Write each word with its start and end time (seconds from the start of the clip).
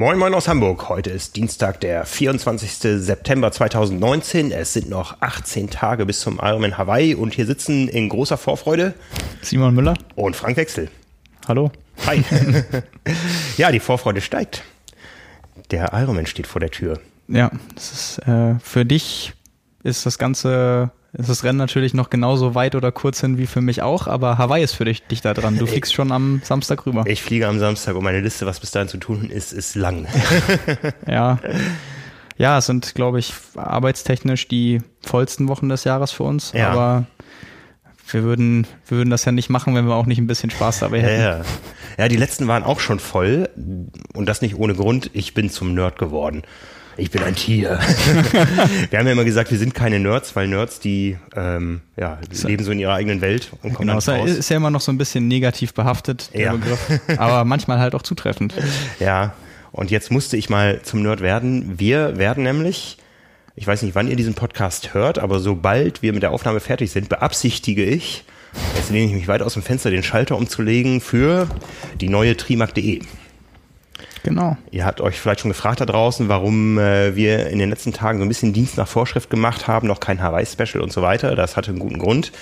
Moin 0.00 0.16
Moin 0.16 0.32
aus 0.32 0.48
Hamburg. 0.48 0.88
Heute 0.88 1.10
ist 1.10 1.36
Dienstag, 1.36 1.78
der 1.82 2.06
24. 2.06 2.72
September 3.02 3.52
2019. 3.52 4.50
Es 4.50 4.72
sind 4.72 4.88
noch 4.88 5.20
18 5.20 5.68
Tage 5.68 6.06
bis 6.06 6.20
zum 6.20 6.40
Ironman 6.42 6.78
Hawaii 6.78 7.14
und 7.14 7.34
hier 7.34 7.44
sitzen 7.44 7.86
in 7.86 8.08
großer 8.08 8.38
Vorfreude 8.38 8.94
Simon 9.42 9.74
Müller 9.74 9.92
und 10.14 10.36
Frank 10.36 10.56
Wechsel. 10.56 10.88
Hallo. 11.46 11.70
Hi. 12.06 12.24
ja, 13.58 13.70
die 13.70 13.78
Vorfreude 13.78 14.22
steigt. 14.22 14.62
Der 15.70 15.92
Ironman 15.92 16.24
steht 16.24 16.46
vor 16.46 16.60
der 16.60 16.70
Tür. 16.70 16.98
Ja, 17.28 17.50
das 17.74 17.92
ist 17.92 18.26
äh, 18.26 18.54
für 18.60 18.86
dich 18.86 19.34
ist 19.82 20.06
das 20.06 20.16
Ganze 20.16 20.92
ist 21.12 21.28
das 21.28 21.42
Rennen 21.42 21.58
natürlich 21.58 21.92
noch 21.92 22.08
genauso 22.08 22.54
weit 22.54 22.74
oder 22.74 22.92
kurz 22.92 23.20
hin 23.20 23.36
wie 23.36 23.46
für 23.46 23.60
mich 23.60 23.82
auch, 23.82 24.06
aber 24.06 24.38
Hawaii 24.38 24.62
ist 24.62 24.74
für 24.74 24.84
dich, 24.84 25.02
dich 25.02 25.20
da 25.20 25.34
dran. 25.34 25.58
Du 25.58 25.66
fliegst 25.66 25.92
schon 25.92 26.12
am 26.12 26.40
Samstag 26.44 26.86
rüber. 26.86 27.04
Ich 27.06 27.22
fliege 27.22 27.48
am 27.48 27.58
Samstag 27.58 27.96
und 27.96 28.04
meine 28.04 28.20
Liste, 28.20 28.46
was 28.46 28.60
bis 28.60 28.70
dahin 28.70 28.88
zu 28.88 28.98
tun 28.98 29.28
ist, 29.28 29.52
ist 29.52 29.74
lang. 29.74 30.06
ja. 31.08 31.38
Ja, 32.38 32.58
es 32.58 32.66
sind, 32.66 32.94
glaube 32.94 33.18
ich, 33.18 33.34
arbeitstechnisch 33.56 34.48
die 34.48 34.80
vollsten 35.02 35.48
Wochen 35.48 35.68
des 35.68 35.84
Jahres 35.84 36.10
für 36.12 36.22
uns, 36.22 36.52
ja. 36.52 36.70
aber 36.70 37.06
wir 38.08 38.22
würden, 38.22 38.66
wir 38.86 38.98
würden 38.98 39.10
das 39.10 39.24
ja 39.24 39.32
nicht 39.32 39.50
machen, 39.50 39.74
wenn 39.74 39.86
wir 39.86 39.94
auch 39.94 40.06
nicht 40.06 40.18
ein 40.18 40.26
bisschen 40.26 40.50
Spaß 40.50 40.78
dabei 40.78 41.02
hätten. 41.02 41.22
Ja, 41.22 41.38
ja. 41.38 41.44
ja, 41.98 42.08
die 42.08 42.16
letzten 42.16 42.48
waren 42.48 42.62
auch 42.62 42.80
schon 42.80 42.98
voll 42.98 43.48
und 44.14 44.26
das 44.26 44.42
nicht 44.42 44.56
ohne 44.56 44.74
Grund. 44.74 45.10
Ich 45.12 45.34
bin 45.34 45.50
zum 45.50 45.74
Nerd 45.74 45.98
geworden 45.98 46.42
ich 47.00 47.10
bin 47.10 47.22
ein 47.22 47.34
Tier. 47.34 47.78
wir 48.90 48.98
haben 48.98 49.06
ja 49.06 49.12
immer 49.12 49.24
gesagt, 49.24 49.50
wir 49.50 49.58
sind 49.58 49.74
keine 49.74 49.98
Nerds, 49.98 50.36
weil 50.36 50.46
Nerds, 50.46 50.80
die 50.80 51.16
ähm, 51.34 51.80
ja, 51.96 52.18
leben 52.44 52.62
so 52.62 52.70
in 52.70 52.78
ihrer 52.78 52.94
eigenen 52.94 53.20
Welt 53.20 53.50
und 53.62 53.74
kommen 53.74 53.88
genau, 53.88 54.00
dann 54.00 54.20
raus. 54.20 54.30
Ist 54.30 54.50
ja 54.50 54.56
immer 54.56 54.70
noch 54.70 54.80
so 54.80 54.92
ein 54.92 54.98
bisschen 54.98 55.26
negativ 55.26 55.72
behaftet, 55.74 56.30
der 56.34 56.40
ja. 56.40 56.52
Begriff, 56.52 57.00
aber 57.16 57.44
manchmal 57.44 57.78
halt 57.78 57.94
auch 57.94 58.02
zutreffend. 58.02 58.54
Ja, 58.98 59.32
und 59.72 59.90
jetzt 59.90 60.10
musste 60.10 60.36
ich 60.36 60.50
mal 60.50 60.82
zum 60.82 61.02
Nerd 61.02 61.20
werden. 61.20 61.78
Wir 61.78 62.18
werden 62.18 62.44
nämlich, 62.44 62.98
ich 63.56 63.66
weiß 63.66 63.82
nicht, 63.82 63.94
wann 63.94 64.08
ihr 64.08 64.16
diesen 64.16 64.34
Podcast 64.34 64.94
hört, 64.94 65.18
aber 65.18 65.40
sobald 65.40 66.02
wir 66.02 66.12
mit 66.12 66.22
der 66.22 66.32
Aufnahme 66.32 66.60
fertig 66.60 66.90
sind, 66.90 67.08
beabsichtige 67.08 67.84
ich, 67.84 68.24
jetzt 68.76 68.90
lehne 68.90 69.06
ich 69.06 69.14
mich 69.14 69.28
weit 69.28 69.42
aus 69.42 69.54
dem 69.54 69.62
Fenster, 69.62 69.90
den 69.90 70.02
Schalter 70.02 70.36
umzulegen 70.36 71.00
für 71.00 71.48
die 72.00 72.08
neue 72.08 72.36
trimark.de. 72.36 73.00
Genau. 74.22 74.56
Ihr 74.70 74.84
habt 74.84 75.00
euch 75.00 75.18
vielleicht 75.18 75.40
schon 75.40 75.50
gefragt 75.50 75.80
da 75.80 75.86
draußen, 75.86 76.28
warum 76.28 76.78
äh, 76.78 77.16
wir 77.16 77.48
in 77.48 77.58
den 77.58 77.70
letzten 77.70 77.92
Tagen 77.92 78.18
so 78.18 78.24
ein 78.24 78.28
bisschen 78.28 78.52
Dienst 78.52 78.76
nach 78.76 78.88
Vorschrift 78.88 79.30
gemacht 79.30 79.66
haben, 79.66 79.86
noch 79.86 80.00
kein 80.00 80.22
Hawaii-Special 80.22 80.82
und 80.82 80.92
so 80.92 81.02
weiter. 81.02 81.34
Das 81.36 81.56
hatte 81.56 81.70
einen 81.70 81.78
guten 81.78 81.98
Grund. 81.98 82.32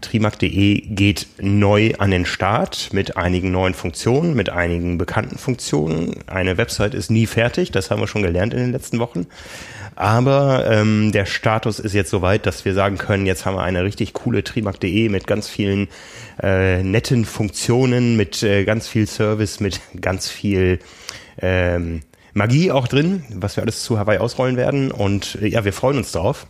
Trimark.de 0.00 0.80
geht 0.80 1.26
neu 1.38 1.92
an 1.98 2.10
den 2.10 2.24
Start 2.24 2.90
mit 2.92 3.16
einigen 3.16 3.52
neuen 3.52 3.74
Funktionen, 3.74 4.34
mit 4.34 4.50
einigen 4.50 4.98
bekannten 4.98 5.38
Funktionen. 5.38 6.14
Eine 6.26 6.56
Website 6.56 6.94
ist 6.94 7.10
nie 7.10 7.26
fertig, 7.26 7.70
das 7.70 7.90
haben 7.90 8.00
wir 8.00 8.08
schon 8.08 8.22
gelernt 8.22 8.54
in 8.54 8.60
den 8.60 8.72
letzten 8.72 8.98
Wochen. 8.98 9.26
Aber 9.96 10.66
ähm, 10.70 11.12
der 11.12 11.26
Status 11.26 11.78
ist 11.78 11.92
jetzt 11.92 12.10
soweit, 12.10 12.46
dass 12.46 12.64
wir 12.64 12.72
sagen 12.74 12.96
können, 12.96 13.26
jetzt 13.26 13.44
haben 13.44 13.56
wir 13.56 13.62
eine 13.62 13.84
richtig 13.84 14.14
coole 14.14 14.42
Trimark.de 14.42 15.08
mit 15.08 15.26
ganz 15.26 15.48
vielen 15.48 15.88
äh, 16.42 16.82
netten 16.82 17.24
Funktionen, 17.24 18.16
mit 18.16 18.42
äh, 18.42 18.64
ganz 18.64 18.88
viel 18.88 19.06
Service, 19.06 19.60
mit 19.60 19.80
ganz 20.00 20.28
viel 20.28 20.78
ähm, 21.38 22.02
Magie 22.32 22.70
auch 22.70 22.88
drin, 22.88 23.24
was 23.34 23.56
wir 23.56 23.62
alles 23.62 23.82
zu 23.82 23.98
Hawaii 23.98 24.18
ausrollen 24.18 24.56
werden. 24.56 24.90
Und 24.90 25.36
äh, 25.40 25.48
ja, 25.48 25.64
wir 25.64 25.72
freuen 25.72 25.98
uns 25.98 26.12
drauf. 26.12 26.46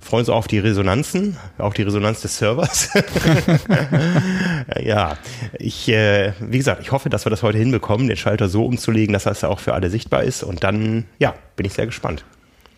Freuen 0.00 0.20
uns 0.20 0.30
auch 0.30 0.38
auf 0.38 0.48
die 0.48 0.58
Resonanzen, 0.58 1.36
auch 1.58 1.74
die 1.74 1.82
Resonanz 1.82 2.22
des 2.22 2.36
Servers. 2.36 2.88
ja, 4.82 5.16
ich, 5.56 5.88
äh, 5.88 6.32
wie 6.40 6.58
gesagt, 6.58 6.82
ich 6.82 6.90
hoffe, 6.90 7.08
dass 7.08 7.24
wir 7.24 7.30
das 7.30 7.44
heute 7.44 7.58
hinbekommen, 7.58 8.08
den 8.08 8.16
Schalter 8.16 8.48
so 8.48 8.66
umzulegen, 8.66 9.12
dass 9.12 9.24
das 9.24 9.44
auch 9.44 9.60
für 9.60 9.74
alle 9.74 9.90
sichtbar 9.90 10.24
ist. 10.24 10.42
Und 10.42 10.64
dann, 10.64 11.04
ja, 11.20 11.34
bin 11.54 11.66
ich 11.66 11.74
sehr 11.74 11.86
gespannt. 11.86 12.24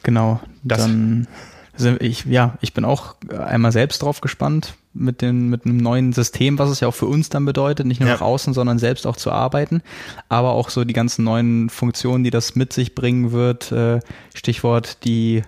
Genau. 0.03 0.39
Das, 0.65 0.83
dann 0.83 1.27
also 1.73 1.97
ich, 2.01 2.25
ja, 2.25 2.57
ich 2.61 2.75
bin 2.75 2.85
auch 2.85 3.17
einmal 3.31 3.73
selbst 3.73 4.03
drauf 4.03 4.21
gespannt 4.21 4.75
mit 4.95 5.21
dem, 5.23 5.51
mit 5.51 5.67
einem 5.67 5.77
neuen 5.77 6.13
System, 6.13 6.59
was 6.59 6.71
es 6.71 6.81
ja 6.81 6.89
auch 6.89 6.95
für 6.95 7.07
uns 7.07 7.29
dann 7.29 7.45
bedeutet, 7.45 7.87
nicht 7.87 8.01
nur 8.01 8.09
ja. 8.09 8.15
nach 8.15 8.23
außen, 8.23 8.55
sondern 8.55 8.79
selbst 8.79 9.07
auch 9.07 9.17
zu 9.17 9.31
arbeiten, 9.31 9.83
aber 10.29 10.53
auch 10.53 10.71
so 10.71 10.85
die 10.85 10.95
ganzen 10.95 11.25
neuen 11.25 11.69
Funktionen, 11.69 12.25
die 12.25 12.31
das 12.31 12.55
mit 12.55 12.73
sich 12.73 12.95
bringen 12.95 13.33
wird, 13.33 13.73
äh, 13.73 14.01
Stichwort 14.35 15.05
die 15.05 15.43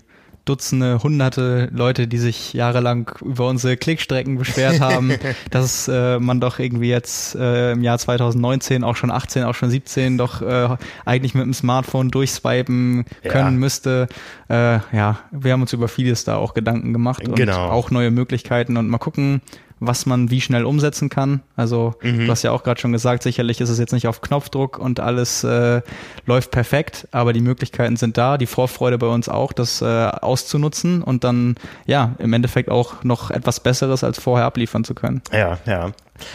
Dutzende, 0.47 1.03
hunderte 1.03 1.69
Leute, 1.73 2.07
die 2.07 2.19
sich 2.19 2.53
jahrelang 2.53 3.11
über 3.21 3.49
unsere 3.49 3.77
Klickstrecken 3.77 4.39
beschwert 4.39 4.81
haben, 4.81 5.13
dass 5.51 5.89
äh, 5.89 6.19
man 6.19 6.41
doch 6.41 6.59
irgendwie 6.59 6.89
jetzt 6.89 7.35
äh, 7.35 7.73
im 7.73 7.83
Jahr 7.83 7.99
2019, 7.99 8.85
auch 8.85 8.97
schon 8.97 9.11
18, 9.11 9.45
auch 9.45 9.55
schon 9.55 9.71
17, 9.71 10.17
doch 10.17 10.41
äh, 10.41 10.77
eigentlich 11.05 11.35
mit 11.35 11.45
dem 11.45 11.53
Smartphone 11.53 12.11
durchswipen 12.11 13.05
können 13.25 13.55
ja. 13.55 13.61
müsste. 13.61 14.07
Äh, 14.49 14.79
ja, 14.93 15.19
wir 15.33 15.53
haben 15.53 15.63
uns 15.63 15.73
über 15.73 15.89
vieles 15.89 16.25
da 16.25 16.37
auch 16.37 16.55
Gedanken 16.55 16.93
gemacht 16.93 17.27
und 17.27 17.35
genau. 17.35 17.69
auch 17.69 17.91
neue 17.91 18.13
Möglichkeiten 18.13 18.77
und 18.77 18.89
mal 18.89 18.99
gucken, 18.99 19.43
was 19.79 20.07
man 20.07 20.31
wie 20.31 20.41
schnell 20.41 20.65
umsetzen 20.65 21.09
kann. 21.09 21.43
Also 21.55 21.95
mhm. 22.03 22.27
du 22.27 22.31
hast 22.31 22.43
ja 22.43 22.53
auch 22.53 22.63
gerade 22.63 22.81
schon 22.81 22.93
gesagt, 22.93 23.23
sicherlich 23.23 23.61
ist 23.61 23.69
es 23.69 23.79
jetzt 23.79 23.93
nicht 23.93 24.09
auf 24.09 24.21
Knopfdruck 24.21 24.79
und 24.79 25.01
alles 25.01 25.45
äh, 25.45 25.83
läuft 26.25 26.51
perfekt, 26.51 27.09
aber 27.13 27.33
die 27.33 27.41
Möglichkeiten 27.41 27.97
sind 27.97 28.17
da, 28.17 28.39
die 28.39 28.47
Vorfreude 28.47 28.99
bei 28.99 29.07
uns 29.07 29.29
auch, 29.29 29.53
das 29.53 29.83
äh, 29.83 29.85
auszunutzen 29.85 31.03
und 31.03 31.25
dann 31.25 31.57
ja 31.87 32.15
im 32.19 32.33
Endeffekt 32.33 32.71
auch 32.71 33.05
noch 33.05 33.31
etwas 33.31 33.61
Besseres 33.61 34.03
als 34.03 34.19
vorher 34.19 34.47
abliefern 34.47 34.85
zu 34.85 34.95
können. 34.95 35.23
Ja, 35.33 35.59
ja. 35.67 35.93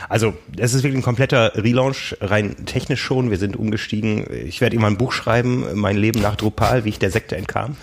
Also 0.09 0.34
es 0.58 0.74
ist 0.74 0.84
wirklich 0.84 1.00
ein 1.00 1.03
kompletter 1.03 1.53
Relaunch, 1.56 2.16
rein 2.22 2.66
technisch 2.66 3.02
schon. 3.02 3.31
Wir 3.31 3.38
sind 3.38 3.56
umgestiegen. 3.56 4.25
Ich 4.46 4.62
werde 4.62 4.75
immer 4.75 4.88
ein 4.88 4.97
Buch 4.97 5.12
schreiben, 5.12 5.66
mein 5.75 5.97
Leben 5.97 6.22
nach 6.22 6.36
Drupal, 6.36 6.86
wie 6.86 6.90
ich 6.90 7.00
der 7.00 7.12
Sekte 7.12 7.38
entkam. 7.38 7.75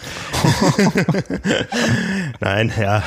Nein, 2.41 2.72
ja, 2.81 3.03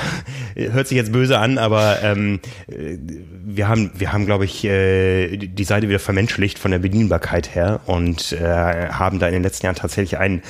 hört 0.55 0.87
sich 0.87 0.97
jetzt 0.97 1.11
böse 1.11 1.39
an, 1.39 1.57
aber 1.57 2.01
ähm, 2.03 2.39
wir 2.67 3.67
haben, 3.67 3.91
wir 3.95 4.13
haben, 4.13 4.25
glaube 4.25 4.45
ich, 4.45 4.63
äh, 4.63 5.37
die 5.37 5.63
Seite 5.63 5.89
wieder 5.89 5.99
vermenschlicht 5.99 6.59
von 6.59 6.71
der 6.71 6.79
Bedienbarkeit 6.79 7.55
her 7.55 7.81
und 7.85 8.33
äh, 8.33 8.41
haben 8.89 9.19
da 9.19 9.27
in 9.27 9.33
den 9.33 9.43
letzten 9.43 9.65
Jahren 9.65 9.75
tatsächlich 9.75 10.17
einen 10.17 10.41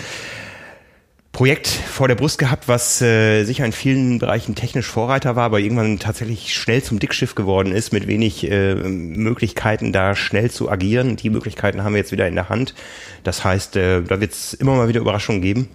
Projekt 1.32 1.68
vor 1.68 2.10
der 2.10 2.16
Brust 2.16 2.40
gehabt, 2.40 2.68
was 2.68 3.02
äh, 3.02 3.46
sicher 3.46 3.66
in 3.66 3.72
vielen 3.72 4.20
Bereichen 4.20 4.54
technisch 4.54 4.88
Vorreiter 4.88 5.36
war, 5.38 5.46
aber 5.46 5.60
irgendwann 5.60 5.98
tatsächlich 5.98 6.54
schnell 6.54 6.84
zum 6.84 7.00
Dickschiff 7.00 7.36
geworden 7.36 7.72
ist, 7.72 7.94
mit 7.94 8.06
wenig 8.08 8.50
äh, 8.52 8.76
Möglichkeiten, 8.76 9.94
da 9.94 10.14
schnell 10.16 10.52
zu 10.52 10.70
agieren. 10.70 11.16
Die 11.16 11.30
Möglichkeiten 11.30 11.84
haben 11.84 11.94
wir 11.94 12.00
jetzt 12.00 12.12
wieder 12.12 12.28
in 12.28 12.36
der 12.36 12.50
Hand. 12.50 12.76
Das 13.24 13.46
heißt, 13.46 13.78
äh, 13.78 14.02
da 14.02 14.20
wird 14.20 14.34
es 14.34 14.54
immer 14.54 14.76
mal 14.76 14.90
wieder 14.90 15.00
Überraschungen 15.00 15.42
geben. 15.42 15.70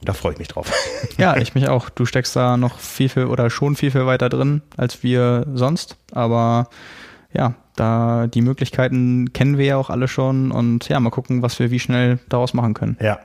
Da 0.00 0.14
freue 0.14 0.32
ich 0.32 0.38
mich 0.38 0.48
drauf. 0.48 0.72
Ja, 1.18 1.36
ich 1.36 1.54
mich 1.54 1.68
auch. 1.68 1.90
Du 1.90 2.06
steckst 2.06 2.36
da 2.36 2.56
noch 2.56 2.78
viel, 2.78 3.08
viel 3.08 3.24
oder 3.24 3.50
schon 3.50 3.74
viel, 3.74 3.90
viel 3.90 4.06
weiter 4.06 4.28
drin 4.28 4.62
als 4.76 5.02
wir 5.02 5.46
sonst. 5.52 5.96
Aber 6.12 6.68
ja, 7.32 7.54
da 7.76 8.26
die 8.26 8.40
Möglichkeiten 8.40 9.32
kennen 9.32 9.58
wir 9.58 9.64
ja 9.66 9.76
auch 9.76 9.90
alle 9.90 10.08
schon 10.08 10.50
und 10.52 10.88
ja, 10.88 10.98
mal 11.00 11.10
gucken, 11.10 11.42
was 11.42 11.58
wir 11.58 11.70
wie 11.70 11.80
schnell 11.80 12.20
daraus 12.28 12.54
machen 12.54 12.74
können. 12.74 12.96
Ja, 13.00 13.18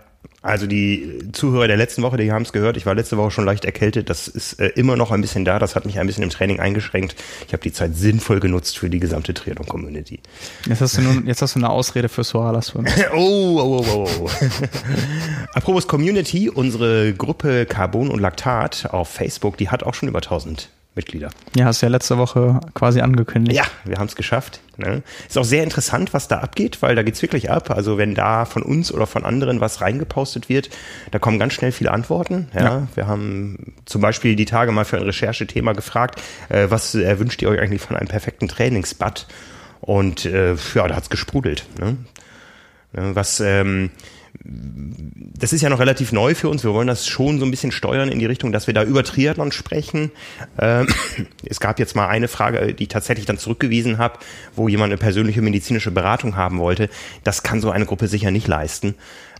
also 0.43 0.67
die 0.67 1.19
Zuhörer 1.31 1.67
der 1.67 1.77
letzten 1.77 2.03
Woche, 2.03 2.17
die 2.17 2.29
haben 2.29 2.41
es 2.41 2.51
gehört. 2.51 2.75
Ich 2.75 2.85
war 2.85 2.93
letzte 2.93 3.15
Woche 3.15 3.31
schon 3.31 3.45
leicht 3.45 3.63
erkältet. 3.63 4.09
Das 4.09 4.27
ist 4.27 4.59
äh, 4.59 4.67
immer 4.75 4.97
noch 4.97 5.11
ein 5.11 5.21
bisschen 5.21 5.45
da. 5.45 5.57
Das 5.57 5.73
hat 5.73 5.85
mich 5.85 5.99
ein 5.99 6.05
bisschen 6.05 6.21
im 6.21 6.29
Training 6.29 6.59
eingeschränkt. 6.59 7.15
Ich 7.47 7.53
habe 7.53 7.63
die 7.63 7.71
Zeit 7.71 7.95
sinnvoll 7.95 8.41
genutzt 8.41 8.77
für 8.77 8.89
die 8.89 8.99
gesamte 8.99 9.33
Triathlon-Community. 9.33 10.19
Jetzt 10.67 10.81
hast 10.81 10.97
du 10.97 11.01
nun, 11.01 11.25
jetzt 11.27 11.41
hast 11.41 11.55
du 11.55 11.59
eine 11.59 11.69
Ausrede 11.69 12.09
für 12.09 12.25
Soala 12.25 12.61
Swim. 12.61 12.85
oh, 13.15 13.57
oh, 13.57 13.85
oh, 13.89 14.09
oh. 14.19 14.29
Apropos 15.53 15.87
Community, 15.87 16.49
unsere 16.49 17.13
Gruppe 17.13 17.65
Carbon 17.65 18.09
und 18.09 18.19
Laktat 18.19 18.89
auf 18.91 19.07
Facebook, 19.07 19.55
die 19.55 19.69
hat 19.69 19.83
auch 19.83 19.93
schon 19.93 20.09
über 20.09 20.19
1000 20.19 20.67
Mitglieder. 20.95 21.29
Ja, 21.55 21.65
hast 21.65 21.81
ja 21.81 21.89
letzte 21.89 22.17
Woche 22.19 22.59
quasi 22.75 23.01
angekündigt. 23.01 23.57
Ja, 23.57 23.65
wir 23.83 23.97
haben 23.97 24.05
es 24.05 24.15
geschafft. 24.15 24.59
Ne? 24.77 25.01
Ist 25.27 25.37
auch 25.37 25.43
sehr 25.43 25.63
interessant, 25.63 26.13
was 26.13 26.27
da 26.27 26.39
abgeht, 26.39 26.81
weil 26.81 26.95
da 26.95 27.01
geht's 27.01 27.21
wirklich 27.21 27.49
ab. 27.49 27.71
Also 27.71 27.97
wenn 27.97 28.13
da 28.13 28.45
von 28.45 28.61
uns 28.61 28.91
oder 28.91 29.07
von 29.07 29.25
anderen 29.25 29.59
was 29.59 29.81
reingepostet 29.81 30.49
wird, 30.49 30.69
da 31.09 31.17
kommen 31.17 31.39
ganz 31.39 31.53
schnell 31.53 31.71
viele 31.71 31.91
Antworten. 31.91 32.47
Ja, 32.53 32.61
ja. 32.61 32.87
Wir 32.93 33.07
haben 33.07 33.73
zum 33.85 34.01
Beispiel 34.01 34.35
die 34.35 34.45
Tage 34.45 34.71
mal 34.71 34.85
für 34.85 34.97
ein 34.97 35.03
Recherchethema 35.03 35.73
gefragt, 35.73 36.21
äh, 36.49 36.67
was 36.69 36.93
erwünscht 36.93 37.41
ihr 37.41 37.49
euch 37.49 37.59
eigentlich 37.59 37.81
von 37.81 37.95
einem 37.95 38.07
perfekten 38.07 38.47
Trainingsbad? 38.47 39.27
Und 39.81 40.25
äh, 40.25 40.55
ja, 40.75 40.87
da 40.87 40.95
hat's 40.95 41.09
gesprudelt. 41.09 41.65
Ne? 41.79 41.97
Was 42.93 43.39
ähm, 43.39 43.89
das 44.43 45.53
ist 45.53 45.61
ja 45.61 45.69
noch 45.69 45.79
relativ 45.79 46.11
neu 46.11 46.33
für 46.33 46.49
uns. 46.49 46.63
Wir 46.63 46.73
wollen 46.73 46.87
das 46.87 47.07
schon 47.07 47.39
so 47.39 47.45
ein 47.45 47.51
bisschen 47.51 47.71
steuern 47.71 48.09
in 48.09 48.19
die 48.19 48.25
Richtung, 48.25 48.51
dass 48.51 48.65
wir 48.65 48.73
da 48.73 48.83
über 48.83 49.03
Triathlon 49.03 49.51
sprechen. 49.51 50.11
Ähm, 50.57 50.87
es 51.45 51.59
gab 51.59 51.79
jetzt 51.79 51.95
mal 51.95 52.07
eine 52.07 52.27
Frage, 52.27 52.73
die 52.73 52.83
ich 52.83 52.89
tatsächlich 52.89 53.25
dann 53.25 53.37
zurückgewiesen 53.37 53.99
habe, 53.99 54.19
wo 54.55 54.67
jemand 54.67 54.91
eine 54.91 54.97
persönliche 54.97 55.41
medizinische 55.41 55.91
Beratung 55.91 56.35
haben 56.35 56.59
wollte. 56.59 56.89
Das 57.23 57.43
kann 57.43 57.61
so 57.61 57.69
eine 57.69 57.85
Gruppe 57.85 58.07
sicher 58.07 58.31
nicht 58.31 58.47
leisten. 58.47 58.95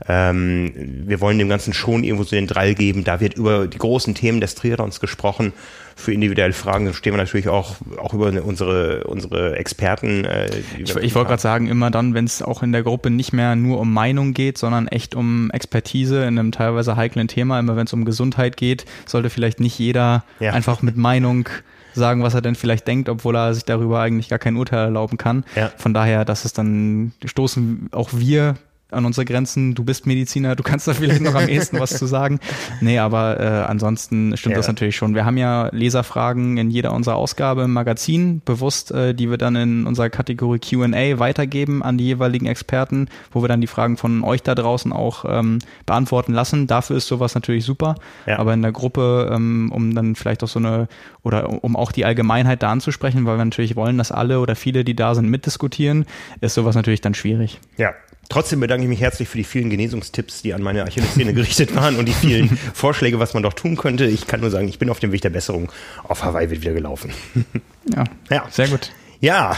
Ähm, 0.08 1.04
wir 1.06 1.22
wollen 1.22 1.38
dem 1.38 1.50
Ganzen 1.50 1.74
schon 1.74 2.04
irgendwo 2.04 2.24
so 2.24 2.36
den 2.36 2.48
Drall 2.48 2.76
geben. 2.76 3.04
Da 3.04 3.20
wird 3.20 3.36
über 3.36 3.68
die 3.68 3.78
großen 3.78 4.16
Themen 4.16 4.42
des 4.42 4.56
Triathlons 4.56 5.00
gesprochen. 5.00 5.54
Für 5.96 6.12
individuelle 6.12 6.54
Fragen 6.54 6.92
stehen 6.94 7.14
wir 7.14 7.18
natürlich 7.18 7.48
auch, 7.48 7.76
auch 7.98 8.14
über 8.14 8.34
unsere, 8.44 9.04
unsere 9.04 9.56
Experten. 9.58 10.26
Äh, 10.26 10.50
ich, 10.78 10.96
ich 10.96 11.16
wollte 11.16 11.30
gerade 11.30 11.42
sagen, 11.42 11.68
immer 11.68 11.92
dann, 11.92 12.14
wenn 12.16 12.26
es 12.26 12.42
auch 12.42 12.64
in 12.64 12.72
der 12.72 12.84
Gruppe 12.84 13.12
nicht 13.12 13.32
mehr 13.32 13.56
nur 13.56 13.80
um 13.80 13.94
Meinung 13.94 14.34
geht, 14.34 14.58
sondern 14.58 14.88
echt 14.88 15.16
um 15.16 15.52
Expertise 15.52 16.24
in 16.24 16.40
einem 16.40 16.52
teilweise 16.52 16.96
heiklen 16.96 17.28
Thema, 17.28 17.60
immer 17.60 17.76
wenn 17.76 17.86
es 17.86 17.94
um 17.94 18.06
Gesundheit 18.06 18.58
geht, 18.58 18.86
sollte 19.06 19.30
vielleicht 19.30 19.60
nicht 19.60 19.78
jeder 19.78 20.24
ja. 20.40 20.54
einfach 20.54 20.82
mit 20.82 20.98
Meinung 20.98 21.48
sagen, 21.94 22.24
was 22.24 22.34
er 22.34 22.42
denn 22.42 22.56
vielleicht 22.56 22.88
denkt, 22.88 23.08
obwohl 23.08 23.36
er 23.36 23.54
sich 23.54 23.66
darüber 23.66 24.02
eigentlich 24.02 24.30
gar 24.30 24.40
kein 24.40 24.56
Urteil 24.56 24.86
erlauben 24.86 25.20
kann. 25.20 25.46
Ja. 25.56 25.72
Von 25.78 25.94
daher, 25.94 26.26
das 26.26 26.44
ist 26.44 26.58
dann, 26.58 27.14
stoßen 27.24 27.90
auch 27.92 28.10
wir 28.14 28.56
an 28.94 29.06
unsere 29.06 29.26
Grenzen. 29.26 29.76
Du 29.76 29.84
bist 29.84 30.06
Mediziner, 30.06 30.56
du 30.56 30.64
kannst 30.64 30.88
da 30.88 30.94
vielleicht 30.94 31.22
noch 31.22 31.36
am 31.36 31.48
ehesten 31.48 31.80
was 31.80 31.98
zu 31.98 32.06
sagen. 32.06 32.40
Nee, 32.82 33.00
aber 33.00 33.40
äh, 33.40 33.44
ansonsten 33.44 34.36
stimmt 34.38 34.54
ja. 34.54 34.58
das 34.58 34.68
natürlich 34.68 34.96
schon. 34.96 35.16
Wir 35.16 35.26
haben 35.26 35.38
ja 35.38 35.70
Leserfragen 35.72 36.58
in 36.58 36.70
jeder 36.70 36.94
unserer 36.94 37.16
Ausgabe 37.16 37.64
im 37.64 37.74
Magazin, 37.74 38.42
bewusst, 38.46 38.92
äh, 38.92 39.14
die 39.14 39.30
wir 39.30 39.38
dann 39.38 39.56
in 39.56 39.88
unserer 39.88 40.10
Kategorie 40.10 40.60
QA 40.60 41.20
weitergeben 41.20 41.84
an 41.84 41.98
die 41.98 42.06
jeweiligen 42.06 42.46
Experten, 42.46 43.08
wo 43.32 43.42
wir 43.42 43.48
dann 43.48 43.62
die 43.62 43.68
Fragen 43.68 43.98
von 43.98 44.24
euch 44.24 44.44
da 44.44 44.56
draußen 44.56 44.92
auch 44.92 45.26
ähm, 45.28 45.60
beantworten 45.86 46.34
lassen. 46.34 46.68
Dafür 46.68 46.98
ist 46.98 47.08
sowas 47.08 47.36
natürlich 47.36 47.66
super. 47.66 47.96
Ja. 48.26 48.40
Aber 48.40 48.54
in 48.54 48.62
der 48.62 48.72
Gruppe, 48.72 49.30
ähm, 49.32 49.72
um 49.74 49.94
dann 49.96 50.16
vielleicht 50.16 50.44
auch 50.44 50.48
so 50.48 50.60
eine, 50.60 50.88
oder 51.24 51.64
um 51.64 51.76
auch 51.76 51.92
die 51.92 52.06
Allgemeinheit 52.06 52.64
da 52.64 52.72
anzusprechen, 52.72 53.26
weil 53.26 53.38
wir 53.38 53.46
natürlich 53.46 53.76
wollen, 53.76 53.98
dass 53.98 54.12
alle 54.12 54.40
oder 54.40 54.56
viele, 54.56 54.84
die 54.84 54.96
da 54.96 55.16
sind, 55.16 55.30
mitdiskutieren, 55.30 56.06
ist 56.42 56.54
sowas 56.54 56.76
natürlich 56.76 57.02
dann 57.02 57.14
schwierig. 57.14 57.60
Ja, 57.78 57.94
Trotzdem 58.30 58.62
bedanke 58.62 58.84
ich 58.84 58.90
mich 58.90 59.02
herzlich 59.02 59.28
für 59.28 59.38
die 59.38 59.44
vielen 59.44 59.70
Genesungstipps, 59.70 60.42
die 60.42 60.54
an 60.54 60.62
meine 60.62 60.84
Achillessehne 60.84 61.34
gerichtet 61.36 61.76
waren 61.76 61.98
und 61.98 62.06
die 62.06 62.14
vielen 62.14 62.58
Vorschläge, 62.74 63.20
was 63.20 63.34
man 63.34 63.44
doch 63.44 63.54
tun 63.54 63.76
könnte. 63.76 64.06
Ich 64.06 64.28
kann 64.28 64.40
nur 64.40 64.50
sagen, 64.50 64.68
ich 64.68 64.80
bin 64.80 64.90
auf 64.90 65.00
dem 65.00 65.12
Weg 65.12 65.22
der 65.22 65.30
Besserung. 65.30 65.72
Auf 66.04 66.24
Hawaii 66.24 66.50
wird 66.50 66.62
wieder 66.62 66.74
gelaufen. 66.74 67.14
Ja, 67.94 68.06
ja. 68.30 68.46
sehr 68.50 68.70
gut. 68.70 68.92
Ja, 69.20 69.58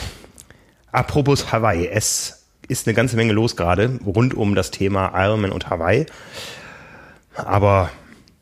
apropos 0.91 1.51
Hawaii. 1.51 1.87
Es 1.87 2.47
ist 2.67 2.87
eine 2.87 2.95
ganze 2.95 3.17
Menge 3.17 3.33
los 3.33 3.55
gerade 3.55 3.99
rund 4.03 4.33
um 4.33 4.55
das 4.55 4.71
Thema 4.71 5.11
Ironman 5.13 5.51
und 5.51 5.69
Hawaii. 5.69 6.07
Aber 7.35 7.91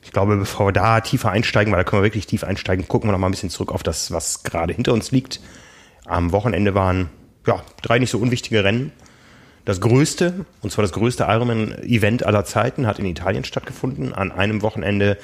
ich 0.02 0.14
glaube, 0.14 0.38
bevor 0.38 0.68
wir 0.68 0.72
da 0.72 1.02
tiefer 1.02 1.32
einsteigen, 1.32 1.74
weil 1.74 1.84
da 1.84 1.84
können 1.84 2.02
wir 2.02 2.06
wirklich 2.06 2.28
tief 2.28 2.46
einsteigen, 2.46 2.88
gucken 2.88 3.10
wir 3.10 3.12
noch 3.12 3.20
mal 3.20 3.28
ein 3.28 3.32
bisschen 3.32 3.50
zurück 3.50 3.74
auf 3.74 3.84
das, 3.84 4.12
was 4.12 4.44
gerade 4.44 4.74
hinter 4.74 4.94
uns 4.94 5.12
liegt. 5.12 5.42
Am 6.06 6.32
Wochenende 6.32 6.74
waren 6.76 7.10
ja 7.46 7.62
drei 7.82 8.00
nicht 8.00 8.12
so 8.12 8.20
unwichtige 8.20 8.64
Rennen. 8.64 8.94
Das 9.66 9.80
größte, 9.80 10.46
und 10.62 10.72
zwar 10.72 10.84
das 10.84 10.92
größte 10.92 11.24
Ironman-Event 11.24 12.26
aller 12.26 12.44
Zeiten, 12.44 12.86
hat 12.86 13.00
in 13.00 13.06
Italien 13.06 13.46
stattgefunden. 13.46 14.14
An 14.14 14.32
einem 14.32 14.62
Wochenende 14.62 15.18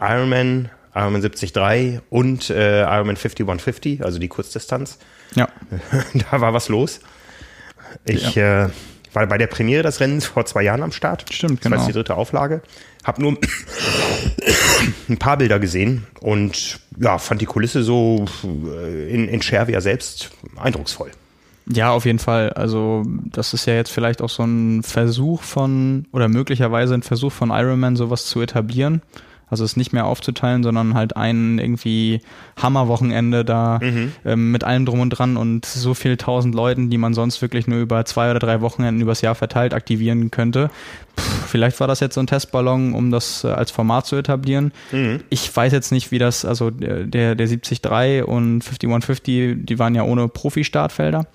Ironman, 0.00 0.70
Ironman 0.94 1.20
73 1.20 2.00
und 2.08 2.48
äh, 2.50 2.82
Ironman 2.82 3.16
5150, 3.16 4.04
also 4.04 4.18
die 4.18 4.28
Kurzdistanz. 4.28 4.98
Ja. 5.34 5.48
da 6.30 6.40
war 6.40 6.54
was 6.54 6.68
los. 6.68 7.00
Ich 8.04 8.34
ja. 8.34 8.66
äh, 8.66 8.70
war 9.12 9.26
bei 9.26 9.36
der 9.36 9.46
Premiere 9.46 9.82
des 9.82 10.00
Rennens 10.00 10.24
vor 10.24 10.46
zwei 10.46 10.62
Jahren 10.62 10.82
am 10.82 10.92
Start. 10.92 11.26
Stimmt, 11.32 11.60
genau. 11.60 11.76
Das 11.76 11.82
war 11.82 11.88
die 11.88 11.94
dritte 11.94 12.16
Auflage. 12.16 12.62
Hab 13.04 13.18
nur 13.18 13.36
ein 15.08 15.18
paar 15.18 15.36
Bilder 15.36 15.58
gesehen 15.58 16.06
und 16.20 16.80
ja, 16.98 17.18
fand 17.18 17.42
die 17.42 17.46
Kulisse 17.46 17.82
so 17.82 18.24
äh, 18.44 19.12
in, 19.12 19.28
in 19.28 19.42
Schervia 19.42 19.82
selbst 19.82 20.30
eindrucksvoll. 20.56 21.10
Ja, 21.66 21.92
auf 21.92 22.04
jeden 22.04 22.18
Fall. 22.18 22.50
Also 22.50 23.04
das 23.06 23.54
ist 23.54 23.66
ja 23.66 23.74
jetzt 23.74 23.92
vielleicht 23.92 24.20
auch 24.20 24.28
so 24.28 24.42
ein 24.42 24.82
Versuch 24.82 25.42
von, 25.42 26.06
oder 26.12 26.28
möglicherweise 26.28 26.94
ein 26.94 27.02
Versuch 27.02 27.32
von 27.32 27.50
Ironman, 27.50 27.96
sowas 27.96 28.26
zu 28.26 28.40
etablieren. 28.40 29.02
Also 29.52 29.66
es 29.66 29.76
nicht 29.76 29.92
mehr 29.92 30.06
aufzuteilen, 30.06 30.62
sondern 30.62 30.94
halt 30.94 31.14
ein 31.14 31.58
irgendwie 31.58 32.22
Hammerwochenende 32.56 33.44
da 33.44 33.80
mhm. 33.82 34.12
ähm, 34.24 34.50
mit 34.50 34.64
allem 34.64 34.86
drum 34.86 35.00
und 35.00 35.10
dran 35.10 35.36
und 35.36 35.66
so 35.66 35.92
viel 35.92 36.16
tausend 36.16 36.54
Leuten, 36.54 36.88
die 36.88 36.96
man 36.96 37.12
sonst 37.12 37.42
wirklich 37.42 37.66
nur 37.66 37.78
über 37.78 38.02
zwei 38.06 38.30
oder 38.30 38.38
drei 38.38 38.62
Wochenenden 38.62 39.02
übers 39.02 39.20
Jahr 39.20 39.34
verteilt 39.34 39.74
aktivieren 39.74 40.30
könnte. 40.30 40.70
Puh, 41.16 41.22
vielleicht 41.48 41.78
war 41.80 41.86
das 41.86 42.00
jetzt 42.00 42.14
so 42.14 42.20
ein 42.20 42.26
Testballon, 42.26 42.94
um 42.94 43.10
das 43.10 43.44
äh, 43.44 43.48
als 43.48 43.70
Format 43.70 44.06
zu 44.06 44.16
etablieren. 44.16 44.72
Mhm. 44.90 45.20
Ich 45.28 45.54
weiß 45.54 45.70
jetzt 45.70 45.92
nicht, 45.92 46.12
wie 46.12 46.18
das, 46.18 46.46
also 46.46 46.70
der, 46.70 47.04
der 47.34 47.34
73 47.34 48.26
und 48.26 48.62
5150, 48.62 49.66
die 49.66 49.78
waren 49.78 49.94
ja 49.94 50.04
ohne 50.04 50.28
Profi-Startfelder. 50.28 51.26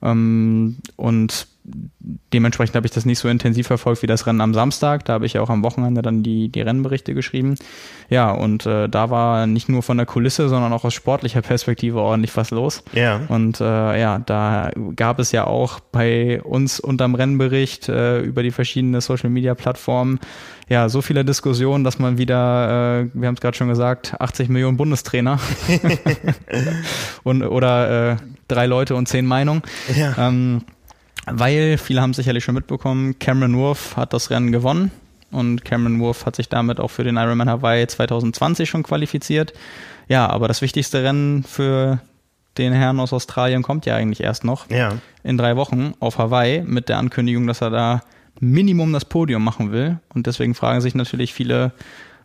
Ähm, 0.00 0.76
und 0.94 1.48
dementsprechend 2.32 2.76
habe 2.76 2.86
ich 2.86 2.92
das 2.92 3.04
nicht 3.04 3.18
so 3.18 3.28
intensiv 3.28 3.66
verfolgt 3.66 4.02
wie 4.02 4.06
das 4.06 4.26
Rennen 4.26 4.40
am 4.40 4.54
Samstag. 4.54 5.04
Da 5.04 5.14
habe 5.14 5.26
ich 5.26 5.34
ja 5.34 5.40
auch 5.40 5.50
am 5.50 5.62
Wochenende 5.62 6.02
dann 6.02 6.22
die, 6.22 6.48
die 6.48 6.60
Rennberichte 6.60 7.14
geschrieben. 7.14 7.56
Ja, 8.08 8.30
und 8.30 8.66
äh, 8.66 8.88
da 8.88 9.10
war 9.10 9.46
nicht 9.46 9.68
nur 9.68 9.82
von 9.82 9.96
der 9.96 10.06
Kulisse, 10.06 10.48
sondern 10.48 10.72
auch 10.72 10.84
aus 10.84 10.94
sportlicher 10.94 11.42
Perspektive 11.42 12.00
ordentlich 12.00 12.36
was 12.36 12.50
los. 12.50 12.82
Ja. 12.92 13.20
Und 13.28 13.60
äh, 13.60 14.00
ja, 14.00 14.18
da 14.18 14.70
gab 14.96 15.18
es 15.18 15.32
ja 15.32 15.46
auch 15.46 15.80
bei 15.80 16.42
uns 16.42 16.80
unterm 16.80 17.14
Rennbericht 17.14 17.88
äh, 17.88 18.20
über 18.20 18.42
die 18.42 18.50
verschiedenen 18.50 19.00
Social 19.00 19.30
Media 19.30 19.54
Plattformen 19.54 20.20
ja 20.68 20.88
so 20.88 21.00
viele 21.00 21.24
Diskussionen, 21.24 21.84
dass 21.84 21.98
man 21.98 22.18
wieder, 22.18 23.00
äh, 23.00 23.10
wir 23.14 23.28
haben 23.28 23.34
es 23.34 23.40
gerade 23.40 23.56
schon 23.56 23.68
gesagt, 23.68 24.14
80 24.18 24.48
Millionen 24.48 24.76
Bundestrainer 24.76 25.40
und 27.22 27.42
oder 27.42 28.12
äh, 28.12 28.16
drei 28.48 28.66
Leute 28.66 28.94
und 28.94 29.08
zehn 29.08 29.26
Meinungen. 29.26 29.62
Ja. 29.94 30.14
Ähm, 30.18 30.62
weil 31.32 31.78
viele 31.78 32.00
haben 32.00 32.14
sicherlich 32.14 32.44
schon 32.44 32.54
mitbekommen, 32.54 33.18
Cameron 33.18 33.56
Wolf 33.56 33.96
hat 33.96 34.12
das 34.12 34.30
Rennen 34.30 34.52
gewonnen 34.52 34.90
und 35.30 35.64
Cameron 35.64 36.00
Wolf 36.00 36.26
hat 36.26 36.36
sich 36.36 36.48
damit 36.48 36.80
auch 36.80 36.88
für 36.88 37.04
den 37.04 37.16
Ironman 37.16 37.48
Hawaii 37.48 37.86
2020 37.86 38.68
schon 38.68 38.82
qualifiziert. 38.82 39.52
Ja, 40.08 40.28
aber 40.28 40.48
das 40.48 40.62
wichtigste 40.62 41.02
Rennen 41.02 41.42
für 41.42 42.00
den 42.56 42.72
Herrn 42.72 42.98
aus 42.98 43.12
Australien 43.12 43.62
kommt 43.62 43.86
ja 43.86 43.94
eigentlich 43.94 44.22
erst 44.22 44.44
noch 44.44 44.68
ja. 44.70 44.94
in 45.22 45.38
drei 45.38 45.56
Wochen 45.56 45.94
auf 46.00 46.18
Hawaii 46.18 46.62
mit 46.62 46.88
der 46.88 46.98
Ankündigung, 46.98 47.46
dass 47.46 47.60
er 47.60 47.70
da 47.70 48.02
Minimum 48.40 48.92
das 48.92 49.04
Podium 49.04 49.44
machen 49.44 49.72
will. 49.72 49.98
Und 50.14 50.26
deswegen 50.26 50.54
fragen 50.54 50.80
sich 50.80 50.94
natürlich 50.94 51.34
viele, 51.34 51.72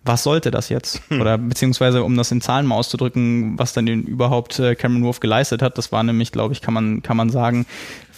was 0.06 0.24
sollte 0.24 0.52
das 0.52 0.70
jetzt? 0.70 1.02
Hm. 1.10 1.22
Oder 1.22 1.38
beziehungsweise, 1.38 2.04
um 2.04 2.18
das 2.18 2.32
in 2.32 2.42
Zahlen 2.42 2.66
mal 2.66 2.76
auszudrücken, 2.76 3.58
was 3.58 3.74
dann 3.74 3.88
überhaupt 3.88 4.60
äh, 4.60 4.76
Cameron 4.76 5.04
Wolf 5.04 5.20
geleistet 5.20 5.62
hat, 5.62 5.78
das 5.78 5.92
war 5.92 6.04
nämlich, 6.04 6.32
glaube 6.32 6.54
ich, 6.54 6.62
kann 6.62 6.74
man, 6.74 7.02
kann 7.02 7.18
man 7.18 7.30
sagen, 7.30 7.66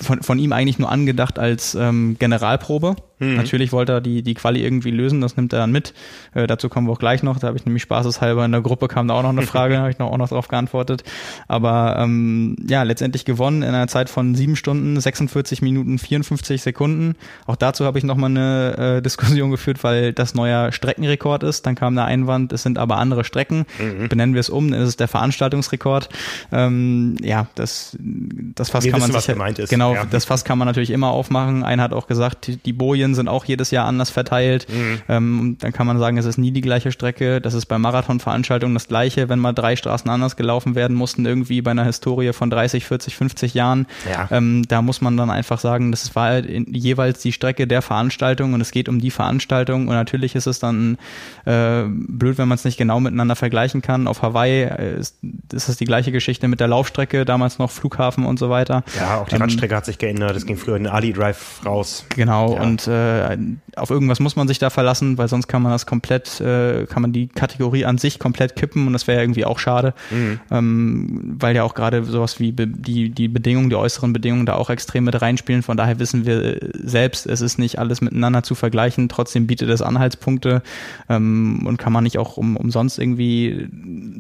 von, 0.02 0.22
von 0.22 0.40
ihm 0.40 0.52
eigentlich 0.52 0.80
nur 0.80 0.92
angedacht 0.92 1.40
als 1.40 1.76
ähm, 1.76 2.18
Generalprobe. 2.20 2.96
Mhm. 3.20 3.36
Natürlich 3.36 3.72
wollte 3.72 3.94
er 3.94 4.02
die, 4.02 4.24
die 4.24 4.34
Quali 4.34 4.62
irgendwie 4.62 4.92
lösen, 4.92 5.22
das 5.22 5.38
nimmt 5.38 5.54
er 5.54 5.60
dann 5.60 5.72
mit. 5.72 5.94
Äh, 6.34 6.48
dazu 6.48 6.68
kommen 6.68 6.88
wir 6.88 6.92
auch 6.92 7.00
gleich 7.00 7.24
noch. 7.24 7.40
Da 7.40 7.48
habe 7.48 7.58
ich 7.58 7.66
nämlich 7.66 7.84
spaßeshalber 7.84 8.44
in 8.44 8.52
der 8.52 8.62
Gruppe 8.62 8.88
kam 8.88 9.08
da 9.08 9.14
auch 9.14 9.24
noch 9.24 9.30
eine 9.30 9.44
Frage, 9.44 9.78
habe 9.80 9.90
ich 9.90 10.00
noch, 10.00 10.12
auch 10.12 10.18
noch 10.18 10.30
drauf 10.30 10.50
geantwortet. 10.50 11.04
Aber 11.48 11.98
ähm, 12.00 12.58
ja, 12.68 12.84
letztendlich 12.84 13.24
gewonnen 13.24 13.62
in 13.62 13.70
einer 13.70 13.88
Zeit 13.88 14.10
von 14.10 14.36
sieben 14.36 14.56
Stunden, 14.56 15.00
46 15.00 15.62
Minuten, 15.62 15.98
54 15.98 16.62
Sekunden. 16.62 17.16
Auch 17.46 17.56
dazu 17.56 17.86
habe 17.86 17.98
ich 17.98 18.04
nochmal 18.04 18.32
eine 18.32 18.98
äh, 18.98 19.02
Diskussion 19.02 19.50
geführt, 19.52 19.84
weil 19.84 20.12
das 20.12 20.34
neuer 20.34 20.74
Streckenrekord 20.74 21.44
ist. 21.44 21.66
Dann 21.66 21.76
kam 21.76 21.96
der 21.96 22.06
Einwand, 22.06 22.52
es 22.52 22.64
sind 22.64 22.78
aber 22.78 22.98
andere 22.98 23.24
Strecken. 23.24 23.66
Mhm. 23.80 24.10
Benennen 24.10 24.34
wir 24.34 24.42
es 24.42 24.50
um, 24.50 24.72
dann 24.72 24.82
ist 24.82 24.90
es 24.90 24.98
der 24.98 25.08
Veranstaltungsrekord. 25.08 26.10
Ähm, 26.52 27.16
ja, 27.22 27.48
das, 27.56 27.98
das 28.00 28.70
fast 28.70 28.90
kann 28.90 29.00
man 29.00 29.12
sich. 29.12 29.70
Genau, 29.70 29.85
Genau, 29.92 30.04
ja. 30.04 30.08
das 30.10 30.26
Fass 30.26 30.44
kann 30.44 30.58
man 30.58 30.68
natürlich 30.68 30.92
immer 30.92 31.10
aufmachen. 31.10 31.64
Einer 31.64 31.84
hat 31.84 31.94
auch 31.94 32.08
gesagt, 32.08 32.66
die, 32.66 32.74
Bojen 32.74 33.16
sind 33.16 33.28
auch 33.28 33.46
jedes 33.46 33.72
Jahr 33.72 33.86
anders 33.86 34.10
verteilt. 34.10 34.68
Mhm. 34.70 35.02
Ähm, 35.08 35.58
dann 35.60 35.72
kann 35.72 35.88
man 35.88 36.00
sagen, 36.00 36.18
es 36.18 36.26
ist 36.26 36.38
nie 36.38 36.52
die 36.52 36.62
gleiche 36.62 36.92
Strecke. 36.92 37.42
Das 37.42 37.54
ist 37.54 37.66
bei 37.66 37.78
Marathonveranstaltungen 37.78 38.74
das 38.74 38.88
gleiche, 38.88 39.30
wenn 39.30 39.40
mal 39.40 39.54
drei 39.54 39.76
Straßen 39.76 40.10
anders 40.10 40.36
gelaufen 40.36 40.76
werden 40.76 40.96
mussten, 40.96 41.26
irgendwie 41.26 41.62
bei 41.62 41.72
einer 41.72 41.86
Historie 41.86 42.34
von 42.34 42.50
30, 42.50 42.86
40, 42.86 43.16
50 43.16 43.54
Jahren. 43.54 43.88
Ja. 44.10 44.28
Ähm, 44.32 44.64
da 44.68 44.82
muss 44.82 45.02
man 45.02 45.18
dann 45.18 45.30
einfach 45.30 45.60
sagen, 45.60 45.92
das 45.92 46.16
war 46.16 46.26
halt 46.26 46.48
jeweils 46.70 47.20
die 47.20 47.32
Strecke 47.32 47.68
der 47.68 47.82
Veranstaltung 47.82 48.54
und 48.54 48.62
es 48.62 48.72
geht 48.72 48.90
um 48.90 49.00
die 49.00 49.12
Veranstaltung. 49.12 49.88
Und 49.88 49.96
natürlich 49.96 50.36
ist 50.36 50.48
es 50.48 50.60
dann 50.60 50.98
äh, 51.46 51.84
blöd, 51.88 52.38
wenn 52.38 52.48
man 52.48 52.56
es 52.56 52.66
nicht 52.66 52.78
genau 52.78 53.00
miteinander 53.00 53.36
vergleichen 53.36 53.82
kann. 53.82 54.08
Auf 54.08 54.22
Hawaii 54.22 54.64
äh, 54.64 55.00
ist, 55.00 55.18
ist 55.54 55.70
es 55.70 55.78
die 55.78 55.86
gleiche 55.86 56.12
Geschichte 56.12 56.48
mit 56.48 56.60
der 56.60 56.68
Laufstrecke, 56.68 57.26
damals 57.26 57.60
noch 57.60 57.72
Flughafen 57.72 58.26
und 58.26 58.40
so 58.40 58.50
weiter. 58.50 58.84
Ja, 58.98 59.18
auch 59.18 59.28
die 59.28 59.36
ähm, 59.36 59.42
Radstrecke 59.42 59.75
hat 59.76 59.86
sich 59.86 59.98
geändert. 59.98 60.36
Es 60.36 60.46
ging 60.46 60.58
früher 60.58 60.76
in 60.76 60.84
den 60.84 60.92
Ali 60.92 61.14
Drive 61.14 61.62
raus. 61.66 62.06
Genau. 62.16 62.56
Ja. 62.56 62.62
Und 62.62 62.88
äh, 62.88 63.38
auf 63.76 63.90
irgendwas 63.90 64.20
muss 64.20 64.36
man 64.36 64.48
sich 64.48 64.60
da 64.60 64.70
verlassen, 64.70 65.18
weil 65.18 65.28
sonst 65.28 65.48
kann 65.48 65.62
man 65.62 65.72
das 65.72 65.86
komplett, 65.86 66.40
äh, 66.42 66.86
kann 66.86 67.02
man 67.02 67.14
die 67.14 67.28
Kategorie 67.28 67.86
an 67.86 67.98
sich 67.98 68.20
komplett 68.20 68.56
kippen 68.56 68.88
und 68.88 68.94
das 68.94 69.08
wäre 69.08 69.22
irgendwie 69.22 69.46
auch 69.46 69.60
schade, 69.60 69.94
mhm. 70.12 70.40
ähm, 70.52 71.36
weil 71.40 71.56
ja 71.56 71.64
auch 71.64 71.74
gerade 71.74 72.04
sowas 72.04 72.40
wie 72.40 72.52
die 72.52 73.10
die 73.10 73.28
Bedingungen, 73.28 73.70
die 73.70 73.76
äußeren 73.76 74.14
Bedingungen 74.14 74.46
da 74.46 74.56
auch 74.56 74.70
extrem 74.70 75.06
mit 75.06 75.22
reinspielen. 75.22 75.64
Von 75.64 75.78
daher 75.78 76.00
wissen 76.00 76.26
wir 76.26 76.60
selbst, 76.74 77.26
es 77.26 77.42
ist 77.42 77.60
nicht 77.60 77.80
alles 77.80 78.02
miteinander 78.02 78.44
zu 78.44 78.56
vergleichen. 78.56 79.10
Trotzdem 79.10 79.48
bietet 79.48 79.70
es 79.70 79.82
Anhaltspunkte 79.82 80.62
ähm, 81.10 81.66
und 81.66 81.78
kann 81.78 81.94
man 81.94 82.04
nicht 82.04 82.18
auch 82.18 82.38
um, 82.38 82.58
umsonst 82.58 83.00
irgendwie 83.00 83.68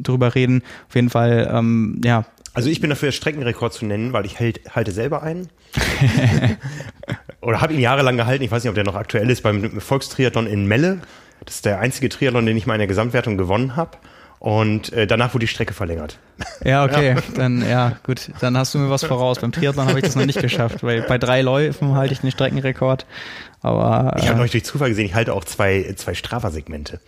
drüber 0.01 0.35
reden. 0.35 0.63
Auf 0.87 0.95
jeden 0.95 1.09
Fall, 1.09 1.49
ähm, 1.51 2.01
ja, 2.03 2.25
also 2.55 2.69
ich 2.69 2.81
bin 2.81 2.89
dafür, 2.89 3.11
Streckenrekord 3.11 3.73
zu 3.73 3.85
nennen, 3.85 4.13
weil 4.13 4.25
ich 4.25 4.39
halt, 4.39 4.61
halte 4.73 4.91
selber 4.91 5.21
einen. 5.21 5.49
oder 7.41 7.61
habe 7.61 7.73
ihn 7.73 7.79
jahrelang 7.79 8.17
gehalten, 8.17 8.43
ich 8.43 8.51
weiß 8.51 8.63
nicht, 8.63 8.69
ob 8.69 8.75
der 8.75 8.85
noch 8.85 8.95
aktuell 8.95 9.29
ist, 9.29 9.43
beim 9.43 9.79
Volkstriathlon 9.79 10.47
in 10.47 10.65
Melle. 10.65 10.99
Das 11.43 11.55
ist 11.55 11.65
der 11.65 11.79
einzige 11.79 12.09
Triathlon, 12.09 12.45
den 12.45 12.57
ich 12.57 12.65
mal 12.65 12.75
in 12.75 12.79
der 12.79 12.87
Gesamtwertung 12.87 13.37
gewonnen 13.37 13.75
habe. 13.75 13.97
Und 14.39 14.93
äh, 14.93 15.07
danach 15.07 15.33
wurde 15.33 15.45
die 15.45 15.47
Strecke 15.47 15.73
verlängert. 15.73 16.19
Ja, 16.63 16.83
okay. 16.83 17.15
Ja. 17.15 17.21
Dann, 17.35 17.67
ja, 17.67 17.93
gut. 18.05 18.29
Dann 18.41 18.57
hast 18.57 18.73
du 18.73 18.79
mir 18.79 18.89
was 18.89 19.03
voraus. 19.03 19.39
Beim 19.39 19.51
Triathlon 19.51 19.87
habe 19.87 19.99
ich 19.99 20.05
das 20.05 20.15
noch 20.15 20.25
nicht 20.25 20.39
geschafft, 20.39 20.83
weil 20.83 21.01
bei 21.01 21.17
drei 21.17 21.41
Läufen 21.41 21.95
halte 21.95 22.13
ich 22.13 22.19
den 22.19 22.31
Streckenrekord. 22.31 23.05
Aber. 23.61 24.13
Äh, 24.15 24.19
ich 24.19 24.27
habe 24.27 24.37
neulich 24.37 24.51
durch 24.51 24.65
Zufall 24.65 24.89
gesehen, 24.89 25.05
ich 25.05 25.15
halte 25.15 25.33
auch 25.33 25.45
zwei, 25.45 25.93
zwei 25.95 26.13
Strava-Segmente. 26.13 26.99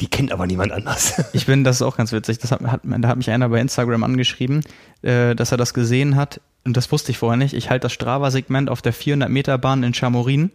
Die 0.00 0.08
kennt 0.08 0.32
aber 0.32 0.46
niemand 0.46 0.72
anders. 0.72 1.22
Ich 1.32 1.46
bin, 1.46 1.64
das 1.64 1.76
ist 1.76 1.82
auch 1.82 1.96
ganz 1.96 2.12
witzig. 2.12 2.38
Das 2.38 2.52
hat, 2.52 2.62
hat, 2.62 2.80
da 2.84 3.08
hat 3.08 3.16
mich 3.16 3.30
einer 3.30 3.48
bei 3.48 3.60
Instagram 3.60 4.02
angeschrieben, 4.02 4.62
äh, 5.02 5.34
dass 5.34 5.52
er 5.52 5.58
das 5.58 5.74
gesehen 5.74 6.16
hat. 6.16 6.40
Und 6.64 6.76
das 6.76 6.90
wusste 6.92 7.12
ich 7.12 7.18
vorher 7.18 7.36
nicht. 7.36 7.54
Ich 7.54 7.70
halte 7.70 7.84
das 7.84 7.92
Strava-Segment 7.92 8.68
auf 8.68 8.82
der 8.82 8.92
400-Meter-Bahn 8.92 9.82
in 9.82 9.94
Chamorin 9.94 10.50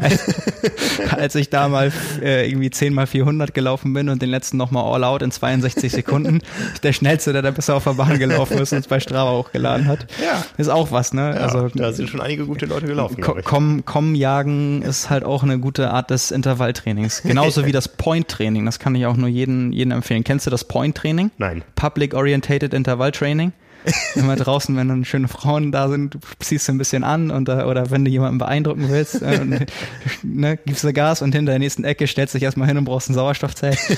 als, 1.16 1.34
ich 1.34 1.50
da 1.50 1.68
mal 1.68 1.92
äh, 2.20 2.48
irgendwie 2.48 2.70
10 2.70 2.94
mal 2.94 3.06
400 3.06 3.54
gelaufen 3.54 3.92
bin 3.92 4.08
und 4.08 4.22
den 4.22 4.30
letzten 4.30 4.56
nochmal 4.56 4.84
all 4.92 5.04
out 5.04 5.22
in 5.22 5.30
62 5.30 5.92
Sekunden, 5.92 6.40
der 6.82 6.92
schnellste, 6.92 7.32
der 7.32 7.42
da 7.42 7.50
bisher 7.50 7.76
auf 7.76 7.84
der 7.84 7.94
Bahn 7.94 8.18
gelaufen 8.18 8.58
ist 8.58 8.72
und 8.72 8.78
es 8.78 8.86
bei 8.86 9.00
Strava 9.00 9.30
hochgeladen 9.32 9.86
hat. 9.86 10.06
Ja. 10.22 10.44
Ist 10.56 10.68
auch 10.68 10.92
was, 10.92 11.12
ne? 11.12 11.34
Ja, 11.34 11.42
also, 11.42 11.68
da 11.68 11.92
sind 11.92 12.08
schon 12.08 12.20
einige 12.20 12.46
gute 12.46 12.66
Leute 12.66 12.86
gelaufen. 12.86 13.22
Komm, 13.44 13.84
komm 13.84 14.14
jagen 14.14 14.82
ist 14.82 15.10
halt 15.10 15.24
auch 15.24 15.42
eine 15.42 15.58
gute 15.58 15.90
Art 15.90 16.10
des 16.10 16.30
Intervalltrainings. 16.30 17.22
Genauso 17.22 17.66
wie 17.66 17.72
das 17.72 17.88
Point-Training. 17.88 18.64
Das 18.64 18.78
kann 18.78 18.94
ich 18.94 19.06
auch 19.06 19.16
nur 19.16 19.28
jedem, 19.28 19.72
jedem 19.72 19.92
empfehlen. 19.92 20.24
Kennst 20.24 20.46
du 20.46 20.50
das 20.50 20.64
Point-Training? 20.64 21.30
Nein. 21.38 21.62
Public 21.74 22.14
Orientated 22.14 22.74
Intervall 22.74 23.12
Training? 23.12 23.52
immer 24.14 24.36
draußen, 24.36 24.76
wenn 24.76 24.88
dann 24.88 25.04
schöne 25.04 25.28
Frauen 25.28 25.72
da 25.72 25.88
sind, 25.88 26.14
du 26.14 26.18
ziehst 26.38 26.68
du 26.68 26.72
ein 26.72 26.78
bisschen 26.78 27.04
an 27.04 27.30
und 27.30 27.48
äh, 27.48 27.62
oder 27.62 27.90
wenn 27.90 28.04
du 28.04 28.10
jemanden 28.10 28.38
beeindrucken 28.38 28.88
willst, 28.88 29.22
äh, 29.22 29.40
ne, 30.22 30.58
gibst 30.64 30.84
du 30.84 30.92
Gas 30.92 31.22
und 31.22 31.34
hinter 31.34 31.52
der 31.52 31.58
nächsten 31.58 31.84
Ecke 31.84 32.06
stellst 32.06 32.34
dich 32.34 32.42
erstmal 32.42 32.68
hin 32.68 32.78
und 32.78 32.84
brauchst 32.84 33.10
ein 33.10 33.14
Sauerstoffzelt. 33.14 33.78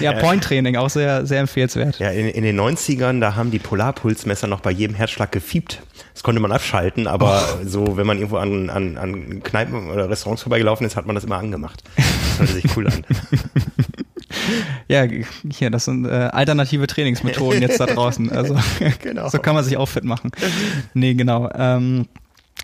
Ja, 0.00 0.12
Point-Training, 0.12 0.76
auch 0.76 0.90
sehr, 0.90 1.24
sehr 1.24 1.40
empfehlenswert. 1.40 1.98
Ja, 1.98 2.10
in, 2.10 2.26
in 2.28 2.42
den 2.42 2.58
90ern, 2.58 3.20
da 3.20 3.36
haben 3.36 3.50
die 3.50 3.58
Polarpulsmesser 3.58 4.46
noch 4.46 4.60
bei 4.60 4.70
jedem 4.70 4.94
Herzschlag 4.96 5.30
gefiebt. 5.30 5.82
Das 6.12 6.22
konnte 6.22 6.40
man 6.40 6.52
abschalten, 6.52 7.06
aber 7.06 7.42
oh. 7.42 7.66
so, 7.66 7.96
wenn 7.96 8.06
man 8.06 8.18
irgendwo 8.18 8.36
an, 8.36 8.70
an, 8.70 8.96
an 8.96 9.42
Kneipen 9.42 9.90
oder 9.90 10.08
Restaurants 10.08 10.42
vorbeigelaufen 10.42 10.86
ist, 10.86 10.96
hat 10.96 11.06
man 11.06 11.14
das 11.14 11.24
immer 11.24 11.38
angemacht. 11.38 11.82
Das 11.96 12.38
hörte 12.40 12.52
sich 12.52 12.76
cool 12.76 12.88
an. 12.88 13.04
ja, 14.88 15.06
hier, 15.50 15.70
das 15.70 15.84
sind 15.84 16.06
äh, 16.06 16.10
alternative 16.32 16.86
Trainingsmethoden 16.86 17.62
jetzt 17.62 17.80
da 17.80 17.86
draußen. 17.86 18.30
Also 18.30 18.56
genau. 19.02 19.28
so 19.28 19.38
kann 19.38 19.54
man 19.54 19.64
sich 19.64 19.76
auch 19.76 19.86
fit 19.88 20.04
machen. 20.04 20.30
Nee, 20.94 21.14
genau. 21.14 21.50
Ähm, 21.54 22.06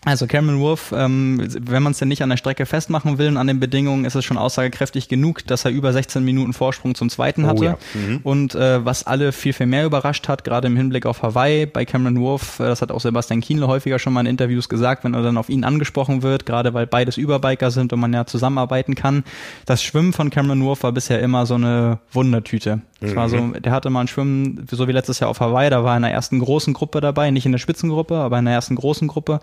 also 0.02 0.26
Cameron 0.26 0.60
Wolf, 0.60 0.94
ähm, 0.96 1.46
wenn 1.60 1.82
man 1.82 1.92
es 1.92 1.98
denn 1.98 2.08
nicht 2.08 2.22
an 2.22 2.30
der 2.30 2.38
Strecke 2.38 2.64
festmachen 2.64 3.18
will 3.18 3.28
und 3.28 3.36
an 3.36 3.46
den 3.46 3.60
Bedingungen, 3.60 4.06
ist 4.06 4.14
es 4.14 4.24
schon 4.24 4.38
aussagekräftig 4.38 5.08
genug, 5.08 5.46
dass 5.46 5.66
er 5.66 5.72
über 5.72 5.92
16 5.92 6.24
Minuten 6.24 6.54
Vorsprung 6.54 6.94
zum 6.94 7.10
zweiten 7.10 7.46
hatte. 7.46 7.60
Oh, 7.60 7.64
ja. 7.64 7.78
mhm. 7.92 8.20
Und 8.22 8.54
äh, 8.54 8.82
was 8.82 9.06
alle 9.06 9.32
viel, 9.32 9.52
viel 9.52 9.66
mehr 9.66 9.84
überrascht 9.84 10.26
hat, 10.26 10.42
gerade 10.42 10.68
im 10.68 10.76
Hinblick 10.76 11.04
auf 11.04 11.22
Hawaii, 11.22 11.66
bei 11.66 11.84
Cameron 11.84 12.18
Wolf, 12.18 12.60
äh, 12.60 12.64
das 12.64 12.80
hat 12.80 12.92
auch 12.92 13.00
Sebastian 13.00 13.42
Kienle 13.42 13.68
häufiger 13.68 13.98
schon 13.98 14.14
mal 14.14 14.20
in 14.20 14.26
Interviews 14.26 14.70
gesagt, 14.70 15.04
wenn 15.04 15.12
er 15.12 15.22
dann 15.22 15.36
auf 15.36 15.50
ihn 15.50 15.64
angesprochen 15.64 16.22
wird, 16.22 16.46
gerade 16.46 16.72
weil 16.72 16.86
beides 16.86 17.18
Überbiker 17.18 17.70
sind 17.70 17.92
und 17.92 18.00
man 18.00 18.14
ja 18.14 18.24
zusammenarbeiten 18.24 18.94
kann. 18.94 19.24
Das 19.66 19.82
Schwimmen 19.82 20.14
von 20.14 20.30
Cameron 20.30 20.64
Wolf 20.64 20.82
war 20.82 20.92
bisher 20.92 21.20
immer 21.20 21.44
so 21.44 21.56
eine 21.56 21.98
Wundertüte. 22.10 22.80
Das 23.00 23.12
mhm. 23.12 23.16
war 23.16 23.28
so, 23.28 23.36
mhm. 23.36 23.62
der 23.62 23.72
hatte 23.72 23.90
mal 23.90 24.02
ein 24.02 24.08
Schwimmen, 24.08 24.66
so 24.70 24.86
wie 24.86 24.92
letztes 24.92 25.20
Jahr 25.20 25.30
auf 25.30 25.40
Hawaii, 25.40 25.70
da 25.70 25.84
war 25.84 25.94
er 25.94 25.96
in 25.96 26.02
der 26.02 26.12
ersten 26.12 26.38
großen 26.38 26.74
Gruppe 26.74 27.00
dabei, 27.00 27.30
nicht 27.30 27.46
in 27.46 27.52
der 27.52 27.58
Spitzengruppe, 27.58 28.16
aber 28.16 28.38
in 28.38 28.44
der 28.44 28.54
ersten 28.54 28.76
großen 28.76 29.08
Gruppe. 29.08 29.40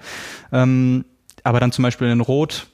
Ähm, 0.51 1.05
aber 1.43 1.59
dann 1.59 1.71
zum 1.71 1.83
Beispiel 1.83 2.07
in 2.09 2.21
Rot 2.21 2.67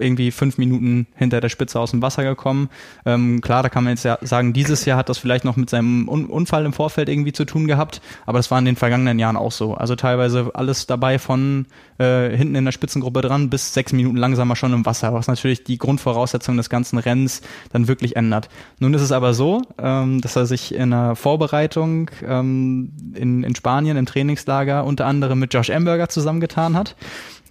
irgendwie 0.00 0.30
fünf 0.30 0.58
Minuten 0.58 1.06
hinter 1.14 1.40
der 1.40 1.48
Spitze 1.48 1.78
aus 1.78 1.90
dem 1.90 2.02
Wasser 2.02 2.24
gekommen. 2.24 2.68
Ähm, 3.04 3.40
klar, 3.40 3.62
da 3.62 3.68
kann 3.68 3.84
man 3.84 3.92
jetzt 3.92 4.04
ja 4.04 4.18
sagen, 4.22 4.52
dieses 4.52 4.84
Jahr 4.84 4.96
hat 4.96 5.08
das 5.08 5.18
vielleicht 5.18 5.44
noch 5.44 5.56
mit 5.56 5.70
seinem 5.70 6.08
Un 6.08 6.26
Unfall 6.26 6.64
im 6.64 6.72
Vorfeld 6.72 7.08
irgendwie 7.08 7.32
zu 7.32 7.44
tun 7.44 7.66
gehabt, 7.66 8.00
aber 8.26 8.38
das 8.38 8.50
war 8.50 8.58
in 8.58 8.64
den 8.64 8.76
vergangenen 8.76 9.18
Jahren 9.18 9.36
auch 9.36 9.52
so. 9.52 9.74
Also 9.74 9.96
teilweise 9.96 10.50
alles 10.54 10.86
dabei 10.86 11.18
von 11.18 11.66
äh, 11.98 12.34
hinten 12.36 12.54
in 12.54 12.64
der 12.64 12.72
Spitzengruppe 12.72 13.20
dran 13.20 13.50
bis 13.50 13.74
sechs 13.74 13.92
Minuten 13.92 14.16
langsamer 14.16 14.56
schon 14.56 14.72
im 14.72 14.86
Wasser, 14.86 15.12
was 15.12 15.26
natürlich 15.26 15.64
die 15.64 15.78
Grundvoraussetzung 15.78 16.56
des 16.56 16.70
ganzen 16.70 16.98
Rennens 16.98 17.42
dann 17.72 17.88
wirklich 17.88 18.16
ändert. 18.16 18.48
Nun 18.78 18.94
ist 18.94 19.02
es 19.02 19.12
aber 19.12 19.34
so, 19.34 19.62
ähm, 19.78 20.20
dass 20.20 20.36
er 20.36 20.46
sich 20.46 20.74
in 20.74 20.90
der 20.90 21.16
Vorbereitung 21.16 22.10
ähm, 22.26 22.92
in, 23.14 23.42
in 23.42 23.54
Spanien 23.54 23.96
im 23.96 24.06
Trainingslager 24.06 24.84
unter 24.84 25.06
anderem 25.06 25.38
mit 25.38 25.52
Josh 25.52 25.70
Amberger 25.70 26.08
zusammengetan 26.08 26.76
hat. 26.76 26.96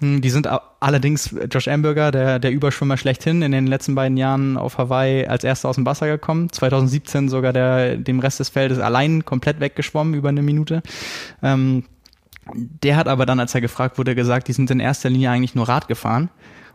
Hm, 0.01 0.19
die 0.21 0.31
sind 0.31 0.49
allerdings 0.79 1.33
Josh 1.51 1.67
Amberger, 1.67 2.11
der, 2.11 2.39
der 2.39 2.51
Überschwimmer 2.51 2.97
schlechthin, 2.97 3.43
in 3.43 3.51
den 3.51 3.67
letzten 3.67 3.93
beiden 3.93 4.17
Jahren 4.17 4.57
auf 4.57 4.79
Hawaii 4.79 5.27
als 5.27 5.43
erster 5.43 5.69
aus 5.69 5.75
dem 5.75 5.85
Wasser 5.85 6.07
gekommen. 6.07 6.51
2017 6.51 7.29
sogar 7.29 7.53
der, 7.53 7.97
dem 7.97 8.19
Rest 8.19 8.39
des 8.39 8.49
Feldes 8.49 8.79
allein 8.79 9.23
komplett 9.23 9.59
weggeschwommen 9.59 10.15
über 10.15 10.29
eine 10.29 10.41
Minute. 10.41 10.81
Ähm, 11.43 11.83
der 12.53 12.97
hat 12.97 13.07
aber 13.07 13.27
dann, 13.27 13.39
als 13.39 13.53
er 13.53 13.61
gefragt 13.61 13.99
wurde, 13.99 14.15
gesagt, 14.15 14.47
die 14.47 14.53
sind 14.53 14.71
in 14.71 14.79
erster 14.79 15.09
Linie 15.09 15.29
eigentlich 15.29 15.53
nur 15.53 15.69
Rad 15.69 15.87
gefahren. 15.87 16.29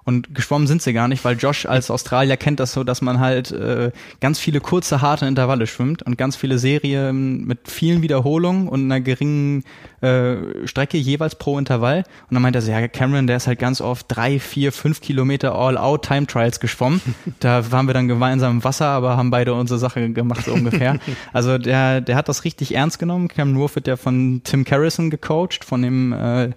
Und 0.06 0.36
geschwommen 0.36 0.68
sind 0.68 0.82
sie 0.82 0.92
gar 0.92 1.08
nicht, 1.08 1.24
weil 1.24 1.36
Josh 1.36 1.66
als 1.66 1.90
Australier 1.90 2.36
kennt 2.36 2.60
das 2.60 2.72
so, 2.72 2.84
dass 2.84 3.02
man 3.02 3.18
halt 3.18 3.50
äh, 3.50 3.90
ganz 4.20 4.38
viele 4.38 4.60
kurze, 4.60 5.02
harte 5.02 5.26
Intervalle 5.26 5.66
schwimmt 5.66 6.04
und 6.04 6.16
ganz 6.16 6.36
viele 6.36 6.60
Serien 6.60 7.44
mit 7.44 7.68
vielen 7.68 8.02
Wiederholungen 8.02 8.68
und 8.68 8.84
einer 8.84 9.00
geringen 9.00 9.64
äh, 10.02 10.36
Strecke 10.64 10.96
jeweils 10.96 11.34
pro 11.34 11.58
Intervall. 11.58 12.04
Und 12.30 12.34
dann 12.34 12.42
meint 12.42 12.54
er 12.54 12.62
so, 12.62 12.70
ja, 12.70 12.86
Cameron, 12.86 13.26
der 13.26 13.38
ist 13.38 13.48
halt 13.48 13.58
ganz 13.58 13.80
oft 13.80 14.06
drei, 14.08 14.38
vier, 14.38 14.70
fünf 14.70 15.00
Kilometer 15.00 15.56
All-Out 15.56 16.04
Time 16.04 16.28
Trials 16.28 16.60
geschwommen. 16.60 17.00
Da 17.40 17.70
waren 17.70 17.86
wir 17.86 17.94
dann 17.94 18.08
gemeinsam 18.08 18.52
im 18.52 18.64
Wasser, 18.64 18.86
aber 18.86 19.16
haben 19.16 19.30
beide 19.30 19.52
unsere 19.54 19.78
Sache 19.78 20.10
gemacht, 20.10 20.44
so 20.44 20.52
ungefähr. 20.52 20.98
Also 21.32 21.58
der, 21.58 22.00
der 22.00 22.16
hat 22.16 22.28
das 22.28 22.44
richtig 22.44 22.74
ernst 22.74 22.98
genommen. 22.98 23.28
Cameron 23.28 23.58
Wolf 23.58 23.74
wird 23.74 23.88
ja 23.88 23.96
von 23.96 24.40
Tim 24.44 24.64
Carrison 24.64 25.10
gecoacht, 25.10 25.64
von 25.64 25.82
dem, 25.82 26.12
äh, 26.12 26.50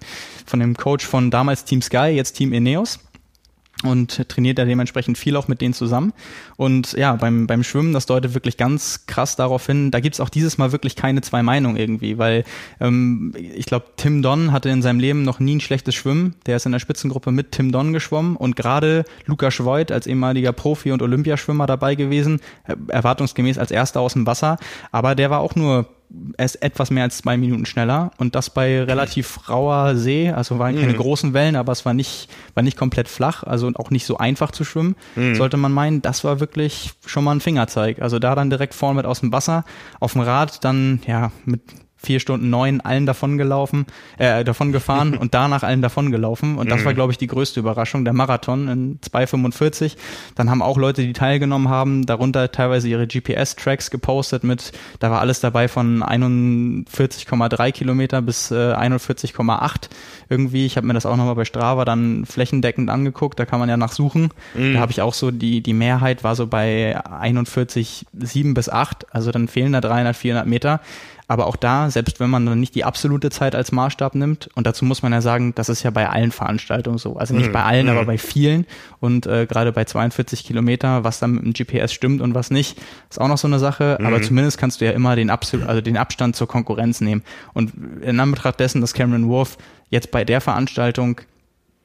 von 0.46 0.60
dem 0.60 0.76
Coach 0.76 1.04
von 1.04 1.30
damals 1.30 1.64
Team 1.64 1.82
Sky, 1.82 2.12
jetzt 2.14 2.34
Team 2.34 2.52
Ineos 2.52 3.00
und 3.82 4.28
trainiert 4.28 4.58
da 4.58 4.64
dementsprechend 4.64 5.18
viel 5.18 5.36
auch 5.36 5.48
mit 5.48 5.60
denen 5.60 5.74
zusammen. 5.74 6.12
Und 6.56 6.92
ja, 6.92 7.14
beim, 7.14 7.46
beim 7.46 7.62
Schwimmen, 7.62 7.92
das 7.92 8.06
deutet 8.06 8.34
wirklich 8.34 8.56
ganz 8.56 9.06
krass 9.06 9.36
darauf 9.36 9.66
hin, 9.66 9.90
da 9.90 10.00
gibt's 10.00 10.20
auch 10.20 10.28
dieses 10.28 10.58
Mal 10.58 10.72
wirklich 10.72 10.96
keine 10.96 11.20
zwei 11.22 11.42
Meinungen 11.42 11.76
irgendwie, 11.76 12.18
weil 12.18 12.44
ähm, 12.80 13.32
ich 13.36 13.66
glaube, 13.66 13.86
Tim 13.96 14.22
Don 14.22 14.52
hatte 14.52 14.68
in 14.68 14.82
seinem 14.82 15.00
Leben 15.00 15.22
noch 15.22 15.40
nie 15.40 15.56
ein 15.56 15.60
schlechtes 15.60 15.94
Schwimmen. 15.94 16.34
Der 16.46 16.56
ist 16.56 16.66
in 16.66 16.72
der 16.72 16.78
Spitzengruppe 16.78 17.32
mit 17.32 17.52
Tim 17.52 17.72
Don 17.72 17.92
geschwommen 17.92 18.36
und 18.36 18.56
gerade 18.56 19.04
Lukas 19.26 19.54
Schweut 19.54 19.92
als 19.92 20.06
ehemaliger 20.06 20.52
Profi 20.52 20.92
und 20.92 21.02
Olympiaschwimmer 21.02 21.66
dabei 21.66 21.94
gewesen, 21.94 22.40
äh, 22.64 22.76
erwartungsgemäß 22.88 23.58
als 23.58 23.70
erster 23.70 24.00
aus 24.00 24.12
dem 24.12 24.26
Wasser, 24.26 24.58
aber 24.92 25.14
der 25.14 25.30
war 25.30 25.40
auch 25.40 25.54
nur 25.54 25.86
ist 26.38 26.56
etwas 26.56 26.90
mehr 26.90 27.04
als 27.04 27.18
zwei 27.18 27.36
Minuten 27.36 27.66
schneller 27.66 28.10
und 28.18 28.34
das 28.34 28.50
bei 28.50 28.82
relativ 28.82 29.48
rauer 29.48 29.94
See, 29.94 30.30
also 30.30 30.58
waren 30.58 30.74
keine 30.74 30.92
mhm. 30.92 30.98
großen 30.98 31.34
Wellen, 31.34 31.56
aber 31.56 31.72
es 31.72 31.84
war 31.84 31.94
nicht, 31.94 32.28
war 32.54 32.62
nicht 32.62 32.76
komplett 32.76 33.08
flach, 33.08 33.44
also 33.44 33.70
auch 33.74 33.90
nicht 33.90 34.06
so 34.06 34.18
einfach 34.18 34.50
zu 34.50 34.64
schwimmen, 34.64 34.96
mhm. 35.14 35.34
sollte 35.36 35.56
man 35.56 35.72
meinen. 35.72 36.02
Das 36.02 36.24
war 36.24 36.40
wirklich 36.40 36.92
schon 37.06 37.24
mal 37.24 37.32
ein 37.32 37.40
Fingerzeig. 37.40 38.02
Also 38.02 38.18
da 38.18 38.34
dann 38.34 38.50
direkt 38.50 38.74
vorne 38.74 38.96
mit 38.96 39.06
aus 39.06 39.20
dem 39.20 39.32
Wasser, 39.32 39.64
auf 40.00 40.12
dem 40.12 40.22
Rad 40.22 40.64
dann, 40.64 41.00
ja, 41.06 41.30
mit 41.44 41.62
vier 42.02 42.20
Stunden 42.20 42.50
neun 42.50 42.80
allen 42.80 43.06
davon 43.06 43.36
gelaufen, 43.38 43.86
äh, 44.18 44.44
davon 44.44 44.72
gefahren 44.72 45.16
und 45.18 45.34
danach 45.34 45.62
allen 45.62 45.82
davon 45.82 46.10
gelaufen. 46.10 46.56
Und 46.56 46.70
das 46.70 46.84
war, 46.84 46.92
mhm. 46.92 46.96
glaube 46.96 47.12
ich, 47.12 47.18
die 47.18 47.26
größte 47.26 47.60
Überraschung, 47.60 48.04
der 48.04 48.14
Marathon 48.14 48.68
in 48.68 49.00
2,45. 49.00 49.96
Dann 50.34 50.50
haben 50.50 50.62
auch 50.62 50.78
Leute, 50.78 51.02
die 51.02 51.12
teilgenommen 51.12 51.68
haben, 51.68 52.06
darunter 52.06 52.50
teilweise 52.52 52.88
ihre 52.88 53.06
GPS-Tracks 53.06 53.90
gepostet 53.90 54.44
mit, 54.44 54.72
da 54.98 55.10
war 55.10 55.20
alles 55.20 55.40
dabei 55.40 55.68
von 55.68 56.02
41,3 56.02 57.72
Kilometer 57.72 58.22
bis 58.22 58.50
äh, 58.50 58.54
41,8 58.54 59.88
irgendwie. 60.28 60.64
Ich 60.64 60.76
habe 60.76 60.86
mir 60.86 60.94
das 60.94 61.06
auch 61.06 61.16
nochmal 61.16 61.34
bei 61.34 61.44
Strava 61.44 61.84
dann 61.84 62.24
flächendeckend 62.24 62.88
angeguckt, 62.88 63.38
da 63.38 63.44
kann 63.44 63.60
man 63.60 63.68
ja 63.68 63.76
nachsuchen. 63.76 64.30
Mhm. 64.54 64.74
Da 64.74 64.80
habe 64.80 64.92
ich 64.92 65.02
auch 65.02 65.14
so, 65.14 65.30
die, 65.30 65.60
die 65.60 65.74
Mehrheit 65.74 66.24
war 66.24 66.34
so 66.34 66.46
bei 66.46 66.98
41,7 66.98 68.54
bis 68.54 68.68
8, 68.68 69.14
also 69.14 69.30
dann 69.32 69.48
fehlen 69.48 69.72
da 69.72 69.80
300, 69.80 70.16
400 70.16 70.46
Meter. 70.46 70.80
Aber 71.30 71.46
auch 71.46 71.54
da, 71.54 71.90
selbst 71.90 72.18
wenn 72.18 72.28
man 72.28 72.44
dann 72.44 72.58
nicht 72.58 72.74
die 72.74 72.82
absolute 72.82 73.30
Zeit 73.30 73.54
als 73.54 73.70
Maßstab 73.70 74.16
nimmt, 74.16 74.48
und 74.56 74.66
dazu 74.66 74.84
muss 74.84 75.02
man 75.02 75.12
ja 75.12 75.20
sagen, 75.20 75.54
das 75.54 75.68
ist 75.68 75.84
ja 75.84 75.92
bei 75.92 76.08
allen 76.08 76.32
Veranstaltungen 76.32 76.98
so. 76.98 77.18
Also 77.18 77.36
nicht 77.36 77.50
mhm. 77.50 77.52
bei 77.52 77.62
allen, 77.62 77.86
mhm. 77.86 77.92
aber 77.92 78.04
bei 78.04 78.18
vielen. 78.18 78.66
Und 78.98 79.28
äh, 79.28 79.46
gerade 79.46 79.70
bei 79.70 79.84
42 79.84 80.42
Kilometer, 80.42 81.04
was 81.04 81.20
dann 81.20 81.36
mit 81.36 81.44
dem 81.44 81.52
GPS 81.52 81.92
stimmt 81.92 82.20
und 82.20 82.34
was 82.34 82.50
nicht, 82.50 82.80
ist 83.08 83.20
auch 83.20 83.28
noch 83.28 83.38
so 83.38 83.46
eine 83.46 83.60
Sache. 83.60 83.96
Mhm. 84.00 84.06
Aber 84.06 84.20
zumindest 84.20 84.58
kannst 84.58 84.80
du 84.80 84.86
ja 84.86 84.90
immer 84.90 85.14
den, 85.14 85.30
Absol 85.30 85.68
also 85.68 85.80
den 85.80 85.96
Abstand 85.96 86.34
zur 86.34 86.48
Konkurrenz 86.48 87.00
nehmen. 87.00 87.22
Und 87.54 87.74
in 88.02 88.18
Anbetracht 88.18 88.58
dessen, 88.58 88.80
dass 88.80 88.92
Cameron 88.92 89.28
Wolf 89.28 89.56
jetzt 89.88 90.10
bei 90.10 90.24
der 90.24 90.40
Veranstaltung 90.40 91.20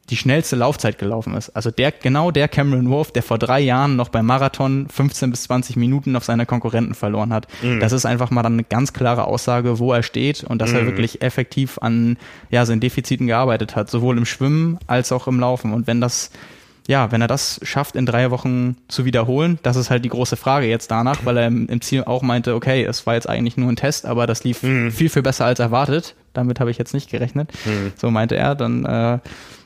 die 0.09 0.17
schnellste 0.17 0.55
Laufzeit 0.55 0.99
gelaufen 0.99 1.33
ist. 1.33 1.49
Also 1.49 1.71
der, 1.71 1.91
genau 1.91 2.29
der 2.29 2.47
Cameron 2.47 2.89
Wolf, 2.89 3.11
der 3.11 3.23
vor 3.23 3.39
drei 3.39 3.59
Jahren 3.59 3.95
noch 3.95 4.09
beim 4.09 4.25
Marathon 4.25 4.87
15 4.87 5.31
bis 5.31 5.43
20 5.43 5.77
Minuten 5.77 6.15
auf 6.15 6.23
seine 6.23 6.45
Konkurrenten 6.45 6.93
verloren 6.93 7.33
hat. 7.33 7.47
Mhm. 7.63 7.79
Das 7.79 7.91
ist 7.91 8.05
einfach 8.05 8.29
mal 8.29 8.43
dann 8.43 8.53
eine 8.53 8.63
ganz 8.63 8.93
klare 8.93 9.25
Aussage, 9.25 9.79
wo 9.79 9.91
er 9.93 10.03
steht 10.03 10.43
und 10.43 10.61
dass 10.61 10.71
mhm. 10.71 10.77
er 10.77 10.85
wirklich 10.85 11.21
effektiv 11.23 11.79
an, 11.79 12.17
ja, 12.51 12.65
seinen 12.65 12.81
Defiziten 12.81 13.25
gearbeitet 13.25 13.75
hat, 13.75 13.89
sowohl 13.89 14.17
im 14.17 14.25
Schwimmen 14.25 14.77
als 14.85 15.11
auch 15.11 15.27
im 15.27 15.39
Laufen. 15.39 15.73
Und 15.73 15.87
wenn 15.87 16.01
das 16.01 16.29
ja, 16.87 17.11
wenn 17.11 17.21
er 17.21 17.27
das 17.27 17.59
schafft, 17.63 17.95
in 17.95 18.05
drei 18.05 18.29
Wochen 18.29 18.77
zu 18.87 19.05
wiederholen, 19.05 19.57
das 19.63 19.75
ist 19.75 19.89
halt 19.89 20.05
die 20.05 20.09
große 20.09 20.35
Frage 20.35 20.67
jetzt 20.67 20.91
danach, 20.91 21.25
weil 21.25 21.37
er 21.37 21.47
im, 21.47 21.81
Ziel 21.81 22.03
auch 22.03 22.21
meinte, 22.21 22.53
okay, 22.53 22.83
es 22.83 23.07
war 23.07 23.15
jetzt 23.15 23.27
eigentlich 23.27 23.57
nur 23.57 23.69
ein 23.69 23.75
Test, 23.75 24.05
aber 24.05 24.27
das 24.27 24.43
lief 24.43 24.61
mhm. 24.61 24.91
viel, 24.91 25.09
viel 25.09 25.23
besser 25.23 25.45
als 25.45 25.59
erwartet. 25.59 26.15
Damit 26.35 26.59
habe 26.59 26.71
ich 26.71 26.77
jetzt 26.77 26.93
nicht 26.93 27.09
gerechnet. 27.09 27.51
Mhm. 27.65 27.93
So 27.95 28.11
meinte 28.11 28.35
er, 28.35 28.55
dann 28.55 28.85
äh, 28.85 29.19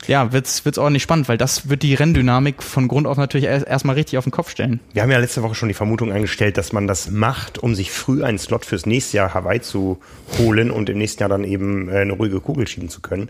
ja, 0.08 0.32
wird's 0.32 0.66
wird's 0.66 0.78
ordentlich 0.78 1.04
spannend, 1.04 1.28
weil 1.28 1.38
das 1.38 1.70
wird 1.70 1.84
die 1.84 1.94
Renndynamik 1.94 2.64
von 2.64 2.88
Grund 2.88 3.08
auf 3.08 3.18
natürlich 3.18 3.48
erst, 3.48 3.68
erstmal 3.68 3.96
richtig 3.96 4.18
auf 4.18 4.24
den 4.24 4.32
Kopf 4.32 4.50
stellen. 4.50 4.80
Wir 4.94 5.02
haben 5.02 5.12
ja 5.12 5.18
letzte 5.18 5.44
Woche 5.44 5.56
schon 5.56 5.68
die 5.68 5.74
Vermutung 5.74 6.12
eingestellt, 6.12 6.58
dass 6.58 6.74
man 6.74 6.88
das 6.88 7.12
macht, 7.12 7.58
um 7.58 7.76
sich 7.76 7.92
früh 7.92 8.24
einen 8.24 8.40
Slot 8.40 8.66
fürs 8.66 8.86
nächste 8.86 9.18
Jahr 9.18 9.34
Hawaii 9.34 9.62
zu 9.62 10.00
holen 10.38 10.72
und 10.72 10.90
im 10.90 10.98
nächsten 10.98 11.22
Jahr 11.22 11.30
dann 11.30 11.44
eben 11.44 11.90
äh, 11.90 12.00
eine 12.00 12.14
ruhige 12.14 12.40
Kugel 12.40 12.68
schieben 12.68 12.90
zu 12.90 13.02
können. 13.02 13.30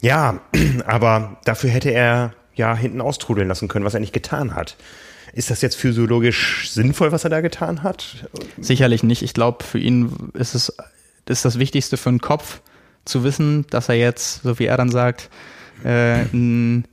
Ja, 0.00 0.40
aber 0.86 1.38
dafür 1.44 1.70
hätte 1.70 1.90
er 1.90 2.32
ja 2.54 2.76
hinten 2.76 3.00
austrudeln 3.00 3.48
lassen 3.48 3.68
können, 3.68 3.84
was 3.84 3.94
er 3.94 4.00
nicht 4.00 4.12
getan 4.12 4.54
hat. 4.54 4.76
Ist 5.32 5.50
das 5.50 5.62
jetzt 5.62 5.76
physiologisch 5.76 6.70
sinnvoll, 6.70 7.12
was 7.12 7.24
er 7.24 7.30
da 7.30 7.40
getan 7.40 7.82
hat? 7.82 8.28
Sicherlich 8.60 9.02
nicht. 9.02 9.22
Ich 9.22 9.34
glaube, 9.34 9.62
für 9.62 9.78
ihn 9.78 10.30
ist 10.34 10.54
es 10.54 10.76
ist 11.30 11.44
das 11.44 11.58
Wichtigste 11.58 11.96
für 11.96 12.10
den 12.10 12.20
Kopf 12.20 12.60
zu 13.04 13.24
wissen, 13.24 13.66
dass 13.70 13.88
er 13.88 13.96
jetzt, 13.96 14.42
so 14.42 14.58
wie 14.58 14.66
er 14.66 14.76
dann 14.76 14.90
sagt, 14.90 15.30
äh, 15.84 16.22
ein 16.32 16.84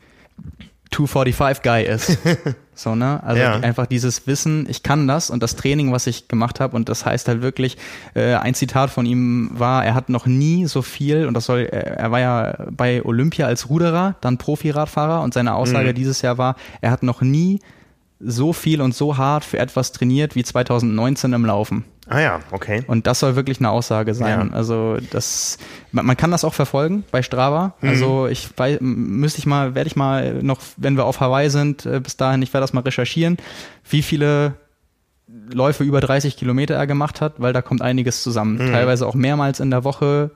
245-Guy 0.92 1.84
ist. 1.86 2.18
So, 2.78 2.94
ne? 2.94 3.24
Also 3.24 3.42
ja. 3.42 3.54
einfach 3.54 3.86
dieses 3.86 4.28
Wissen, 4.28 4.68
ich 4.70 4.84
kann 4.84 5.08
das 5.08 5.30
und 5.30 5.42
das 5.42 5.56
Training, 5.56 5.94
was 5.94 6.08
ich 6.08 6.28
gemacht 6.28 6.60
habe, 6.60 6.76
und 6.76 6.90
das 6.90 7.06
heißt 7.06 7.30
halt 7.30 7.42
wirklich, 7.42 7.78
äh, 8.16 8.34
ein 8.34 8.54
Zitat 8.54 8.90
von 8.90 9.06
ihm 9.06 9.50
war, 9.54 9.86
er 9.86 9.96
hat 9.96 10.10
noch 10.10 10.26
nie 10.26 10.66
so 10.66 10.82
viel, 10.82 11.26
und 11.26 11.36
das 11.36 11.46
soll, 11.46 11.70
er, 11.72 11.98
er 11.98 12.12
war 12.12 12.20
ja 12.20 12.66
bei 12.70 13.02
Olympia 13.06 13.48
als 13.48 13.70
Ruderer, 13.70 14.16
dann 14.20 14.38
Profiradfahrer, 14.38 15.22
und 15.22 15.34
seine 15.34 15.56
Aussage 15.56 15.92
mhm. 15.92 15.96
dieses 15.96 16.22
Jahr 16.22 16.38
war, 16.38 16.58
er 16.82 16.92
hat 16.92 17.02
noch 17.02 17.22
nie 17.22 17.62
so 18.20 18.52
viel 18.52 18.82
und 18.82 18.94
so 18.94 19.16
hart 19.16 19.46
für 19.46 19.58
etwas 19.58 19.94
trainiert 19.94 20.36
wie 20.36 20.44
2019 20.44 21.32
im 21.32 21.46
Laufen. 21.46 21.86
Ah 22.08 22.20
ja, 22.20 22.40
okay. 22.52 22.84
Und 22.88 23.08
das 23.08 23.20
soll 23.20 23.36
wirklich 23.36 23.60
eine 23.60 23.72
Aussage 23.72 24.14
sein. 24.14 24.50
Ja. 24.50 24.56
Also 24.56 24.98
das, 25.12 25.58
man, 25.92 26.06
man, 26.06 26.16
kann 26.16 26.30
das 26.32 26.44
auch 26.44 26.54
verfolgen 26.54 27.04
bei 27.10 27.24
Strava. 27.24 27.74
Mhm. 27.82 27.90
Also 27.90 28.28
ich 28.28 28.50
weiß, 28.56 28.78
müsste 28.82 29.40
ich 29.40 29.46
mal, 29.46 29.74
werde 29.74 29.88
ich 29.88 29.96
mal 29.96 30.44
noch, 30.44 30.62
wenn 30.78 30.98
wir 30.98 31.06
auf 31.06 31.20
Hawaii 31.20 31.50
sind, 31.50 31.86
äh, 31.86 32.00
bis 32.00 32.16
dahin, 32.16 32.42
ich 32.44 32.54
werde 32.54 32.64
das 32.64 32.74
mal 32.74 32.82
recherchieren, 32.82 33.38
wie 33.90 34.04
viele 34.04 34.54
Läufe 35.52 35.84
über 35.84 36.00
30 36.00 36.38
Kilometer 36.38 36.76
er 36.76 36.86
gemacht 36.86 37.22
hat, 37.22 37.34
weil 37.38 37.54
da 37.54 37.64
kommt 37.64 37.82
einiges 37.82 38.22
zusammen. 38.22 38.58
Mhm. 38.58 38.72
Teilweise 38.72 39.08
auch 39.08 39.16
mehrmals 39.16 39.60
in 39.60 39.72
der 39.72 39.84
Woche 39.84 40.30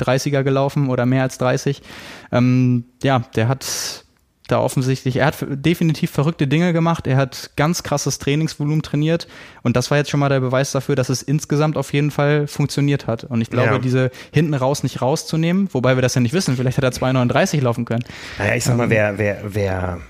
30er 0.00 0.44
gelaufen 0.44 0.88
oder 0.88 1.06
mehr 1.06 1.22
als 1.22 1.38
30. 1.38 1.82
Ähm, 2.30 2.84
ja, 3.02 3.20
der 3.34 3.48
hat 3.48 4.04
da 4.48 4.60
offensichtlich, 4.60 5.16
er 5.16 5.26
hat 5.26 5.36
definitiv 5.48 6.10
verrückte 6.10 6.46
Dinge 6.46 6.72
gemacht, 6.72 7.06
er 7.06 7.16
hat 7.16 7.50
ganz 7.56 7.82
krasses 7.82 8.18
Trainingsvolumen 8.18 8.82
trainiert 8.82 9.26
und 9.62 9.76
das 9.76 9.90
war 9.90 9.98
jetzt 9.98 10.10
schon 10.10 10.20
mal 10.20 10.28
der 10.28 10.40
Beweis 10.40 10.72
dafür, 10.72 10.94
dass 10.94 11.08
es 11.08 11.22
insgesamt 11.22 11.76
auf 11.76 11.92
jeden 11.92 12.10
Fall 12.10 12.46
funktioniert 12.46 13.06
hat. 13.06 13.24
Und 13.24 13.40
ich 13.40 13.50
glaube, 13.50 13.72
ja. 13.72 13.78
diese 13.78 14.10
hinten 14.32 14.54
raus 14.54 14.82
nicht 14.82 15.02
rauszunehmen, 15.02 15.68
wobei 15.72 15.96
wir 15.96 16.02
das 16.02 16.14
ja 16.14 16.20
nicht 16.20 16.32
wissen, 16.32 16.56
vielleicht 16.56 16.76
hat 16.78 16.84
er 16.84 16.92
2,39 16.92 17.60
laufen 17.60 17.84
können. 17.84 18.04
Naja, 18.38 18.54
ich 18.54 18.64
sag 18.64 18.76
mal, 18.76 18.84
ähm, 18.84 18.90
wer, 18.90 19.18
wer, 19.18 19.40
wer, 19.48 20.00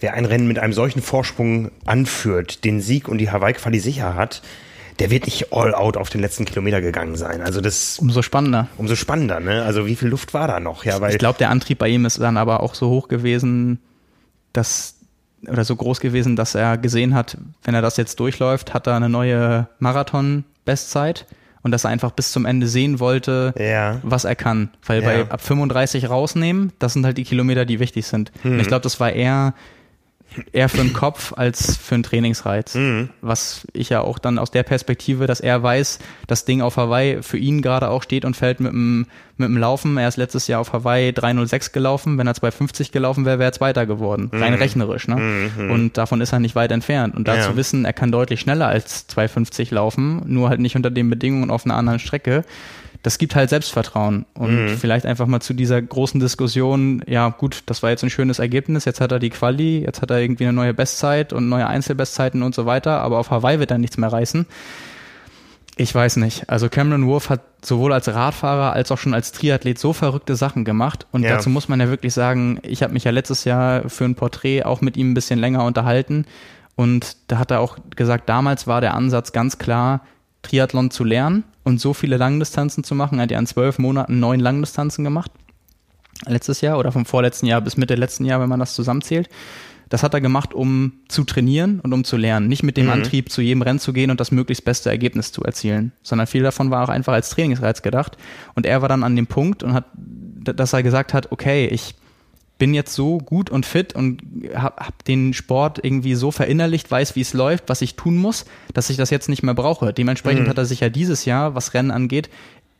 wer 0.00 0.14
ein 0.14 0.24
Rennen 0.24 0.48
mit 0.48 0.58
einem 0.58 0.72
solchen 0.72 1.02
Vorsprung 1.02 1.70
anführt, 1.84 2.64
den 2.64 2.80
Sieg 2.80 3.08
und 3.08 3.18
die 3.18 3.30
Hawaii-Quali 3.30 3.78
sicher 3.78 4.14
hat, 4.14 4.42
der 5.00 5.10
wird 5.10 5.24
nicht 5.24 5.52
all 5.52 5.74
out 5.74 5.96
auf 5.96 6.10
den 6.10 6.20
letzten 6.20 6.44
Kilometer 6.44 6.80
gegangen 6.80 7.16
sein. 7.16 7.40
Also 7.40 7.60
das 7.60 7.98
umso 7.98 8.22
spannender. 8.22 8.68
Umso 8.76 8.94
spannender, 8.94 9.40
ne? 9.40 9.62
Also 9.62 9.86
wie 9.86 9.96
viel 9.96 10.08
Luft 10.08 10.34
war 10.34 10.46
da 10.46 10.60
noch? 10.60 10.84
Ja, 10.84 11.00
weil 11.00 11.12
ich 11.12 11.18
glaube, 11.18 11.38
der 11.38 11.50
Antrieb 11.50 11.78
bei 11.78 11.88
ihm 11.88 12.04
ist 12.04 12.20
dann 12.20 12.36
aber 12.36 12.62
auch 12.62 12.74
so 12.74 12.90
hoch 12.90 13.08
gewesen, 13.08 13.80
dass 14.52 14.96
oder 15.48 15.64
so 15.64 15.74
groß 15.74 16.00
gewesen, 16.00 16.36
dass 16.36 16.54
er 16.54 16.76
gesehen 16.76 17.14
hat, 17.14 17.38
wenn 17.64 17.74
er 17.74 17.80
das 17.80 17.96
jetzt 17.96 18.20
durchläuft, 18.20 18.74
hat 18.74 18.86
er 18.86 18.94
eine 18.94 19.08
neue 19.08 19.68
Marathon-Bestzeit 19.78 21.26
und 21.62 21.70
dass 21.70 21.84
er 21.84 21.90
einfach 21.90 22.10
bis 22.10 22.30
zum 22.32 22.44
Ende 22.44 22.66
sehen 22.68 23.00
wollte, 23.00 23.54
ja. 23.58 24.00
was 24.02 24.24
er 24.24 24.36
kann. 24.36 24.68
Weil 24.84 25.02
ja. 25.02 25.08
bei 25.08 25.30
ab 25.30 25.40
35 25.40 26.10
rausnehmen, 26.10 26.72
das 26.78 26.92
sind 26.92 27.06
halt 27.06 27.16
die 27.16 27.24
Kilometer, 27.24 27.64
die 27.64 27.80
wichtig 27.80 28.06
sind. 28.06 28.32
Hm. 28.42 28.52
Und 28.52 28.60
ich 28.60 28.68
glaube, 28.68 28.82
das 28.82 29.00
war 29.00 29.12
eher 29.12 29.54
eher 30.52 30.68
für 30.68 30.78
den 30.78 30.92
Kopf 30.92 31.32
als 31.36 31.76
für 31.76 31.94
einen 31.94 32.02
Trainingsreiz. 32.02 32.74
Mhm. 32.74 33.10
Was 33.20 33.66
ich 33.72 33.88
ja 33.90 34.00
auch 34.00 34.18
dann 34.18 34.38
aus 34.38 34.50
der 34.50 34.62
Perspektive, 34.62 35.26
dass 35.26 35.40
er 35.40 35.62
weiß, 35.62 35.98
das 36.26 36.44
Ding 36.44 36.60
auf 36.62 36.76
Hawaii 36.76 37.22
für 37.22 37.38
ihn 37.38 37.62
gerade 37.62 37.88
auch 37.88 38.02
steht 38.02 38.24
und 38.24 38.36
fällt 38.36 38.60
mit 38.60 38.72
dem, 38.72 39.06
mit 39.36 39.48
dem 39.48 39.56
Laufen. 39.56 39.96
Er 39.96 40.08
ist 40.08 40.16
letztes 40.16 40.46
Jahr 40.46 40.60
auf 40.60 40.72
Hawaii 40.72 41.12
306 41.12 41.72
gelaufen. 41.72 42.18
Wenn 42.18 42.26
er 42.26 42.34
250 42.34 42.92
gelaufen 42.92 43.24
wäre, 43.24 43.38
wäre 43.38 43.50
er 43.50 43.52
Zweiter 43.52 43.86
geworden. 43.86 44.30
Mhm. 44.32 44.42
Rein 44.42 44.54
rechnerisch, 44.54 45.08
ne? 45.08 45.16
Mhm. 45.16 45.70
Und 45.70 45.98
davon 45.98 46.20
ist 46.20 46.32
er 46.32 46.40
nicht 46.40 46.54
weit 46.54 46.72
entfernt. 46.72 47.14
Und 47.16 47.28
dazu 47.28 47.50
ja. 47.50 47.56
wissen, 47.56 47.84
er 47.84 47.92
kann 47.92 48.12
deutlich 48.12 48.40
schneller 48.40 48.68
als 48.68 49.06
250 49.06 49.70
laufen, 49.70 50.22
nur 50.26 50.48
halt 50.48 50.60
nicht 50.60 50.76
unter 50.76 50.90
den 50.90 51.10
Bedingungen 51.10 51.50
auf 51.50 51.64
einer 51.64 51.76
anderen 51.76 51.98
Strecke 51.98 52.44
das 53.02 53.18
gibt 53.18 53.34
halt 53.34 53.50
Selbstvertrauen. 53.50 54.26
Und 54.34 54.64
mhm. 54.64 54.76
vielleicht 54.76 55.06
einfach 55.06 55.26
mal 55.26 55.40
zu 55.40 55.54
dieser 55.54 55.80
großen 55.80 56.20
Diskussion, 56.20 57.02
ja 57.06 57.30
gut, 57.30 57.62
das 57.66 57.82
war 57.82 57.90
jetzt 57.90 58.02
ein 58.02 58.10
schönes 58.10 58.38
Ergebnis, 58.38 58.84
jetzt 58.84 59.00
hat 59.00 59.12
er 59.12 59.18
die 59.18 59.30
Quali, 59.30 59.80
jetzt 59.80 60.02
hat 60.02 60.10
er 60.10 60.18
irgendwie 60.18 60.44
eine 60.44 60.52
neue 60.52 60.74
Bestzeit 60.74 61.32
und 61.32 61.48
neue 61.48 61.66
Einzelbestzeiten 61.66 62.42
und 62.42 62.54
so 62.54 62.66
weiter, 62.66 63.00
aber 63.00 63.18
auf 63.18 63.30
Hawaii 63.30 63.58
wird 63.58 63.70
er 63.70 63.78
nichts 63.78 63.96
mehr 63.96 64.12
reißen. 64.12 64.46
Ich 65.76 65.94
weiß 65.94 66.16
nicht. 66.16 66.50
Also 66.50 66.68
Cameron 66.68 67.06
Wolf 67.06 67.30
hat 67.30 67.40
sowohl 67.64 67.94
als 67.94 68.06
Radfahrer 68.06 68.74
als 68.74 68.92
auch 68.92 68.98
schon 68.98 69.14
als 69.14 69.32
Triathlet 69.32 69.78
so 69.78 69.94
verrückte 69.94 70.36
Sachen 70.36 70.66
gemacht. 70.66 71.06
Und 71.10 71.22
ja. 71.22 71.30
dazu 71.30 71.48
muss 71.48 71.70
man 71.70 71.80
ja 71.80 71.88
wirklich 71.88 72.12
sagen, 72.12 72.58
ich 72.62 72.82
habe 72.82 72.92
mich 72.92 73.04
ja 73.04 73.12
letztes 73.12 73.44
Jahr 73.44 73.88
für 73.88 74.04
ein 74.04 74.14
Porträt 74.14 74.64
auch 74.64 74.82
mit 74.82 74.98
ihm 74.98 75.12
ein 75.12 75.14
bisschen 75.14 75.38
länger 75.38 75.64
unterhalten. 75.64 76.26
Und 76.76 77.16
da 77.28 77.38
hat 77.38 77.50
er 77.50 77.60
auch 77.60 77.78
gesagt, 77.96 78.28
damals 78.28 78.66
war 78.66 78.82
der 78.82 78.92
Ansatz 78.92 79.32
ganz 79.32 79.56
klar, 79.56 80.02
Triathlon 80.42 80.90
zu 80.90 81.04
lernen 81.04 81.44
und 81.64 81.80
so 81.80 81.94
viele 81.94 82.16
Langdistanzen 82.16 82.84
zu 82.84 82.94
machen. 82.94 83.18
Er 83.18 83.24
hat 83.24 83.30
ja 83.30 83.38
in 83.38 83.46
zwölf 83.46 83.78
Monaten 83.78 84.20
neun 84.20 84.40
Langdistanzen 84.40 85.04
gemacht. 85.04 85.30
Letztes 86.26 86.60
Jahr 86.60 86.78
oder 86.78 86.92
vom 86.92 87.06
vorletzten 87.06 87.46
Jahr 87.46 87.60
bis 87.60 87.76
Mitte 87.76 87.94
letzten 87.94 88.24
Jahr, 88.24 88.40
wenn 88.40 88.48
man 88.48 88.60
das 88.60 88.74
zusammenzählt. 88.74 89.28
Das 89.88 90.04
hat 90.04 90.14
er 90.14 90.20
gemacht, 90.20 90.54
um 90.54 90.92
zu 91.08 91.24
trainieren 91.24 91.80
und 91.80 91.92
um 91.92 92.04
zu 92.04 92.16
lernen. 92.16 92.46
Nicht 92.46 92.62
mit 92.62 92.76
dem 92.76 92.86
mhm. 92.86 92.92
Antrieb, 92.92 93.30
zu 93.30 93.42
jedem 93.42 93.62
Rennen 93.62 93.80
zu 93.80 93.92
gehen 93.92 94.10
und 94.10 94.20
das 94.20 94.30
möglichst 94.30 94.64
beste 94.64 94.88
Ergebnis 94.88 95.32
zu 95.32 95.42
erzielen, 95.42 95.92
sondern 96.02 96.28
viel 96.28 96.44
davon 96.44 96.70
war 96.70 96.84
auch 96.84 96.88
einfach 96.88 97.12
als 97.12 97.30
Trainingsreiz 97.30 97.82
gedacht. 97.82 98.16
Und 98.54 98.66
er 98.66 98.82
war 98.82 98.88
dann 98.88 99.02
an 99.02 99.16
dem 99.16 99.26
Punkt 99.26 99.62
und 99.62 99.74
hat, 99.74 99.86
dass 99.94 100.72
er 100.72 100.84
gesagt 100.84 101.12
hat, 101.12 101.32
okay, 101.32 101.66
ich 101.66 101.96
bin 102.60 102.74
jetzt 102.74 102.94
so 102.94 103.18
gut 103.18 103.50
und 103.50 103.64
fit 103.66 103.94
und 103.94 104.22
habe 104.54 104.76
hab 104.84 105.04
den 105.04 105.32
Sport 105.32 105.82
irgendwie 105.82 106.14
so 106.14 106.30
verinnerlicht, 106.30 106.90
weiß, 106.90 107.16
wie 107.16 107.22
es 107.22 107.32
läuft, 107.32 107.68
was 107.68 107.80
ich 107.80 107.96
tun 107.96 108.18
muss, 108.18 108.44
dass 108.74 108.90
ich 108.90 108.98
das 108.98 109.08
jetzt 109.08 109.30
nicht 109.30 109.42
mehr 109.42 109.54
brauche. 109.54 109.94
Dementsprechend 109.94 110.44
mhm. 110.44 110.50
hat 110.50 110.58
er 110.58 110.66
sich 110.66 110.80
ja 110.80 110.90
dieses 110.90 111.24
Jahr, 111.24 111.54
was 111.54 111.72
Rennen 111.72 111.90
angeht, 111.90 112.28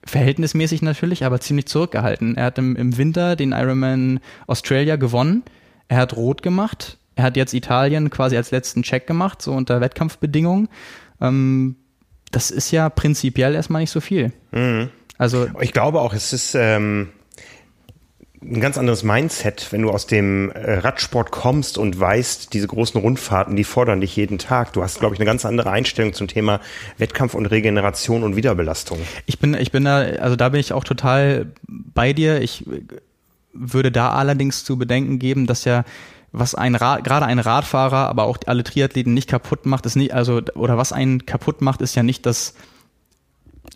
verhältnismäßig 0.05 0.83
natürlich, 0.83 1.25
aber 1.25 1.41
ziemlich 1.41 1.67
zurückgehalten. 1.67 2.37
Er 2.37 2.45
hat 2.45 2.59
im, 2.59 2.77
im 2.77 2.99
Winter 2.99 3.37
den 3.37 3.53
Ironman 3.53 4.21
Australia 4.47 4.97
gewonnen. 4.97 5.45
Er 5.89 5.97
hat 5.97 6.15
rot 6.15 6.43
gemacht. 6.43 6.99
Er 7.17 7.25
hat 7.25 7.39
jetzt 7.39 7.55
Italien 7.55 8.11
quasi 8.11 8.37
als 8.37 8.51
letzten 8.51 8.83
Check 8.83 9.07
gemacht, 9.07 9.41
so 9.41 9.53
unter 9.53 9.81
Wettkampfbedingungen. 9.81 10.69
Ähm, 11.23 11.77
das 12.31 12.51
ist 12.51 12.71
ja 12.71 12.91
prinzipiell 12.91 13.55
erstmal 13.55 13.81
nicht 13.81 13.91
so 13.91 14.01
viel. 14.01 14.33
Mhm. 14.53 14.91
Also 15.17 15.49
ich 15.61 15.73
glaube 15.73 16.01
auch, 16.01 16.13
es 16.13 16.35
ist 16.35 16.55
ähm, 16.55 17.09
ein 18.43 18.61
ganz 18.61 18.79
anderes 18.79 19.03
Mindset, 19.03 19.69
wenn 19.71 19.83
du 19.83 19.91
aus 19.91 20.07
dem 20.07 20.51
äh, 20.51 20.79
Radsport 20.79 21.31
kommst 21.31 21.77
und 21.77 21.99
weißt, 21.99 22.55
diese 22.55 22.67
großen 22.67 22.99
Rundfahrten, 23.01 23.55
die 23.55 23.65
fordern 23.65 24.01
dich 24.01 24.17
jeden 24.17 24.39
Tag. 24.39 24.73
Du 24.73 24.83
hast, 24.83 24.99
glaube 24.99 25.15
ich, 25.15 25.21
eine 25.21 25.27
ganz 25.27 25.45
andere 25.45 25.71
Einstellung 25.71 26.15
zum 26.15 26.27
Thema 26.27 26.61
Wettkampf 26.97 27.35
und 27.35 27.47
Regeneration 27.47 28.23
und 28.23 28.37
Wiederbelastung. 28.37 28.99
Ich 29.27 29.39
bin, 29.39 29.55
ich 29.55 29.73
bin 29.73 29.85
da, 29.85 29.99
also 29.99 30.37
da 30.37 30.49
bin 30.49 30.61
ich 30.61 30.73
auch 30.73 30.85
total 30.85 31.53
bei 31.69 32.15
dir. 32.15 32.41
Ich 32.41 32.65
würde 33.53 33.93
da 33.93 34.13
allerdings 34.13 34.65
zu 34.65 34.79
bedenken 34.79 35.19
geben, 35.19 35.47
dass 35.47 35.65
ja 35.65 35.85
was 36.33 36.55
ein 36.55 36.77
Rad, 36.77 37.05
gerade 37.05 37.27
ein 37.27 37.41
Radfahrer, 37.41 38.09
aber 38.09 38.25
auch 38.25 38.39
alle 38.47 38.65
Triathleten 38.65 39.13
nicht 39.13 39.29
kaputt 39.29 39.67
macht, 39.67 39.85
ist 39.85 39.97
nicht, 39.97 40.15
also, 40.15 40.41
oder 40.55 40.79
was 40.79 40.93
einen 40.93 41.27
kaputt 41.27 41.61
macht, 41.61 41.83
ist 41.83 41.97
ja 41.97 42.03
nicht 42.03 42.25
das, 42.25 42.55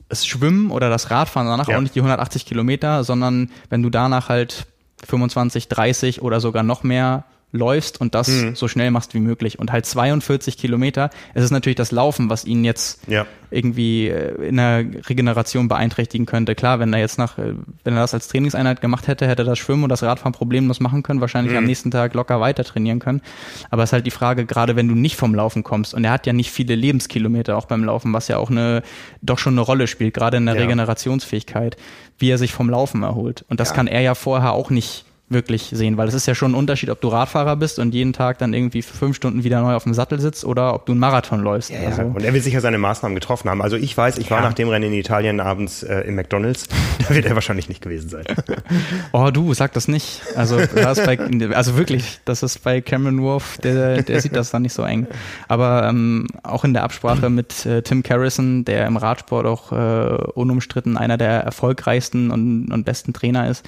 das 0.09 0.27
Schwimmen 0.27 0.71
oder 0.71 0.91
das 0.91 1.11
Radfahren 1.11 1.49
danach 1.49 1.69
ja. 1.69 1.77
auch 1.77 1.81
nicht 1.81 1.95
die 1.95 2.01
180 2.01 2.47
Kilometer, 2.47 3.05
sondern 3.05 3.51
wenn 3.69 3.83
du 3.83 3.91
danach 3.91 4.29
halt 4.29 4.67
25, 5.07 5.69
30 5.69 6.23
oder 6.23 6.41
sogar 6.41 6.63
noch 6.63 6.83
mehr 6.83 7.25
läufst 7.55 8.01
und 8.01 8.15
das 8.15 8.29
mhm. 8.29 8.57
so 8.57 8.69
schnell 8.69 8.91
machst 8.91 9.15
wie 9.15 9.21
möglich. 9.21 9.59
Und 9.59 9.73
halt 9.73 9.87
42 9.87 10.59
Kilometer, 10.59 11.11
es 11.35 11.45
ist 11.45 11.53
natürlich 11.53 11.77
das 11.77 11.93
Laufen, 11.93 12.29
was 12.29 12.45
ihn 12.45 12.65
jetzt 12.65 13.01
ja. 13.07 13.27
irgendwie 13.51 14.09
äh, 14.09 14.49
in 14.49 14.57
der 14.57 14.85
Regeneration 15.09 15.69
beeinträchtigen 15.69 16.27
könnte. 16.27 16.55
Klar, 16.55 16.81
wenn 16.81 16.93
er 16.93 16.99
jetzt 16.99 17.17
nach, 17.17 17.39
äh, 17.39 17.55
wenn 17.85 17.95
er 17.95 18.01
das 18.01 18.13
als 18.13 18.29
Trainingseinheit 18.29 18.81
gemacht 18.81 19.07
hätte, 19.07 19.29
hätte 19.29 19.43
er 19.43 19.47
das 19.47 19.59
Schwimmen 19.59 19.85
und 19.85 19.89
das 19.89 20.03
Radfahren 20.03 20.33
problemlos 20.33 20.81
machen 20.81 21.03
können, 21.05 21.21
wahrscheinlich 21.21 21.53
mhm. 21.53 21.59
am 21.59 21.65
nächsten 21.65 21.91
Tag 21.93 22.15
locker 22.15 22.41
weiter 22.41 22.65
trainieren 22.65 22.99
können. 22.99 23.23
Aber 23.71 23.85
es 23.85 23.91
ist 23.91 23.93
halt 23.95 24.07
die 24.07 24.11
Frage, 24.11 24.47
gerade 24.47 24.75
wenn 24.75 24.89
du 24.89 24.97
nicht 24.97 25.17
vom 25.17 25.35
Laufen 25.35 25.63
kommst 25.63 25.95
und 25.95 26.05
er 26.05 26.11
hat 26.11 26.27
ja 26.27 26.33
nicht 26.33 26.51
viele 26.51 26.75
Lebenskilometer 26.75 27.57
auch 27.57 27.67
beim 27.67 27.85
Laufen, 27.85 28.13
was 28.13 28.27
ja 28.29 28.39
auch 28.39 28.51
eine, 28.51 28.83
doch 29.23 29.39
schon 29.39 29.55
eine 29.55 29.61
Rolle 29.61 29.87
spielt, 29.87 30.15
gerade 30.15 30.39
in 30.39 30.47
der 30.47 30.57
ja. 30.57 30.63
Regenerationsfähigkeit, 30.63 31.77
wie 32.19 32.31
er 32.31 32.39
sich 32.39 32.53
vom 32.53 32.69
Laufen 32.69 33.05
erholt. 33.05 33.45
Und 33.49 33.61
das 33.61 33.71
ja. 33.71 33.77
kann 33.77 33.87
er 33.87 34.01
ja 34.01 34.17
vorher 34.17 34.53
auch 34.53 34.71
nicht 34.71 35.05
wirklich 35.35 35.71
sehen, 35.75 35.99
weil 35.99 36.09
es 36.09 36.15
ist 36.15 36.25
ja 36.27 36.35
schon 36.35 36.53
ein 36.53 36.55
Unterschied, 36.55 36.89
ob 36.89 37.03
du 37.03 37.09
Radfahrer 37.09 37.57
bist 37.57 37.79
und 37.79 37.93
jeden 37.93 38.15
Tag 38.15 38.39
dann 38.39 38.55
irgendwie 38.55 38.81
fünf 38.81 39.17
Stunden 39.17 39.45
wieder 39.45 39.61
neu 39.61 39.75
auf 39.75 39.85
dem 39.85 39.93
Sattel 39.93 40.19
sitzt 40.19 40.47
oder 40.47 40.75
ob 40.75 40.87
du 40.87 40.93
einen 40.93 41.01
Marathon 41.01 41.43
läufst. 41.43 41.71
Ja, 41.71 41.81
also. 41.89 42.03
Und 42.03 42.25
er 42.25 42.33
will 42.33 42.41
sicher 42.41 42.63
seine 42.63 42.79
Maßnahmen 42.79 43.15
getroffen 43.15 43.51
haben. 43.51 43.61
Also 43.61 43.77
ich 43.77 43.95
weiß, 43.95 44.17
ich 44.17 44.31
war 44.31 44.41
nach 44.41 44.55
dem 44.55 44.71
Rennen 44.71 44.93
in 44.93 44.99
Italien 44.99 45.41
abends 45.41 45.83
äh, 45.83 46.01
im 46.01 46.15
McDonalds. 46.15 46.69
Da 47.07 47.15
wird 47.15 47.27
er 47.27 47.35
wahrscheinlich 47.35 47.69
nicht 47.69 47.83
gewesen 47.83 48.09
sein. 48.09 48.25
oh, 49.13 49.29
du, 49.31 49.53
sag 49.53 49.75
das 49.75 49.89
nicht. 49.89 50.23
Also, 50.37 50.59
das 50.59 51.05
bei, 51.05 51.19
also 51.53 51.77
wirklich, 51.77 52.21
das 52.25 52.43
ist 52.43 52.63
bei 52.65 52.81
Cameron 52.81 53.21
Wolf, 53.21 53.59
der, 53.59 54.03
der 54.03 54.21
sieht 54.23 54.35
das 54.35 54.51
dann 54.51 54.63
nicht 54.63 54.73
so 54.73 54.85
eng. 54.85 55.07
Aber 55.47 55.87
ähm, 55.87 56.27
auch 56.43 56.65
in 56.65 56.73
der 56.73 56.83
Absprache 56.83 57.29
mit 57.29 57.67
äh, 57.67 57.83
Tim 57.83 58.03
Carrison, 58.03 58.65
der 58.65 58.87
im 58.87 58.97
Radsport 58.97 59.45
auch 59.45 59.73
äh, 59.73 60.17
unumstritten 60.35 60.97
einer 60.97 61.19
der 61.19 61.41
erfolgreichsten 61.41 62.31
und, 62.31 62.73
und 62.73 62.85
besten 62.85 63.13
Trainer 63.13 63.51
ist, 63.51 63.67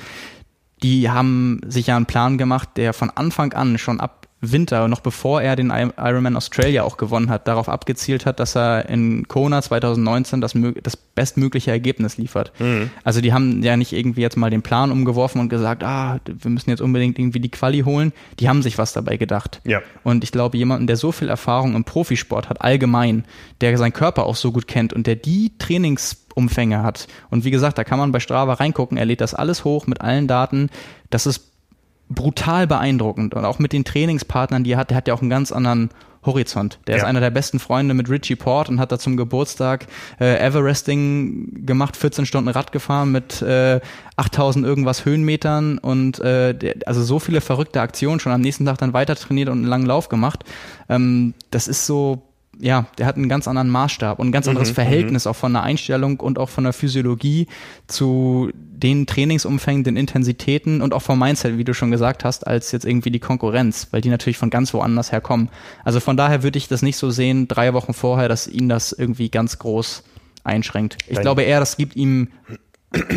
die 0.82 1.10
haben 1.10 1.60
sich 1.66 1.88
ja 1.88 1.96
einen 1.96 2.06
Plan 2.06 2.38
gemacht, 2.38 2.70
der 2.76 2.92
von 2.92 3.10
Anfang 3.10 3.52
an 3.52 3.78
schon 3.78 4.00
ab 4.00 4.25
Winter, 4.52 4.88
noch 4.88 5.00
bevor 5.00 5.42
er 5.42 5.56
den 5.56 5.70
Ironman 5.70 6.36
Australia 6.36 6.82
auch 6.84 6.96
gewonnen 6.96 7.30
hat, 7.30 7.48
darauf 7.48 7.68
abgezielt 7.68 8.26
hat, 8.26 8.40
dass 8.40 8.56
er 8.56 8.88
in 8.88 9.28
Kona 9.28 9.62
2019 9.62 10.40
das, 10.40 10.54
das 10.82 10.96
bestmögliche 10.96 11.70
Ergebnis 11.70 12.16
liefert. 12.16 12.52
Mhm. 12.58 12.90
Also 13.04 13.20
die 13.20 13.32
haben 13.32 13.62
ja 13.62 13.76
nicht 13.76 13.92
irgendwie 13.92 14.20
jetzt 14.20 14.36
mal 14.36 14.50
den 14.50 14.62
Plan 14.62 14.92
umgeworfen 14.92 15.40
und 15.40 15.48
gesagt, 15.48 15.82
ah, 15.82 16.20
wir 16.26 16.50
müssen 16.50 16.70
jetzt 16.70 16.80
unbedingt 16.80 17.18
irgendwie 17.18 17.40
die 17.40 17.50
Quali 17.50 17.80
holen. 17.80 18.12
Die 18.38 18.48
haben 18.48 18.62
sich 18.62 18.78
was 18.78 18.92
dabei 18.92 19.16
gedacht. 19.16 19.60
Ja. 19.64 19.80
Und 20.04 20.24
ich 20.24 20.32
glaube, 20.32 20.56
jemanden, 20.56 20.86
der 20.86 20.96
so 20.96 21.12
viel 21.12 21.28
Erfahrung 21.28 21.74
im 21.74 21.84
Profisport 21.84 22.48
hat, 22.48 22.60
allgemein, 22.60 23.24
der 23.60 23.76
seinen 23.78 23.92
Körper 23.92 24.26
auch 24.26 24.36
so 24.36 24.52
gut 24.52 24.66
kennt 24.68 24.92
und 24.92 25.06
der 25.06 25.16
die 25.16 25.52
Trainingsumfänge 25.58 26.82
hat. 26.82 27.08
Und 27.30 27.44
wie 27.44 27.50
gesagt, 27.50 27.78
da 27.78 27.84
kann 27.84 27.98
man 27.98 28.12
bei 28.12 28.20
Strava 28.20 28.54
reingucken, 28.54 28.98
er 28.98 29.06
lädt 29.06 29.20
das 29.20 29.34
alles 29.34 29.64
hoch 29.64 29.86
mit 29.86 30.00
allen 30.00 30.28
Daten. 30.28 30.70
Das 31.10 31.26
ist 31.26 31.55
brutal 32.08 32.66
beeindruckend. 32.66 33.34
Und 33.34 33.44
auch 33.44 33.58
mit 33.58 33.72
den 33.72 33.84
Trainingspartnern, 33.84 34.64
die 34.64 34.72
er 34.72 34.78
hat, 34.78 34.90
der 34.90 34.96
hat 34.96 35.08
ja 35.08 35.14
auch 35.14 35.20
einen 35.20 35.30
ganz 35.30 35.52
anderen 35.52 35.90
Horizont. 36.26 36.80
Der 36.86 36.96
ja. 36.96 37.02
ist 37.02 37.08
einer 37.08 37.20
der 37.20 37.30
besten 37.30 37.58
Freunde 37.58 37.94
mit 37.94 38.10
Richie 38.10 38.36
Port 38.36 38.68
und 38.68 38.80
hat 38.80 38.92
da 38.92 38.98
zum 38.98 39.16
Geburtstag 39.16 39.86
äh, 40.20 40.44
Everesting 40.44 41.64
gemacht, 41.64 41.96
14 41.96 42.26
Stunden 42.26 42.50
Rad 42.50 42.72
gefahren 42.72 43.12
mit 43.12 43.40
äh, 43.42 43.80
8000 44.16 44.66
irgendwas 44.66 45.04
Höhenmetern 45.04 45.78
und 45.78 46.18
äh, 46.20 46.52
der, 46.52 46.74
also 46.86 47.02
so 47.02 47.18
viele 47.18 47.40
verrückte 47.40 47.80
Aktionen 47.80 48.20
schon 48.20 48.32
am 48.32 48.40
nächsten 48.40 48.66
Tag 48.66 48.78
dann 48.78 48.92
weiter 48.92 49.14
trainiert 49.14 49.48
und 49.48 49.58
einen 49.58 49.66
langen 49.66 49.86
Lauf 49.86 50.08
gemacht. 50.08 50.44
Ähm, 50.88 51.34
das 51.50 51.68
ist 51.68 51.86
so 51.86 52.22
ja, 52.58 52.86
der 52.98 53.06
hat 53.06 53.16
einen 53.16 53.28
ganz 53.28 53.48
anderen 53.48 53.68
Maßstab 53.68 54.18
und 54.18 54.28
ein 54.28 54.32
ganz 54.32 54.48
anderes 54.48 54.70
mhm, 54.70 54.74
Verhältnis 54.74 55.24
mhm. 55.24 55.30
auch 55.30 55.36
von 55.36 55.52
der 55.52 55.62
Einstellung 55.62 56.20
und 56.20 56.38
auch 56.38 56.48
von 56.48 56.64
der 56.64 56.72
Physiologie 56.72 57.46
zu 57.86 58.50
den 58.54 59.06
Trainingsumfängen, 59.06 59.84
den 59.84 59.96
Intensitäten 59.96 60.82
und 60.82 60.92
auch 60.92 61.02
vom 61.02 61.18
Mindset, 61.18 61.58
wie 61.58 61.64
du 61.64 61.74
schon 61.74 61.90
gesagt 61.90 62.24
hast, 62.24 62.46
als 62.46 62.72
jetzt 62.72 62.84
irgendwie 62.84 63.10
die 63.10 63.20
Konkurrenz, 63.20 63.88
weil 63.90 64.00
die 64.00 64.10
natürlich 64.10 64.38
von 64.38 64.50
ganz 64.50 64.72
woanders 64.74 65.12
herkommen. 65.12 65.48
Also 65.84 66.00
von 66.00 66.16
daher 66.16 66.42
würde 66.42 66.58
ich 66.58 66.68
das 66.68 66.82
nicht 66.82 66.96
so 66.96 67.10
sehen, 67.10 67.48
drei 67.48 67.72
Wochen 67.74 67.94
vorher, 67.94 68.28
dass 68.28 68.46
ihn 68.46 68.68
das 68.68 68.92
irgendwie 68.92 69.30
ganz 69.30 69.58
groß 69.58 70.02
einschränkt. 70.44 70.98
Ich 71.08 71.14
Dein 71.14 71.22
glaube 71.22 71.42
eher, 71.42 71.60
das 71.60 71.76
gibt 71.76 71.96
ihm 71.96 72.28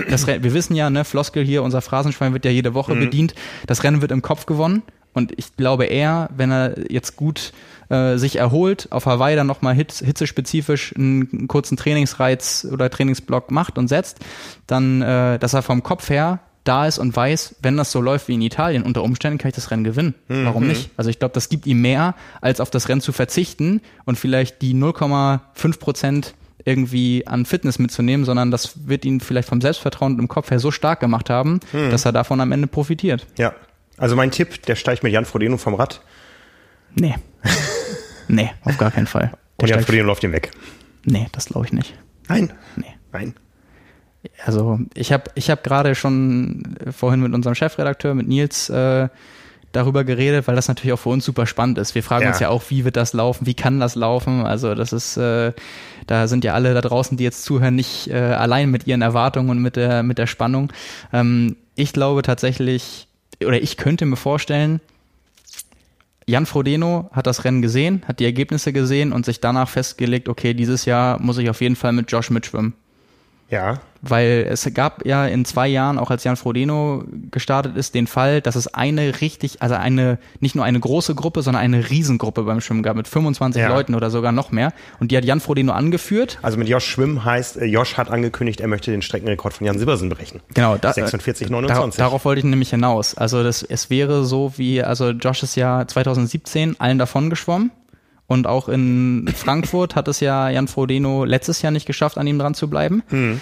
das 0.10 0.28
Rennen, 0.28 0.44
wir 0.44 0.54
wissen 0.54 0.76
ja, 0.76 0.90
ne, 0.90 1.06
Floskel 1.06 1.46
hier, 1.46 1.64
unser 1.64 1.82
Phrasenschwein 1.82 2.34
wird 2.34 2.46
ja 2.46 2.52
jede 2.52 2.74
Woche 2.74 2.96
mhm. 2.96 3.02
bedient. 3.02 3.36
Das 3.68 3.84
Rennen 3.84 4.02
wird 4.02 4.12
im 4.12 4.22
Kopf 4.22 4.46
gewonnen. 4.46 4.82
Und 5.14 5.38
ich 5.38 5.56
glaube 5.56 5.86
eher, 5.86 6.30
wenn 6.36 6.52
er 6.52 6.92
jetzt 6.92 7.16
gut 7.16 7.52
äh, 7.90 8.18
sich 8.18 8.38
erholt, 8.38 8.88
auf 8.92 9.06
Hawaii 9.06 9.36
dann 9.36 9.48
nochmal 9.48 9.74
hitz, 9.74 10.00
hitzespezifisch 10.00 10.94
einen, 10.96 11.30
einen 11.32 11.48
kurzen 11.48 11.78
Trainingsreiz 11.78 12.68
oder 12.72 12.90
Trainingsblock 12.90 13.52
macht 13.52 13.78
und 13.78 13.88
setzt, 13.88 14.20
dann, 14.68 15.02
äh, 15.02 15.40
dass 15.40 15.54
er 15.54 15.62
vom 15.62 15.84
Kopf 15.84 16.10
her 16.10 16.40
da 16.64 16.86
ist 16.86 17.00
und 17.00 17.16
weiß, 17.16 17.56
wenn 17.62 17.78
das 17.78 17.92
so 17.92 18.02
läuft 18.02 18.28
wie 18.28 18.36
in 18.36 18.42
Italien, 18.42 18.84
unter 18.84 19.04
Umständen 19.04 19.40
kann 19.40 19.50
ich 19.50 19.56
das 19.56 19.72
Rennen 19.72 19.84
gewinnen. 19.84 20.14
Mhm. 20.28 20.46
Warum 20.46 20.68
nicht? 20.68 20.92
Also 20.98 21.10
ich 21.10 21.18
glaube, 21.18 21.34
das 21.34 21.50
gibt 21.50 21.66
ihm 21.66 21.82
mehr, 21.82 22.16
als 22.42 22.60
auf 22.60 22.70
das 22.70 22.90
Rennen 22.90 23.02
zu 23.02 23.12
verzichten 23.12 23.82
und 24.06 24.18
vielleicht 24.18 24.62
die 24.62 24.76
0,5 24.76 25.80
Prozent 25.80 26.36
irgendwie 26.66 27.26
an 27.26 27.46
Fitness 27.46 27.80
mitzunehmen, 27.80 28.26
sondern 28.26 28.52
das 28.52 28.88
wird 28.88 29.06
ihn 29.06 29.22
vielleicht 29.22 29.48
vom 29.48 29.62
Selbstvertrauen 29.62 30.14
und 30.14 30.20
im 30.20 30.28
Kopf 30.28 30.52
her 30.52 30.60
so 30.60 30.70
stark 30.72 31.00
gemacht 31.00 31.30
haben, 31.30 31.60
mhm. 31.72 31.90
dass 31.90 32.06
er 32.06 32.12
davon 32.12 32.42
am 32.42 32.52
Ende 32.52 32.68
profitiert. 32.68 33.26
Ja. 33.38 33.54
Also 33.98 34.16
mein 34.16 34.32
Tipp, 34.32 34.62
der 34.66 34.76
steigt 34.76 35.04
mit 35.04 35.12
Jan 35.12 35.26
Frodeno 35.26 35.58
vom 35.58 35.74
Rad. 35.74 36.02
Nee. 36.96 37.16
nee, 38.30 38.52
auf 38.64 38.78
gar 38.78 38.92
keinen 38.92 39.08
Fall. 39.08 39.32
Der 39.60 39.64
Und 39.64 39.70
Jan 39.70 39.82
Frodeno 39.82 40.06
läuft 40.06 40.24
ihm 40.24 40.32
weg. 40.32 40.52
Nee, 41.06 41.28
das 41.32 41.46
glaube 41.46 41.66
ich 41.66 41.74
nicht. 41.74 41.94
Nein? 42.28 42.54
Nee. 42.76 42.94
Nein. 43.12 43.34
Also 44.46 44.80
ich 44.94 45.12
habe 45.12 45.24
ich 45.36 45.50
hab 45.50 45.64
gerade 45.64 45.96
schon 45.96 46.78
vorhin 46.92 47.22
mit 47.22 47.34
unserem 47.34 47.56
Chefredakteur, 47.56 48.14
mit 48.14 48.28
Nils, 48.28 48.70
äh, 48.70 49.08
darüber 49.72 50.04
geredet, 50.04 50.48
weil 50.48 50.56
das 50.56 50.68
natürlich 50.68 50.94
auch 50.94 51.00
für 51.00 51.10
uns 51.10 51.26
super 51.26 51.46
spannend 51.46 51.78
ist. 51.78 51.94
Wir 51.94 52.04
fragen 52.04 52.24
ja. 52.24 52.30
uns 52.30 52.40
ja 52.40 52.50
auch, 52.50 52.64
wie 52.70 52.86
wird 52.86 52.96
das 52.96 53.14
laufen, 53.14 53.46
wie 53.46 53.54
kann 53.54 53.80
das 53.80 53.96
laufen? 53.96 54.46
Also 54.46 54.74
das 54.74 54.94
ist, 54.94 55.18
äh, 55.18 55.54
da 56.08 56.28
sind 56.28 56.44
ja 56.44 56.54
alle 56.54 56.74
da 56.74 56.82
draußen, 56.82 57.18
die 57.18 57.24
jetzt 57.24 57.44
zuhören, 57.44 57.76
nicht 57.76 58.10
äh, 58.10 58.16
allein 58.16 58.72
mit 58.72 58.88
ihren 58.88 59.02
Erwartungen 59.02 59.50
und 59.50 59.62
mit 59.62 59.76
der, 59.76 60.04
mit 60.04 60.18
der 60.18 60.28
Spannung. 60.28 60.74
Ähm, 61.14 61.56
ich 61.76 61.94
glaube 61.94 62.24
tatsächlich, 62.24 63.08
oder 63.46 63.62
ich 63.62 63.78
könnte 63.78 64.06
mir 64.06 64.16
vorstellen, 64.16 64.82
Jan 66.30 66.46
Frodeno 66.46 67.10
hat 67.12 67.26
das 67.26 67.44
Rennen 67.44 67.64
gesehen, 67.64 68.04
hat 68.08 68.20
die 68.20 68.26
Ergebnisse 68.26 68.72
gesehen 68.72 69.14
und 69.14 69.26
sich 69.26 69.40
danach 69.40 69.68
festgelegt, 69.68 70.30
okay, 70.30 70.54
dieses 70.54 70.86
Jahr 70.86 71.20
muss 71.20 71.40
ich 71.40 71.50
auf 71.50 71.60
jeden 71.60 71.76
Fall 71.76 71.92
mit 71.92 72.12
Josh 72.12 72.30
mitschwimmen. 72.30 72.76
Ja. 73.50 73.80
Weil 74.02 74.48
es 74.50 74.72
gab 74.74 75.06
ja 75.06 75.26
in 75.26 75.44
zwei 75.44 75.68
Jahren, 75.68 75.98
auch 75.98 76.10
als 76.10 76.24
Jan 76.24 76.38
Frodeno 76.38 77.04
gestartet 77.32 77.76
ist, 77.76 77.96
den 77.96 78.08
Fall, 78.08 78.40
dass 78.40 78.56
es 78.56 78.74
eine 78.74 79.20
richtig, 79.20 79.62
also 79.62 79.76
eine, 79.76 80.20
nicht 80.40 80.56
nur 80.56 80.64
eine 80.64 80.80
große 80.80 81.16
Gruppe, 81.16 81.42
sondern 81.42 81.62
eine 81.62 81.90
Riesengruppe 81.90 82.44
beim 82.44 82.62
Schwimmen 82.62 82.82
gab 82.82 82.96
mit 82.96 83.10
25 83.10 83.62
ja. 83.62 83.68
Leuten 83.68 83.96
oder 83.96 84.10
sogar 84.10 84.32
noch 84.32 84.52
mehr. 84.52 84.72
Und 85.02 85.12
die 85.12 85.18
hat 85.18 85.26
Jan 85.26 85.42
Frodeno 85.42 85.74
angeführt. 85.74 86.40
Also 86.42 86.58
mit 86.58 86.70
Josh 86.70 86.86
Schwimmen 86.86 87.26
heißt, 87.26 87.58
äh, 87.58 87.66
Josh 87.66 87.98
hat 87.98 88.10
angekündigt, 88.10 88.62
er 88.62 88.68
möchte 88.68 88.92
den 88.92 89.02
Streckenrekord 89.02 89.54
von 89.54 89.68
Jan 89.68 89.78
Silbersen 89.78 90.08
brechen. 90.10 90.40
Genau. 90.54 90.78
Da, 90.78 90.94
46, 90.94 91.50
29. 91.50 91.98
Da, 91.98 92.04
darauf 92.04 92.24
wollte 92.24 92.40
ich 92.40 92.46
nämlich 92.46 92.70
hinaus. 92.70 93.16
Also 93.16 93.44
das, 93.44 93.64
es 93.64 93.90
wäre 93.90 94.24
so 94.24 94.54
wie, 94.56 94.82
also 94.82 95.10
Josh 95.10 95.44
ist 95.44 95.56
ja 95.56 95.86
2017 95.86 96.80
allen 96.80 97.00
davon 97.00 97.30
geschwommen 97.30 97.72
und 98.30 98.46
auch 98.46 98.70
in 98.70 99.28
Frankfurt 99.36 99.96
hat 99.96 100.08
es 100.08 100.20
ja 100.20 100.50
Jan 100.52 100.68
Frodeno 100.68 101.26
letztes 101.26 101.64
Jahr 101.64 101.72
nicht 101.72 101.88
geschafft, 101.88 102.18
an 102.20 102.28
ihm 102.28 102.38
dran 102.38 102.54
zu 102.54 102.70
bleiben. 102.70 103.02
Hm. 103.10 103.42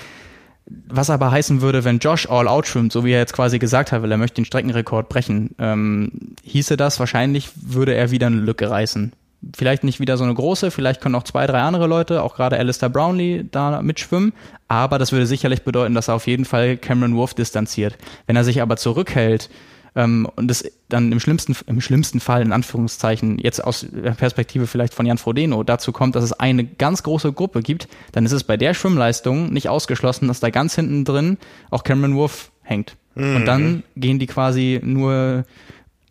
Was 0.66 1.10
aber 1.10 1.30
heißen 1.30 1.62
würde, 1.62 1.84
wenn 1.84 2.00
Josh 2.00 2.28
all 2.30 2.48
out 2.48 2.68
schwimmt, 2.68 2.94
so 2.94 3.04
wie 3.04 3.12
er 3.12 3.20
jetzt 3.20 3.34
quasi 3.34 3.60
gesagt 3.60 3.92
hat, 3.92 4.02
weil 4.02 4.12
er 4.12 4.18
möchte 4.18 4.36
den 4.36 4.46
Streckenrekord 4.46 5.10
brechen, 5.10 5.56
ähm, 5.60 6.36
hieße 6.44 6.78
das 6.78 7.02
wahrscheinlich, 7.02 7.50
würde 7.56 7.96
er 7.96 8.12
wieder 8.12 8.28
eine 8.28 8.38
Lücke 8.38 8.70
reißen. 8.70 9.12
Vielleicht 9.56 9.84
nicht 9.84 10.00
wieder 10.00 10.16
so 10.16 10.24
eine 10.24 10.34
große, 10.34 10.72
vielleicht 10.72 11.02
können 11.02 11.16
auch 11.16 11.24
zwei, 11.24 11.48
drei 11.48 11.60
andere 11.60 11.88
Leute, 11.88 12.24
auch 12.24 12.36
gerade 12.36 12.58
Alistair 12.58 12.90
Brownlee, 12.90 13.44
da 13.52 13.82
mitschwimmen, 13.82 14.32
aber 14.70 15.00
das 15.00 15.12
würde 15.12 15.26
sicherlich 15.26 15.64
bedeuten, 15.64 15.96
dass 15.96 16.08
er 16.08 16.16
auf 16.16 16.28
jeden 16.28 16.46
Fall 16.46 16.78
Cameron 16.78 17.18
Wolf 17.18 17.34
distanziert. 17.34 17.98
Wenn 18.26 18.38
er 18.38 18.46
sich 18.46 18.62
aber 18.62 18.78
zurückhält, 18.78 19.50
ähm, 19.98 20.28
und 20.36 20.50
es 20.52 20.72
dann 20.90 21.12
im 21.12 21.20
schlimmsten, 21.20 21.56
im 21.66 21.82
schlimmsten 21.82 22.20
Fall, 22.20 22.44
in 22.44 22.54
Anführungszeichen, 22.54 23.40
jetzt 23.40 23.62
aus 23.62 23.86
der 23.92 24.12
Perspektive 24.12 24.68
vielleicht 24.68 24.94
von 24.94 25.08
Jan 25.08 25.18
Frodeno, 25.18 25.64
dazu 25.64 25.92
kommt, 25.92 26.16
dass 26.16 26.24
es 26.24 26.34
eine 26.34 26.64
ganz 26.64 27.02
große 27.04 27.34
Gruppe 27.34 27.62
gibt, 27.62 27.90
dann 28.12 28.26
ist 28.26 28.32
es 28.32 28.44
bei 28.44 28.56
der 28.56 28.76
Schwimmleistung 28.76 29.52
nicht 29.52 29.70
ausgeschlossen, 29.70 30.28
dass 30.28 30.40
da 30.40 30.52
ganz 30.52 30.76
hinten 30.76 31.04
drin 31.04 31.38
auch 31.72 31.84
Cameron 31.84 32.16
Wolf 32.16 32.52
hängt. 32.62 32.96
Mhm. 33.16 33.36
Und 33.36 33.46
dann 33.46 33.84
gehen 33.96 34.20
die 34.20 34.28
quasi 34.28 34.80
nur 34.84 35.46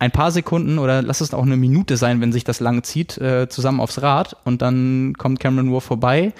ein 0.01 0.11
paar 0.11 0.33
Sekunden 0.33 0.79
oder 0.79 1.01
lass 1.01 1.21
es 1.21 1.33
auch 1.33 1.45
eine 1.45 1.57
Minute 1.57 1.97
sein, 1.97 2.21
wenn 2.21 2.33
sich 2.33 2.45
das 2.45 2.59
lang 2.59 2.83
zieht, 2.83 3.17
äh, 3.19 3.49
zusammen 3.49 3.81
aufs 3.81 4.03
Rad 4.03 4.37
und 4.45 4.63
dann 4.63 5.15
kommt 5.17 5.39
Cameron 5.39 5.71
Wolf 5.71 5.85
vorbei 5.85 6.35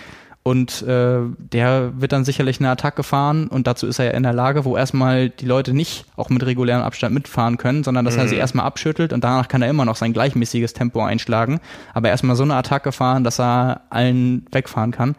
und 0.47 0.83
äh, 0.83 1.23
der 1.39 2.01
wird 2.01 2.13
dann 2.13 2.25
sicherlich 2.25 2.61
eine 2.61 2.71
Attacke 2.71 3.03
fahren 3.03 3.49
und 3.49 3.67
dazu 3.67 3.89
ist 3.89 3.99
er 3.99 4.05
ja 4.05 4.11
in 4.13 4.23
der 4.23 4.33
Lage, 4.33 4.65
wo 4.65 4.77
erstmal 4.77 5.29
die 5.29 5.45
Leute 5.45 5.75
nicht 5.75 6.05
auch 6.15 6.31
mit 6.31 6.47
regulärem 6.47 6.83
Abstand 6.83 7.13
mitfahren 7.13 7.57
können, 7.57 7.83
sondern 7.83 8.05
dass 8.05 8.15
mhm. 8.15 8.21
er 8.21 8.29
sie 8.29 8.37
erstmal 8.37 8.65
abschüttelt 8.65 9.13
und 9.13 9.25
danach 9.25 9.49
kann 9.49 9.61
er 9.61 9.69
immer 9.69 9.85
noch 9.85 9.97
sein 9.97 10.13
gleichmäßiges 10.13 10.73
Tempo 10.73 11.03
einschlagen, 11.03 11.59
aber 11.95 12.11
erstmal 12.11 12.37
so 12.37 12.45
eine 12.45 12.55
Attacke 12.55 12.93
fahren, 12.93 13.25
dass 13.25 13.41
er 13.41 13.81
allen 13.91 14.47
wegfahren 14.53 14.93
kann. 14.93 15.17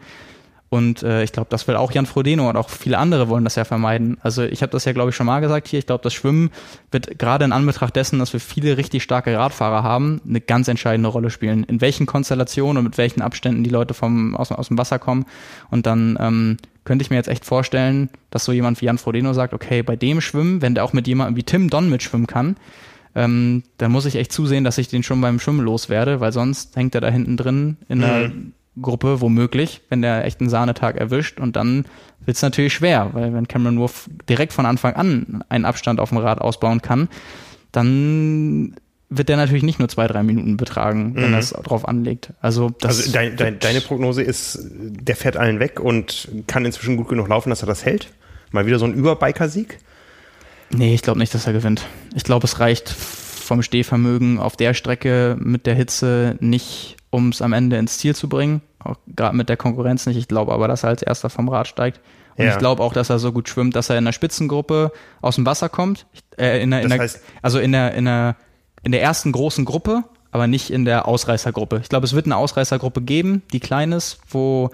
Und 0.70 1.02
äh, 1.02 1.22
ich 1.22 1.32
glaube, 1.32 1.48
das 1.50 1.66
will 1.66 1.76
auch 1.76 1.92
Jan 1.92 2.04
Frodeno 2.04 2.48
und 2.48 2.56
auch 2.56 2.68
viele 2.68 2.98
andere 2.98 3.28
wollen 3.28 3.44
das 3.44 3.54
ja 3.54 3.64
vermeiden. 3.64 4.18
Also 4.20 4.42
ich 4.42 4.60
habe 4.60 4.70
das 4.70 4.84
ja, 4.84 4.92
glaube 4.92 5.10
ich, 5.10 5.16
schon 5.16 5.26
mal 5.26 5.40
gesagt 5.40 5.66
hier. 5.66 5.78
Ich 5.78 5.86
glaube, 5.86 6.02
das 6.02 6.12
Schwimmen 6.12 6.50
wird 6.90 7.18
gerade 7.18 7.46
in 7.46 7.52
Anbetracht 7.52 7.96
dessen, 7.96 8.18
dass 8.18 8.34
wir 8.34 8.40
viele 8.40 8.76
richtig 8.76 9.02
starke 9.02 9.36
Radfahrer 9.36 9.82
haben, 9.82 10.20
eine 10.28 10.42
ganz 10.42 10.68
entscheidende 10.68 11.08
Rolle 11.08 11.30
spielen. 11.30 11.64
In 11.64 11.80
welchen 11.80 12.04
Konstellationen 12.04 12.78
und 12.78 12.84
mit 12.84 12.98
welchen 12.98 13.22
Abständen 13.22 13.64
die 13.64 13.70
Leute 13.70 13.94
vom, 13.94 14.36
aus, 14.36 14.52
aus 14.52 14.68
dem 14.68 14.76
Wasser 14.76 14.98
kommen. 14.98 15.24
Und 15.70 15.86
dann 15.86 16.18
ähm, 16.20 16.58
könnte 16.84 17.02
ich 17.02 17.10
mir 17.10 17.16
jetzt 17.16 17.28
echt 17.28 17.46
vorstellen, 17.46 18.10
dass 18.30 18.44
so 18.44 18.52
jemand 18.52 18.80
wie 18.80 18.86
Jan 18.86 18.98
Frodeno 18.98 19.32
sagt, 19.32 19.54
okay, 19.54 19.82
bei 19.82 19.96
dem 19.96 20.20
Schwimmen, 20.20 20.60
wenn 20.60 20.74
der 20.74 20.84
auch 20.84 20.92
mit 20.92 21.06
jemandem 21.06 21.36
wie 21.36 21.44
Tim 21.44 21.70
Don 21.70 21.88
mitschwimmen 21.88 22.26
kann, 22.26 22.56
ähm, 23.14 23.62
dann 23.78 23.90
muss 23.90 24.04
ich 24.04 24.16
echt 24.16 24.32
zusehen, 24.32 24.64
dass 24.64 24.76
ich 24.76 24.88
den 24.88 25.02
schon 25.02 25.20
beim 25.20 25.40
Schwimmen 25.40 25.60
loswerde, 25.60 26.20
weil 26.20 26.32
sonst 26.32 26.76
hängt 26.76 26.94
er 26.94 27.00
da 27.00 27.08
hinten 27.08 27.38
drin 27.38 27.78
in 27.88 28.00
der 28.00 28.28
mhm. 28.28 28.52
Gruppe 28.80 29.20
womöglich, 29.20 29.80
wenn 29.88 30.02
der 30.02 30.24
echt 30.24 30.40
einen 30.40 30.50
Sahnetag 30.50 30.96
erwischt 30.96 31.40
und 31.40 31.56
dann 31.56 31.84
wird 32.24 32.36
es 32.36 32.42
natürlich 32.42 32.74
schwer, 32.74 33.10
weil 33.12 33.32
wenn 33.32 33.48
Cameron 33.48 33.78
Wolf 33.78 34.08
direkt 34.28 34.52
von 34.52 34.66
Anfang 34.66 34.94
an 34.94 35.42
einen 35.48 35.64
Abstand 35.64 35.98
auf 35.98 36.10
dem 36.10 36.18
Rad 36.18 36.40
ausbauen 36.40 36.82
kann, 36.82 37.08
dann 37.72 38.74
wird 39.10 39.30
der 39.30 39.38
natürlich 39.38 39.62
nicht 39.62 39.78
nur 39.78 39.88
zwei, 39.88 40.06
drei 40.06 40.22
Minuten 40.22 40.56
betragen, 40.56 41.14
wenn 41.14 41.28
mhm. 41.28 41.32
er 41.34 41.38
es 41.38 41.50
drauf 41.50 41.88
anlegt. 41.88 42.32
Also, 42.40 42.70
das 42.80 42.98
also 42.98 43.12
dein, 43.12 43.36
dein, 43.36 43.58
deine 43.58 43.80
Prognose 43.80 44.22
ist, 44.22 44.58
der 44.70 45.16
fährt 45.16 45.36
allen 45.36 45.60
weg 45.60 45.80
und 45.80 46.28
kann 46.46 46.64
inzwischen 46.66 46.96
gut 46.96 47.08
genug 47.08 47.28
laufen, 47.28 47.48
dass 47.50 47.62
er 47.62 47.66
das 47.66 47.84
hält? 47.84 48.10
Mal 48.50 48.66
wieder 48.66 48.78
so 48.78 48.84
ein 48.84 48.94
Überbiker-Sieg? 48.94 49.78
Nee, 50.70 50.94
ich 50.94 51.02
glaube 51.02 51.18
nicht, 51.18 51.32
dass 51.32 51.46
er 51.46 51.54
gewinnt. 51.54 51.86
Ich 52.14 52.24
glaube, 52.24 52.44
es 52.44 52.60
reicht 52.60 52.90
vom 52.90 53.62
Stehvermögen 53.62 54.38
auf 54.38 54.56
der 54.56 54.74
Strecke 54.74 55.38
mit 55.40 55.64
der 55.64 55.74
Hitze 55.74 56.36
nicht, 56.40 56.96
um 57.08 57.30
es 57.30 57.40
am 57.40 57.54
Ende 57.54 57.78
ins 57.78 57.96
Ziel 57.96 58.14
zu 58.14 58.28
bringen 58.28 58.60
auch 58.82 58.96
gerade 59.14 59.36
mit 59.36 59.48
der 59.48 59.56
Konkurrenz 59.56 60.06
nicht. 60.06 60.16
Ich 60.16 60.28
glaube 60.28 60.52
aber, 60.52 60.68
dass 60.68 60.84
er 60.84 60.90
als 60.90 61.02
erster 61.02 61.30
vom 61.30 61.48
Rad 61.48 61.66
steigt. 61.66 62.00
Und 62.36 62.44
ja. 62.44 62.52
ich 62.52 62.58
glaube 62.58 62.82
auch, 62.82 62.92
dass 62.92 63.10
er 63.10 63.18
so 63.18 63.32
gut 63.32 63.48
schwimmt, 63.48 63.74
dass 63.74 63.90
er 63.90 63.98
in 63.98 64.04
der 64.04 64.12
Spitzengruppe 64.12 64.92
aus 65.20 65.34
dem 65.34 65.44
Wasser 65.44 65.68
kommt. 65.68 66.06
Äh, 66.38 66.62
in 66.62 66.70
der, 66.70 66.82
in 66.82 66.90
der, 66.90 67.10
also 67.42 67.58
in 67.58 67.72
der, 67.72 67.94
in 67.94 68.04
der, 68.04 68.36
in 68.84 68.92
der 68.92 69.02
ersten 69.02 69.32
großen 69.32 69.64
Gruppe, 69.64 70.04
aber 70.30 70.46
nicht 70.46 70.70
in 70.70 70.84
der 70.84 71.08
Ausreißergruppe. 71.08 71.80
Ich 71.82 71.88
glaube, 71.88 72.06
es 72.06 72.14
wird 72.14 72.26
eine 72.26 72.36
Ausreißergruppe 72.36 73.02
geben, 73.02 73.42
die 73.52 73.58
klein 73.58 73.90
ist, 73.90 74.20
wo 74.30 74.70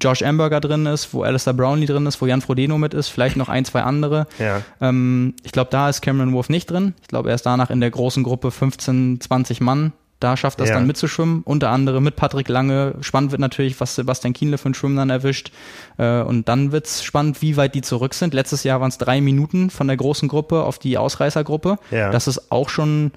Josh 0.00 0.22
Amberger 0.22 0.60
drin 0.60 0.86
ist, 0.86 1.12
wo 1.12 1.22
Alistair 1.22 1.54
Brownlee 1.54 1.86
drin 1.86 2.06
ist, 2.06 2.20
wo 2.20 2.26
Jan 2.26 2.42
Frodeno 2.42 2.78
mit 2.78 2.94
ist, 2.94 3.08
vielleicht 3.08 3.36
noch 3.36 3.48
ein, 3.48 3.64
zwei 3.64 3.82
andere. 3.82 4.28
Ja. 4.38 4.62
Ähm, 4.80 5.34
ich 5.42 5.52
glaube, 5.52 5.70
da 5.70 5.88
ist 5.88 6.02
Cameron 6.02 6.32
Wolf 6.34 6.48
nicht 6.48 6.70
drin. 6.70 6.94
Ich 7.02 7.08
glaube, 7.08 7.30
er 7.30 7.34
ist 7.34 7.46
danach 7.46 7.70
in 7.70 7.80
der 7.80 7.90
großen 7.90 8.22
Gruppe 8.22 8.52
15, 8.52 9.20
20 9.20 9.60
Mann 9.60 9.92
da 10.20 10.36
schafft 10.36 10.60
das 10.60 10.70
ja. 10.70 10.76
dann 10.76 10.86
mitzuschwimmen, 10.86 11.42
unter 11.42 11.70
anderem 11.70 12.04
mit 12.04 12.16
Patrick 12.16 12.48
Lange. 12.48 12.94
Spannend 13.00 13.32
wird 13.32 13.40
natürlich, 13.40 13.78
was 13.80 13.94
Sebastian 13.96 14.32
Kienle 14.32 14.56
für 14.56 14.66
einen 14.66 14.74
Schwimmen 14.74 14.96
dann 14.96 15.10
erwischt. 15.10 15.52
Äh, 15.98 16.22
und 16.22 16.48
dann 16.48 16.72
wird's 16.72 17.04
spannend, 17.04 17.42
wie 17.42 17.56
weit 17.56 17.74
die 17.74 17.82
zurück 17.82 18.14
sind. 18.14 18.32
Letztes 18.32 18.64
Jahr 18.64 18.80
waren 18.80 18.88
es 18.88 18.98
drei 18.98 19.20
Minuten 19.20 19.68
von 19.68 19.86
der 19.86 19.96
großen 19.96 20.28
Gruppe 20.28 20.62
auf 20.62 20.78
die 20.78 20.96
Ausreißergruppe. 20.96 21.78
Ja. 21.90 22.10
Das 22.10 22.28
ist 22.28 22.50
auch 22.50 22.70
schon 22.70 23.12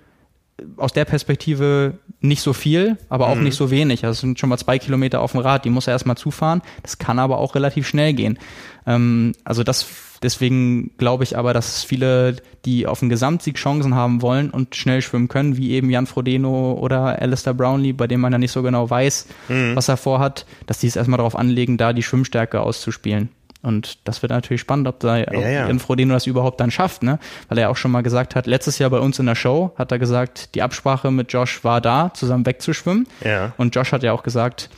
aus 0.76 0.92
der 0.92 1.06
Perspektive 1.06 2.00
nicht 2.20 2.42
so 2.42 2.52
viel, 2.52 2.98
aber 3.08 3.28
auch 3.28 3.36
mhm. 3.36 3.44
nicht 3.44 3.56
so 3.56 3.72
wenig. 3.72 4.04
Also 4.04 4.18
es 4.18 4.20
sind 4.20 4.40
schon 4.40 4.50
mal 4.50 4.58
zwei 4.58 4.78
Kilometer 4.78 5.22
auf 5.22 5.32
dem 5.32 5.40
Rad, 5.40 5.64
die 5.64 5.70
muss 5.70 5.88
er 5.88 5.94
erstmal 5.94 6.18
zufahren. 6.18 6.62
Das 6.84 6.98
kann 6.98 7.18
aber 7.18 7.38
auch 7.38 7.56
relativ 7.56 7.88
schnell 7.88 8.14
gehen. 8.14 8.38
Ähm, 8.86 9.34
also 9.46 9.64
das 9.64 9.86
Deswegen 10.22 10.92
glaube 10.98 11.24
ich 11.24 11.38
aber, 11.38 11.54
dass 11.54 11.84
viele, 11.84 12.38
die 12.66 12.88
auf 12.88 13.00
den 13.00 13.10
Gesamtsieg 13.10 13.56
Chancen 13.56 13.96
haben 13.96 14.22
wollen 14.22 14.50
und 14.50 14.76
schnell 14.76 15.02
schwimmen 15.02 15.28
können, 15.28 15.58
wie 15.58 15.72
eben 15.72 15.90
Jan 15.90 16.08
Frodeno 16.08 16.74
oder 16.74 17.22
Alistair 17.22 17.54
Brownlee, 17.54 17.94
bei 17.94 18.08
dem 18.08 18.20
man 18.20 18.32
ja 18.32 18.38
nicht 18.38 18.52
so 18.52 18.62
genau 18.62 18.90
weiß, 18.90 19.28
mhm. 19.48 19.76
was 19.76 19.88
er 19.88 19.98
vorhat, 19.98 20.46
dass 20.66 20.80
die 20.80 20.88
es 20.88 20.96
erstmal 20.96 21.18
darauf 21.18 21.36
anlegen, 21.36 21.78
da 21.78 21.94
die 21.94 22.04
Schwimmstärke 22.04 22.60
auszuspielen. 22.62 23.30
Und 23.62 24.08
das 24.08 24.22
wird 24.22 24.32
natürlich 24.32 24.62
spannend, 24.62 24.88
ob 24.88 25.02
da 25.02 25.18
ja, 25.18 25.34
ja. 25.34 25.68
Jan 25.68 25.80
Frodeno 25.80 26.14
das 26.14 26.28
überhaupt 26.28 26.62
dann 26.62 26.72
schafft, 26.72 27.04
ne? 27.04 27.20
Weil 27.50 27.58
er 27.58 27.70
auch 27.70 27.76
schon 27.76 27.92
mal 27.92 28.04
gesagt 28.04 28.36
hat, 28.36 28.48
letztes 28.48 28.80
Jahr 28.80 28.90
bei 28.90 29.00
uns 29.00 29.20
in 29.20 29.26
der 29.26 29.36
Show 29.36 29.74
hat 29.76 29.92
er 29.92 30.00
gesagt, 30.00 30.56
die 30.56 30.62
Absprache 30.62 31.12
mit 31.12 31.34
Josh 31.34 31.64
war 31.66 31.82
da, 31.82 32.12
zusammen 32.14 32.46
wegzuschwimmen. 32.46 33.08
Ja. 33.24 33.52
Und 33.58 33.76
Josh 33.76 33.92
hat 33.92 34.04
ja 34.04 34.14
auch 34.14 34.24
gesagt, 34.24 34.70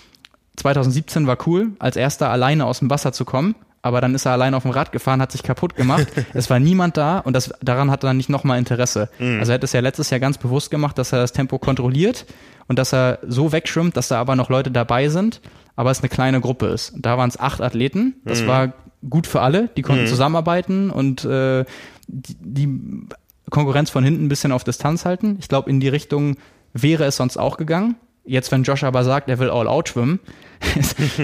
2017 0.58 1.27
war 1.27 1.38
cool, 1.45 1.71
als 1.77 1.95
erster 1.95 2.32
alleine 2.32 2.65
aus 2.65 2.80
dem 2.80 2.89
Wasser 2.89 3.13
zu 3.13 3.23
kommen 3.23 3.56
aber 3.82 4.02
dann 4.02 4.13
ist 4.13 4.26
er 4.26 4.34
allein 4.34 4.54
auf 4.54 4.63
dem 4.63 4.72
Rad 4.72 4.91
gefahren, 4.91 5.22
hat 5.22 5.32
sich 5.32 5.44
kaputt 5.44 5.76
gemacht. 5.76 6.08
es 6.34 6.50
war 6.50 6.60
niemand 6.60 6.98
da 6.98 7.20
und 7.20 7.34
das, 7.34 7.52
daran 7.62 7.89
hat 7.89 8.04
er 8.04 8.08
dann 8.10 8.17
nicht 8.17 8.30
nochmal 8.30 8.60
Interesse. 8.60 9.10
Mhm. 9.20 9.39
Also 9.39 9.52
er 9.52 9.56
hat 9.56 9.63
es 9.63 9.74
ja 9.74 9.80
letztes 9.80 10.10
Jahr 10.10 10.20
ganz 10.20 10.38
bewusst 10.38 10.72
gemacht, 10.72 10.98
dass 10.98 11.12
er 11.12 11.20
das 11.20 11.34
Tempo 11.34 11.60
kontrolliert 11.60 12.26
und 12.67 12.78
dass 12.78 12.94
er 12.94 13.20
so 13.28 13.52
wegschwimmt, 13.52 13.98
dass 13.98 14.08
da 14.08 14.20
aber 14.20 14.36
noch 14.36 14.50
Leute 14.50 14.72
dabei 14.72 15.10
sind, 15.10 15.41
aber 15.76 15.91
es 15.91 16.00
eine 16.00 16.10
kleine 16.10 16.41
Gruppe 16.41 16.67
ist. 16.67 16.94
Da 16.98 17.17
waren 17.17 17.30
es 17.30 17.39
acht 17.39 17.62
Athleten. 17.62 18.15
Das 18.24 18.41
mhm. 18.41 18.48
war 18.48 18.74
gut 19.10 19.26
für 19.28 19.41
alle. 19.41 19.70
Die 19.76 19.82
konnten 19.82 20.04
mhm. 20.04 20.08
zusammenarbeiten 20.08 20.89
und 20.89 21.26
äh, 21.26 21.65
die, 22.08 22.36
die 22.39 23.08
Konkurrenz 23.50 23.89
von 23.89 24.04
hinten 24.04 24.26
ein 24.26 24.30
bisschen 24.30 24.52
auf 24.52 24.63
Distanz 24.63 25.06
halten. 25.06 25.38
Ich 25.39 25.48
glaube, 25.48 25.70
in 25.70 25.80
die 25.80 25.89
Richtung 25.89 26.38
wäre 26.74 27.06
es 27.06 27.17
sonst 27.17 27.38
auch 27.38 27.58
gegangen. 27.58 27.96
Jetzt, 28.24 28.52
wenn 28.52 28.63
Josh 28.63 28.84
aber 28.84 29.04
sagt, 29.04 29.30
er 29.30 29.39
will 29.39 29.50
all 29.50 29.67
out 29.67 29.89
schwimmen, 29.89 30.20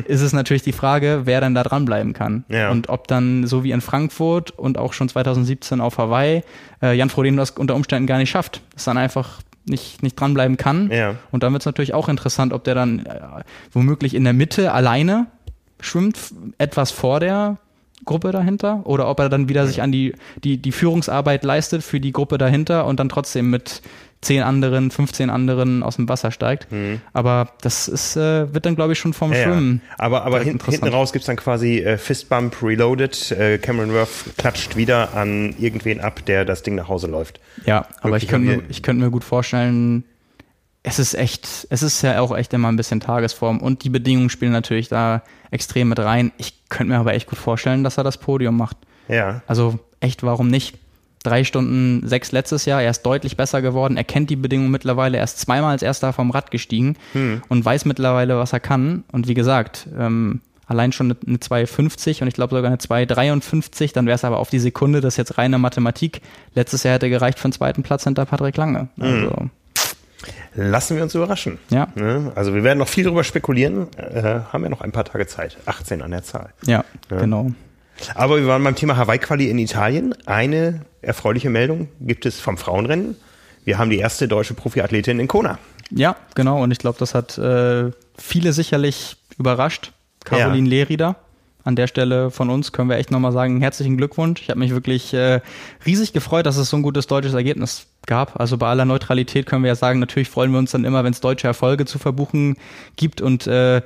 ist 0.08 0.22
es 0.22 0.34
natürlich 0.34 0.64
die 0.64 0.72
Frage, 0.72 1.22
wer 1.26 1.42
dann 1.42 1.54
da 1.54 1.64
dranbleiben 1.64 2.14
kann. 2.14 2.44
Ja. 2.50 2.72
Und 2.72 2.90
ob 2.90 3.08
dann 3.08 3.46
so 3.46 3.64
wie 3.64 3.72
in 3.72 3.82
Frankfurt 3.82 4.52
und 4.52 4.78
auch 4.78 4.94
schon 4.94 5.10
2017 5.10 5.82
auf 5.82 5.98
Hawaii 5.98 6.44
äh, 6.82 6.94
Jan 6.96 7.10
Frodeno 7.10 7.38
das 7.38 7.52
unter 7.52 7.76
Umständen 7.76 8.08
gar 8.08 8.18
nicht 8.18 8.30
schafft. 8.30 8.62
Das 8.74 8.86
dann 8.86 8.98
einfach 8.98 9.42
nicht, 9.66 10.02
nicht 10.04 10.20
dranbleiben 10.20 10.58
kann. 10.58 10.90
Ja. 10.92 11.16
Und 11.32 11.44
dann 11.44 11.52
wird 11.54 11.62
es 11.62 11.66
natürlich 11.66 11.94
auch 11.94 12.10
interessant, 12.10 12.54
ob 12.54 12.64
der 12.64 12.76
dann 12.76 13.06
äh, 13.06 13.20
womöglich 13.72 14.14
in 14.14 14.24
der 14.24 14.34
Mitte 14.34 14.72
alleine 14.72 15.28
schwimmt, 15.80 16.18
etwas 16.58 16.92
vor 16.92 17.20
der 17.20 17.58
Gruppe 18.06 18.32
dahinter, 18.32 18.82
oder 18.86 19.10
ob 19.10 19.20
er 19.20 19.30
dann 19.30 19.50
wieder 19.50 19.68
sich 19.68 19.82
an 19.82 19.92
die, 19.92 20.14
die, 20.44 20.58
die 20.58 20.72
Führungsarbeit 20.72 21.44
leistet 21.44 21.84
für 21.84 22.00
die 22.00 22.14
Gruppe 22.14 22.38
dahinter 22.38 22.86
und 22.86 23.00
dann 23.00 23.10
trotzdem 23.10 23.50
mit 23.50 23.82
10 24.22 24.42
anderen, 24.42 24.90
15 24.90 25.30
anderen 25.30 25.84
aus 25.84 25.98
dem 25.98 26.10
Wasser 26.10 26.32
steigt. 26.32 26.72
Mhm. 26.72 27.02
Aber 27.14 27.50
das 27.62 27.88
ist, 27.88 28.16
äh, 28.16 28.54
wird 28.54 28.66
dann, 28.66 28.76
glaube 28.76 28.94
ich, 28.94 29.00
schon 29.00 29.14
vom 29.14 29.32
ja, 29.32 29.44
Schwimmen. 29.44 29.82
Ja. 29.90 29.96
Aber, 30.00 30.24
aber 30.26 30.40
hin, 30.40 30.60
hinten 30.66 30.88
raus 30.88 31.14
gibt's 31.14 31.28
dann 31.28 31.36
quasi 31.36 31.80
äh, 31.80 31.98
Fistbump 31.98 32.62
Reloaded. 32.62 33.32
Äh, 33.32 33.58
Cameron 33.60 33.94
Worth 33.94 34.38
klatscht 34.38 34.76
wieder 34.76 35.14
an 35.14 35.54
irgendwen 35.60 36.02
ab, 36.02 36.26
der 36.26 36.46
das 36.46 36.64
Ding 36.64 36.76
nach 36.76 36.88
Hause 36.88 37.08
läuft. 37.08 37.40
Ja, 37.66 37.82
Wirklich 37.82 38.04
aber 38.04 38.18
ich 38.18 38.28
könnte 38.28 38.48
mir, 38.48 38.64
ich 38.70 38.82
könnte 38.82 39.04
mir 39.04 39.12
gut 39.12 39.24
vorstellen, 39.24 40.04
es 40.84 41.00
ist 41.00 41.16
echt, 41.16 41.68
es 41.70 41.84
ist 41.84 42.02
ja 42.02 42.20
auch 42.22 42.36
echt 42.36 42.54
immer 42.54 42.70
ein 42.70 42.78
bisschen 42.78 43.00
Tagesform 43.00 43.60
und 43.60 43.84
die 43.84 43.90
Bedingungen 43.90 44.30
spielen 44.30 44.54
natürlich 44.54 44.88
da 44.88 45.22
extrem 45.52 45.90
mit 45.90 46.00
rein. 46.00 46.32
Ich 46.38 46.54
könnte 46.70 46.94
mir 46.94 47.00
aber 47.00 47.14
echt 47.14 47.28
gut 47.28 47.38
vorstellen, 47.40 47.84
dass 47.84 47.98
er 47.98 48.04
das 48.04 48.18
Podium 48.18 48.56
macht. 48.58 48.78
Ja. 49.10 49.42
Also 49.48 49.80
echt, 50.00 50.24
warum 50.24 50.48
nicht? 50.48 50.78
Drei 51.24 51.44
Stunden 51.44 52.08
sechs 52.08 52.32
letztes 52.32 52.66
Jahr. 52.66 52.82
Er 52.82 52.92
ist 52.92 53.04
deutlich 53.04 53.38
besser 53.38 53.62
geworden. 53.62 53.98
Er 53.98 54.04
kennt 54.04 54.30
die 54.30 54.36
Bedingungen 54.36 54.72
mittlerweile. 54.72 55.18
Er 55.18 55.24
ist 55.24 55.40
zweimal 55.40 55.72
als 55.72 55.82
erster 55.82 56.14
vom 56.14 56.32
Rad 56.32 56.52
gestiegen 56.52 56.96
hm. 57.14 57.42
und 57.50 57.64
weiß 57.64 57.86
mittlerweile, 57.86 58.38
was 58.38 58.54
er 58.54 58.60
kann. 58.60 59.04
Und 59.12 59.28
wie 59.28 59.34
gesagt, 59.34 59.88
ähm, 59.98 60.42
allein 60.68 60.92
schon 60.92 61.16
eine 61.26 61.38
2,50 61.38 62.22
und 62.22 62.28
ich 62.28 62.34
glaube 62.34 62.56
sogar 62.56 62.70
eine 62.70 62.78
2,53, 62.78 63.94
dann 63.94 64.06
wäre 64.06 64.16
es 64.16 64.24
aber 64.24 64.38
auf 64.38 64.50
die 64.50 64.60
Sekunde, 64.60 65.02
das 65.02 65.14
ist 65.14 65.18
jetzt 65.18 65.38
reine 65.38 65.58
Mathematik. 65.58 66.22
Letztes 66.54 66.84
Jahr 66.84 66.96
hätte 66.96 67.10
gereicht 67.10 67.40
für 67.40 67.48
den 67.48 67.54
zweiten 67.54 67.84
Platz 67.84 68.04
hinter 68.04 68.26
Patrick 68.26 68.58
Lange. 68.58 68.90
Hm. 68.98 69.04
Also. 69.04 69.36
Hm. 69.38 69.50
Lassen 70.56 70.96
wir 70.96 71.04
uns 71.04 71.14
überraschen. 71.14 71.60
Ja. 71.70 71.88
Ne? 71.94 72.32
Also 72.34 72.56
wir 72.56 72.64
werden 72.64 72.80
noch 72.80 72.88
viel 72.88 73.04
darüber 73.04 73.24
spekulieren. 73.24 73.88
Äh, 73.96 74.40
haben 74.52 74.64
ja 74.64 74.70
noch 74.70 74.82
ein 74.82 74.92
paar 74.92 75.06
Tage 75.06 75.28
Zeit. 75.28 75.56
18 75.68 76.02
an 76.02 76.10
der 76.10 76.24
Zahl. 76.24 76.50
Ja, 76.66 76.84
ja. 77.12 77.20
genau. 77.20 77.52
Aber 78.16 78.38
wir 78.38 78.48
waren 78.48 78.64
beim 78.64 78.76
Thema 78.76 78.98
Hawaii-Quali 78.98 79.50
in 79.50 79.58
Italien. 79.60 80.14
Eine 80.26 80.82
erfreuliche 81.02 81.50
Meldung 81.50 81.90
gibt 82.00 82.26
es 82.26 82.40
vom 82.40 82.58
Frauenrennen. 82.58 83.16
Wir 83.64 83.78
haben 83.78 83.90
die 83.90 83.98
erste 83.98 84.28
deutsche 84.28 84.54
Profiathletin 84.54 85.20
in 85.20 85.28
Kona. 85.28 85.60
Ja, 85.92 86.16
genau. 86.36 86.62
Und 86.62 86.72
ich 86.72 86.80
glaube, 86.80 87.00
das 87.00 87.14
hat 87.14 87.38
äh, 87.38 87.92
viele 88.18 88.54
sicherlich 88.54 89.18
überrascht. 89.38 89.92
Caroline 90.24 90.70
ja. 90.70 90.76
Lerida. 90.78 91.16
An 91.64 91.76
der 91.76 91.88
Stelle 91.88 92.32
von 92.32 92.50
uns 92.50 92.72
können 92.72 92.90
wir 92.90 92.96
echt 92.96 93.12
nochmal 93.12 93.34
sagen, 93.34 93.60
herzlichen 93.60 93.98
Glückwunsch. 93.98 94.42
Ich 94.42 94.50
habe 94.50 94.60
mich 94.60 94.72
wirklich 94.72 95.14
äh, 95.14 95.42
riesig 95.86 96.14
gefreut, 96.14 96.46
dass 96.46 96.56
es 96.56 96.70
so 96.70 96.78
ein 96.78 96.82
gutes 96.82 97.08
deutsches 97.08 97.34
Ergebnis 97.34 97.88
gab. 98.06 98.40
Also 98.40 98.58
bei 98.58 98.68
aller 98.68 98.86
Neutralität 98.86 99.46
können 99.46 99.64
wir 99.64 99.68
ja 99.68 99.76
sagen, 99.76 100.00
natürlich 100.00 100.30
freuen 100.30 100.54
wir 100.54 100.60
uns 100.60 100.72
dann 100.72 100.86
immer, 100.86 101.04
wenn 101.04 101.12
es 101.12 101.20
deutsche 101.20 101.48
Erfolge 101.48 101.84
zu 101.86 102.00
verbuchen 102.00 102.56
gibt. 102.96 103.20
Und 103.20 103.48
äh, 103.48 103.82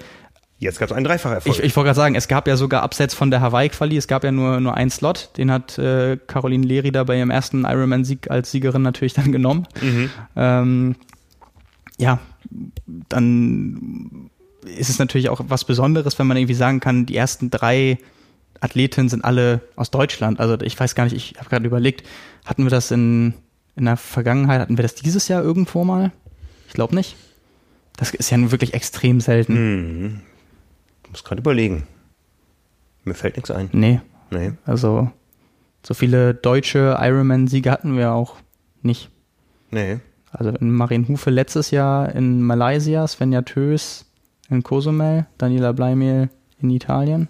Jetzt 0.61 0.77
gab 0.77 0.91
es 0.91 0.95
einen 0.95 1.05
Dreifacherfolg. 1.05 1.57
Ich, 1.57 1.63
ich 1.63 1.75
wollte 1.75 1.87
gerade 1.87 1.95
sagen, 1.95 2.13
es 2.13 2.27
gab 2.27 2.47
ja 2.47 2.55
sogar 2.55 2.83
abseits 2.83 3.15
von 3.15 3.31
der 3.31 3.41
Hawaii-Quali, 3.41 3.97
es 3.97 4.07
gab 4.07 4.23
ja 4.23 4.31
nur, 4.31 4.59
nur 4.59 4.75
einen 4.75 4.91
Slot, 4.91 5.31
den 5.37 5.49
hat 5.49 5.79
äh, 5.79 6.17
Caroline 6.27 6.63
Leri 6.63 6.91
da 6.91 7.03
bei 7.03 7.17
ihrem 7.17 7.31
ersten 7.31 7.65
Ironman-Sieg 7.65 8.29
als 8.29 8.51
Siegerin 8.51 8.83
natürlich 8.83 9.13
dann 9.13 9.31
genommen. 9.31 9.67
Mhm. 9.81 10.11
Ähm, 10.35 10.95
ja, 11.97 12.19
dann 13.09 14.29
ist 14.63 14.91
es 14.91 14.99
natürlich 14.99 15.29
auch 15.29 15.41
was 15.47 15.65
Besonderes, 15.65 16.19
wenn 16.19 16.27
man 16.27 16.37
irgendwie 16.37 16.53
sagen 16.53 16.79
kann, 16.79 17.07
die 17.07 17.15
ersten 17.15 17.49
drei 17.49 17.97
Athletinnen 18.59 19.09
sind 19.09 19.25
alle 19.25 19.61
aus 19.75 19.89
Deutschland. 19.89 20.39
Also 20.39 20.61
ich 20.61 20.79
weiß 20.79 20.93
gar 20.93 21.05
nicht, 21.05 21.15
ich 21.15 21.39
habe 21.39 21.49
gerade 21.49 21.65
überlegt, 21.65 22.07
hatten 22.45 22.65
wir 22.65 22.69
das 22.69 22.91
in, 22.91 23.33
in 23.75 23.85
der 23.85 23.97
Vergangenheit, 23.97 24.61
hatten 24.61 24.77
wir 24.77 24.83
das 24.83 24.93
dieses 24.93 25.27
Jahr 25.27 25.41
irgendwo 25.41 25.83
mal? 25.83 26.11
Ich 26.67 26.73
glaube 26.73 26.93
nicht. 26.93 27.15
Das 27.97 28.11
ist 28.13 28.29
ja 28.29 28.37
nun 28.37 28.51
wirklich 28.51 28.75
extrem 28.75 29.21
selten. 29.21 29.53
Mhm 29.53 30.21
muss 31.11 31.23
gerade 31.23 31.41
überlegen. 31.41 31.87
Mir 33.03 33.13
fällt 33.13 33.35
nichts 33.35 33.51
ein. 33.51 33.69
Nee. 33.73 34.01
Nee. 34.31 34.53
Also 34.65 35.11
so 35.83 35.93
viele 35.93 36.33
deutsche 36.33 36.97
Ironman-Siege 36.99 37.69
hatten 37.71 37.97
wir 37.97 38.13
auch 38.13 38.35
nicht. 38.81 39.09
Nee. 39.71 39.99
Also 40.31 40.51
in 40.51 40.71
Marienhufe 40.71 41.29
letztes 41.29 41.71
Jahr 41.71 42.13
in 42.15 42.41
Malaysia, 42.41 43.05
Svenja 43.07 43.41
Tös 43.41 44.05
in 44.49 44.63
Cozumel, 44.63 45.25
Daniela 45.37 45.71
Bleimel 45.71 46.29
in 46.61 46.69
Italien. 46.69 47.29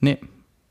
Nee. 0.00 0.18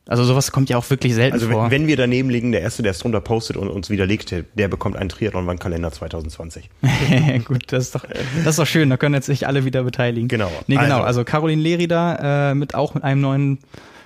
Also 0.08 0.24
sowas 0.24 0.52
kommt 0.52 0.70
ja 0.70 0.78
auch 0.78 0.89
wirklich 0.89 1.13
selten 1.13 1.34
also 1.34 1.50
vor. 1.50 1.63
Also 1.63 1.72
wenn 1.72 1.88
wir 1.88 1.98
daneben 1.98 2.30
liegen, 2.30 2.52
der 2.52 2.62
Erste, 2.62 2.84
der 2.84 2.91
es 2.91 3.00
drunter 3.00 3.22
postet 3.22 3.58
und 3.58 3.70
uns 3.70 3.89
widerlegt, 3.89 4.34
der 4.56 4.67
bekommt 4.67 4.96
einen 4.96 5.10
Triathlon-Kalender 5.10 5.91
2020. 5.91 6.70
Gut, 7.46 7.72
das 7.72 7.86
ist, 7.86 7.96
doch, 7.96 8.06
das 8.06 8.48
ist 8.48 8.60
doch 8.60 8.67
schön, 8.67 8.89
da 8.89 8.98
können 8.98 9.15
jetzt 9.15 9.26
sich 9.26 9.48
alle 9.48 9.65
wieder 9.65 9.84
beteiligen. 9.84 10.28
Genau. 10.28 10.52
Nee, 10.67 10.76
genau, 10.76 10.96
also, 10.96 11.04
also 11.04 11.24
Caroline 11.24 11.62
Lerida 11.62 12.52
äh, 12.52 12.56
mit 12.56 12.76
auch 12.76 12.93
mit 12.93 13.04
einem 13.04 13.22
neuen 13.22 13.60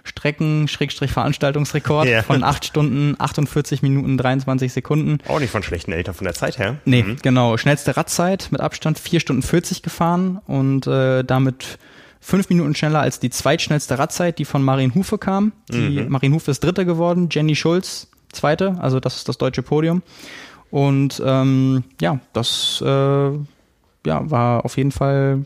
Strecken-Veranstaltungsrekord 0.04 2.08
ja. 2.08 2.24
von 2.24 2.44
8 2.44 2.66
Stunden, 2.66 3.16
48 3.20 3.82
Minuten, 3.82 4.18
23 4.18 4.74
Sekunden. 4.74 5.20
Auch 5.28 5.40
nicht 5.40 5.52
von 5.52 5.64
schlechten 5.64 5.92
Eltern 5.92 6.16
von 6.16 6.26
der 6.26 6.34
Zeit 6.34 6.58
her. 6.58 6.78
Nee, 6.86 7.04
mhm. 7.04 7.18
genau. 7.22 7.58
Schnellste 7.58 7.98
Radzeit 7.98 8.48
mit 8.52 8.62
Abstand 8.62 9.00
4 9.00 9.20
Stunden 9.20 9.44
40 9.44 9.84
gefahren 9.84 10.40
und 10.48 10.88
äh, 10.88 11.24
damit 11.24 11.78
fünf 12.22 12.50
Minuten 12.50 12.76
schneller 12.76 13.02
als 13.02 13.20
die 13.20 13.30
zweitschnellste 13.30 14.00
Radzeit, 14.00 14.40
die 14.40 14.46
von 14.46 14.64
Marien 14.64 14.96
Hufe 14.96 15.18
kam. 15.18 15.52
Die 15.70 16.00
mhm. 16.00 16.10
Marien 16.10 16.34
Hufe 16.34 16.52
ist 16.52 16.64
Dritte 16.64 16.86
geworden, 16.86 17.28
Jenny 17.30 17.56
Schulz 17.56 18.08
Zweite, 18.32 18.78
also 18.80 19.02
das 19.02 19.18
ist 19.18 19.28
das 19.28 19.38
deutsche 19.38 19.62
Podium. 19.62 20.04
Und 20.70 21.22
ähm, 21.26 21.84
ja, 22.00 22.20
das 22.32 22.82
äh, 22.86 22.86
ja, 22.86 24.32
war 24.32 24.64
auf 24.64 24.78
jeden 24.78 24.92
Fall 24.92 25.46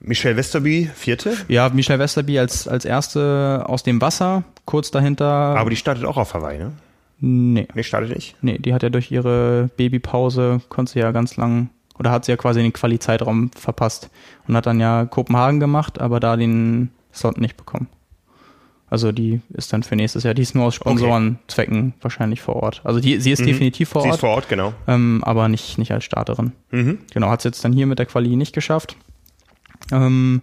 Michelle 0.00 0.36
Westerby, 0.36 0.90
vierte? 0.94 1.36
Ja, 1.48 1.68
Michelle 1.70 1.98
Westerby 1.98 2.38
als, 2.38 2.68
als 2.68 2.84
erste 2.84 3.64
aus 3.66 3.82
dem 3.84 4.00
Wasser, 4.00 4.42
kurz 4.64 4.90
dahinter. 4.90 5.26
Aber 5.26 5.70
die 5.70 5.76
startet 5.76 6.04
auch 6.04 6.16
auf 6.16 6.34
Hawaii, 6.34 6.58
ne? 6.58 6.72
Nee. 7.20 7.68
Nee, 7.72 7.82
startet 7.84 8.14
nicht? 8.14 8.36
Nee, 8.42 8.58
die 8.58 8.74
hat 8.74 8.82
ja 8.82 8.90
durch 8.90 9.10
ihre 9.10 9.70
Babypause, 9.76 10.60
konnte 10.68 10.92
sie 10.92 10.98
ja 10.98 11.12
ganz 11.12 11.36
lang, 11.36 11.70
oder 11.98 12.10
hat 12.10 12.24
sie 12.24 12.32
ja 12.32 12.36
quasi 12.36 12.60
den 12.60 12.72
Quali-Zeitraum 12.72 13.50
verpasst 13.52 14.10
und 14.48 14.56
hat 14.56 14.66
dann 14.66 14.80
ja 14.80 15.06
Kopenhagen 15.06 15.60
gemacht, 15.60 16.00
aber 16.00 16.20
da 16.20 16.36
den 16.36 16.90
Slot 17.12 17.40
nicht 17.40 17.56
bekommen. 17.56 17.88
Also 18.90 19.10
die 19.10 19.40
ist 19.52 19.72
dann 19.72 19.82
für 19.82 19.96
nächstes 19.96 20.22
Jahr, 20.22 20.34
die 20.34 20.42
ist 20.42 20.54
nur 20.54 20.66
aus 20.66 20.74
Sponsorenzwecken 20.74 21.88
okay. 21.88 22.02
wahrscheinlich 22.02 22.42
vor 22.42 22.56
Ort. 22.56 22.80
Also 22.84 23.00
die, 23.00 23.18
sie 23.18 23.32
ist 23.32 23.40
mhm. 23.40 23.46
definitiv 23.46 23.88
vor 23.88 24.02
Ort. 24.02 24.10
Sie 24.10 24.14
ist 24.14 24.20
vor 24.20 24.30
Ort, 24.30 24.48
genau. 24.48 24.72
Ähm, 24.86 25.22
aber 25.24 25.48
nicht, 25.48 25.78
nicht 25.78 25.90
als 25.90 26.04
Starterin. 26.04 26.52
Mhm. 26.70 26.98
Genau, 27.12 27.28
hat 27.28 27.40
es 27.40 27.44
jetzt 27.44 27.64
dann 27.64 27.72
hier 27.72 27.86
mit 27.86 27.98
der 27.98 28.06
Quali 28.06 28.36
nicht 28.36 28.54
geschafft. 28.54 28.96
Ähm, 29.90 30.42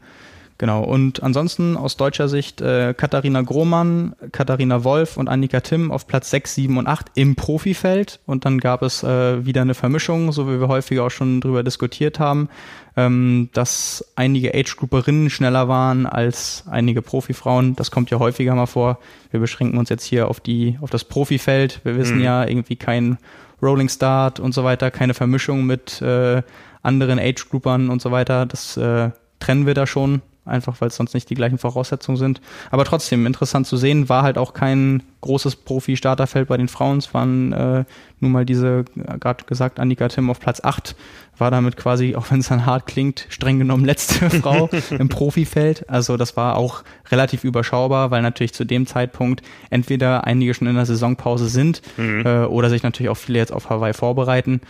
genau, 0.62 0.84
und 0.84 1.24
ansonsten 1.24 1.76
aus 1.76 1.98
deutscher 1.98 2.30
Sicht 2.30 2.62
äh, 2.62 2.94
Katharina 2.94 3.42
Grohmann, 3.42 4.16
Katharina 4.32 4.86
Wolf 4.86 5.18
und 5.18 5.28
Annika 5.28 5.60
Timm 5.60 5.92
auf 5.92 6.08
Platz 6.08 6.30
6, 6.30 6.56
7 6.56 6.78
und 6.78 6.88
8 6.88 7.08
im 7.16 7.36
Profifeld. 7.36 8.20
Und 8.28 8.46
dann 8.46 8.60
gab 8.60 8.84
es 8.84 9.04
äh, 9.04 9.44
wieder 9.44 9.62
eine 9.62 9.74
Vermischung, 9.74 10.32
so 10.32 10.48
wie 10.48 10.60
wir 10.60 10.70
häufiger 10.70 11.04
auch 11.04 11.10
schon 11.10 11.42
drüber 11.42 11.64
diskutiert 11.64 12.20
haben, 12.20 12.48
ähm, 12.96 13.50
dass 13.54 14.06
einige 14.16 14.54
Age-Grouperinnen 14.54 15.32
schneller 15.32 15.68
waren 15.68 16.06
als 16.06 16.64
einige 16.70 17.02
Profifrauen. 17.02 17.76
Das 17.76 17.90
kommt 17.90 18.12
ja 18.12 18.20
häufiger 18.20 18.54
mal 18.54 18.68
vor. 18.68 19.00
Wir 19.32 19.40
beschränken 19.40 19.80
uns 19.80 19.90
jetzt 19.90 20.06
hier 20.06 20.28
auf 20.28 20.40
die, 20.40 20.78
auf 20.80 20.92
das 20.92 21.04
Profifeld. 21.04 21.82
Wir 21.84 21.98
wissen 21.98 22.20
mhm. 22.20 22.24
ja 22.24 22.46
irgendwie 22.46 22.76
kein 22.76 23.18
Rolling 23.62 23.90
Start 23.90 24.40
und 24.40 24.54
so 24.54 24.64
weiter, 24.64 24.92
keine 24.92 25.16
Vermischung 25.16 25.66
mit 25.66 26.02
äh, 26.04 26.44
anderen 26.84 27.20
Age-Groupern 27.20 27.90
und 27.90 28.02
so 28.02 28.12
weiter. 28.12 28.46
Das 28.46 28.78
äh, 28.78 29.10
trennen 29.40 29.66
wir 29.66 29.74
da 29.74 29.86
schon, 29.86 30.22
einfach 30.46 30.82
weil 30.82 30.88
es 30.88 30.96
sonst 30.96 31.14
nicht 31.14 31.30
die 31.30 31.36
gleichen 31.36 31.58
Voraussetzungen 31.58 32.18
sind. 32.18 32.42
Aber 32.72 32.84
trotzdem 32.84 33.26
interessant 33.26 33.68
zu 33.68 33.78
sehen, 33.78 34.10
war 34.10 34.24
halt 34.24 34.38
auch 34.38 34.54
kein 34.54 35.04
großes 35.22 35.56
Profi-Starterfeld 35.58 36.48
bei 36.48 36.58
den 36.58 36.68
Frauen. 36.68 36.98
Es 36.98 37.14
waren 37.14 37.54
äh, 37.54 37.86
nun 38.20 38.32
mal 38.32 38.46
diese, 38.46 38.86
äh, 38.96 39.20
gerade 39.20 39.46
gesagt, 39.46 39.80
Annika 39.80 40.08
Tim 40.08 40.30
auf 40.32 40.40
Platz 40.40 40.64
8, 40.64 40.96
war 41.38 41.52
damit 41.52 41.78
quasi, 41.78 42.16
auch 42.16 42.32
wenn 42.32 42.40
es 42.40 42.48
dann 42.48 42.66
hart 42.66 42.88
klingt, 42.88 43.28
streng 43.30 43.60
genommen 43.60 43.86
letzte 43.86 44.30
Frau 44.42 44.70
im 44.90 45.10
Profifeld. 45.10 45.88
Also 45.90 46.18
das 46.18 46.36
war 46.38 46.56
auch 46.56 46.84
relativ 47.12 47.44
überschaubar, 47.44 48.10
weil 48.10 48.24
natürlich 48.24 48.54
zu 48.54 48.66
dem 48.66 48.88
Zeitpunkt 48.88 49.44
entweder 49.70 50.26
einige 50.26 50.54
schon 50.54 50.68
in 50.68 50.76
der 50.76 50.86
Saisonpause 50.86 51.50
sind 51.50 51.82
mhm. 51.98 52.26
äh, 52.26 52.46
oder 52.46 52.70
sich 52.70 52.84
natürlich 52.84 53.10
auch 53.10 53.18
viele 53.18 53.40
jetzt 53.40 53.54
auf 53.54 53.70
Hawaii 53.70 53.94
vorbereiten. 53.94 54.62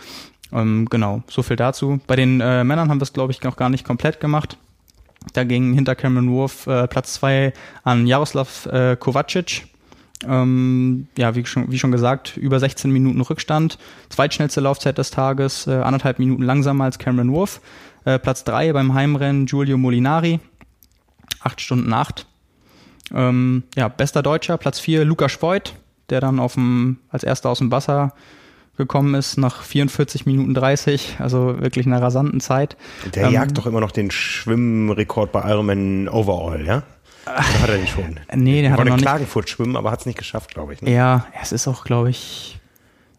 Ähm, 0.52 0.86
genau, 0.90 1.22
so 1.28 1.42
viel 1.42 1.56
dazu. 1.56 2.00
Bei 2.06 2.16
den 2.16 2.40
äh, 2.42 2.62
Männern 2.62 2.90
haben 2.90 3.00
wir 3.00 3.04
es, 3.04 3.14
glaube 3.14 3.32
ich, 3.32 3.42
noch 3.42 3.56
gar 3.56 3.70
nicht 3.70 3.86
komplett 3.86 4.20
gemacht. 4.20 4.58
Da 5.32 5.44
ging 5.44 5.72
hinter 5.74 5.94
Cameron 5.94 6.30
Wolf 6.30 6.66
äh, 6.66 6.86
Platz 6.88 7.14
zwei 7.14 7.52
an 7.84 8.06
Jaroslav 8.06 8.66
äh, 8.66 8.96
Kovacic. 8.96 9.66
Ähm, 10.26 11.08
ja, 11.18 11.34
wie 11.34 11.44
schon, 11.44 11.70
wie 11.70 11.78
schon 11.78 11.90
gesagt, 11.90 12.36
über 12.36 12.60
16 12.60 12.90
Minuten 12.90 13.20
Rückstand. 13.20 13.78
Zweitschnellste 14.08 14.60
Laufzeit 14.60 14.98
des 14.98 15.10
Tages, 15.10 15.66
äh, 15.66 15.72
anderthalb 15.72 16.18
Minuten 16.18 16.42
langsamer 16.42 16.84
als 16.84 16.98
Cameron 16.98 17.32
Wolf. 17.32 17.60
Äh, 18.04 18.18
Platz 18.18 18.44
drei 18.44 18.72
beim 18.72 18.94
Heimrennen 18.94 19.46
Giulio 19.46 19.78
Molinari. 19.78 20.40
Acht 21.40 21.60
Stunden 21.60 21.92
acht. 21.92 22.26
Ähm, 23.12 23.64
ja, 23.76 23.88
bester 23.88 24.22
Deutscher, 24.22 24.56
Platz 24.58 24.78
vier 24.78 25.04
Lukas 25.04 25.40
Voigt, 25.40 25.74
der 26.10 26.20
dann 26.20 26.38
auf 26.38 26.54
dem, 26.54 26.98
als 27.10 27.24
erster 27.24 27.50
aus 27.50 27.58
dem 27.58 27.70
Wasser 27.70 28.14
gekommen 28.82 29.14
ist 29.14 29.36
nach 29.36 29.62
44 29.62 30.26
Minuten 30.26 30.54
30, 30.54 31.16
also 31.18 31.60
wirklich 31.60 31.86
einer 31.86 32.02
rasanten 32.02 32.40
Zeit. 32.40 32.76
Der 33.14 33.24
ähm, 33.24 33.32
jagt 33.32 33.56
doch 33.58 33.66
immer 33.66 33.80
noch 33.80 33.92
den 33.92 34.10
Schwimmrekord 34.10 35.32
bei 35.32 35.48
Ironman 35.48 36.08
Overall, 36.08 36.66
ja? 36.66 36.82
Oder 37.24 37.62
hat 37.62 37.68
er 37.68 37.76
den 37.78 37.86
schon? 37.86 38.20
Nee, 38.34 38.62
der 38.62 38.72
hat 38.72 38.78
er 38.80 38.84
noch 38.84 38.96
in 38.96 39.00
Klagenfurt 39.00 39.48
schwimmen, 39.48 39.76
aber 39.76 39.90
hat 39.90 40.00
es 40.00 40.06
nicht 40.06 40.18
geschafft, 40.18 40.52
glaube 40.54 40.74
ich. 40.74 40.82
Ne? 40.82 40.92
Ja, 40.92 41.26
es 41.40 41.52
ist 41.52 41.68
auch, 41.68 41.84
glaube 41.84 42.10
ich, 42.10 42.58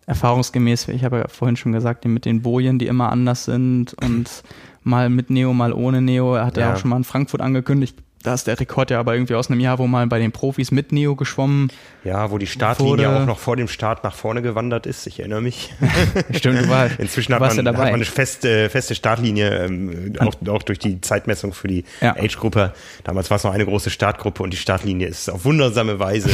erfahrungsgemäß, 0.05 0.89
ich 0.89 1.05
habe 1.05 1.19
ja 1.19 1.27
vorhin 1.29 1.55
schon 1.55 1.71
gesagt, 1.71 2.05
mit 2.05 2.25
den 2.25 2.41
Bojen, 2.41 2.79
die 2.79 2.87
immer 2.87 3.11
anders 3.11 3.45
sind 3.45 3.93
und 3.93 4.43
mal 4.83 5.09
mit 5.09 5.29
Neo, 5.29 5.53
mal 5.53 5.71
ohne 5.71 6.01
Neo. 6.01 6.35
Er 6.35 6.45
hat 6.45 6.57
ja, 6.57 6.67
ja 6.67 6.73
auch 6.73 6.77
schon 6.77 6.89
mal 6.89 6.97
in 6.97 7.05
Frankfurt 7.05 7.41
angekündigt, 7.41 7.97
da 8.23 8.33
ist 8.33 8.47
der 8.47 8.59
Rekord 8.59 8.89
ja 8.89 8.99
aber 8.99 9.13
irgendwie 9.13 9.35
aus 9.35 9.49
einem 9.49 9.59
Jahr, 9.59 9.77
wo 9.77 9.85
mal 9.85 10.07
bei 10.07 10.17
den 10.17 10.31
Profis 10.31 10.71
mit 10.71 10.91
Neo 10.91 11.15
geschwommen. 11.15 11.71
Ja, 12.03 12.31
wo 12.31 12.37
die 12.37 12.47
Startlinie 12.47 13.07
wurde. 13.07 13.09
auch 13.09 13.25
noch 13.25 13.39
vor 13.39 13.55
dem 13.55 13.67
Start 13.67 14.03
nach 14.03 14.15
vorne 14.15 14.41
gewandert 14.41 14.85
ist. 14.85 15.05
Ich 15.07 15.19
erinnere 15.19 15.41
mich. 15.41 15.73
Stimmt, 16.31 16.61
du 16.61 16.69
warst. 16.69 16.99
Inzwischen 16.99 17.33
hat, 17.33 17.41
man, 17.41 17.55
ja 17.55 17.65
hat 17.65 17.77
man 17.77 17.93
eine 17.93 18.05
feste, 18.05 18.69
feste 18.69 18.95
Startlinie, 18.95 19.65
ähm, 19.65 20.13
auch, 20.19 20.35
auch 20.47 20.63
durch 20.63 20.79
die 20.79 21.01
Zeitmessung 21.01 21.53
für 21.53 21.67
die 21.67 21.83
ja. 22.01 22.15
Age-Gruppe. 22.15 22.73
Damals 23.03 23.29
war 23.29 23.37
es 23.37 23.43
noch 23.43 23.53
eine 23.53 23.65
große 23.65 23.89
Startgruppe 23.89 24.41
und 24.41 24.51
die 24.51 24.57
Startlinie 24.57 25.07
ist 25.07 25.29
auf 25.29 25.45
wundersame 25.45 25.99
Weise 25.99 26.29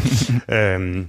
ähm, 0.48 1.08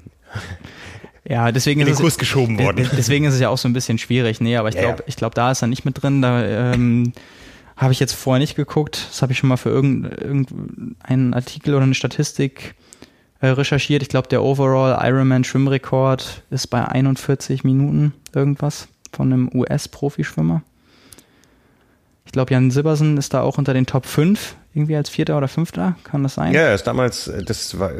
ja, 1.27 1.51
deswegen 1.51 1.81
in 1.81 1.85
den 1.85 1.93
ist 1.93 1.99
Kurs 1.99 2.13
es, 2.13 2.19
geschoben 2.19 2.57
worden. 2.57 2.89
Deswegen 2.97 3.25
ist 3.25 3.35
es 3.35 3.39
ja 3.39 3.49
auch 3.49 3.57
so 3.57 3.67
ein 3.67 3.73
bisschen 3.73 3.97
schwierig. 3.97 4.41
Nee, 4.41 4.57
aber 4.57 4.69
ich 4.69 4.75
glaube, 4.75 4.99
ja. 4.99 5.03
ich 5.05 5.15
glaube, 5.15 5.35
da 5.35 5.51
ist 5.51 5.61
er 5.61 5.67
nicht 5.67 5.85
mit 5.85 6.01
drin. 6.01 6.21
Da 6.21 6.43
ähm, 6.73 7.13
habe 7.81 7.93
ich 7.93 7.99
jetzt 7.99 8.13
vorher 8.13 8.39
nicht 8.39 8.55
geguckt. 8.55 9.07
Das 9.09 9.23
habe 9.23 9.31
ich 9.31 9.39
schon 9.39 9.49
mal 9.49 9.57
für 9.57 9.69
irgendeinen 9.69 11.33
Artikel 11.33 11.73
oder 11.73 11.83
eine 11.83 11.95
Statistik 11.95 12.75
äh, 13.39 13.47
recherchiert. 13.47 14.03
Ich 14.03 14.09
glaube, 14.09 14.27
der 14.27 14.43
Overall 14.43 14.99
Ironman 15.03 15.43
Schwimmrekord 15.43 16.43
ist 16.51 16.67
bei 16.67 16.85
41 16.85 17.63
Minuten 17.63 18.13
irgendwas 18.35 18.87
von 19.11 19.33
einem 19.33 19.49
US-Profischwimmer. 19.51 20.61
Ich 22.25 22.31
glaube, 22.31 22.53
Jan 22.53 22.69
Sibbersen 22.69 23.17
ist 23.17 23.33
da 23.33 23.41
auch 23.41 23.57
unter 23.57 23.73
den 23.73 23.87
Top 23.87 24.05
5, 24.05 24.55
irgendwie 24.75 24.95
als 24.95 25.09
Vierter 25.09 25.35
oder 25.37 25.47
Fünfter, 25.47 25.95
kann 26.03 26.21
das 26.21 26.35
sein? 26.35 26.53
Ja, 26.53 26.61
er 26.61 26.75
ist 26.75 26.85
damals, 26.85 27.27
äh, 27.29 27.43
das 27.43 27.79
war, 27.79 27.91
äh, 27.91 27.97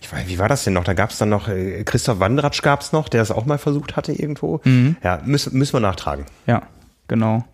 ich 0.00 0.10
weiß, 0.10 0.28
wie 0.28 0.38
war 0.38 0.48
das 0.48 0.62
denn 0.62 0.74
noch? 0.74 0.84
Da 0.84 0.94
gab 0.94 1.10
es 1.10 1.18
dann 1.18 1.30
noch, 1.30 1.50
Christoph 1.84 2.20
Wandratsch 2.20 2.62
gab 2.62 2.82
es 2.82 2.92
noch, 2.92 3.08
der 3.08 3.22
es 3.22 3.32
auch 3.32 3.44
mal 3.44 3.58
versucht 3.58 3.96
hatte 3.96 4.12
irgendwo. 4.12 4.60
Mhm. 4.62 4.96
Ja, 5.02 5.20
müssen, 5.24 5.58
müssen 5.58 5.72
wir 5.72 5.80
nachtragen. 5.80 6.26
Ja, 6.46 6.62
genau. 7.08 7.44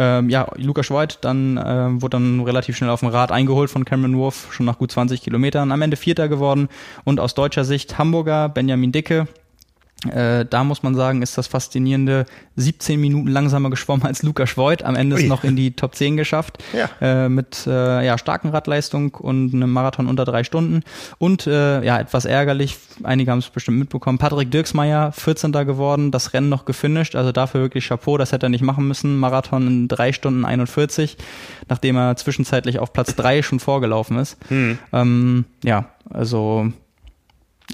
Ähm, 0.00 0.30
ja, 0.30 0.46
Lukas 0.54 0.86
Schweid 0.86 1.18
dann 1.22 1.56
äh, 1.56 2.00
wurde 2.00 2.10
dann 2.18 2.40
relativ 2.40 2.76
schnell 2.76 2.88
auf 2.88 3.00
dem 3.00 3.08
Rad 3.08 3.32
eingeholt 3.32 3.68
von 3.68 3.84
Cameron 3.84 4.16
Wolf, 4.16 4.46
schon 4.52 4.64
nach 4.64 4.78
gut 4.78 4.92
20 4.92 5.20
Kilometern. 5.20 5.72
Am 5.72 5.82
Ende 5.82 5.96
Vierter 5.96 6.28
geworden 6.28 6.68
und 7.04 7.18
aus 7.18 7.34
deutscher 7.34 7.64
Sicht 7.64 7.98
Hamburger 7.98 8.48
Benjamin 8.48 8.92
Dicke 8.92 9.26
äh, 10.06 10.44
da 10.44 10.62
muss 10.62 10.84
man 10.84 10.94
sagen, 10.94 11.22
ist 11.22 11.36
das 11.36 11.48
faszinierende 11.48 12.24
17 12.54 13.00
Minuten 13.00 13.26
langsamer 13.26 13.68
geschwommen 13.68 14.06
als 14.06 14.22
Lukas 14.22 14.56
Voigt. 14.56 14.84
Am 14.84 14.94
Ende 14.94 15.16
ist 15.16 15.26
noch 15.26 15.42
in 15.42 15.56
die 15.56 15.72
Top 15.72 15.96
10 15.96 16.16
geschafft. 16.16 16.58
Ja. 16.72 16.88
Äh, 17.00 17.28
mit 17.28 17.66
äh, 17.66 18.06
ja, 18.06 18.16
starken 18.16 18.50
Radleistung 18.50 19.14
und 19.16 19.52
einem 19.52 19.72
Marathon 19.72 20.06
unter 20.06 20.24
drei 20.24 20.44
Stunden. 20.44 20.84
Und 21.18 21.48
äh, 21.48 21.82
ja, 21.82 21.98
etwas 21.98 22.26
ärgerlich, 22.26 22.76
einige 23.02 23.32
haben 23.32 23.40
es 23.40 23.50
bestimmt 23.50 23.78
mitbekommen, 23.78 24.18
Patrick 24.18 24.52
Dirksmeier, 24.52 25.10
14. 25.10 25.50
geworden, 25.50 26.12
das 26.12 26.32
Rennen 26.32 26.48
noch 26.48 26.64
gefinisht. 26.64 27.16
Also 27.16 27.32
dafür 27.32 27.60
wirklich 27.60 27.88
Chapeau, 27.88 28.18
das 28.18 28.30
hätte 28.30 28.46
er 28.46 28.50
nicht 28.50 28.62
machen 28.62 28.86
müssen. 28.86 29.18
Marathon 29.18 29.66
in 29.66 29.88
drei 29.88 30.12
Stunden 30.12 30.44
41, 30.44 31.16
nachdem 31.68 31.96
er 31.96 32.14
zwischenzeitlich 32.14 32.78
auf 32.78 32.92
Platz 32.92 33.16
drei 33.16 33.42
schon 33.42 33.58
vorgelaufen 33.58 34.18
ist. 34.18 34.36
Hm. 34.48 34.78
Ähm, 34.92 35.44
ja, 35.64 35.86
also 36.08 36.72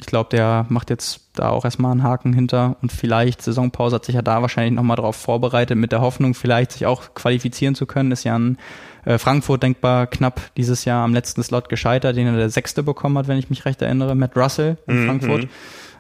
Ich 0.05 0.07
glaube, 0.07 0.29
der 0.29 0.67
macht 0.69 0.91
jetzt 0.91 1.23
da 1.33 1.49
auch 1.49 1.65
erstmal 1.65 1.93
einen 1.93 2.03
Haken 2.03 2.35
hinter 2.35 2.77
und 2.83 2.93
vielleicht, 2.93 3.41
Saisonpause 3.41 3.97
hat 3.97 4.05
sich 4.05 4.15
ja 4.15 4.21
da 4.21 4.43
wahrscheinlich 4.43 4.75
nochmal 4.75 4.97
darauf 4.97 5.17
vorbereitet, 5.17 5.79
mit 5.79 5.93
der 5.93 6.03
Hoffnung, 6.03 6.35
vielleicht 6.35 6.73
sich 6.73 6.85
auch 6.85 7.15
qualifizieren 7.15 7.75
zu 7.75 7.87
können. 7.87 8.13
Ist 8.13 8.23
ja 8.25 8.39
ein 8.39 8.59
äh, 9.07 9.17
Frankfurt 9.17 9.63
denkbar 9.63 10.07
knapp 10.07 10.43
dieses 10.59 10.85
Jahr 10.85 11.07
am 11.07 11.15
letzten 11.15 11.43
Slot 11.43 11.71
gescheitert, 11.71 12.19
den 12.19 12.27
er 12.27 12.37
der 12.37 12.51
Sechste 12.51 12.83
bekommen 12.83 13.17
hat, 13.17 13.29
wenn 13.29 13.39
ich 13.39 13.49
mich 13.49 13.65
recht 13.65 13.81
erinnere, 13.81 14.15
Matt 14.15 14.37
Russell 14.37 14.77
in 14.87 15.01
mhm. 15.01 15.07
Frankfurt. 15.07 15.49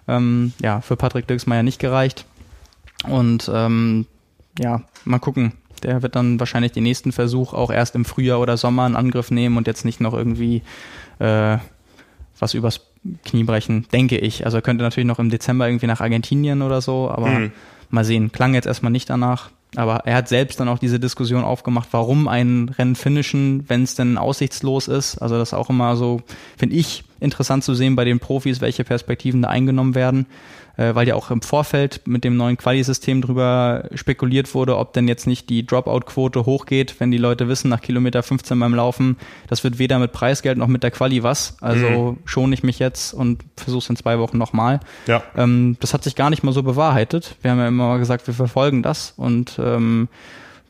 Ähm, 0.06 0.52
ja, 0.60 0.82
für 0.82 0.96
Patrick 0.96 1.26
Dirksmeier 1.26 1.62
nicht 1.62 1.78
gereicht. 1.78 2.26
Und 3.08 3.50
ähm, 3.52 4.04
ja, 4.58 4.82
mal 5.06 5.18
gucken. 5.18 5.54
Der 5.82 6.02
wird 6.02 6.14
dann 6.14 6.38
wahrscheinlich 6.38 6.72
den 6.72 6.82
nächsten 6.82 7.10
Versuch 7.10 7.54
auch 7.54 7.70
erst 7.70 7.94
im 7.94 8.04
Frühjahr 8.04 8.38
oder 8.38 8.58
Sommer 8.58 8.86
in 8.86 8.96
Angriff 8.96 9.30
nehmen 9.30 9.56
und 9.56 9.66
jetzt 9.66 9.86
nicht 9.86 10.00
noch 10.00 10.12
irgendwie 10.12 10.60
äh, 11.20 11.56
was 12.38 12.52
übers 12.52 12.82
Knie 13.24 13.44
brechen, 13.44 13.86
denke 13.92 14.18
ich. 14.18 14.44
Also 14.44 14.58
er 14.58 14.62
könnte 14.62 14.82
natürlich 14.82 15.06
noch 15.06 15.18
im 15.18 15.30
Dezember 15.30 15.68
irgendwie 15.68 15.86
nach 15.86 16.00
Argentinien 16.00 16.62
oder 16.62 16.80
so, 16.80 17.10
aber 17.10 17.28
mhm. 17.28 17.52
mal 17.90 18.04
sehen. 18.04 18.32
Klang 18.32 18.54
jetzt 18.54 18.66
erstmal 18.66 18.92
nicht 18.92 19.10
danach. 19.10 19.50
Aber 19.76 20.06
er 20.06 20.14
hat 20.14 20.28
selbst 20.28 20.60
dann 20.60 20.68
auch 20.68 20.78
diese 20.78 21.00
Diskussion 21.00 21.42
aufgemacht, 21.42 21.88
warum 21.90 22.28
ein 22.28 22.68
Rennen 22.78 22.94
finishen, 22.94 23.64
wenn 23.66 23.82
es 23.82 23.96
denn 23.96 24.18
aussichtslos 24.18 24.86
ist. 24.86 25.18
Also 25.18 25.36
das 25.36 25.48
ist 25.48 25.54
auch 25.54 25.68
immer 25.68 25.96
so, 25.96 26.22
finde 26.56 26.76
ich, 26.76 27.02
interessant 27.18 27.64
zu 27.64 27.74
sehen 27.74 27.96
bei 27.96 28.04
den 28.04 28.20
Profis, 28.20 28.60
welche 28.60 28.84
Perspektiven 28.84 29.42
da 29.42 29.48
eingenommen 29.48 29.96
werden 29.96 30.26
äh, 30.76 30.94
weil 30.94 31.06
ja 31.06 31.14
auch 31.14 31.30
im 31.30 31.42
Vorfeld 31.42 32.02
mit 32.06 32.24
dem 32.24 32.36
neuen 32.36 32.56
Quali-System 32.56 33.22
drüber 33.22 33.88
spekuliert 33.94 34.54
wurde, 34.54 34.76
ob 34.76 34.92
denn 34.92 35.08
jetzt 35.08 35.26
nicht 35.26 35.48
die 35.50 35.66
Dropout-Quote 35.66 36.46
hochgeht, 36.46 36.96
wenn 36.98 37.10
die 37.10 37.18
Leute 37.18 37.48
wissen, 37.48 37.68
nach 37.68 37.80
Kilometer 37.80 38.22
15 38.22 38.58
beim 38.58 38.74
Laufen, 38.74 39.16
das 39.48 39.64
wird 39.64 39.78
weder 39.78 39.98
mit 39.98 40.12
Preisgeld 40.12 40.58
noch 40.58 40.66
mit 40.66 40.82
der 40.82 40.90
Quali 40.90 41.22
was. 41.22 41.56
Also 41.60 42.12
mhm. 42.12 42.18
schone 42.24 42.54
ich 42.54 42.62
mich 42.62 42.78
jetzt 42.78 43.14
und 43.14 43.42
versuche 43.56 43.84
es 43.84 43.90
in 43.90 43.96
zwei 43.96 44.18
Wochen 44.18 44.38
nochmal. 44.38 44.80
Ja. 45.06 45.22
Ähm, 45.36 45.76
das 45.80 45.94
hat 45.94 46.04
sich 46.04 46.16
gar 46.16 46.30
nicht 46.30 46.42
mal 46.42 46.52
so 46.52 46.62
bewahrheitet. 46.62 47.36
Wir 47.42 47.50
haben 47.50 47.58
ja 47.58 47.68
immer 47.68 47.88
mal 47.88 47.98
gesagt, 47.98 48.26
wir 48.26 48.34
verfolgen 48.34 48.82
das 48.82 49.14
und 49.16 49.58
ähm, 49.62 50.08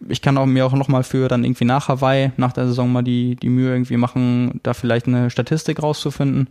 ich 0.08 0.20
kann 0.20 0.36
auch 0.36 0.46
mir 0.46 0.66
auch 0.66 0.72
nochmal 0.72 1.02
für 1.02 1.28
dann 1.28 1.44
irgendwie 1.44 1.64
nach 1.64 1.88
Hawaii, 1.88 2.32
nach 2.36 2.52
der 2.52 2.66
Saison 2.66 2.92
mal 2.92 3.02
die, 3.02 3.36
die 3.36 3.48
Mühe 3.48 3.72
irgendwie 3.72 3.96
machen, 3.96 4.60
da 4.62 4.74
vielleicht 4.74 5.06
eine 5.06 5.30
Statistik 5.30 5.82
rauszufinden. 5.82 6.48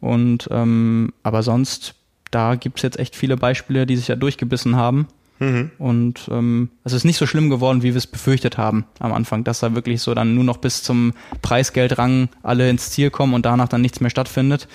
Und 0.00 0.48
ähm, 0.50 1.12
aber 1.22 1.42
sonst 1.42 1.94
da 2.30 2.54
gibt's 2.54 2.82
jetzt 2.82 2.98
echt 2.98 3.16
viele 3.16 3.36
Beispiele, 3.36 3.86
die 3.86 3.96
sich 3.96 4.08
ja 4.08 4.16
durchgebissen 4.16 4.76
haben. 4.76 5.08
Mhm. 5.40 5.70
Und 5.78 6.28
ähm, 6.30 6.68
es 6.84 6.92
ist 6.92 7.04
nicht 7.04 7.16
so 7.16 7.26
schlimm 7.26 7.48
geworden, 7.48 7.82
wie 7.82 7.94
wir 7.94 7.96
es 7.96 8.06
befürchtet 8.06 8.58
haben 8.58 8.84
am 8.98 9.12
Anfang, 9.12 9.42
dass 9.42 9.60
da 9.60 9.74
wirklich 9.74 10.02
so 10.02 10.14
dann 10.14 10.34
nur 10.34 10.44
noch 10.44 10.58
bis 10.58 10.82
zum 10.82 11.14
Preisgeldrang 11.40 12.28
alle 12.42 12.68
ins 12.68 12.90
Ziel 12.90 13.10
kommen 13.10 13.32
und 13.32 13.46
danach 13.46 13.68
dann 13.68 13.80
nichts 13.80 14.00
mehr 14.00 14.10
stattfindet. 14.10 14.68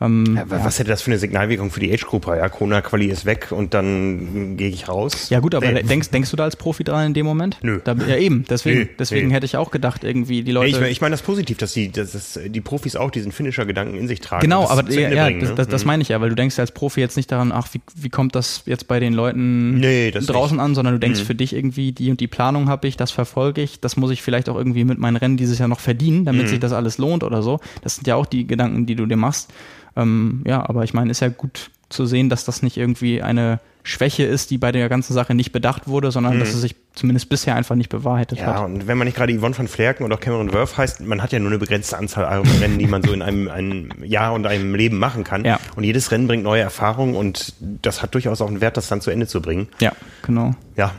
Ähm, 0.00 0.36
ja, 0.36 0.44
was 0.48 0.76
ja. 0.76 0.80
hätte 0.80 0.90
das 0.90 1.02
für 1.02 1.10
eine 1.10 1.18
Signalwirkung 1.18 1.70
für 1.70 1.80
die 1.80 1.92
Age-Gruppe? 1.92 2.36
Ja, 2.36 2.48
Kona-Quali 2.48 3.06
ist 3.06 3.26
weg 3.26 3.48
und 3.50 3.74
dann 3.74 4.56
gehe 4.56 4.70
ich 4.70 4.88
raus. 4.88 5.28
Ja 5.28 5.40
gut, 5.40 5.54
aber 5.54 5.70
nee. 5.70 5.82
denkst, 5.82 6.08
denkst 6.10 6.30
du 6.30 6.36
da 6.36 6.44
als 6.44 6.56
Profi 6.56 6.84
dran 6.84 7.08
in 7.08 7.14
dem 7.14 7.26
Moment? 7.26 7.58
Nö. 7.60 7.80
Da, 7.84 7.92
ja 7.92 8.16
eben, 8.16 8.46
deswegen, 8.48 8.80
nee, 8.80 8.88
deswegen 8.98 9.28
nee. 9.28 9.34
hätte 9.34 9.44
ich 9.44 9.58
auch 9.58 9.70
gedacht, 9.70 10.02
irgendwie 10.02 10.42
die 10.42 10.52
Leute... 10.52 10.84
Ich, 10.86 10.92
ich 10.92 11.00
meine 11.02 11.12
das 11.12 11.22
positiv, 11.22 11.58
dass 11.58 11.74
die, 11.74 11.90
dass 11.92 12.12
das, 12.12 12.40
die 12.46 12.60
Profis 12.62 12.96
auch 12.96 13.10
diesen 13.10 13.30
Finisher-Gedanken 13.30 13.98
in 13.98 14.08
sich 14.08 14.20
tragen. 14.20 14.40
Genau, 14.40 14.66
aber 14.68 14.90
ja, 14.90 15.10
ja 15.10 15.24
bringen, 15.26 15.40
das, 15.40 15.50
ne? 15.50 15.54
das, 15.56 15.68
das, 15.68 15.84
mhm. 15.84 15.88
meine 15.88 16.02
ich 16.02 16.08
ja, 16.08 16.20
weil 16.20 16.30
du 16.30 16.34
denkst 16.34 16.56
ja 16.56 16.62
als 16.62 16.72
Profi 16.72 17.00
jetzt 17.00 17.16
nicht 17.18 17.30
daran, 17.30 17.52
ach, 17.52 17.68
wie, 17.72 17.82
wie 17.94 18.08
kommt 18.08 18.34
das 18.34 18.62
jetzt 18.64 18.88
bei 18.88 19.00
den 19.00 19.12
Leuten 19.12 19.82
draußen 19.82 20.56
nicht. 20.56 20.64
an, 20.64 20.74
sondern 20.74 20.94
du 20.94 21.00
denkst 21.00 21.20
mhm. 21.20 21.24
für 21.24 21.34
dich 21.34 21.54
irgendwie, 21.54 21.92
die 21.92 22.10
und 22.10 22.20
die 22.20 22.28
Planung 22.28 22.70
habe 22.70 22.88
ich, 22.88 22.96
das 22.96 23.10
verfolge 23.10 23.60
ich, 23.60 23.80
das 23.80 23.98
muss 23.98 24.10
ich 24.10 24.22
vielleicht 24.22 24.48
auch 24.48 24.56
irgendwie 24.56 24.84
mit 24.84 24.98
meinen 24.98 25.16
Rennen 25.16 25.36
dieses 25.36 25.58
Jahr 25.58 25.68
noch 25.68 25.80
verdienen, 25.80 26.24
damit 26.24 26.44
mhm. 26.44 26.48
sich 26.48 26.58
das 26.58 26.72
alles 26.72 26.96
lohnt 26.96 27.22
oder 27.22 27.42
so. 27.42 27.60
Das 27.82 27.96
sind 27.96 28.06
ja 28.06 28.16
auch 28.16 28.26
die 28.26 28.46
Gedanken, 28.46 28.86
die 28.86 28.94
du 28.94 29.04
dir 29.04 29.16
machst. 29.16 29.52
Ähm, 29.96 30.42
ja, 30.46 30.68
aber 30.68 30.84
ich 30.84 30.94
meine, 30.94 31.10
ist 31.10 31.20
ja 31.20 31.28
gut 31.28 31.70
zu 31.88 32.06
sehen, 32.06 32.28
dass 32.28 32.44
das 32.44 32.62
nicht 32.62 32.76
irgendwie 32.76 33.22
eine 33.22 33.60
Schwäche 33.82 34.24
ist, 34.24 34.50
die 34.50 34.58
bei 34.58 34.72
der 34.72 34.88
ganzen 34.88 35.14
Sache 35.14 35.34
nicht 35.34 35.52
bedacht 35.52 35.88
wurde, 35.88 36.10
sondern 36.10 36.36
mhm. 36.36 36.40
dass 36.40 36.50
es 36.50 36.60
sich 36.60 36.76
zumindest 36.94 37.28
bisher 37.28 37.56
einfach 37.56 37.76
nicht 37.76 37.88
bewahrheitet 37.88 38.38
ja, 38.38 38.46
hat. 38.46 38.54
Ja, 38.56 38.64
und 38.64 38.86
wenn 38.86 38.98
man 38.98 39.06
nicht 39.06 39.16
gerade 39.16 39.36
Yvonne 39.36 39.56
van 39.56 39.68
Flerken 39.68 40.04
oder 40.04 40.16
Cameron 40.16 40.52
Worth 40.52 40.76
heißt, 40.76 41.00
man 41.00 41.22
hat 41.22 41.32
ja 41.32 41.38
nur 41.38 41.48
eine 41.48 41.58
begrenzte 41.58 41.96
Anzahl 41.96 42.24
Rennen, 42.60 42.78
die 42.78 42.86
man 42.86 43.02
so 43.02 43.12
in 43.12 43.22
einem, 43.22 43.48
einem 43.48 43.90
Jahr 44.04 44.34
und 44.34 44.46
einem 44.46 44.74
Leben 44.74 44.98
machen 44.98 45.24
kann. 45.24 45.44
Ja. 45.44 45.58
Und 45.76 45.84
jedes 45.84 46.10
Rennen 46.10 46.26
bringt 46.26 46.42
neue 46.42 46.62
Erfahrungen 46.62 47.14
und 47.16 47.54
das 47.60 48.02
hat 48.02 48.14
durchaus 48.14 48.40
auch 48.40 48.48
einen 48.48 48.60
Wert, 48.60 48.76
das 48.76 48.88
dann 48.88 49.00
zu 49.00 49.10
Ende 49.10 49.26
zu 49.26 49.40
bringen. 49.40 49.68
Ja, 49.80 49.92
genau. 50.22 50.54
Ja, 50.76 50.92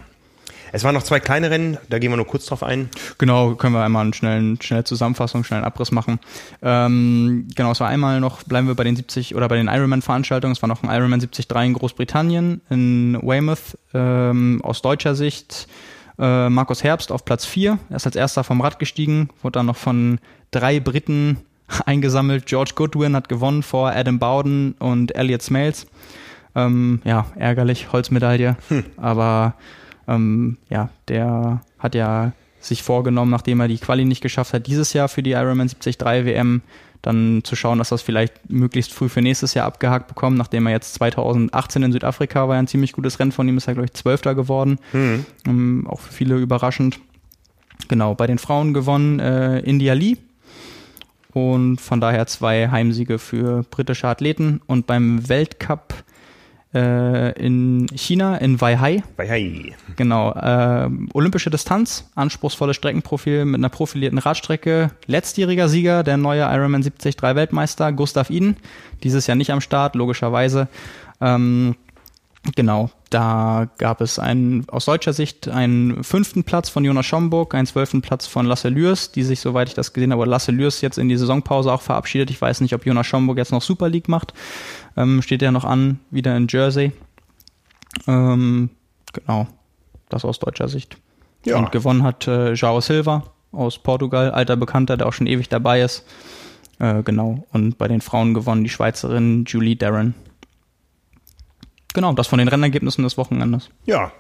es 0.72 0.84
waren 0.84 0.96
noch 0.96 1.04
zwei 1.04 1.20
kleine 1.20 1.50
Rennen, 1.50 1.78
da 1.90 2.00
gehen 2.00 2.12
wir 2.12 2.18
nur 2.18 2.28
kurz 2.28 2.46
drauf 2.46 2.64
ein. 2.64 2.90
Genau, 3.18 3.56
können 3.56 3.74
wir 3.74 3.84
einmal 3.84 4.04
eine 4.04 4.14
schnelle, 4.14 4.58
schnelle 4.62 4.84
Zusammenfassung, 4.84 5.44
schnellen 5.44 5.64
Abriss 5.64 5.92
machen. 5.92 6.20
Ähm, 6.62 7.48
genau, 7.56 7.72
es 7.72 7.80
war 7.80 7.90
einmal 7.90 8.20
noch, 8.20 8.44
bleiben 8.44 8.68
wir 8.68 8.76
bei 8.76 8.84
den 8.84 8.96
70 8.96 9.36
oder 9.36 9.48
bei 9.48 9.58
den 9.58 9.68
Ironman-Veranstaltungen. 9.68 10.54
Es 10.54 10.62
war 10.62 10.70
noch 10.70 10.84
ein 10.84 10.90
Ironman 10.90 11.20
73 11.20 11.48
in 11.66 11.74
Großbritannien, 11.74 12.62
in 12.70 13.20
Weymouth, 13.22 13.78
ähm, 13.94 14.62
aus 14.64 14.82
deutscher 14.82 15.16
Sicht. 15.16 15.68
Äh, 16.18 16.50
Markus 16.50 16.84
Herbst 16.84 17.12
auf 17.12 17.26
Platz 17.26 17.46
4. 17.46 17.78
Er 17.90 17.96
ist 17.96 18.06
als 18.06 18.16
erster 18.16 18.44
vom 18.44 18.62
Rad 18.62 18.80
gestiegen, 18.80 19.30
wurde 19.42 19.60
dann 19.60 19.66
noch 19.66 19.78
von 19.78 20.20
drei 20.52 20.80
Briten 20.80 21.38
eingesammelt. 21.86 22.46
George 22.46 22.72
Goodwin 22.76 23.16
hat 23.16 23.28
gewonnen 23.28 23.64
vor 23.64 23.92
Adam 23.92 24.20
Bowden 24.20 24.74
und 24.80 25.16
Elliot 25.16 25.42
Smales. 25.42 25.88
Ähm, 26.56 27.02
ja, 27.06 27.26
ärgerlich, 27.36 27.92
Holzmedaille. 27.92 28.58
Hm. 28.70 28.86
Aber 28.98 29.56
ähm, 30.08 30.58
ja, 30.70 30.90
der 31.08 31.62
hat 31.80 31.96
ja 31.96 32.34
sich 32.60 32.84
vorgenommen, 32.84 33.32
nachdem 33.32 33.60
er 33.60 33.68
die 33.68 33.78
Quali 33.78 34.06
nicht 34.06 34.22
geschafft 34.22 34.54
hat, 34.54 34.68
dieses 34.68 34.94
Jahr 34.94 35.10
für 35.10 35.24
die 35.24 35.32
Ironman 35.32 35.68
73 35.68 36.00
WM 36.00 36.62
dann 37.02 37.42
zu 37.44 37.56
schauen, 37.56 37.80
dass 37.80 37.90
das 37.90 38.02
vielleicht 38.02 38.50
möglichst 38.50 38.94
früh 38.94 39.10
für 39.10 39.22
nächstes 39.22 39.54
Jahr 39.54 39.66
abgehakt 39.66 40.08
bekommt, 40.08 40.38
nachdem 40.38 40.68
er 40.68 40.74
jetzt 40.74 40.94
2018 40.96 41.84
in 41.84 41.92
Südafrika 41.92 42.48
war, 42.48 42.58
ein 42.58 42.68
ziemlich 42.68 42.94
gutes 42.94 43.20
Rennen 43.20 43.32
von 43.32 43.48
ihm, 43.48 43.58
ist 43.58 43.68
er, 43.68 43.74
glaube 43.74 43.88
ich, 43.88 43.94
Zwölfter 43.94 44.36
geworden. 44.36 44.78
Mhm. 44.94 45.26
Ähm, 45.48 45.88
auch 45.90 46.00
für 46.00 46.14
viele 46.14 46.38
überraschend. 46.38 47.00
Genau, 47.88 48.14
bei 48.14 48.28
den 48.28 48.38
Frauen 48.38 48.74
gewonnen 48.74 49.20
äh, 49.20 49.60
India 49.60 49.94
Lee. 49.94 50.18
Und 51.34 51.80
von 51.80 52.02
daher 52.02 52.28
zwei 52.28 52.70
Heimsiege 52.70 53.18
für 53.18 53.64
britische 53.64 54.08
Athleten. 54.08 54.62
Und 54.68 54.86
beim 54.86 55.28
Weltcup 55.28 56.04
äh, 56.74 57.32
in 57.40 57.88
China, 57.96 58.38
in 58.38 58.60
Weihai. 58.62 59.04
Weihai. 59.18 59.76
Genau. 59.96 60.32
Äh, 60.32 60.90
olympische 61.14 61.50
Distanz, 61.50 62.10
anspruchsvolles 62.16 62.76
Streckenprofil 62.76 63.46
mit 63.46 63.60
einer 63.60 63.70
profilierten 63.70 64.20
Radstrecke. 64.20 64.92
Letztjähriger 65.08 65.68
Sieger, 65.68 66.04
der 66.04 66.18
neue 66.18 66.44
Ironman 66.44 66.82
73 66.82 67.22
Weltmeister, 67.22 67.92
Gustav 67.92 68.30
Iden. 68.30 68.58
Dieses 69.04 69.28
Jahr 69.28 69.36
nicht 69.36 69.52
am 69.52 69.62
Start, 69.62 69.96
logischerweise. 69.96 70.68
Ähm, 71.20 71.76
Genau, 72.56 72.90
da 73.12 73.70
gab 73.78 74.02
es 74.02 74.18
einen, 74.18 74.68
aus 74.70 74.86
deutscher 74.86 75.14
Sicht 75.14 75.48
einen 75.48 76.04
fünften 76.04 76.44
Platz 76.44 76.70
von 76.70 76.84
Jonas 76.84 77.06
Schomburg, 77.06 77.54
einen 77.54 77.68
zwölften 77.68 78.02
Platz 78.02 78.26
von 78.26 78.48
Lasse 78.48 78.70
Lürs, 78.70 79.12
die 79.12 79.22
sich, 79.22 79.40
soweit 79.40 79.68
ich 79.68 79.76
das 79.76 79.94
gesehen 79.94 80.12
habe, 80.12 80.26
Lasse 80.26 80.52
Lürs 80.52 80.82
jetzt 80.82 80.98
in 80.98 81.08
die 81.08 81.18
Saisonpause 81.18 81.72
auch 81.72 81.84
verabschiedet. 81.84 82.32
Ich 82.32 82.42
weiß 82.42 82.62
nicht, 82.62 82.74
ob 82.74 82.84
Jonas 82.84 83.06
Schomburg 83.06 83.38
jetzt 83.38 83.52
noch 83.52 83.62
Super 83.62 83.90
League 83.90 84.10
macht. 84.10 84.34
Ähm, 84.98 85.22
steht 85.22 85.44
ja 85.44 85.52
noch 85.52 85.66
an, 85.66 86.00
wieder 86.10 86.36
in 86.36 86.48
Jersey. 86.50 86.94
Ähm, 88.08 88.72
genau, 89.14 89.48
das 90.10 90.26
aus 90.26 90.40
deutscher 90.40 90.68
Sicht. 90.68 90.98
Ja. 91.46 91.58
Und 91.58 91.72
gewonnen 91.72 92.02
hat 92.02 92.28
äh, 92.28 92.54
Joao 92.54 92.82
Silva 92.82 93.24
aus 93.52 93.78
Portugal, 93.78 94.32
alter 94.32 94.56
Bekannter, 94.56 94.98
der 94.98 95.08
auch 95.08 95.14
schon 95.14 95.28
ewig 95.28 95.48
dabei 95.48 95.82
ist. 95.82 96.06
Äh, 96.80 97.04
genau, 97.04 97.46
und 97.52 97.78
bei 97.78 97.88
den 97.88 98.02
Frauen 98.02 98.34
gewonnen 98.34 98.64
die 98.64 98.70
Schweizerin 98.70 99.46
Julie 99.46 99.76
Darren. 99.76 100.16
Genau, 101.94 102.14
das 102.14 102.28
von 102.28 102.40
den 102.40 102.48
Rennergebnissen 102.48 103.04
des 103.04 103.18
Wochenendes. 103.18 103.70
Ja. 103.86 104.12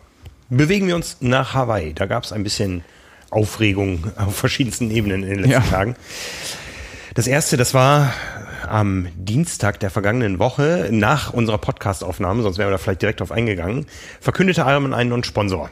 Bewegen 0.49 0.87
wir 0.87 0.95
uns 0.95 1.17
nach 1.21 1.53
Hawaii. 1.53 1.93
Da 1.93 2.05
gab 2.05 2.23
es 2.23 2.33
ein 2.33 2.43
bisschen 2.43 2.83
Aufregung 3.29 4.11
auf 4.17 4.35
verschiedensten 4.35 4.91
Ebenen 4.91 5.23
in 5.23 5.29
den 5.29 5.39
letzten 5.39 5.51
ja. 5.51 5.59
Tagen. 5.61 5.95
Das 7.13 7.27
erste, 7.27 7.57
das 7.57 7.73
war 7.73 8.13
am 8.67 9.07
Dienstag 9.15 9.79
der 9.79 9.89
vergangenen 9.89 10.39
Woche 10.39 10.89
nach 10.91 11.33
unserer 11.33 11.57
Podcastaufnahme, 11.57 12.43
sonst 12.43 12.57
wären 12.57 12.67
wir 12.67 12.71
da 12.71 12.77
vielleicht 12.77 13.01
direkt 13.01 13.19
drauf 13.19 13.31
eingegangen, 13.31 13.85
verkündete 14.19 14.61
Ironman 14.61 14.93
einen 14.93 15.09
neuen 15.09 15.23
Sponsor. 15.23 15.69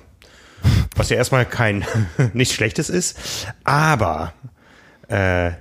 Was 0.95 1.10
ja 1.10 1.18
erstmal 1.18 1.45
kein 1.45 1.86
nichts 2.34 2.54
Schlechtes 2.54 2.89
ist, 2.89 3.47
aber 3.64 4.34
äh, 5.08 5.52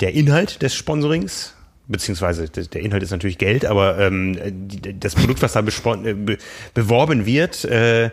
der 0.00 0.14
Inhalt 0.14 0.62
des 0.62 0.74
Sponsorings 0.74 1.54
beziehungsweise 1.90 2.48
der 2.48 2.80
Inhalt 2.80 3.02
ist 3.02 3.10
natürlich 3.10 3.38
Geld, 3.38 3.64
aber 3.64 3.98
ähm, 3.98 4.36
das 4.98 5.14
Produkt, 5.14 5.42
was 5.42 5.52
da 5.52 5.60
äh, 5.60 6.14
be 6.14 6.38
beworben 6.74 7.26
wird 7.26 7.64
äh, 7.64 8.10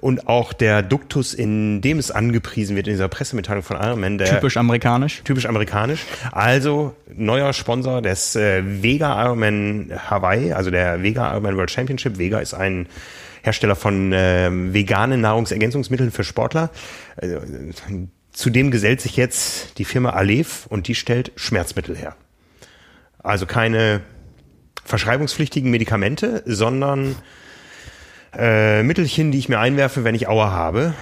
und 0.00 0.28
auch 0.28 0.52
der 0.52 0.82
Duktus, 0.82 1.34
in 1.34 1.80
dem 1.80 1.98
es 1.98 2.10
angepriesen 2.10 2.76
wird 2.76 2.86
in 2.86 2.94
dieser 2.94 3.08
Pressemitteilung 3.08 3.62
von 3.62 3.76
Ironman. 3.76 4.18
Der, 4.18 4.28
typisch 4.28 4.56
amerikanisch. 4.56 5.22
Typisch 5.24 5.46
amerikanisch. 5.46 6.00
Also 6.32 6.94
neuer 7.14 7.52
Sponsor 7.52 8.02
des 8.02 8.36
äh, 8.36 8.62
Vega 8.82 9.22
Ironman 9.24 9.92
Hawaii, 10.08 10.52
also 10.52 10.70
der 10.70 11.02
Vega 11.02 11.30
Ironman 11.32 11.56
World 11.56 11.70
Championship. 11.70 12.18
Vega 12.18 12.38
ist 12.38 12.54
ein 12.54 12.86
Hersteller 13.42 13.76
von 13.76 14.12
äh, 14.12 14.50
veganen 14.50 15.20
Nahrungsergänzungsmitteln 15.20 16.10
für 16.10 16.24
Sportler. 16.24 16.70
Äh, 17.16 17.36
zudem 18.32 18.70
gesellt 18.70 19.00
sich 19.00 19.16
jetzt 19.16 19.78
die 19.78 19.84
Firma 19.84 20.10
Alef 20.10 20.66
und 20.66 20.88
die 20.88 20.94
stellt 20.94 21.32
Schmerzmittel 21.36 21.96
her. 21.96 22.16
Also 23.26 23.44
keine 23.44 24.02
verschreibungspflichtigen 24.84 25.68
Medikamente, 25.68 26.44
sondern 26.46 27.16
äh, 28.32 28.84
Mittelchen, 28.84 29.32
die 29.32 29.38
ich 29.38 29.48
mir 29.48 29.58
einwerfe, 29.58 30.04
wenn 30.04 30.14
ich 30.14 30.28
Aua 30.28 30.52
habe. 30.52 30.94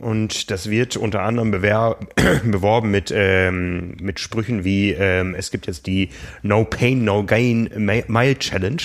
Und 0.00 0.50
das 0.50 0.70
wird 0.70 0.96
unter 0.96 1.20
anderem 1.20 1.50
beworben 2.44 2.90
mit, 2.90 3.12
ähm, 3.14 3.98
mit 4.00 4.18
Sprüchen 4.18 4.64
wie, 4.64 4.92
ähm, 4.92 5.34
es 5.34 5.50
gibt 5.50 5.66
jetzt 5.66 5.86
die 5.86 6.08
No 6.42 6.64
Pain, 6.64 7.04
No 7.04 7.24
Gain 7.24 7.68
Mile 7.76 8.38
Challenge. 8.38 8.82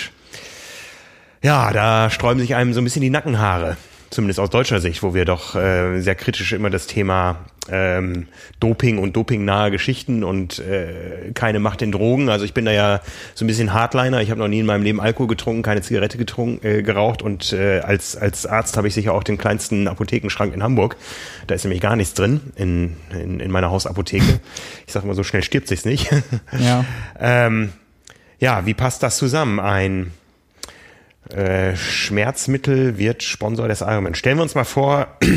Ja, 1.41 1.71
da 1.71 2.09
sträuben 2.09 2.41
sich 2.41 2.53
einem 2.53 2.73
so 2.73 2.81
ein 2.81 2.83
bisschen 2.83 3.01
die 3.01 3.09
Nackenhaare 3.09 3.77
zumindest 4.13 4.39
aus 4.39 4.49
deutscher 4.49 4.79
Sicht, 4.79 5.03
wo 5.03 5.13
wir 5.13 5.25
doch 5.25 5.55
äh, 5.55 5.99
sehr 5.99 6.15
kritisch 6.15 6.53
immer 6.53 6.69
das 6.69 6.87
Thema 6.87 7.37
ähm, 7.69 8.27
Doping 8.59 8.97
und 8.97 9.15
dopingnahe 9.15 9.71
Geschichten 9.71 10.23
und 10.23 10.59
äh, 10.59 11.31
keine 11.33 11.59
Macht 11.59 11.81
in 11.81 11.91
Drogen. 11.91 12.29
Also 12.29 12.45
ich 12.45 12.53
bin 12.53 12.65
da 12.65 12.71
ja 12.71 13.01
so 13.33 13.45
ein 13.45 13.47
bisschen 13.47 13.73
Hardliner. 13.73 14.21
Ich 14.21 14.29
habe 14.29 14.39
noch 14.39 14.47
nie 14.47 14.59
in 14.59 14.65
meinem 14.65 14.83
Leben 14.83 15.01
Alkohol 15.01 15.27
getrunken, 15.27 15.63
keine 15.63 15.81
Zigarette 15.81 16.17
getrunken, 16.17 16.65
äh, 16.65 16.83
geraucht 16.83 17.21
und 17.21 17.53
äh, 17.53 17.79
als, 17.79 18.15
als 18.15 18.45
Arzt 18.45 18.77
habe 18.77 18.87
ich 18.87 18.93
sicher 18.93 19.13
auch 19.13 19.23
den 19.23 19.37
kleinsten 19.37 19.87
Apothekenschrank 19.87 20.53
in 20.53 20.61
Hamburg. 20.61 20.97
Da 21.47 21.55
ist 21.55 21.63
nämlich 21.63 21.81
gar 21.81 21.95
nichts 21.95 22.13
drin 22.13 22.41
in, 22.55 22.95
in, 23.11 23.39
in 23.39 23.51
meiner 23.51 23.71
Hausapotheke. 23.71 24.39
Ich 24.85 24.93
sage 24.93 25.07
mal, 25.07 25.15
so 25.15 25.23
schnell 25.23 25.43
stirbt 25.43 25.67
sich's 25.67 25.85
nicht. 25.85 26.09
Ja. 26.59 26.85
ähm, 27.19 27.73
ja, 28.39 28.65
wie 28.65 28.73
passt 28.73 29.03
das 29.03 29.17
zusammen? 29.17 29.59
Ein 29.59 30.11
äh, 31.29 31.75
Schmerzmittel 31.75 32.97
wird 32.97 33.23
Sponsor 33.23 33.67
des 33.67 33.81
Ironman. 33.81 34.15
Stellen 34.15 34.37
wir 34.37 34.43
uns 34.43 34.55
mal 34.55 34.63
vor, 34.63 35.07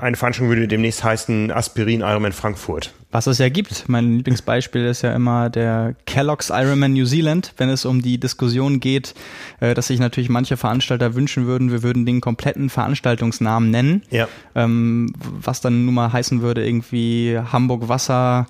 eine 0.00 0.16
Veranstaltung 0.16 0.48
würde 0.48 0.68
demnächst 0.68 1.04
heißen 1.04 1.50
Aspirin 1.50 2.00
Ironman 2.00 2.32
Frankfurt. 2.32 2.92
Was 3.10 3.26
es 3.26 3.38
ja 3.38 3.48
gibt. 3.48 3.88
Mein 3.88 4.16
Lieblingsbeispiel 4.16 4.84
ist 4.84 5.02
ja 5.02 5.14
immer 5.14 5.48
der 5.48 5.94
Kellogg's 6.06 6.50
Ironman 6.50 6.94
New 6.94 7.06
Zealand, 7.06 7.54
wenn 7.56 7.68
es 7.68 7.84
um 7.84 8.02
die 8.02 8.18
Diskussion 8.18 8.80
geht, 8.80 9.14
äh, 9.60 9.74
dass 9.74 9.86
sich 9.86 10.00
natürlich 10.00 10.28
manche 10.28 10.56
Veranstalter 10.56 11.14
wünschen 11.14 11.46
würden, 11.46 11.70
wir 11.70 11.82
würden 11.82 12.06
den 12.06 12.20
kompletten 12.20 12.70
Veranstaltungsnamen 12.70 13.70
nennen. 13.70 14.02
Ja. 14.10 14.28
Ähm, 14.54 15.12
was 15.20 15.60
dann 15.60 15.84
nun 15.84 15.94
mal 15.94 16.12
heißen 16.12 16.42
würde, 16.42 16.66
irgendwie 16.66 17.38
Hamburg 17.52 17.88
Wasser, 17.88 18.46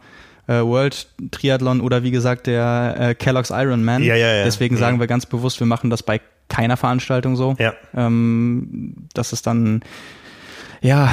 äh, 0.47 0.61
World 0.61 1.07
Triathlon 1.31 1.81
oder 1.81 2.03
wie 2.03 2.11
gesagt 2.11 2.47
der 2.47 2.97
äh, 2.99 3.15
Kellogg's 3.15 3.51
Ironman. 3.51 4.03
Ja, 4.03 4.15
ja, 4.15 4.35
ja. 4.35 4.45
Deswegen 4.45 4.77
sagen 4.77 5.01
wir 5.01 5.07
ganz 5.07 5.27
bewusst, 5.27 5.61
wir 5.61 5.67
machen 5.67 5.91
das 5.91 6.03
bei 6.03 6.21
keiner 6.49 6.77
Veranstaltung 6.77 7.37
so. 7.37 7.57
Ja. 7.59 7.75
Ähm, 7.95 8.95
das 9.15 9.33
ist 9.33 9.47
dann 9.47 9.83
ja 10.83 11.11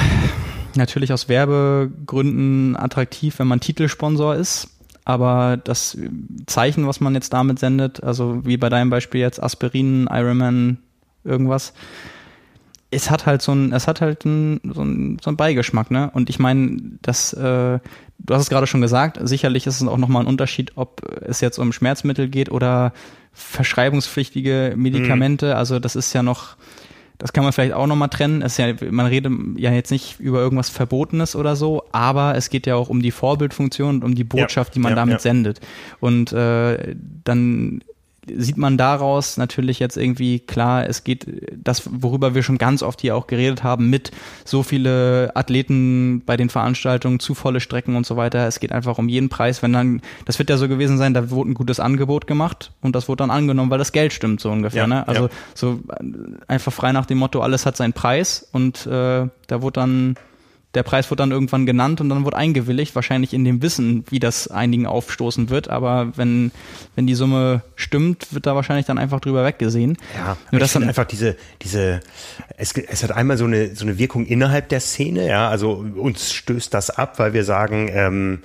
natürlich 0.76 1.12
aus 1.12 1.28
Werbegründen 1.28 2.76
attraktiv, 2.76 3.38
wenn 3.38 3.48
man 3.48 3.60
Titelsponsor 3.60 4.34
ist. 4.34 4.68
Aber 5.04 5.56
das 5.56 5.98
Zeichen, 6.46 6.86
was 6.86 7.00
man 7.00 7.14
jetzt 7.14 7.32
damit 7.32 7.58
sendet, 7.58 8.02
also 8.04 8.44
wie 8.46 8.56
bei 8.56 8.68
deinem 8.68 8.90
Beispiel 8.90 9.20
jetzt 9.20 9.42
Aspirin, 9.42 10.08
Ironman, 10.08 10.78
irgendwas, 11.24 11.72
es 12.92 13.10
hat 13.10 13.26
halt 13.26 13.42
so 13.42 13.52
ein, 13.52 13.72
es 13.72 13.88
hat 13.88 14.00
halt 14.00 14.24
ein, 14.24 14.60
so 14.62 14.82
ein, 14.82 15.18
so 15.20 15.30
ein 15.30 15.36
Beigeschmack, 15.36 15.90
ne? 15.90 16.10
Und 16.12 16.30
ich 16.30 16.38
meine, 16.38 16.76
das, 17.00 17.32
äh, 17.32 17.80
du 18.24 18.34
hast 18.34 18.42
es 18.42 18.50
gerade 18.50 18.66
schon 18.66 18.80
gesagt, 18.80 19.18
sicherlich 19.22 19.66
ist 19.66 19.80
es 19.80 19.86
auch 19.86 19.96
nochmal 19.96 20.22
ein 20.22 20.28
Unterschied, 20.28 20.72
ob 20.76 21.02
es 21.22 21.40
jetzt 21.40 21.58
um 21.58 21.72
Schmerzmittel 21.72 22.28
geht 22.28 22.50
oder 22.50 22.92
verschreibungspflichtige 23.32 24.74
Medikamente. 24.76 25.46
Mhm. 25.46 25.56
Also 25.56 25.78
das 25.78 25.96
ist 25.96 26.12
ja 26.12 26.22
noch, 26.22 26.56
das 27.18 27.32
kann 27.32 27.44
man 27.44 27.52
vielleicht 27.52 27.72
auch 27.72 27.86
nochmal 27.86 28.08
trennen. 28.08 28.42
Es 28.42 28.58
ist 28.58 28.58
ja, 28.58 28.90
man 28.90 29.06
redet 29.06 29.32
ja 29.56 29.72
jetzt 29.72 29.90
nicht 29.90 30.20
über 30.20 30.40
irgendwas 30.40 30.68
Verbotenes 30.68 31.34
oder 31.34 31.56
so, 31.56 31.84
aber 31.92 32.34
es 32.36 32.50
geht 32.50 32.66
ja 32.66 32.74
auch 32.76 32.88
um 32.88 33.02
die 33.02 33.10
Vorbildfunktion 33.10 33.96
und 33.96 34.04
um 34.04 34.14
die 34.14 34.24
Botschaft, 34.24 34.70
ja, 34.70 34.74
die 34.74 34.80
man 34.80 34.92
ja, 34.92 34.96
damit 34.96 35.20
sendet. 35.20 35.60
Und 36.00 36.32
äh, 36.32 36.94
dann 37.24 37.82
sieht 38.26 38.56
man 38.56 38.78
daraus 38.78 39.36
natürlich 39.36 39.80
jetzt 39.80 39.96
irgendwie 39.96 40.38
klar, 40.38 40.88
es 40.88 41.02
geht 41.02 41.26
das, 41.56 41.82
worüber 41.90 42.34
wir 42.34 42.42
schon 42.42 42.58
ganz 42.58 42.82
oft 42.82 43.00
hier 43.00 43.16
auch 43.16 43.26
geredet 43.26 43.64
haben, 43.64 43.90
mit 43.90 44.12
so 44.44 44.62
viele 44.62 45.32
Athleten 45.34 46.22
bei 46.24 46.36
den 46.36 46.48
Veranstaltungen, 46.48 47.18
zu 47.18 47.34
volle 47.34 47.60
Strecken 47.60 47.96
und 47.96 48.06
so 48.06 48.16
weiter. 48.16 48.46
Es 48.46 48.60
geht 48.60 48.70
einfach 48.70 48.98
um 48.98 49.08
jeden 49.08 49.28
Preis. 49.28 49.62
Wenn 49.62 49.72
dann, 49.72 50.02
das 50.24 50.38
wird 50.38 50.50
ja 50.50 50.56
so 50.56 50.68
gewesen 50.68 50.98
sein, 50.98 51.14
da 51.14 51.30
wurde 51.30 51.50
ein 51.50 51.54
gutes 51.54 51.80
Angebot 51.80 52.26
gemacht 52.26 52.72
und 52.80 52.94
das 52.94 53.08
wurde 53.08 53.18
dann 53.18 53.30
angenommen, 53.30 53.70
weil 53.70 53.78
das 53.78 53.92
Geld 53.92 54.12
stimmt 54.12 54.40
so 54.40 54.50
ungefähr. 54.50 54.82
Ja, 54.82 54.86
ne? 54.86 55.08
Also 55.08 55.24
ja. 55.24 55.30
so 55.54 55.80
einfach 56.46 56.72
frei 56.72 56.92
nach 56.92 57.06
dem 57.06 57.18
Motto, 57.18 57.40
alles 57.40 57.66
hat 57.66 57.76
seinen 57.76 57.92
Preis 57.92 58.48
und 58.52 58.86
äh, 58.86 59.26
da 59.46 59.62
wurde 59.62 59.80
dann 59.80 60.16
der 60.74 60.82
Preis 60.82 61.10
wurde 61.10 61.22
dann 61.22 61.32
irgendwann 61.32 61.66
genannt 61.66 62.00
und 62.00 62.08
dann 62.08 62.24
wurde 62.24 62.36
eingewilligt, 62.36 62.94
wahrscheinlich 62.94 63.34
in 63.34 63.44
dem 63.44 63.60
Wissen, 63.60 64.04
wie 64.08 64.18
das 64.18 64.48
einigen 64.48 64.86
aufstoßen 64.86 65.50
wird. 65.50 65.68
Aber 65.68 66.12
wenn, 66.16 66.50
wenn 66.96 67.06
die 67.06 67.14
Summe 67.14 67.62
stimmt, 67.76 68.32
wird 68.32 68.46
da 68.46 68.54
wahrscheinlich 68.54 68.86
dann 68.86 68.98
einfach 68.98 69.20
drüber 69.20 69.44
weggesehen. 69.44 69.98
Ja, 70.16 70.36
Nur 70.50 70.60
das 70.60 70.72
dann 70.72 70.84
einfach 70.84 71.04
diese, 71.04 71.36
diese, 71.60 72.00
es, 72.56 72.72
es 72.72 73.02
hat 73.02 73.12
einmal 73.12 73.36
so 73.36 73.44
eine, 73.44 73.74
so 73.76 73.84
eine 73.84 73.98
Wirkung 73.98 74.24
innerhalb 74.24 74.70
der 74.70 74.80
Szene, 74.80 75.28
ja, 75.28 75.48
also 75.48 75.84
uns 75.94 76.32
stößt 76.32 76.72
das 76.72 76.90
ab, 76.90 77.18
weil 77.18 77.34
wir 77.34 77.44
sagen, 77.44 77.90
ähm, 77.92 78.38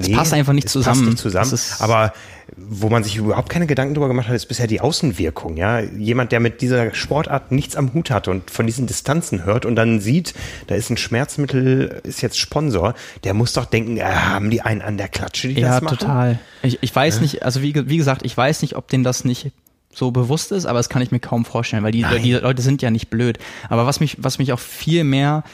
es 0.00 0.12
passt 0.12 0.32
einfach 0.32 0.52
nicht 0.52 0.68
zusammen. 0.68 0.98
Passt 0.98 1.08
nicht 1.08 1.18
zusammen. 1.18 1.58
Aber 1.80 2.12
wo 2.56 2.88
man 2.88 3.04
sich 3.04 3.16
überhaupt 3.16 3.48
keine 3.48 3.66
Gedanken 3.66 3.94
darüber 3.94 4.08
gemacht 4.08 4.28
hat, 4.28 4.34
ist 4.34 4.46
bisher 4.46 4.66
die 4.66 4.80
Außenwirkung. 4.80 5.56
Ja, 5.56 5.80
jemand, 5.80 6.32
der 6.32 6.40
mit 6.40 6.60
dieser 6.60 6.94
Sportart 6.94 7.52
nichts 7.52 7.76
am 7.76 7.92
Hut 7.92 8.10
hat 8.10 8.28
und 8.28 8.50
von 8.50 8.66
diesen 8.66 8.86
Distanzen 8.86 9.44
hört 9.44 9.66
und 9.66 9.76
dann 9.76 10.00
sieht, 10.00 10.34
da 10.66 10.74
ist 10.74 10.90
ein 10.90 10.96
Schmerzmittel, 10.96 12.00
ist 12.04 12.22
jetzt 12.22 12.38
Sponsor, 12.38 12.94
der 13.24 13.34
muss 13.34 13.52
doch 13.52 13.66
denken, 13.66 13.98
äh, 13.98 14.04
haben 14.04 14.50
die 14.50 14.62
einen 14.62 14.82
an 14.82 14.96
der 14.96 15.08
Klatsche, 15.08 15.48
die 15.48 15.60
ja, 15.60 15.74
das 15.74 15.82
machen? 15.82 15.98
Ja, 16.00 16.06
total. 16.06 16.38
Ich, 16.62 16.78
ich 16.80 16.94
weiß 16.94 17.16
ja. 17.16 17.22
nicht, 17.22 17.42
also 17.42 17.62
wie, 17.62 17.74
wie 17.88 17.96
gesagt, 17.96 18.24
ich 18.24 18.36
weiß 18.36 18.62
nicht, 18.62 18.76
ob 18.76 18.88
denen 18.88 19.04
das 19.04 19.24
nicht 19.24 19.52
so 19.92 20.10
bewusst 20.10 20.52
ist, 20.52 20.66
aber 20.66 20.78
das 20.78 20.88
kann 20.88 21.02
ich 21.02 21.10
mir 21.10 21.20
kaum 21.20 21.44
vorstellen, 21.44 21.82
weil 21.82 21.92
die, 21.92 22.04
die 22.22 22.32
Leute 22.34 22.62
sind 22.62 22.82
ja 22.82 22.90
nicht 22.90 23.10
blöd. 23.10 23.38
Aber 23.68 23.86
was 23.86 24.00
mich, 24.00 24.16
was 24.20 24.38
mich 24.38 24.52
auch 24.52 24.60
viel 24.60 25.04
mehr 25.04 25.44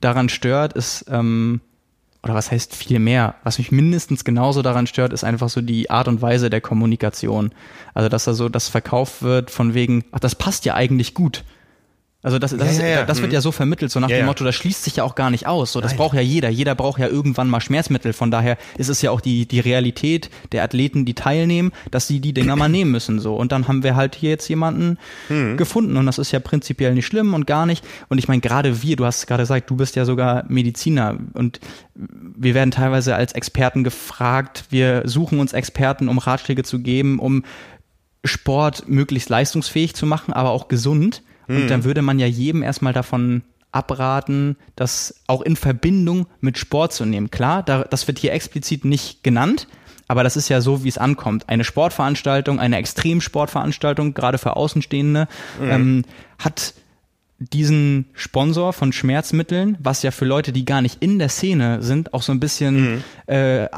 daran 0.00 0.28
stört, 0.28 0.72
ist, 0.74 1.06
ähm, 1.08 1.60
oder 2.24 2.34
was 2.34 2.50
heißt 2.50 2.74
viel 2.74 2.98
mehr? 2.98 3.34
Was 3.44 3.58
mich 3.58 3.70
mindestens 3.70 4.24
genauso 4.24 4.62
daran 4.62 4.86
stört, 4.86 5.12
ist 5.12 5.24
einfach 5.24 5.50
so 5.50 5.60
die 5.60 5.90
Art 5.90 6.08
und 6.08 6.22
Weise 6.22 6.48
der 6.48 6.62
Kommunikation. 6.62 7.52
Also, 7.92 8.08
dass 8.08 8.24
da 8.24 8.32
so 8.32 8.48
das 8.48 8.68
verkauft 8.68 9.22
wird 9.22 9.50
von 9.50 9.74
wegen, 9.74 10.04
ach, 10.10 10.20
das 10.20 10.34
passt 10.34 10.64
ja 10.64 10.74
eigentlich 10.74 11.12
gut. 11.12 11.44
Also 12.24 12.38
das, 12.38 12.52
das, 12.52 12.60
ja, 12.60 12.66
ist, 12.70 12.78
ja, 12.80 12.86
ja. 12.86 13.04
das 13.04 13.20
wird 13.20 13.34
ja 13.34 13.40
mhm. 13.40 13.42
so 13.42 13.52
vermittelt, 13.52 13.92
so 13.92 14.00
nach 14.00 14.08
dem 14.08 14.24
Motto, 14.24 14.44
das 14.44 14.54
schließt 14.54 14.82
sich 14.82 14.96
ja 14.96 15.04
auch 15.04 15.14
gar 15.14 15.30
nicht 15.30 15.46
aus. 15.46 15.72
So, 15.72 15.82
das 15.82 15.92
Nein. 15.92 15.98
braucht 15.98 16.14
ja 16.14 16.22
jeder. 16.22 16.48
Jeder 16.48 16.74
braucht 16.74 16.98
ja 16.98 17.06
irgendwann 17.06 17.50
mal 17.50 17.60
Schmerzmittel. 17.60 18.14
Von 18.14 18.30
daher 18.30 18.56
ist 18.78 18.88
es 18.88 19.02
ja 19.02 19.10
auch 19.10 19.20
die, 19.20 19.46
die 19.46 19.60
Realität 19.60 20.30
der 20.52 20.64
Athleten, 20.64 21.04
die 21.04 21.12
teilnehmen, 21.12 21.70
dass 21.90 22.06
sie 22.06 22.20
die 22.20 22.32
Dinger 22.32 22.56
mal 22.56 22.70
nehmen 22.70 22.90
müssen. 22.90 23.20
So. 23.20 23.36
Und 23.36 23.52
dann 23.52 23.68
haben 23.68 23.82
wir 23.82 23.94
halt 23.94 24.14
hier 24.14 24.30
jetzt 24.30 24.48
jemanden 24.48 24.96
mhm. 25.28 25.58
gefunden. 25.58 25.98
Und 25.98 26.06
das 26.06 26.16
ist 26.16 26.32
ja 26.32 26.40
prinzipiell 26.40 26.94
nicht 26.94 27.04
schlimm 27.04 27.34
und 27.34 27.46
gar 27.46 27.66
nicht. 27.66 27.84
Und 28.08 28.16
ich 28.16 28.26
meine, 28.26 28.40
gerade 28.40 28.82
wir, 28.82 28.96
du 28.96 29.04
hast 29.04 29.26
gerade 29.26 29.42
gesagt, 29.42 29.68
du 29.68 29.76
bist 29.76 29.94
ja 29.94 30.06
sogar 30.06 30.44
Mediziner 30.48 31.18
und 31.34 31.60
wir 31.94 32.54
werden 32.54 32.70
teilweise 32.70 33.16
als 33.16 33.34
Experten 33.34 33.84
gefragt. 33.84 34.64
Wir 34.70 35.02
suchen 35.04 35.40
uns 35.40 35.52
Experten, 35.52 36.08
um 36.08 36.16
Ratschläge 36.16 36.62
zu 36.62 36.78
geben, 36.78 37.18
um 37.18 37.44
Sport 38.24 38.88
möglichst 38.88 39.28
leistungsfähig 39.28 39.94
zu 39.94 40.06
machen, 40.06 40.32
aber 40.32 40.50
auch 40.50 40.68
gesund. 40.68 41.22
Und 41.48 41.64
mhm. 41.64 41.68
dann 41.68 41.84
würde 41.84 42.02
man 42.02 42.18
ja 42.18 42.26
jedem 42.26 42.62
erstmal 42.62 42.92
davon 42.92 43.42
abraten, 43.72 44.56
das 44.76 45.22
auch 45.26 45.42
in 45.42 45.56
Verbindung 45.56 46.26
mit 46.40 46.58
Sport 46.58 46.92
zu 46.92 47.04
nehmen. 47.04 47.30
Klar, 47.30 47.62
da, 47.62 47.84
das 47.84 48.06
wird 48.06 48.18
hier 48.18 48.32
explizit 48.32 48.84
nicht 48.84 49.24
genannt, 49.24 49.66
aber 50.06 50.22
das 50.22 50.36
ist 50.36 50.48
ja 50.48 50.60
so, 50.60 50.84
wie 50.84 50.88
es 50.88 50.98
ankommt. 50.98 51.48
Eine 51.48 51.64
Sportveranstaltung, 51.64 52.60
eine 52.60 52.76
Extremsportveranstaltung, 52.76 54.14
gerade 54.14 54.38
für 54.38 54.56
Außenstehende, 54.56 55.26
mhm. 55.60 55.70
ähm, 55.70 56.04
hat 56.38 56.74
diesen 57.38 58.06
Sponsor 58.14 58.72
von 58.72 58.92
Schmerzmitteln, 58.92 59.76
was 59.80 60.02
ja 60.02 60.12
für 60.12 60.24
Leute, 60.24 60.52
die 60.52 60.64
gar 60.64 60.80
nicht 60.80 61.02
in 61.02 61.18
der 61.18 61.28
Szene 61.28 61.82
sind, 61.82 62.14
auch 62.14 62.22
so 62.22 62.32
ein 62.32 62.40
bisschen, 62.40 62.94
mhm. 62.94 63.04
äh, 63.26 63.68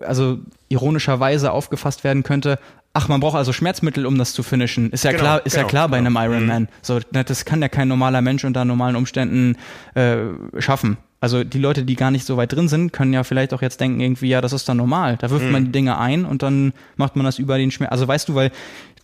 also 0.00 0.38
ironischerweise 0.68 1.52
aufgefasst 1.52 2.04
werden 2.04 2.22
könnte, 2.22 2.58
Ach, 2.94 3.08
man 3.08 3.20
braucht 3.20 3.36
also 3.36 3.52
Schmerzmittel, 3.52 4.04
um 4.04 4.18
das 4.18 4.34
zu 4.34 4.42
finishen. 4.42 4.90
Ist 4.90 5.04
ja 5.04 5.12
genau, 5.12 5.22
klar, 5.22 5.46
ist 5.46 5.52
genau, 5.52 5.64
ja 5.64 5.68
klar 5.68 5.88
bei 5.88 5.98
genau. 5.98 6.18
einem 6.18 6.32
Ironman. 6.32 6.62
Mhm. 6.64 6.68
So, 6.82 7.00
das 7.10 7.44
kann 7.46 7.62
ja 7.62 7.68
kein 7.68 7.88
normaler 7.88 8.20
Mensch 8.20 8.44
unter 8.44 8.64
normalen 8.64 8.96
Umständen 8.96 9.56
äh, 9.94 10.16
schaffen. 10.58 10.98
Also 11.22 11.44
die 11.44 11.58
Leute, 11.58 11.84
die 11.84 11.94
gar 11.94 12.10
nicht 12.10 12.26
so 12.26 12.36
weit 12.36 12.52
drin 12.52 12.68
sind, 12.68 12.92
können 12.92 13.12
ja 13.12 13.22
vielleicht 13.22 13.54
auch 13.54 13.62
jetzt 13.62 13.80
denken 13.80 14.00
irgendwie, 14.00 14.28
ja, 14.28 14.40
das 14.40 14.52
ist 14.52 14.68
dann 14.68 14.76
normal. 14.76 15.16
Da 15.18 15.30
wirft 15.30 15.46
mhm. 15.46 15.52
man 15.52 15.64
die 15.66 15.72
Dinge 15.72 15.96
ein 15.96 16.24
und 16.24 16.42
dann 16.42 16.72
macht 16.96 17.14
man 17.16 17.24
das 17.24 17.38
über 17.38 17.58
den 17.58 17.70
Schmerz. 17.70 17.92
Also 17.92 18.08
weißt 18.08 18.28
du, 18.28 18.34
weil 18.34 18.50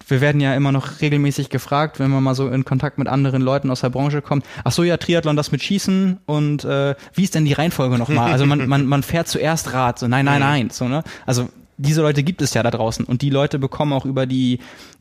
wir 0.08 0.20
werden 0.20 0.40
ja 0.40 0.54
immer 0.54 0.72
noch 0.72 1.00
regelmäßig 1.00 1.48
gefragt, 1.48 1.98
wenn 1.98 2.10
man 2.10 2.22
mal 2.22 2.34
so 2.34 2.48
in 2.48 2.64
Kontakt 2.64 2.98
mit 2.98 3.08
anderen 3.08 3.40
Leuten 3.40 3.70
aus 3.70 3.82
der 3.82 3.90
Branche 3.90 4.20
kommt. 4.20 4.44
Ach 4.64 4.72
so, 4.72 4.82
ja, 4.82 4.96
Triathlon, 4.96 5.36
das 5.36 5.52
mit 5.52 5.62
Schießen 5.62 6.18
und 6.26 6.64
äh, 6.64 6.94
wie 7.14 7.24
ist 7.24 7.34
denn 7.34 7.44
die 7.44 7.52
Reihenfolge 7.52 7.96
nochmal? 7.98 8.32
Also 8.32 8.46
man, 8.46 8.68
man, 8.68 8.86
man 8.86 9.02
fährt 9.02 9.28
zuerst 9.28 9.72
Rad, 9.72 9.98
so 9.98 10.08
nein, 10.08 10.24
nein, 10.24 10.40
mhm. 10.40 10.46
nein, 10.46 10.70
so 10.70 10.88
ne? 10.88 11.04
Also 11.24 11.48
diese 11.78 12.02
Leute 12.02 12.22
gibt 12.22 12.42
es 12.42 12.54
ja 12.54 12.62
da 12.62 12.70
draußen 12.70 13.04
und 13.04 13.22
die 13.22 13.30
Leute 13.30 13.58
bekommen 13.58 13.92
auch 13.92 14.04
über 14.04 14.26
die 14.26 14.58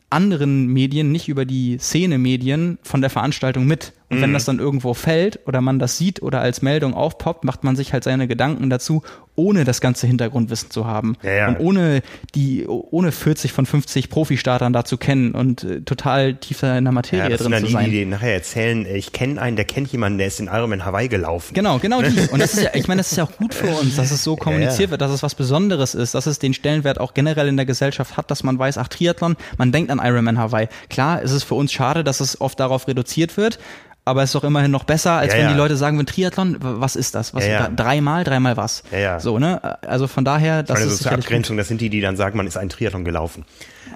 anderen 0.10 0.68
Medien, 0.68 1.12
nicht 1.12 1.28
über 1.28 1.44
die 1.44 1.78
Szene-Medien 1.78 2.78
von 2.84 3.02
der 3.02 3.10
Veranstaltung 3.10 3.66
mit. 3.66 3.94
Und 4.10 4.18
mhm. 4.18 4.22
wenn 4.22 4.34
das 4.34 4.46
dann 4.46 4.60
irgendwo 4.60 4.94
fällt 4.94 5.40
oder 5.48 5.60
man 5.60 5.80
das 5.80 5.98
sieht 5.98 6.22
oder 6.22 6.40
als 6.40 6.62
Meldung 6.62 6.94
aufpoppt, 6.94 7.44
macht 7.44 7.64
man 7.64 7.76
sich 7.76 7.92
halt 7.92 8.06
seine 8.06 8.28
Gedanken 8.28 8.70
dazu, 8.70 9.02
ohne 9.36 9.66
das 9.66 9.82
ganze 9.82 10.08
Hintergrundwissen 10.08 10.72
zu 10.72 10.88
haben. 10.88 11.16
Ja, 11.22 11.32
ja. 11.32 11.48
Und 11.50 11.60
ohne 11.60 12.02
die, 12.34 12.66
ohne 12.68 13.12
40 13.12 13.52
von 13.52 13.66
50 13.66 14.10
Profi-Startern 14.10 14.74
da 14.74 14.84
zu 14.84 14.98
kennen 14.98 15.34
und 15.34 15.64
äh, 15.64 15.82
total 15.82 16.36
tiefer 16.36 16.78
in 16.78 16.86
der 16.86 16.94
Materie 16.94 17.30
ja, 17.30 17.38
drin 17.38 17.54
zu 17.54 17.66
die, 17.66 17.72
sein. 17.72 17.86
Die, 17.86 17.92
die 17.92 18.06
nachher 18.06 18.34
erzählen, 18.34 18.86
äh, 18.86 18.98
ich 18.98 19.12
kenne 19.12 19.40
einen, 19.42 19.58
der 19.58 19.66
kennt 19.66 19.92
jemanden, 19.92 20.18
der 20.18 20.28
ist 20.28 20.40
in 20.40 20.48
Ironman 20.48 20.86
Hawaii 20.86 21.08
gelaufen. 21.08 21.54
Genau, 21.54 21.78
genau 21.78 22.02
die. 22.02 22.20
Und 22.32 22.42
das 22.42 22.54
ist 22.54 22.64
ja, 22.64 22.72
ich 22.74 22.88
meine, 22.88 23.00
das 23.00 23.12
ist 23.12 23.18
ja 23.18 23.26
auch 23.26 23.38
gut 23.38 23.54
für 23.54 23.68
uns, 23.68 23.98
dass 23.98 24.10
es 24.10 24.24
so 24.24 24.36
kommuniziert 24.38 24.90
wird, 24.90 25.02
dass 25.02 25.12
es 25.12 25.22
was 25.22 25.36
Besonderes 25.36 25.94
ist, 25.94 26.16
dass 26.16 26.26
es 26.26 26.40
den 26.40 26.54
Stellenwert 26.54 27.00
auch 27.00 27.14
generell 27.14 27.48
in 27.48 27.58
der 27.58 27.68
Gesellschaft 27.68 28.18
hat, 28.18 28.32
dass 28.32 28.44
man 28.44 28.58
weiß, 28.58 28.80
ach, 28.80 28.88
Triathlon, 28.88 29.36
man 29.58 29.72
denkt 29.72 29.92
an 29.92 30.00
Ironman 30.02 30.40
Hawaii. 30.40 30.68
Klar, 30.90 31.22
ist 31.22 31.32
es 31.32 31.44
für 31.44 31.56
uns 31.56 31.72
schade, 31.72 32.04
dass 32.04 32.22
es 32.22 32.42
oft 32.42 32.60
darauf 32.60 32.88
reduziert 32.88 33.38
wird, 33.38 33.60
aber 34.08 34.24
es 34.24 34.30
ist 34.30 34.36
doch 34.36 34.44
immerhin 34.44 34.72
noch 34.72 34.86
besser, 34.86 35.14
als 35.14 35.34
ja, 35.34 35.40
wenn 35.40 35.46
ja. 35.48 35.52
die 35.52 35.58
Leute 35.58 35.76
sagen, 35.76 36.00
wenn 36.00 36.06
Triathlon, 36.06 36.58
was 36.60 36.96
ist 36.96 37.14
das? 37.14 37.34
Was, 37.34 37.46
ja, 37.46 37.68
dreimal, 37.68 38.24
dreimal 38.24 38.56
was? 38.56 38.84
So, 39.20 39.38
ne? 39.38 39.62
Also 39.86 40.08
von 40.08 40.24
daher, 40.24 40.64
das 40.64 40.80
meine, 40.80 40.92
ist 40.92 41.00
so 41.00 41.04
zur 41.04 41.12
Abgrenzung, 41.12 41.58
das 41.58 41.68
sind 41.68 41.82
die, 41.82 41.90
die 41.90 42.00
dann 42.00 42.16
sagen, 42.16 42.38
man 42.38 42.48
ist 42.48 42.58
ein 42.58 42.70
Triathlon 42.70 43.04
gelaufen. 43.04 43.46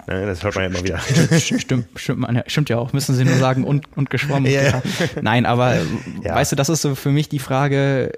Ne, 0.08 0.26
das 0.26 0.44
hört 0.44 0.56
man 0.56 0.66
ja 0.66 0.70
immer 0.70 0.84
wieder. 0.84 1.00
Stimmt, 1.40 1.88
stimmt, 1.96 2.28
stimmt 2.48 2.70
ja 2.70 2.78
auch. 2.78 2.92
Müssen 2.92 3.16
sie 3.16 3.24
nur 3.24 3.38
sagen 3.38 3.64
und, 3.64 3.86
und 3.96 4.10
geschwommen. 4.10 4.52
Nein, 5.22 5.46
aber 5.46 5.76
weißt 6.24 6.52
du, 6.52 6.56
das 6.56 6.70
ist 6.70 6.82
so 6.82 6.96
für 6.96 7.12
mich 7.12 7.30
die 7.30 7.40
Frage, 7.40 8.12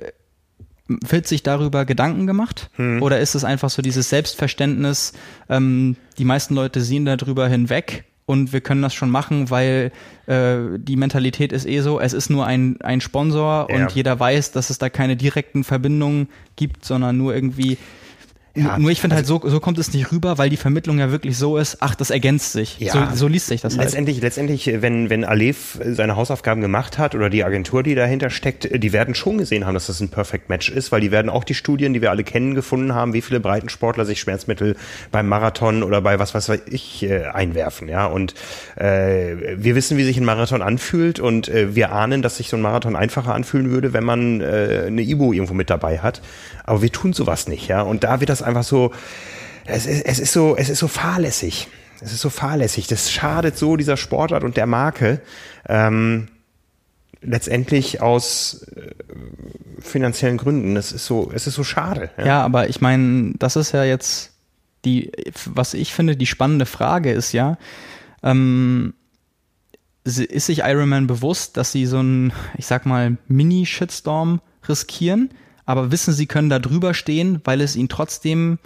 wird 0.87 1.27
sich 1.27 1.43
darüber 1.43 1.85
Gedanken 1.85 2.25
gemacht? 2.25 2.69
Hm. 2.75 3.01
Oder 3.03 3.19
ist 3.19 3.35
es 3.35 3.43
einfach 3.43 3.69
so 3.69 3.81
dieses 3.81 4.09
Selbstverständnis, 4.09 5.13
ähm, 5.49 5.95
die 6.17 6.25
meisten 6.25 6.55
Leute 6.55 6.81
sehen 6.81 7.05
darüber 7.05 7.47
hinweg 7.47 8.05
und 8.25 8.53
wir 8.53 8.61
können 8.61 8.81
das 8.81 8.93
schon 8.93 9.09
machen, 9.09 9.49
weil 9.49 9.91
äh, 10.27 10.77
die 10.77 10.95
Mentalität 10.95 11.51
ist 11.51 11.65
eh 11.65 11.81
so, 11.81 11.99
es 11.99 12.13
ist 12.13 12.29
nur 12.29 12.45
ein, 12.45 12.79
ein 12.81 13.01
Sponsor 13.01 13.67
ja. 13.69 13.75
und 13.75 13.91
jeder 13.91 14.19
weiß, 14.19 14.51
dass 14.51 14.69
es 14.69 14.77
da 14.77 14.89
keine 14.89 15.15
direkten 15.15 15.63
Verbindungen 15.63 16.29
gibt, 16.55 16.85
sondern 16.85 17.17
nur 17.17 17.35
irgendwie 17.35 17.77
ja, 18.55 18.77
Nur 18.77 18.91
ich 18.91 19.01
finde 19.01 19.15
halt, 19.15 19.23
also, 19.23 19.41
halt, 19.41 19.43
so, 19.45 19.49
so 19.49 19.59
kommt 19.59 19.79
es 19.79 19.91
nicht 19.93 20.11
rüber, 20.11 20.37
weil 20.37 20.51
die 20.51 20.57
Vermittlung 20.57 20.99
ja 20.99 21.09
wirklich 21.09 21.35
so 21.35 21.57
ist, 21.57 21.77
ach, 21.79 21.95
das 21.95 22.11
ergänzt 22.11 22.51
sich. 22.51 22.79
Ja, 22.79 22.93
so, 23.09 23.15
so 23.15 23.27
liest 23.27 23.47
sich 23.47 23.61
das 23.61 23.73
halt. 23.73 23.85
Letztendlich, 23.85 24.21
letztendlich, 24.21 24.69
wenn, 24.81 25.09
wenn 25.09 25.25
Alef 25.25 25.79
seine 25.83 26.15
Hausaufgaben 26.15 26.61
gemacht 26.61 26.99
hat 26.99 27.15
oder 27.15 27.31
die 27.31 27.43
Agentur, 27.43 27.81
die 27.81 27.95
dahinter 27.95 28.29
steckt, 28.29 28.69
die 28.71 28.93
werden 28.93 29.15
schon 29.15 29.39
gesehen 29.39 29.65
haben, 29.65 29.73
dass 29.73 29.87
das 29.87 29.99
ein 30.01 30.09
Perfect 30.09 30.49
Match 30.49 30.69
ist, 30.69 30.91
weil 30.91 31.01
die 31.01 31.09
werden 31.09 31.29
auch 31.29 31.43
die 31.43 31.55
Studien, 31.55 31.93
die 31.93 32.01
wir 32.03 32.11
alle 32.11 32.23
kennen, 32.23 32.53
gefunden 32.53 32.93
haben, 32.93 33.13
wie 33.13 33.23
viele 33.23 33.39
Breitensportler 33.39 34.05
sich 34.05 34.19
Schmerzmittel 34.19 34.75
beim 35.11 35.27
Marathon 35.27 35.81
oder 35.81 36.01
bei 36.01 36.19
was 36.19 36.35
weiß 36.35 36.51
ich 36.67 37.01
äh, 37.01 37.23
einwerfen. 37.23 37.89
Ja, 37.89 38.05
und 38.05 38.35
äh, 38.75 39.55
wir 39.57 39.73
wissen, 39.73 39.97
wie 39.97 40.03
sich 40.03 40.17
ein 40.17 40.25
Marathon 40.25 40.61
anfühlt 40.61 41.19
und 41.19 41.47
äh, 41.47 41.73
wir 41.73 41.91
ahnen, 41.91 42.21
dass 42.21 42.37
sich 42.37 42.49
so 42.49 42.57
ein 42.57 42.61
Marathon 42.61 42.95
einfacher 42.95 43.33
anfühlen 43.33 43.71
würde, 43.71 43.93
wenn 43.93 44.03
man 44.03 44.41
äh, 44.41 44.83
eine 44.85 45.01
Ibu 45.01 45.33
irgendwo 45.33 45.55
mit 45.55 45.71
dabei 45.71 45.97
hat. 45.97 46.21
Aber 46.63 46.81
wir 46.81 46.91
tun 46.91 47.13
sowas 47.13 47.47
nicht, 47.47 47.67
ja. 47.67 47.81
Und 47.81 48.03
da 48.03 48.19
wird 48.19 48.29
das 48.29 48.41
einfach 48.41 48.63
so, 48.63 48.91
es 49.65 49.85
ist, 49.85 50.05
es 50.05 50.19
ist 50.19 50.33
so, 50.33 50.55
es 50.55 50.69
ist 50.69 50.79
so 50.79 50.87
fahrlässig. 50.87 51.67
Es 52.01 52.11
ist 52.11 52.21
so 52.21 52.29
fahrlässig. 52.29 52.87
Das 52.87 53.11
schadet 53.11 53.57
so 53.57 53.77
dieser 53.77 53.97
Sportart 53.97 54.43
und 54.43 54.57
der 54.57 54.65
Marke. 54.65 55.21
Ähm, 55.67 56.27
letztendlich 57.21 58.01
aus 58.01 58.65
äh, 58.75 58.91
finanziellen 59.79 60.37
Gründen. 60.37 60.75
Das 60.75 60.91
ist 60.91 61.05
so, 61.05 61.31
es 61.33 61.47
ist 61.47 61.55
so 61.55 61.63
schade. 61.63 62.09
Ja, 62.17 62.25
ja 62.25 62.43
aber 62.43 62.69
ich 62.69 62.81
meine, 62.81 63.33
das 63.39 63.55
ist 63.55 63.71
ja 63.71 63.83
jetzt 63.83 64.31
die, 64.85 65.11
was 65.45 65.73
ich 65.73 65.93
finde, 65.93 66.17
die 66.17 66.25
spannende 66.25 66.65
Frage 66.65 67.11
ist 67.11 67.31
ja, 67.31 67.57
ähm, 68.21 68.93
ist 70.03 70.47
sich 70.47 70.59
Iron 70.59 70.89
Man 70.89 71.07
bewusst, 71.07 71.55
dass 71.55 71.71
sie 71.71 71.85
so 71.85 71.99
einen, 71.99 72.33
ich 72.57 72.65
sag 72.65 72.85
mal, 72.85 73.17
Mini-Shitstorm 73.27 74.41
riskieren? 74.67 75.29
Aber 75.65 75.91
wissen, 75.91 76.13
sie 76.13 76.25
können 76.25 76.49
da 76.49 76.59
drüber 76.59 76.93
stehen, 76.93 77.41
weil 77.43 77.61
es 77.61 77.75
ihnen 77.75 77.89
trotzdem 77.89 78.59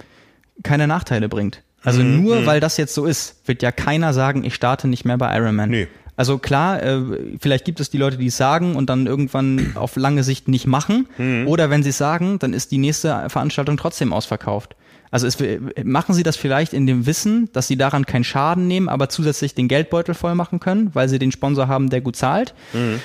keine 0.62 0.86
Nachteile 0.86 1.28
bringt. 1.28 1.62
Also 1.82 2.02
mhm. 2.02 2.22
nur 2.22 2.40
mhm. 2.40 2.46
weil 2.46 2.60
das 2.60 2.76
jetzt 2.76 2.94
so 2.94 3.06
ist, 3.06 3.36
wird 3.46 3.62
ja 3.62 3.70
keiner 3.70 4.12
sagen, 4.12 4.44
ich 4.44 4.54
starte 4.54 4.88
nicht 4.88 5.04
mehr 5.04 5.18
bei 5.18 5.36
Iron 5.36 5.54
Man. 5.54 5.70
Nee. 5.70 5.88
Also 6.16 6.38
klar, 6.38 6.82
äh, 6.82 7.00
vielleicht 7.40 7.64
gibt 7.64 7.78
es 7.78 7.90
die 7.90 7.98
Leute, 7.98 8.16
die 8.16 8.26
es 8.26 8.36
sagen 8.36 8.74
und 8.74 8.90
dann 8.90 9.06
irgendwann 9.06 9.72
auf 9.76 9.94
lange 9.94 10.24
Sicht 10.24 10.48
nicht 10.48 10.66
machen. 10.66 11.06
Mhm. 11.16 11.46
Oder 11.46 11.70
wenn 11.70 11.84
sie 11.84 11.90
es 11.90 11.98
sagen, 11.98 12.40
dann 12.40 12.52
ist 12.52 12.72
die 12.72 12.78
nächste 12.78 13.28
Veranstaltung 13.28 13.76
trotzdem 13.76 14.12
ausverkauft. 14.12 14.74
Also 15.10 15.26
es, 15.26 15.38
machen 15.84 16.14
sie 16.14 16.24
das 16.24 16.36
vielleicht 16.36 16.72
in 16.72 16.86
dem 16.86 17.06
Wissen, 17.06 17.48
dass 17.52 17.66
sie 17.68 17.76
daran 17.76 18.04
keinen 18.04 18.24
Schaden 18.24 18.66
nehmen, 18.66 18.88
aber 18.88 19.08
zusätzlich 19.08 19.54
den 19.54 19.68
Geldbeutel 19.68 20.14
voll 20.14 20.34
machen 20.34 20.60
können, 20.60 20.90
weil 20.92 21.08
sie 21.08 21.18
den 21.18 21.32
Sponsor 21.32 21.68
haben, 21.68 21.88
der 21.88 22.00
gut 22.00 22.16
zahlt. 22.16 22.52
Mhm. 22.72 23.00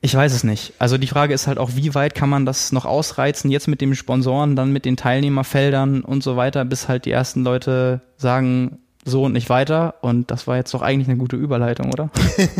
Ich 0.00 0.14
weiß 0.14 0.32
es 0.32 0.44
nicht. 0.44 0.74
Also 0.78 0.96
die 0.96 1.08
Frage 1.08 1.34
ist 1.34 1.48
halt 1.48 1.58
auch, 1.58 1.70
wie 1.74 1.94
weit 1.94 2.14
kann 2.14 2.28
man 2.28 2.46
das 2.46 2.70
noch 2.70 2.84
ausreizen, 2.84 3.50
jetzt 3.50 3.66
mit 3.66 3.80
den 3.80 3.94
Sponsoren, 3.96 4.54
dann 4.54 4.72
mit 4.72 4.84
den 4.84 4.96
Teilnehmerfeldern 4.96 6.02
und 6.02 6.22
so 6.22 6.36
weiter, 6.36 6.64
bis 6.64 6.88
halt 6.88 7.04
die 7.04 7.10
ersten 7.10 7.42
Leute 7.42 8.00
sagen, 8.16 8.78
so 9.04 9.24
und 9.24 9.32
nicht 9.32 9.50
weiter. 9.50 9.94
Und 10.00 10.30
das 10.30 10.46
war 10.46 10.56
jetzt 10.56 10.72
doch 10.72 10.82
eigentlich 10.82 11.08
eine 11.08 11.18
gute 11.18 11.36
Überleitung, 11.36 11.92
oder? 11.92 12.10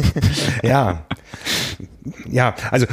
ja. 0.63 1.05
Ja, 2.31 2.55
also 2.71 2.87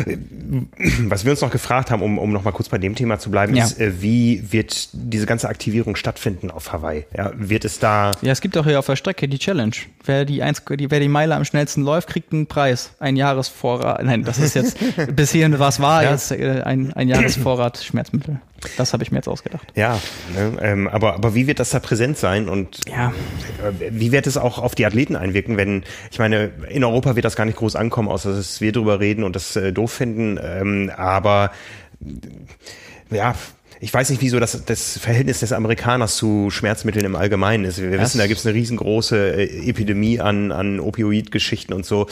was 1.03 1.25
wir 1.25 1.31
uns 1.31 1.41
noch 1.41 1.51
gefragt 1.51 1.91
haben, 1.91 2.01
um, 2.01 2.17
um 2.17 2.31
noch 2.31 2.43
mal 2.43 2.51
kurz 2.51 2.69
bei 2.69 2.77
dem 2.77 2.95
Thema 2.95 3.19
zu 3.19 3.31
bleiben, 3.31 3.55
ja. 3.55 3.63
ist, 3.63 3.79
äh, 3.79 4.01
wie 4.01 4.51
wird 4.51 4.89
diese 4.93 5.25
ganze 5.25 5.49
Aktivierung 5.49 5.95
stattfinden 5.95 6.51
auf 6.51 6.71
Hawaii? 6.73 7.05
Ja, 7.15 7.31
wird 7.35 7.65
es 7.65 7.79
da... 7.79 8.11
Ja, 8.21 8.31
es 8.31 8.41
gibt 8.41 8.57
auch 8.57 8.65
hier 8.65 8.79
auf 8.79 8.85
der 8.85 8.95
Strecke 8.95 9.27
die 9.27 9.39
Challenge. 9.39 9.75
Wer 10.03 10.25
die, 10.25 10.43
eins, 10.43 10.61
die, 10.69 10.91
wer 10.91 10.99
die 10.99 11.07
Meile 11.07 11.35
am 11.35 11.45
schnellsten 11.45 11.81
läuft, 11.81 12.09
kriegt 12.09 12.33
einen 12.33 12.47
Preis. 12.47 12.91
Ein 12.99 13.15
Jahresvorrat. 13.15 14.03
Nein, 14.03 14.23
das 14.23 14.37
ist 14.37 14.55
jetzt 14.55 14.77
bis 15.15 15.31
hierhin 15.31 15.57
was 15.59 15.79
war, 15.79 16.03
ja. 16.03 16.11
jetzt 16.11 16.31
äh, 16.31 16.61
ein, 16.63 16.93
ein 16.93 17.07
Jahresvorrat 17.07 17.77
Schmerzmittel. 17.77 18.39
Das 18.77 18.93
habe 18.93 19.03
ich 19.03 19.11
mir 19.11 19.17
jetzt 19.17 19.27
ausgedacht. 19.27 19.67
Ja, 19.75 19.99
ne, 20.33 20.57
ähm, 20.61 20.87
aber, 20.87 21.15
aber 21.15 21.35
wie 21.35 21.47
wird 21.47 21.59
das 21.59 21.69
da 21.69 21.79
präsent 21.79 22.17
sein 22.17 22.49
und 22.49 22.79
ja. 22.89 23.13
Äh, 23.63 23.91
wie 23.91 24.11
wird 24.11 24.27
es 24.27 24.37
auch 24.37 24.59
auf 24.59 24.75
die 24.75 24.85
Athleten 24.85 25.15
einwirken, 25.15 25.57
wenn, 25.57 25.83
ich 26.11 26.19
meine, 26.19 26.51
in 26.69 26.83
Europa 26.83 27.15
wird 27.15 27.25
das 27.25 27.35
gar 27.35 27.45
nicht 27.45 27.57
groß 27.57 27.75
ankommen, 27.75 28.07
außer 28.07 28.24
dass 28.31 28.61
wir 28.61 28.71
drüber 28.71 28.99
reden 28.99 29.23
und 29.23 29.35
das 29.35 29.55
äh, 29.55 29.71
doof 29.73 29.93
finden, 29.93 30.39
ähm, 30.41 30.91
aber 30.95 31.51
ja, 33.11 33.35
ich 33.85 33.93
weiß 33.93 34.09
nicht, 34.09 34.19
wieso 34.23 34.39
das, 34.39 34.65
das 34.65 34.97
Verhältnis 34.97 35.41
des 35.41 35.53
Amerikaners 35.53 36.15
zu 36.15 36.49
Schmerzmitteln 36.49 37.05
im 37.05 37.15
Allgemeinen 37.15 37.65
ist. 37.65 37.79
Wir 37.79 37.91
das 37.91 38.01
wissen, 38.01 38.17
da 38.17 38.25
gibt 38.25 38.39
es 38.39 38.45
eine 38.47 38.55
riesengroße 38.55 39.35
äh, 39.35 39.69
Epidemie 39.69 40.19
an, 40.19 40.51
an 40.51 40.79
Opioid-Geschichten 40.79 41.71
und 41.71 41.85
so. 41.85 42.07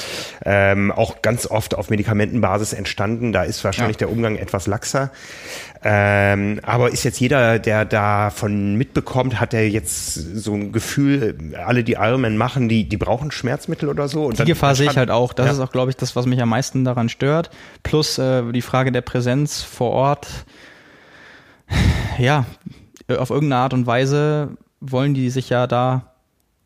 Ähm, 0.45 0.91
auch 0.91 1.23
ganz 1.23 1.47
oft 1.47 1.73
auf 1.73 1.89
Medikamentenbasis 1.89 2.73
entstanden. 2.73 3.33
Da 3.33 3.41
ist 3.41 3.63
wahrscheinlich 3.63 3.95
ja. 3.95 4.05
der 4.05 4.11
Umgang 4.11 4.35
etwas 4.35 4.67
laxer. 4.67 5.09
Ähm, 5.83 6.59
aber 6.61 6.91
ist 6.91 7.03
jetzt 7.05 7.19
jeder, 7.19 7.57
der 7.57 7.85
davon 7.85 8.75
mitbekommt, 8.75 9.39
hat 9.39 9.55
er 9.55 9.67
jetzt 9.67 10.13
so 10.13 10.53
ein 10.53 10.73
Gefühl, 10.73 11.35
alle, 11.65 11.83
die 11.83 11.93
Ironman 11.93 12.37
machen, 12.37 12.69
die, 12.69 12.87
die 12.87 12.97
brauchen 12.97 13.31
Schmerzmittel 13.31 13.89
oder 13.89 14.07
so? 14.07 14.25
Und 14.25 14.37
die 14.37 14.45
Gefahr 14.45 14.75
sehe 14.75 14.91
ich 14.91 14.97
halt 14.97 15.09
auch. 15.09 15.33
Das 15.33 15.47
ja. 15.47 15.53
ist 15.53 15.59
auch, 15.59 15.71
glaube 15.71 15.89
ich, 15.89 15.97
das, 15.97 16.15
was 16.15 16.27
mich 16.27 16.39
am 16.39 16.49
meisten 16.49 16.85
daran 16.85 17.09
stört. 17.09 17.49
Plus 17.81 18.19
äh, 18.19 18.43
die 18.51 18.61
Frage 18.61 18.91
der 18.91 19.01
Präsenz 19.01 19.63
vor 19.63 19.89
Ort 19.89 20.27
ja, 22.17 22.45
auf 23.09 23.29
irgendeine 23.29 23.61
Art 23.61 23.73
und 23.73 23.85
Weise 23.85 24.49
wollen 24.79 25.13
die 25.13 25.29
sich 25.29 25.49
ja 25.49 25.67
da, 25.67 26.13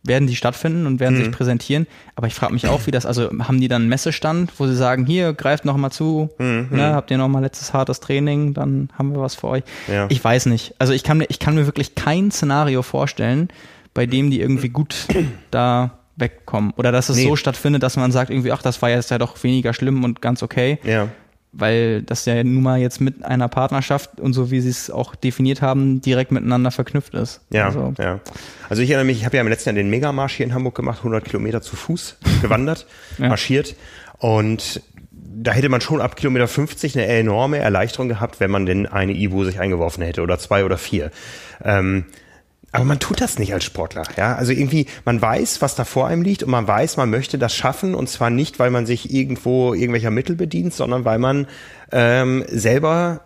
werden 0.04 0.28
die 0.28 0.36
stattfinden 0.36 0.86
und 0.86 1.00
werden 1.00 1.18
mhm. 1.18 1.26
sich 1.26 1.32
präsentieren. 1.32 1.88
Aber 2.16 2.28
ich 2.28 2.34
frage 2.34 2.54
mich 2.54 2.68
auch, 2.68 2.88
wie 2.88 2.92
das, 2.92 3.06
also 3.06 3.30
haben 3.40 3.60
die 3.60 3.68
dann 3.68 3.84
einen 3.84 3.90
Messestand, 3.90 4.52
wo 4.58 4.68
sie 4.68 4.76
sagen, 4.76 5.06
hier, 5.06 5.34
greift 5.34 5.66
noch 5.66 5.78
mal 5.78 5.92
zu, 5.92 6.30
mhm. 6.38 6.70
ne, 6.72 6.94
habt 6.94 7.12
ihr 7.12 7.18
noch 7.18 7.28
mal 7.28 7.42
letztes 7.42 7.74
hartes 7.74 8.00
Training, 8.00 8.54
dann 8.54 8.90
haben 8.98 9.14
wir 9.14 9.22
was 9.22 9.36
für 9.36 9.48
euch. 9.48 9.64
Ja. 9.88 10.08
Ich 10.10 10.24
weiß 10.24 10.48
nicht. 10.48 10.76
Also 10.80 10.94
ich 10.94 11.04
kann 11.04 11.18
mir, 11.18 11.26
ich 11.30 11.40
kann 11.40 11.56
mir 11.56 11.66
wirklich 11.66 11.96
kein 11.96 12.32
Szenario 12.32 12.82
vorstellen, 12.82 13.50
bei 13.94 14.06
dem 14.06 14.32
die 14.32 14.40
irgendwie 14.40 14.70
gut 14.70 15.08
da 15.52 15.92
wegkommen. 16.16 16.72
Oder 16.78 16.92
dass 16.92 17.10
es 17.10 17.18
nee. 17.18 17.26
so 17.26 17.36
stattfindet, 17.36 17.84
dass 17.84 17.98
man 17.98 18.12
sagt 18.12 18.32
irgendwie, 18.32 18.52
ach, 18.52 18.62
das 18.62 18.82
war 18.82 18.90
jetzt 18.90 19.12
ja 19.12 19.18
doch 19.18 19.44
weniger 19.44 19.74
schlimm 19.74 20.04
und 20.04 20.22
ganz 20.22 20.42
okay. 20.42 20.80
Ja 20.84 21.10
weil 21.58 22.04
das 22.04 22.26
ja 22.26 22.44
nun 22.44 22.64
mal 22.64 22.80
jetzt 22.80 23.02
mit 23.02 23.26
einer 23.26 23.48
Partnerschaft 23.48 24.20
und 24.20 24.34
so 24.34 24.52
wie 24.52 24.62
sie 24.62 24.70
es 24.70 24.92
auch 24.92 25.16
definiert 25.16 25.62
haben, 25.62 26.02
direkt 26.02 26.32
miteinander 26.32 26.72
verknüpft 26.72 27.14
ist. 27.16 27.42
Ja, 27.52 27.66
also, 27.66 27.94
ja. 27.98 28.20
Also 28.70 28.82
ich 28.82 28.90
erinnere 28.90 29.06
mich, 29.06 29.18
ich 29.20 29.26
habe 29.26 29.38
ja 29.38 29.42
im 29.42 29.48
letzten 29.48 29.70
Jahr 29.70 29.76
den 29.76 29.90
Megamarsch 29.90 30.36
hier 30.36 30.46
in 30.46 30.54
Hamburg 30.54 30.76
gemacht, 30.76 31.00
100 31.00 31.26
Kilometer 31.26 31.62
zu 31.62 31.76
Fuß 31.76 32.18
gewandert, 32.42 32.86
ja. 33.18 33.30
marschiert 33.30 33.76
und 34.20 34.82
da 35.40 35.52
hätte 35.52 35.70
man 35.70 35.82
schon 35.82 36.02
ab 36.02 36.16
Kilometer 36.16 36.48
50 36.48 36.98
eine 36.98 37.06
enorme 37.08 37.60
Erleichterung 37.60 38.10
gehabt, 38.10 38.40
wenn 38.40 38.50
man 38.50 38.66
denn 38.66 38.88
eine 38.88 39.14
Ibu 39.14 39.44
sich 39.44 39.60
eingeworfen 39.60 40.04
hätte 40.04 40.24
oder 40.24 40.40
zwei 40.40 40.66
oder 40.66 40.78
vier. 40.78 41.12
Ähm, 41.64 42.06
aber 42.74 42.84
man 42.84 43.00
tut 43.00 43.22
das 43.22 43.40
nicht 43.40 43.54
als 43.54 43.64
Sportler, 43.64 44.04
ja. 44.18 44.36
Also 44.36 44.52
irgendwie, 44.52 44.86
man 45.06 45.22
weiß, 45.22 45.62
was 45.62 45.76
da 45.76 45.86
vor 45.86 46.08
einem 46.08 46.22
liegt 46.22 46.44
und 46.44 46.52
man 46.52 46.68
weiß, 46.68 46.98
man 46.98 47.10
möchte 47.10 47.38
das 47.38 47.56
schaffen 47.56 47.96
und 47.96 48.10
zwar 48.10 48.30
nicht, 48.30 48.60
weil 48.60 48.70
man 48.72 48.86
sich 48.86 49.12
irgendwo 49.14 49.74
irgendwelcher 49.74 50.12
Mittel 50.12 50.36
bedient, 50.36 50.74
sondern 50.74 51.06
weil 51.06 51.18
man 51.18 51.48
ähm, 51.92 52.44
selber 52.50 53.22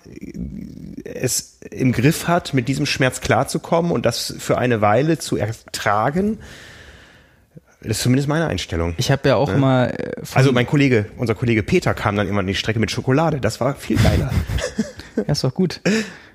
es 1.04 1.58
im 1.72 1.92
Griff 1.92 2.28
hat, 2.28 2.54
mit 2.54 2.68
diesem 2.68 2.86
Schmerz 2.86 3.20
klarzukommen 3.22 3.92
und 3.92 4.06
das 4.06 4.34
für 4.38 4.58
eine 4.58 4.82
Weile 4.82 5.18
zu 5.18 5.38
ertragen 5.38 6.38
Das 7.82 7.98
ist 7.98 8.02
zumindest 8.04 8.30
meine 8.30 8.46
Einstellung. 8.48 8.94
Ich 8.98 9.10
habe 9.12 9.28
ja 9.30 9.36
auch 9.38 9.50
Ja. 9.50 9.58
mal. 9.58 9.88
äh, 9.98 10.22
Also 10.36 10.52
mein 10.52 10.68
Kollege, 10.68 11.08
unser 11.18 11.34
Kollege 11.34 11.64
Peter 11.64 11.96
kam 11.96 12.16
dann 12.16 12.28
immer 12.28 12.42
an 12.42 12.48
die 12.48 12.54
Strecke 12.56 12.80
mit 12.80 12.92
Schokolade. 12.92 13.40
Das 13.42 13.60
war 13.60 13.74
viel 13.74 13.98
geiler. 13.98 14.32
ja, 15.18 15.24
ist 15.32 15.44
doch 15.44 15.54
gut. 15.54 15.82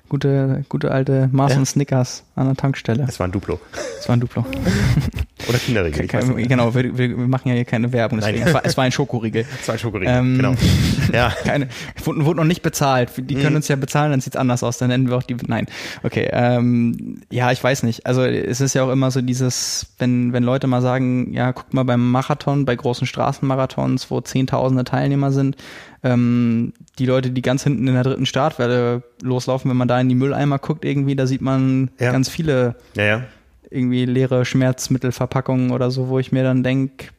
Gute, 0.09 0.63
gute 0.69 0.91
alte 0.91 1.29
Mars 1.33 1.53
Ja. 1.53 1.59
und 1.59 1.65
Snickers 1.65 2.23
an 2.35 2.45
der 2.47 2.55
Tankstelle. 2.55 3.05
Es 3.07 3.19
war 3.19 3.27
ein 3.27 3.31
Duplo. 3.31 3.59
Das 3.97 4.07
war 4.07 4.15
ein 4.15 4.19
Duplo. 4.21 4.45
Oder 5.49 5.57
Kinderriegel. 5.59 6.07
Genau, 6.47 6.73
wir, 6.73 6.97
wir 6.97 7.09
machen 7.17 7.49
ja 7.49 7.55
hier 7.55 7.65
keine 7.65 7.91
Werbung, 7.93 8.19
deswegen. 8.19 8.39
Nein. 8.39 8.47
Es 8.47 8.53
war, 8.53 8.65
es 8.65 8.77
war 8.77 8.83
ein 8.85 8.91
Schokoriegel. 8.91 9.45
Zwei 9.63 9.77
Schokoriegel, 9.77 10.13
Ähm, 10.13 10.35
genau. 10.37 10.53
Ja. 11.13 11.29
Keine, 11.43 11.67
wurde, 12.03 12.25
wurde 12.25 12.37
noch 12.39 12.45
nicht 12.45 12.61
bezahlt. 12.63 13.11
Die 13.17 13.35
können 13.35 13.51
Mhm. 13.51 13.55
uns 13.57 13.67
ja 13.67 13.75
bezahlen, 13.77 14.11
dann 14.11 14.19
sieht's 14.21 14.35
anders 14.35 14.63
aus. 14.63 14.77
Dann 14.77 14.89
nennen 14.89 15.07
wir 15.09 15.15
auch 15.17 15.23
die. 15.23 15.35
Nein. 15.47 15.67
Okay. 16.03 16.27
Ähm, 16.31 17.21
ja, 17.29 17.51
ich 17.51 17.63
weiß 17.63 17.83
nicht. 17.83 18.05
Also 18.05 18.23
es 18.23 18.59
ist 18.61 18.73
ja 18.75 18.83
auch 18.83 18.91
immer 18.91 19.11
so 19.11 19.21
dieses, 19.21 19.87
wenn, 19.99 20.33
wenn 20.33 20.43
Leute 20.43 20.67
mal 20.67 20.81
sagen, 20.81 21.33
ja, 21.33 21.53
guck 21.53 21.73
mal 21.73 21.83
beim 21.83 22.11
Marathon, 22.11 22.65
bei 22.65 22.75
großen 22.75 23.07
Straßenmarathons, 23.07 24.09
wo 24.11 24.19
zehntausende 24.21 24.83
Teilnehmer 24.83 25.31
sind, 25.31 25.55
ähm, 26.03 26.73
die 26.99 27.05
Leute, 27.05 27.31
die 27.31 27.41
ganz 27.41 27.63
hinten 27.63 27.87
in 27.87 27.93
der 27.93 28.03
dritten 28.03 28.25
Startwelle 28.25 29.03
loslaufen, 29.21 29.69
wenn 29.69 29.77
man 29.77 29.87
da 29.87 29.99
in 29.99 30.09
die 30.09 30.15
Mülleimer 30.15 30.59
guckt, 30.59 30.85
irgendwie, 30.85 31.15
da 31.15 31.27
sieht 31.27 31.41
man 31.41 31.91
Ja. 31.99 32.11
ganz 32.11 32.29
viele 32.29 32.75
Ja, 32.95 33.03
ja. 33.03 33.23
irgendwie 33.69 34.05
leere 34.05 34.45
Schmerzmittelverpackungen 34.45 35.71
oder 35.71 35.91
so, 35.91 36.07
wo 36.07 36.19
ich 36.19 36.31
mir 36.31 36.43
dann 36.43 36.63
denk, 36.63 37.11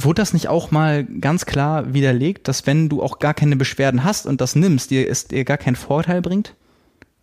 wurde 0.00 0.20
das 0.20 0.32
nicht 0.32 0.48
auch 0.48 0.70
mal 0.70 1.04
ganz 1.04 1.46
klar 1.46 1.92
widerlegt, 1.94 2.48
dass 2.48 2.66
wenn 2.66 2.88
du 2.88 3.02
auch 3.02 3.18
gar 3.18 3.34
keine 3.34 3.56
Beschwerden 3.56 4.04
hast 4.04 4.26
und 4.26 4.40
das 4.40 4.56
nimmst, 4.56 4.90
dir 4.90 5.08
es 5.08 5.26
dir 5.26 5.44
gar 5.44 5.58
keinen 5.58 5.76
Vorteil 5.76 6.22
bringt? 6.22 6.54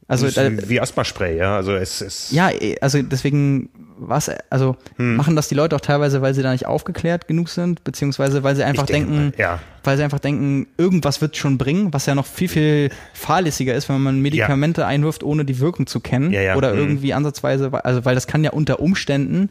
Also 0.09 0.29
da, 0.29 0.49
wie 0.69 0.79
Asthma-Spray, 0.79 1.37
ja. 1.37 1.57
Also 1.57 1.73
es 1.73 2.01
ist. 2.01 2.31
ja, 2.31 2.49
also 2.81 3.01
deswegen 3.01 3.69
was, 3.99 4.29
also 4.51 4.77
Hm. 4.97 5.15
machen 5.15 5.35
das 5.35 5.47
die 5.49 5.55
Leute 5.55 5.75
auch 5.75 5.81
teilweise, 5.81 6.21
weil 6.21 6.33
sie 6.35 6.43
da 6.43 6.51
nicht 6.51 6.65
aufgeklärt 6.67 7.27
genug 7.27 7.49
sind, 7.49 7.83
beziehungsweise 7.83 8.43
weil 8.43 8.55
sie 8.55 8.63
einfach 8.63 8.83
Ich 8.83 8.91
denke 8.91 9.09
denken, 9.11 9.25
mal, 9.37 9.39
ja. 9.39 9.59
weil 9.83 9.97
sie 9.97 10.03
einfach 10.03 10.19
denken, 10.19 10.67
irgendwas 10.77 11.19
wird 11.19 11.35
schon 11.35 11.57
bringen, 11.57 11.93
was 11.93 12.05
ja 12.05 12.13
noch 12.13 12.27
viel, 12.27 12.47
viel 12.47 12.89
fahrlässiger 13.13 13.73
ist, 13.73 13.89
wenn 13.89 13.99
man 14.01 14.21
Medikamente 14.21 14.85
einwirft, 14.85 15.23
ohne 15.23 15.45
die 15.45 15.59
Wirkung 15.59 15.87
zu 15.87 15.99
kennen. 15.99 16.31
Ja, 16.31 16.41
ja. 16.41 16.55
Oder 16.55 16.73
Mhm. 16.73 16.79
irgendwie 16.79 17.13
ansatzweise, 17.13 17.71
also 17.83 18.05
weil 18.05 18.13
das 18.15 18.27
kann 18.27 18.43
ja 18.43 18.51
unter 18.51 18.79
Umständen 18.79 19.49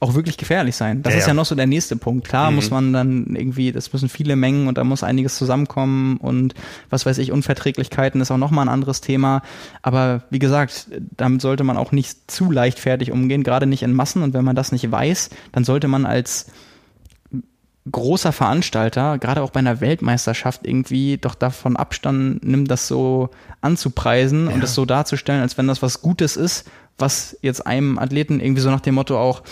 auch 0.00 0.14
wirklich 0.14 0.36
gefährlich 0.36 0.76
sein. 0.76 1.02
Das 1.02 1.12
Ja, 1.14 1.18
ist 1.18 1.24
ja 1.24 1.30
ja. 1.30 1.34
noch 1.34 1.46
so 1.46 1.54
der 1.56 1.66
nächste 1.66 1.96
Punkt. 1.96 2.28
Klar 2.28 2.50
Mhm. 2.50 2.54
muss 2.56 2.70
man 2.70 2.92
dann 2.92 3.34
irgendwie, 3.34 3.72
das 3.72 3.92
müssen 3.92 4.08
viele 4.08 4.36
Mengen 4.36 4.68
und 4.68 4.78
da 4.78 4.84
muss 4.84 5.02
einiges 5.02 5.36
zusammenkommen 5.36 6.18
und 6.18 6.54
was 6.88 7.04
weiß 7.04 7.18
ich, 7.18 7.32
Unverträglichkeiten 7.32 8.20
ist 8.20 8.30
auch 8.30 8.36
nochmal 8.36 8.66
ein 8.66 8.72
anderes 8.72 9.00
Thema. 9.00 9.42
Aber 9.82 10.22
wie 10.30 10.38
gesagt, 10.38 10.88
damit 11.16 11.40
sollte 11.42 11.64
man 11.64 11.76
auch 11.76 11.90
nicht 11.92 12.30
zu 12.30 12.50
leichtfertig 12.52 13.10
umgehen, 13.10 13.42
gerade 13.42 13.66
nicht 13.66 13.82
in 13.82 13.92
Massen. 13.92 14.22
Und 14.22 14.34
wenn 14.34 14.44
man 14.44 14.54
das 14.54 14.70
nicht 14.70 14.88
weiß, 14.90 15.30
dann 15.52 15.64
sollte 15.64 15.88
man 15.88 16.06
als 16.06 16.46
großer 17.90 18.32
Veranstalter, 18.32 19.18
gerade 19.18 19.42
auch 19.42 19.50
bei 19.50 19.60
einer 19.60 19.80
Weltmeisterschaft 19.80 20.66
irgendwie 20.66 21.16
doch 21.16 21.34
davon 21.34 21.76
Abstand 21.76 22.44
nimmt, 22.44 22.70
das 22.70 22.86
so 22.86 23.30
anzupreisen 23.62 24.48
und 24.48 24.62
das 24.62 24.74
so 24.74 24.84
darzustellen, 24.84 25.40
als 25.40 25.56
wenn 25.56 25.66
das 25.66 25.80
was 25.80 26.02
Gutes 26.02 26.36
ist, 26.36 26.68
was 26.98 27.36
jetzt 27.40 27.66
einem 27.66 27.98
Athleten 27.98 28.40
irgendwie 28.40 28.60
so 28.60 28.70
nach 28.70 28.80
dem 28.80 28.96
Motto 28.96 29.18
auch, 29.18 29.42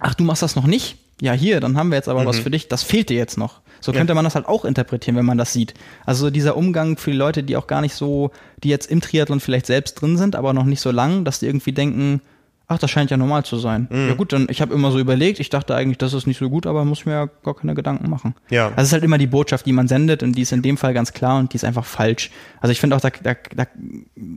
ach, 0.00 0.14
du 0.14 0.24
machst 0.24 0.42
das 0.42 0.56
noch 0.56 0.66
nicht? 0.66 0.96
Ja, 1.20 1.32
hier, 1.32 1.60
dann 1.60 1.76
haben 1.76 1.90
wir 1.90 1.96
jetzt 1.96 2.08
aber 2.08 2.26
was 2.26 2.38
für 2.38 2.50
dich, 2.50 2.66
das 2.68 2.82
fehlt 2.82 3.08
dir 3.08 3.16
jetzt 3.16 3.38
noch. 3.38 3.60
So 3.80 3.92
Ja. 3.92 3.98
könnte 3.98 4.14
man 4.14 4.24
das 4.24 4.34
halt 4.34 4.46
auch 4.46 4.64
interpretieren, 4.64 5.16
wenn 5.16 5.24
man 5.26 5.38
das 5.38 5.52
sieht. 5.52 5.74
Also 6.06 6.30
dieser 6.30 6.56
Umgang 6.56 6.96
für 6.96 7.12
die 7.12 7.16
Leute, 7.16 7.42
die 7.44 7.56
auch 7.56 7.66
gar 7.66 7.80
nicht 7.82 7.94
so, 7.94 8.30
die 8.62 8.68
jetzt 8.68 8.90
im 8.90 9.00
Triathlon 9.00 9.40
vielleicht 9.40 9.66
selbst 9.66 9.94
drin 10.00 10.16
sind, 10.16 10.34
aber 10.36 10.52
noch 10.52 10.64
nicht 10.64 10.80
so 10.80 10.90
lang, 10.90 11.24
dass 11.24 11.38
die 11.40 11.46
irgendwie 11.46 11.72
denken, 11.72 12.20
ach, 12.66 12.78
das 12.78 12.90
scheint 12.90 13.10
ja 13.10 13.16
normal 13.16 13.44
zu 13.44 13.58
sein. 13.58 13.88
Mhm. 13.90 14.08
Ja 14.08 14.14
gut, 14.14 14.32
dann 14.32 14.46
ich 14.50 14.60
habe 14.60 14.72
immer 14.74 14.90
so 14.90 14.98
überlegt, 14.98 15.38
ich 15.40 15.50
dachte 15.50 15.74
eigentlich, 15.74 15.98
das 15.98 16.14
ist 16.14 16.26
nicht 16.26 16.38
so 16.38 16.48
gut, 16.48 16.66
aber 16.66 16.84
muss 16.84 17.04
mir 17.06 17.12
ja 17.12 17.28
gar 17.44 17.54
keine 17.54 17.74
Gedanken 17.74 18.08
machen. 18.08 18.34
Ja. 18.50 18.66
Also 18.68 18.76
es 18.78 18.86
ist 18.88 18.92
halt 18.94 19.04
immer 19.04 19.18
die 19.18 19.26
Botschaft, 19.26 19.66
die 19.66 19.72
man 19.72 19.88
sendet 19.88 20.22
und 20.22 20.32
die 20.32 20.42
ist 20.42 20.52
in 20.52 20.62
dem 20.62 20.76
Fall 20.76 20.94
ganz 20.94 21.12
klar 21.12 21.38
und 21.38 21.52
die 21.52 21.56
ist 21.56 21.64
einfach 21.64 21.84
falsch. 21.84 22.30
Also 22.60 22.72
ich 22.72 22.80
finde 22.80 22.96
auch, 22.96 23.00
da, 23.00 23.10
da, 23.10 23.34
da 23.54 23.66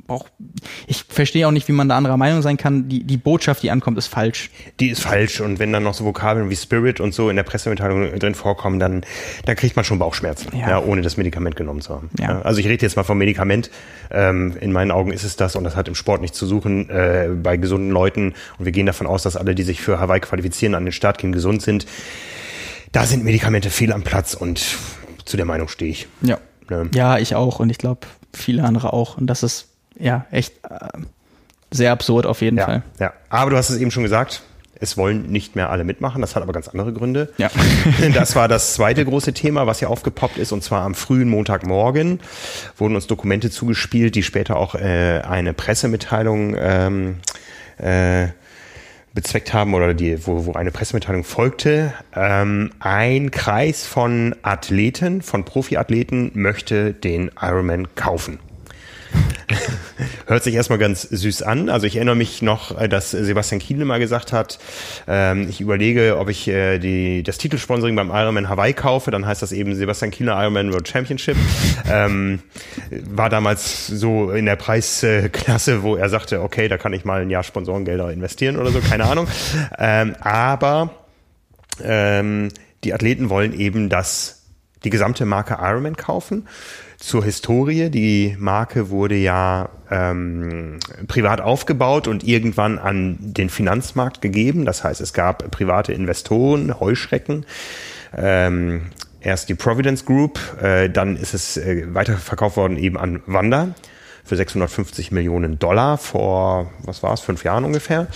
auch, 0.07 0.27
ich 0.87 1.03
verstehe 1.07 1.47
auch 1.47 1.51
nicht, 1.51 1.67
wie 1.67 1.71
man 1.73 1.87
da 1.89 1.97
anderer 1.97 2.17
Meinung 2.17 2.41
sein 2.41 2.57
kann. 2.57 2.89
Die, 2.89 3.03
die 3.03 3.17
Botschaft, 3.17 3.63
die 3.63 3.71
ankommt, 3.71 3.97
ist 3.97 4.07
falsch. 4.07 4.49
Die 4.79 4.89
ist 4.89 5.01
falsch 5.01 5.39
und 5.41 5.59
wenn 5.59 5.71
dann 5.71 5.83
noch 5.83 5.93
so 5.93 6.03
Vokabeln 6.05 6.49
wie 6.49 6.55
Spirit 6.55 6.99
und 6.99 7.13
so 7.13 7.29
in 7.29 7.35
der 7.35 7.43
Pressemitteilung 7.43 8.17
drin 8.19 8.35
vorkommen, 8.35 8.79
dann, 8.79 9.05
dann 9.45 9.55
kriegt 9.55 9.75
man 9.75 9.85
schon 9.85 9.99
Bauchschmerzen, 9.99 10.49
Ja. 10.57 10.69
ja. 10.69 10.83
ohne 10.83 11.01
das 11.01 11.17
Medikament 11.17 11.55
genommen 11.55 11.81
zu 11.81 11.93
haben. 11.93 12.09
Ja. 12.19 12.41
also 12.41 12.59
ich 12.59 12.67
rede 12.67 12.85
jetzt 12.85 12.95
mal 12.97 13.03
vom 13.03 13.17
Medikament. 13.17 13.69
Ähm, 14.11 14.55
in 14.59 14.71
meinen 14.71 14.91
Augen 14.91 15.11
ist 15.11 15.23
es 15.23 15.35
das 15.35 15.55
und 15.55 15.63
das 15.63 15.75
hat 15.75 15.87
im 15.87 15.95
Sport 15.95 16.21
nichts 16.21 16.37
zu 16.37 16.45
suchen 16.45 16.89
äh, 16.89 17.29
bei 17.41 17.57
gesunden 17.57 17.89
Leuten 17.91 18.16
und 18.25 18.65
wir 18.65 18.71
gehen 18.71 18.85
davon 18.85 19.07
aus, 19.07 19.23
dass 19.23 19.35
alle, 19.35 19.55
die 19.55 19.63
sich 19.63 19.81
für 19.81 19.99
Hawaii 19.99 20.19
qualifizieren, 20.19 20.75
an 20.75 20.85
den 20.85 20.91
Start 20.91 21.17
gehen, 21.17 21.31
gesund 21.31 21.61
sind. 21.61 21.85
Da 22.91 23.05
sind 23.05 23.23
Medikamente 23.23 23.69
fehl 23.69 23.91
am 23.93 24.03
Platz 24.03 24.33
und 24.33 24.63
zu 25.25 25.37
der 25.37 25.45
Meinung 25.45 25.67
stehe 25.67 25.91
ich. 25.91 26.07
Ja. 26.21 26.37
Ne? 26.69 26.89
Ja, 26.93 27.17
ich 27.17 27.35
auch 27.35 27.59
und 27.59 27.69
ich 27.69 27.77
glaube 27.77 28.01
viele 28.33 28.63
andere 28.63 28.93
auch. 28.93 29.17
Und 29.17 29.27
das 29.27 29.43
ist 29.43 29.67
ja 29.99 30.25
echt 30.31 30.53
äh, 30.69 30.77
sehr 31.71 31.91
absurd 31.91 32.25
auf 32.25 32.41
jeden 32.41 32.57
Ja, 32.57 32.65
Fall. 32.65 32.83
ja, 32.99 33.13
aber 33.29 33.51
du 33.51 33.57
hast 33.57 33.69
es 33.69 33.77
eben 33.77 33.91
schon 33.91 34.03
gesagt, 34.03 34.41
es 34.79 34.95
wollen 34.95 35.31
nicht 35.31 35.55
mehr 35.55 35.69
alle 35.71 35.83
mitmachen. 35.83 36.21
Das 36.21 36.35
hat 36.35 36.43
aber 36.43 36.53
ganz 36.53 36.67
andere 36.67 36.93
Gründe. 36.93 37.33
Ja. 37.37 37.49
Das 38.13 38.35
war 38.35 38.47
das 38.47 38.73
zweite 38.75 39.03
große 39.05 39.33
Thema, 39.33 39.65
was 39.67 39.79
hier 39.79 39.89
aufgepoppt 39.89 40.37
ist, 40.37 40.51
und 40.51 40.63
zwar 40.63 40.83
am 40.83 40.93
frühen 40.93 41.29
Montagmorgen 41.29 42.19
wurden 42.77 42.95
uns 42.95 43.07
Dokumente 43.07 43.49
zugespielt, 43.49 44.15
die 44.15 44.23
später 44.23 44.55
auch 44.55 44.75
äh, 44.75 45.21
eine 45.27 45.53
Pressemitteilung 45.53 46.55
ähm, 46.59 47.17
äh, 47.77 48.27
bezweckt 49.13 49.51
haben 49.51 49.73
oder 49.73 49.95
die, 49.95 50.27
wo, 50.27 50.45
wo 50.45 50.53
eine 50.53 50.71
Pressemitteilung 50.71 51.23
folgte. 51.23 51.93
Ähm, 52.15 52.71
ein 52.79 53.31
Kreis 53.31 53.85
von 53.85 54.35
Athleten, 54.43 55.23
von 55.23 55.43
Profiathleten 55.43 56.31
möchte 56.35 56.93
den 56.93 57.31
Ironman 57.41 57.95
kaufen. 57.95 58.39
Hört 60.27 60.43
sich 60.43 60.55
erstmal 60.55 60.77
ganz 60.77 61.03
süß 61.03 61.41
an. 61.41 61.69
Also 61.69 61.87
ich 61.87 61.95
erinnere 61.95 62.15
mich 62.15 62.41
noch, 62.41 62.79
äh, 62.79 62.89
dass 62.89 63.11
Sebastian 63.11 63.59
Kienle 63.59 63.85
mal 63.85 63.99
gesagt 63.99 64.33
hat, 64.33 64.59
ähm, 65.07 65.47
ich 65.49 65.61
überlege, 65.61 66.17
ob 66.17 66.29
ich 66.29 66.47
äh, 66.47 66.79
die, 66.79 67.23
das 67.23 67.37
Titelsponsoring 67.37 67.95
beim 67.95 68.09
Ironman 68.09 68.49
Hawaii 68.49 68.73
kaufe. 68.73 69.09
Dann 69.11 69.25
heißt 69.25 69.41
das 69.41 69.51
eben 69.51 69.73
Sebastian 69.75 70.11
Kienle 70.11 70.33
Ironman 70.33 70.73
World 70.73 70.87
Championship. 70.87 71.37
ähm, 71.89 72.39
war 72.89 73.29
damals 73.29 73.87
so 73.87 74.31
in 74.31 74.45
der 74.45 74.57
Preisklasse, 74.57 75.81
wo 75.81 75.95
er 75.95 76.09
sagte, 76.09 76.41
okay, 76.41 76.67
da 76.67 76.77
kann 76.77 76.93
ich 76.93 77.05
mal 77.05 77.21
ein 77.21 77.29
Jahr 77.29 77.43
Sponsorengelder 77.43 78.11
investieren 78.11 78.57
oder 78.57 78.71
so, 78.71 78.81
keine 78.81 79.05
Ahnung. 79.05 79.27
Ähm, 79.77 80.15
aber 80.19 80.91
ähm, 81.83 82.49
die 82.83 82.93
Athleten 82.93 83.29
wollen 83.29 83.57
eben 83.57 83.89
das, 83.89 84.43
die 84.83 84.89
gesamte 84.89 85.25
Marke 85.25 85.57
Ironman 85.61 85.95
kaufen. 85.95 86.47
Zur 86.97 87.23
Historie, 87.23 87.91
die 87.91 88.35
Marke 88.39 88.89
wurde 88.89 89.15
ja 89.15 89.69
ähm, 89.91 90.79
privat 91.07 91.41
aufgebaut 91.41 92.07
und 92.07 92.23
irgendwann 92.23 92.79
an 92.79 93.17
den 93.19 93.49
Finanzmarkt 93.49 94.19
gegeben. 94.21 94.65
Das 94.65 94.83
heißt, 94.83 94.99
es 94.99 95.13
gab 95.13 95.51
private 95.51 95.93
Investoren, 95.93 96.79
Heuschrecken. 96.79 97.45
Ähm, 98.15 98.87
erst 99.21 99.47
die 99.47 99.53
Providence 99.53 100.05
Group, 100.05 100.39
äh, 100.61 100.89
dann 100.89 101.17
ist 101.17 101.35
es 101.35 101.57
äh, 101.57 101.85
weiterverkauft 101.93 102.57
worden 102.57 102.77
eben 102.77 102.97
an 102.97 103.21
Wanda 103.27 103.75
für 104.23 104.35
650 104.35 105.11
Millionen 105.11 105.59
Dollar 105.59 105.99
vor, 105.99 106.71
was 106.83 107.03
war 107.03 107.13
es, 107.13 107.21
fünf 107.21 107.43
Jahren 107.43 107.63
ungefähr. 107.63 108.07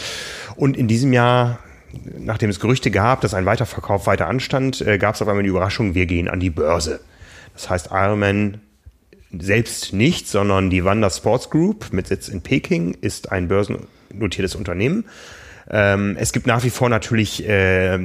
Und 0.55 0.75
in 0.75 0.87
diesem 0.87 1.13
Jahr 1.13 1.59
nachdem 2.17 2.49
es 2.49 2.59
Gerüchte 2.59 2.89
gab, 2.89 3.21
dass 3.21 3.33
ein 3.33 3.45
Weiterverkauf 3.45 4.07
weiter 4.07 4.27
anstand, 4.27 4.81
äh, 4.81 4.97
gab 4.97 5.15
es 5.15 5.21
auf 5.21 5.27
einmal 5.27 5.43
die 5.43 5.49
Überraschung, 5.49 5.93
wir 5.93 6.05
gehen 6.05 6.27
an 6.29 6.39
die 6.39 6.49
Börse. 6.49 7.01
Das 7.53 7.69
heißt, 7.69 7.89
Ironman 7.91 8.61
selbst 9.37 9.93
nicht, 9.93 10.27
sondern 10.27 10.69
die 10.69 10.83
Wanda 10.83 11.09
Sports 11.09 11.49
Group 11.49 11.91
mit 11.91 12.07
Sitz 12.07 12.27
in 12.27 12.41
Peking 12.41 12.97
ist 13.01 13.31
ein 13.31 13.47
börsennotiertes 13.47 14.55
Unternehmen. 14.55 15.05
Ähm, 15.69 16.17
es 16.19 16.33
gibt 16.33 16.47
nach 16.47 16.63
wie 16.63 16.69
vor 16.69 16.89
natürlich 16.89 17.47
äh, 17.47 17.97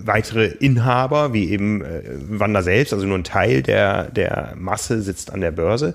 weitere 0.00 0.46
Inhaber, 0.46 1.32
wie 1.32 1.50
eben 1.50 1.82
äh, 1.82 2.02
Wanda 2.28 2.62
selbst, 2.62 2.92
also 2.92 3.06
nur 3.06 3.16
ein 3.16 3.24
Teil 3.24 3.62
der, 3.62 4.10
der 4.10 4.54
Masse 4.56 5.00
sitzt 5.00 5.32
an 5.32 5.40
der 5.40 5.52
Börse. 5.52 5.94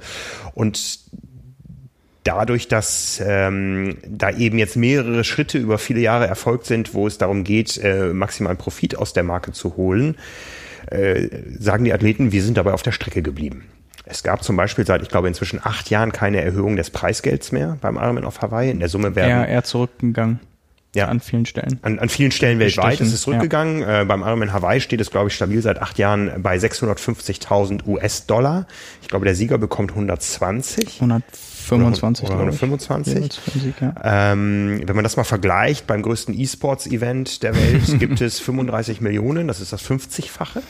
Und 0.55 0.99
dadurch, 2.23 2.67
dass 2.67 3.21
ähm, 3.23 3.97
da 4.07 4.31
eben 4.31 4.57
jetzt 4.57 4.75
mehrere 4.75 5.23
Schritte 5.23 5.57
über 5.57 5.77
viele 5.77 5.99
Jahre 5.99 6.27
erfolgt 6.27 6.65
sind, 6.65 6.93
wo 6.93 7.05
es 7.05 7.17
darum 7.17 7.43
geht, 7.43 7.77
äh, 7.77 8.13
maximalen 8.13 8.57
Profit 8.57 8.97
aus 8.97 9.13
der 9.13 9.23
Marke 9.23 9.51
zu 9.51 9.75
holen, 9.77 10.17
äh, 10.87 11.27
sagen 11.59 11.85
die 11.85 11.93
Athleten, 11.93 12.31
wir 12.31 12.41
sind 12.41 12.57
dabei 12.57 12.73
auf 12.73 12.83
der 12.83 12.91
Strecke 12.91 13.21
geblieben. 13.21 13.65
Es 14.05 14.23
gab 14.23 14.43
zum 14.43 14.55
Beispiel 14.55 14.85
seit, 14.85 15.01
ich 15.01 15.09
glaube, 15.09 15.27
inzwischen 15.27 15.59
acht 15.63 15.89
Jahren 15.89 16.11
keine 16.11 16.41
Erhöhung 16.41 16.75
des 16.75 16.89
Preisgelds 16.89 17.51
mehr 17.51 17.77
beim 17.81 17.97
Ironman 17.97 18.25
auf 18.25 18.41
Hawaii. 18.41 18.71
In 18.71 18.79
der 18.79 18.89
Summe 18.89 19.15
werden 19.15 19.29
Eher, 19.29 19.47
eher 19.47 19.63
zurückgegangen 19.63 20.39
ja, 20.93 21.07
an 21.07 21.21
vielen 21.21 21.45
Stellen. 21.45 21.79
an, 21.83 21.99
an 21.99 22.09
vielen 22.09 22.31
Stellen 22.31 22.59
weltweit 22.59 22.99
ist 22.99 23.13
es 23.13 23.21
zurückgegangen. 23.21 23.81
Äh, 23.81 24.03
beim 24.05 24.23
Ironman 24.23 24.51
Hawaii 24.51 24.81
steht 24.81 24.99
es, 24.99 25.09
glaube 25.09 25.29
ich, 25.29 25.35
stabil 25.35 25.61
seit 25.61 25.81
acht 25.81 25.97
Jahren 25.97 26.43
bei 26.43 26.57
650.000 26.57 27.87
US-Dollar. 27.87 28.67
Ich 29.01 29.07
glaube, 29.07 29.23
der 29.23 29.33
Sieger 29.33 29.57
bekommt 29.57 29.91
120. 29.91 30.95
140 30.95 31.51
25 31.61 32.29
oder, 32.29 32.43
oder 32.43 32.51
25. 32.51 33.39
Ja. 33.79 33.93
Ähm, 34.03 34.81
wenn 34.85 34.95
man 34.95 35.03
das 35.03 35.15
mal 35.15 35.23
vergleicht, 35.23 35.87
beim 35.87 36.01
größten 36.01 36.37
E-Sports-Event 36.37 37.43
der 37.43 37.55
Welt 37.55 37.99
gibt 37.99 38.19
es 38.19 38.39
35 38.39 38.99
Millionen, 38.99 39.47
das 39.47 39.61
ist 39.61 39.71
das 39.71 39.83
50-fache. 39.83 40.61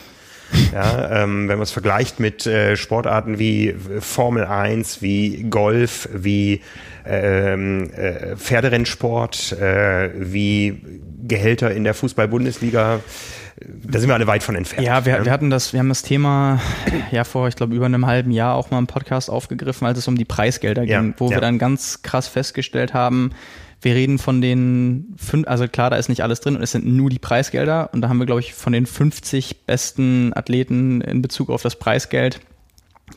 Ja, 0.72 1.22
ähm, 1.22 1.48
wenn 1.48 1.58
man 1.58 1.62
es 1.62 1.70
vergleicht 1.70 2.20
mit 2.20 2.46
äh, 2.46 2.76
Sportarten 2.76 3.38
wie 3.38 3.74
Formel 4.00 4.44
1, 4.44 5.02
wie 5.02 5.44
Golf, 5.48 6.08
wie 6.12 6.60
ähm, 7.04 7.90
äh, 7.90 8.36
Pferderennsport, 8.36 9.52
äh, 9.52 10.10
wie 10.14 10.80
Gehälter 11.22 11.70
in 11.72 11.84
der 11.84 11.94
Fußball-Bundesliga, 11.94 13.00
da 13.84 13.98
sind 13.98 14.08
wir 14.08 14.14
alle 14.14 14.26
weit 14.26 14.42
von 14.42 14.54
entfernt. 14.54 14.86
Ja, 14.86 15.04
wir, 15.04 15.18
ne? 15.18 15.24
wir 15.24 15.32
hatten 15.32 15.50
das, 15.50 15.72
wir 15.72 15.80
haben 15.80 15.88
das 15.88 16.02
Thema 16.02 16.60
ja 17.10 17.24
vor, 17.24 17.48
ich 17.48 17.56
glaube, 17.56 17.74
über 17.74 17.86
einem 17.86 18.06
halben 18.06 18.30
Jahr 18.30 18.54
auch 18.54 18.70
mal 18.70 18.78
im 18.78 18.86
Podcast 18.86 19.30
aufgegriffen, 19.30 19.86
als 19.86 19.98
es 19.98 20.08
um 20.08 20.16
die 20.16 20.24
Preisgelder 20.24 20.82
ging, 20.86 21.08
ja, 21.10 21.14
wo 21.18 21.26
ja. 21.26 21.36
wir 21.36 21.40
dann 21.40 21.58
ganz 21.58 22.02
krass 22.02 22.28
festgestellt 22.28 22.94
haben, 22.94 23.32
wir 23.82 23.94
reden 23.94 24.18
von 24.18 24.40
den 24.40 25.14
fünf, 25.16 25.46
also 25.48 25.66
klar, 25.66 25.90
da 25.90 25.96
ist 25.96 26.08
nicht 26.08 26.22
alles 26.22 26.40
drin 26.40 26.56
und 26.56 26.62
es 26.62 26.70
sind 26.70 26.86
nur 26.86 27.10
die 27.10 27.18
Preisgelder. 27.18 27.90
Und 27.92 28.00
da 28.00 28.08
haben 28.08 28.18
wir, 28.18 28.26
glaube 28.26 28.40
ich, 28.40 28.54
von 28.54 28.72
den 28.72 28.86
50 28.86 29.66
besten 29.66 30.32
Athleten 30.34 31.00
in 31.00 31.20
Bezug 31.20 31.50
auf 31.50 31.62
das 31.62 31.76
Preisgeld 31.76 32.40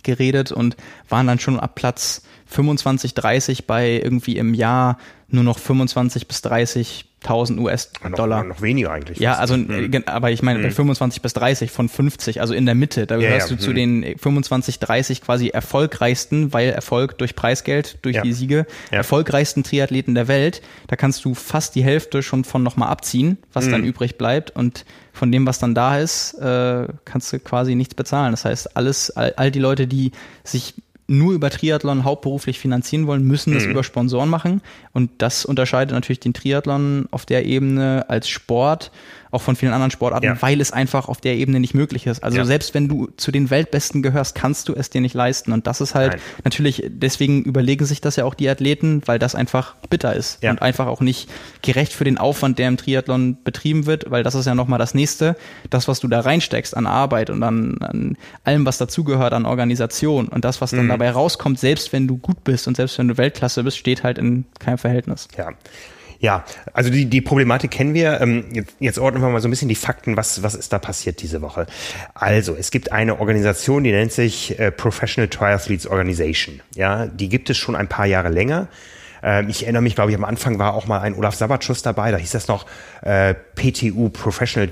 geredet 0.03 0.51
und 0.51 0.76
waren 1.07 1.28
dann 1.28 1.39
schon 1.39 1.59
ab 1.59 1.76
Platz 1.76 2.24
25, 2.46 3.14
30 3.14 3.68
bei 3.68 4.02
irgendwie 4.04 4.38
im 4.38 4.54
Jahr 4.54 4.98
nur 5.28 5.43
noch 5.43 5.60
25 5.60 6.28
bis 6.28 6.41
30 6.41 7.06
1000 7.26 7.60
US-Dollar. 7.60 8.43
Noch, 8.43 8.56
noch, 8.56 8.62
weniger 8.62 8.91
eigentlich. 8.91 9.18
Ja, 9.20 9.36
also, 9.36 9.58
mhm. 9.58 10.04
aber 10.06 10.32
ich 10.32 10.43
meine, 10.43 10.60
bei 10.60 10.70
25 10.70 11.18
hm. 11.18 11.22
bis 11.22 11.34
30 11.34 11.72
von 11.72 11.89
50, 11.89 12.41
also 12.41 12.54
in 12.54 12.66
der 12.66 12.76
Mitte, 12.76 13.08
da 13.08 13.18
gehörst 13.18 13.50
ja, 13.50 13.56
ja. 13.56 13.58
du 13.58 13.64
zu 13.64 13.72
mhm. 13.72 14.04
den 14.04 14.18
25, 14.18 14.80
30 14.80 15.22
quasi 15.22 15.48
erfolgreichsten, 15.50 16.54
weil 16.54 16.70
Erfolg 16.70 17.18
durch 17.18 17.36
Preisgeld, 17.36 17.98
durch 18.04 18.18
ja. 18.18 18.22
die 18.22 18.34
Siege, 18.34 18.66
erfolgreichsten 18.91 19.64
Triathleten 19.64 20.16
der 20.16 20.28
Welt. 20.28 20.62
Da 20.88 20.96
kannst 20.96 21.26
du 21.26 21.34
fast 21.34 21.76
die 21.76 21.84
Hälfte 21.84 22.22
schon 22.22 22.43
von 22.43 22.64
nochmal 22.64 22.89
abziehen, 22.89 23.38
was 23.54 23.66
dann 23.66 23.82
hm. 23.82 23.89
übrig 23.89 24.18
bleibt. 24.18 24.52
Und 24.52 24.86
von 25.12 25.32
dem, 25.32 25.48
was 25.48 25.60
dann 25.60 25.74
da 25.74 25.98
ist, 25.98 26.34
äh, 26.36 26.88
kannst 27.06 27.34
du 27.34 27.39
quasi 27.39 27.76
nichts 27.76 27.96
bezahlen. 27.96 28.32
Das 28.32 28.46
heißt, 28.46 28.78
alles, 28.78 29.12
all, 29.12 29.34
all 29.38 29.50
die 29.50 29.60
Leute, 29.60 29.88
die 29.88 30.12
sich 30.43 30.76
nur 31.08 31.34
über 31.34 31.49
Triathlon 31.49 32.03
hauptberuflich 32.03 32.60
finanzieren 32.60 33.08
wollen, 33.08 33.24
müssen 33.24 33.53
das 33.53 33.66
mhm. 33.66 33.72
über 33.72 33.84
Sponsoren 33.84 34.30
machen. 34.30 34.62
Und 34.91 35.12
das 35.20 35.45
unterscheidet 35.45 35.93
natürlich 35.93 36.20
den 36.20 36.34
Triathlon 36.34 37.08
auf 37.12 37.26
der 37.26 37.45
Ebene 37.45 38.06
als 38.08 38.28
Sport 38.28 38.91
auch 39.36 39.41
von 39.41 39.55
vielen 39.55 39.73
anderen 39.73 39.91
Sportarten, 39.91 40.25
ja. 40.25 40.41
weil 40.41 40.61
es 40.61 40.71
einfach 40.71 41.07
auf 41.07 41.21
der 41.21 41.36
Ebene 41.36 41.59
nicht 41.59 41.73
möglich 41.73 42.07
ist. 42.07 42.23
Also 42.23 42.38
ja. 42.38 42.45
selbst 42.45 42.73
wenn 42.73 42.88
du 42.88 43.09
zu 43.17 43.31
den 43.31 43.49
Weltbesten 43.49 44.01
gehörst, 44.01 44.33
kannst 44.33 44.69
du 44.69 44.73
es 44.73 44.89
dir 44.89 45.01
nicht 45.01 45.13
leisten. 45.13 45.51
Und 45.51 45.67
das 45.67 45.81
ist 45.81 45.93
halt 45.93 46.13
Nein. 46.13 46.21
natürlich, 46.43 46.83
deswegen 46.88 47.43
überlegen 47.43 47.86
sich 47.86 48.01
das 48.01 48.15
ja 48.15 48.25
auch 48.25 48.33
die 48.33 48.49
Athleten, 48.49 49.01
weil 49.05 49.19
das 49.19 49.36
einfach 49.36 49.75
bitter 49.89 50.15
ist 50.15 50.41
ja. 50.41 50.51
und 50.51 50.61
einfach 50.61 50.88
auch 50.88 51.01
nicht 51.01 51.29
gerecht 51.61 51.93
für 51.93 52.05
den 52.05 52.17
Aufwand, 52.17 52.57
der 52.57 52.69
im 52.69 52.77
Triathlon 52.77 53.38
betrieben 53.43 53.86
wird, 53.86 54.09
weil 54.09 54.23
das 54.23 54.36
ist 54.36 54.45
ja 54.45 54.55
nochmal 54.55 54.79
das 54.79 54.93
nächste, 54.93 55.36
das, 55.69 55.88
was 55.88 55.99
du 55.99 56.07
da 56.07 56.21
reinsteckst 56.21 56.75
an 56.75 56.88
Arbeit 56.88 57.29
und 57.29 57.43
an, 57.43 57.77
an 57.81 58.17
allem, 58.43 58.65
was 58.65 58.77
dazugehört, 58.77 59.33
an 59.33 59.45
Organisation 59.45 60.29
und 60.29 60.45
das, 60.45 60.61
was 60.61 60.71
dann 60.71 60.86
mhm. 60.86 60.89
dabei 60.89 61.11
rauskommt, 61.11 61.59
selbst 61.59 61.93
wenn 61.93 62.07
du 62.07 62.17
gut 62.17 62.43
bist 62.43 62.67
und 62.67 62.77
selbst 62.77 62.97
wenn 62.97 63.07
du 63.07 63.17
Weltklasse 63.17 63.63
bist, 63.63 63.77
steht 63.77 64.03
halt 64.03 64.17
in 64.17 64.45
keinem 64.59 64.77
Verhältnis. 64.77 65.27
Ja. 65.38 65.49
Ja, 66.20 66.43
also 66.74 66.89
die, 66.89 67.05
die 67.05 67.22
Problematik 67.22 67.72
kennen 67.72 67.93
wir. 67.93 68.22
Ähm, 68.22 68.45
jetzt, 68.53 68.76
jetzt 68.80 68.99
ordnen 68.99 69.22
wir 69.22 69.30
mal 69.30 69.41
so 69.41 69.47
ein 69.47 69.51
bisschen 69.51 69.70
die 69.70 69.76
Fakten, 69.76 70.18
was, 70.18 70.43
was 70.43 70.55
ist 70.55 70.74
da 70.74 70.80
passiert 70.80 71.22
diese 71.22 71.41
Woche. 71.41 71.68
Also, 72.13 72.55
es 72.55 72.72
gibt 72.72 72.91
eine 72.91 73.20
Organisation, 73.20 73.84
die 73.84 73.91
nennt 73.91 74.11
sich 74.11 74.59
äh, 74.59 74.72
Professional 74.72 75.28
Triathletes 75.28 75.88
Organization. 75.88 76.61
Ja, 76.76 77.07
die 77.07 77.30
gibt 77.30 77.49
es 77.49 77.57
schon 77.57 77.76
ein 77.76 77.88
paar 77.88 78.05
Jahre 78.05 78.30
länger. 78.30 78.68
Ähm, 79.24 79.49
ich 79.49 79.63
erinnere 79.63 79.82
mich, 79.82 79.95
glaube 79.95 80.11
ich, 80.11 80.18
am 80.18 80.24
Anfang 80.24 80.59
war 80.59 80.74
auch 80.76 80.88
mal 80.88 81.01
ein 81.01 81.16
Olaf 81.16 81.36
Sabatschuss 81.36 81.82
dabei, 81.82 82.11
da 82.11 82.18
hieß 82.18 82.32
das 82.32 82.47
noch 82.47 82.66
äh, 83.01 83.34
PTU, 83.55 84.09
Professional 84.09 84.70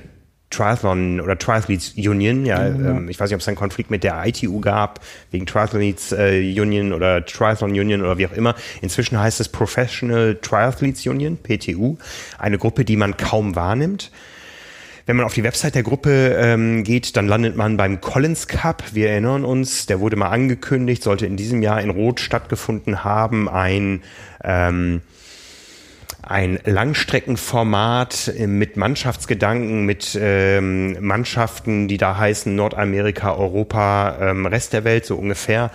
Triathlon 0.54 1.20
oder 1.20 1.38
Triathletes 1.38 1.94
Union. 1.98 2.46
Ja, 2.46 2.70
mhm. 2.70 2.86
ähm, 2.86 3.10
ich 3.10 3.20
weiß 3.20 3.30
nicht, 3.30 3.36
ob 3.36 3.42
es 3.42 3.48
einen 3.48 3.58
Konflikt 3.58 3.90
mit 3.92 4.04
der 4.04 4.24
ITU 4.26 4.60
gab, 4.60 5.00
wegen 5.32 5.46
Triathletes 5.46 6.12
äh, 6.12 6.40
Union 6.60 6.94
oder 6.94 7.26
Triathlon 7.26 7.72
Union 7.72 8.02
oder 8.02 8.18
wie 8.18 8.28
auch 8.28 8.34
immer. 8.34 8.56
Inzwischen 8.82 9.20
heißt 9.20 9.40
es 9.40 9.50
Professional 9.50 10.38
Triathletes 10.42 11.06
Union, 11.06 11.38
PTU, 11.38 11.98
eine 12.38 12.58
Gruppe, 12.58 12.86
die 12.86 12.96
man 12.96 13.18
kaum 13.18 13.56
wahrnimmt. 13.56 14.12
Wenn 15.06 15.18
man 15.18 15.26
auf 15.26 15.34
die 15.34 15.44
Website 15.44 15.76
der 15.76 15.84
Gruppe 15.84 16.38
ähm, 16.40 16.86
geht, 16.86 17.18
dann 17.18 17.28
landet 17.28 17.58
man 17.58 17.76
beim 17.76 18.00
Collins 18.00 18.48
Cup. 18.48 18.84
Wir 18.94 19.10
erinnern 19.10 19.44
uns, 19.44 19.86
der 19.86 20.00
wurde 20.00 20.16
mal 20.16 20.30
angekündigt, 20.30 21.04
sollte 21.04 21.26
in 21.26 21.36
diesem 21.36 21.62
Jahr 21.62 21.82
in 21.82 21.90
Rot 21.90 22.22
stattgefunden 22.22 23.04
haben. 23.04 23.50
Ein 23.50 24.02
ähm, 24.46 25.02
ein 26.24 26.58
Langstreckenformat 26.64 28.34
mit 28.48 28.78
Mannschaftsgedanken, 28.78 29.86
mit 29.86 30.18
ähm, 30.20 30.98
Mannschaften, 31.06 31.90
die 31.90 31.98
da 31.98 32.18
heißen 32.18 32.56
Nordamerika, 32.56 33.36
Europa, 33.36 34.18
ähm, 34.22 34.46
Rest 34.46 34.72
der 34.72 34.86
Welt 34.86 35.06
so 35.06 35.18
ungefähr. 35.18 35.70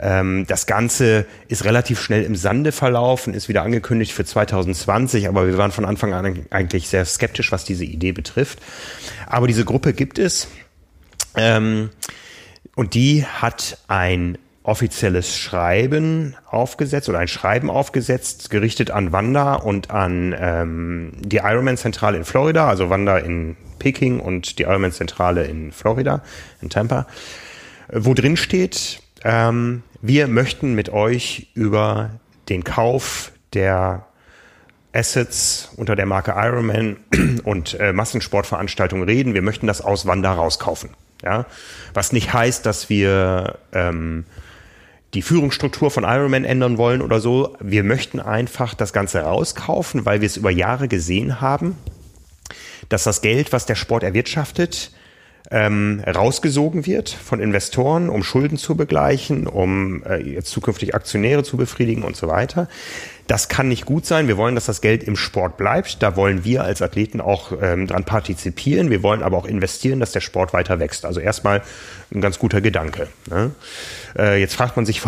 Ähm, 0.00 0.46
das 0.48 0.66
Ganze 0.66 1.26
ist 1.48 1.64
relativ 1.64 2.00
schnell 2.00 2.22
im 2.24 2.36
Sande 2.36 2.72
verlaufen, 2.72 3.34
ist 3.34 3.48
wieder 3.48 3.62
angekündigt 3.62 4.12
für 4.12 4.24
2020, 4.24 5.28
aber 5.28 5.46
wir 5.46 5.58
waren 5.58 5.72
von 5.72 5.84
Anfang 5.84 6.14
an 6.14 6.46
eigentlich 6.50 6.88
sehr 6.88 7.04
skeptisch, 7.04 7.52
was 7.52 7.64
diese 7.64 7.84
Idee 7.84 8.12
betrifft. 8.12 8.60
Aber 9.26 9.46
diese 9.46 9.66
Gruppe 9.66 9.92
gibt 9.92 10.18
es. 10.18 10.48
Ähm, 11.36 11.90
und 12.74 12.94
die 12.94 13.26
hat 13.26 13.78
ein 13.88 14.38
offizielles 14.64 15.36
Schreiben 15.36 16.36
aufgesetzt 16.46 17.08
oder 17.08 17.18
ein 17.18 17.28
Schreiben 17.28 17.68
aufgesetzt, 17.68 18.50
gerichtet 18.50 18.90
an 18.90 19.10
Wanda 19.10 19.54
und 19.54 19.90
an 19.90 20.34
ähm, 20.38 21.12
die 21.18 21.38
Ironman-Zentrale 21.38 22.16
in 22.16 22.24
Florida, 22.24 22.68
also 22.68 22.88
Wanda 22.88 23.18
in 23.18 23.56
Peking 23.78 24.20
und 24.20 24.58
die 24.58 24.62
Ironman-Zentrale 24.62 25.44
in 25.44 25.72
Florida, 25.72 26.22
in 26.60 26.70
Tampa, 26.70 27.06
wo 27.92 28.14
drin 28.14 28.36
steht, 28.36 29.02
ähm, 29.24 29.82
wir 30.00 30.28
möchten 30.28 30.74
mit 30.74 30.90
euch 30.90 31.48
über 31.54 32.10
den 32.48 32.64
Kauf 32.64 33.32
der 33.54 34.06
Assets 34.92 35.70
unter 35.76 35.96
der 35.96 36.06
Marke 36.06 36.34
Ironman 36.36 36.98
und 37.44 37.78
äh, 37.80 37.92
Massensportveranstaltungen 37.92 39.08
reden. 39.08 39.34
Wir 39.34 39.42
möchten 39.42 39.66
das 39.66 39.80
aus 39.80 40.06
Wanda 40.06 40.32
rauskaufen. 40.32 40.90
Ja? 41.22 41.46
Was 41.94 42.12
nicht 42.12 42.32
heißt, 42.32 42.66
dass 42.66 42.90
wir 42.90 43.58
ähm, 43.72 44.24
die 45.14 45.22
Führungsstruktur 45.22 45.90
von 45.90 46.04
Ironman 46.04 46.44
ändern 46.44 46.78
wollen 46.78 47.02
oder 47.02 47.20
so. 47.20 47.56
Wir 47.60 47.84
möchten 47.84 48.20
einfach 48.20 48.74
das 48.74 48.92
Ganze 48.92 49.20
rauskaufen, 49.20 50.06
weil 50.06 50.20
wir 50.20 50.26
es 50.26 50.36
über 50.36 50.50
Jahre 50.50 50.88
gesehen 50.88 51.40
haben, 51.40 51.76
dass 52.88 53.04
das 53.04 53.20
Geld, 53.20 53.52
was 53.52 53.66
der 53.66 53.74
Sport 53.74 54.02
erwirtschaftet, 54.02 54.92
ähm, 55.50 56.02
rausgesogen 56.06 56.86
wird 56.86 57.10
von 57.10 57.40
Investoren, 57.40 58.08
um 58.08 58.22
Schulden 58.22 58.56
zu 58.56 58.74
begleichen, 58.74 59.46
um 59.46 60.02
äh, 60.04 60.16
jetzt 60.16 60.50
zukünftig 60.50 60.94
Aktionäre 60.94 61.42
zu 61.42 61.58
befriedigen 61.58 62.04
und 62.04 62.16
so 62.16 62.28
weiter. 62.28 62.68
Das 63.26 63.48
kann 63.48 63.68
nicht 63.68 63.86
gut 63.86 64.04
sein. 64.04 64.28
Wir 64.28 64.36
wollen, 64.36 64.54
dass 64.54 64.66
das 64.66 64.80
Geld 64.80 65.02
im 65.04 65.16
Sport 65.16 65.56
bleibt. 65.56 66.02
Da 66.02 66.16
wollen 66.16 66.44
wir 66.44 66.64
als 66.64 66.82
Athleten 66.82 67.20
auch 67.20 67.52
ähm, 67.60 67.86
dran 67.86 68.04
partizipieren. 68.04 68.90
Wir 68.90 69.02
wollen 69.02 69.22
aber 69.22 69.36
auch 69.36 69.46
investieren, 69.46 70.00
dass 70.00 70.12
der 70.12 70.20
Sport 70.20 70.52
weiter 70.52 70.80
wächst. 70.80 71.04
Also 71.04 71.20
erstmal 71.20 71.62
ein 72.12 72.20
ganz 72.20 72.38
guter 72.38 72.60
Gedanke. 72.60 73.08
Ne? 73.30 73.52
Äh, 74.18 74.40
jetzt 74.40 74.54
fragt 74.54 74.76
man 74.76 74.86
sich, 74.86 75.02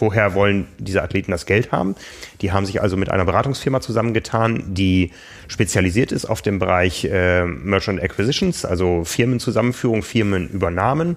woher 0.00 0.34
wollen 0.34 0.66
diese 0.78 1.02
Athleten 1.02 1.30
das 1.30 1.46
Geld 1.46 1.72
haben? 1.72 1.94
Die 2.40 2.52
haben 2.52 2.66
sich 2.66 2.80
also 2.82 2.96
mit 2.96 3.10
einer 3.10 3.24
Beratungsfirma 3.24 3.80
zusammengetan, 3.80 4.62
die 4.74 5.10
spezialisiert 5.48 6.12
ist 6.12 6.24
auf 6.24 6.42
dem 6.42 6.58
Bereich 6.58 7.04
äh, 7.04 7.44
Merchant 7.44 8.02
Acquisitions, 8.02 8.64
also 8.64 9.04
Firmenzusammenführung, 9.04 10.02
Firmenübernahmen, 10.02 11.16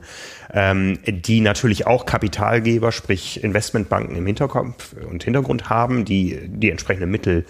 ähm, 0.54 1.00
die 1.06 1.42
natürlich 1.42 1.88
auch 1.88 2.06
Kapitalgeber, 2.06 2.92
sprich 2.92 3.44
Investmentbanken 3.44 4.16
im 4.16 4.26
Hinterkopf 4.26 4.94
und 5.10 5.24
Hintergrund 5.24 5.70
haben, 5.70 6.06
die 6.06 6.40
die 6.48 6.70
entsprechenden 6.70 7.12
Mittel 7.12 7.46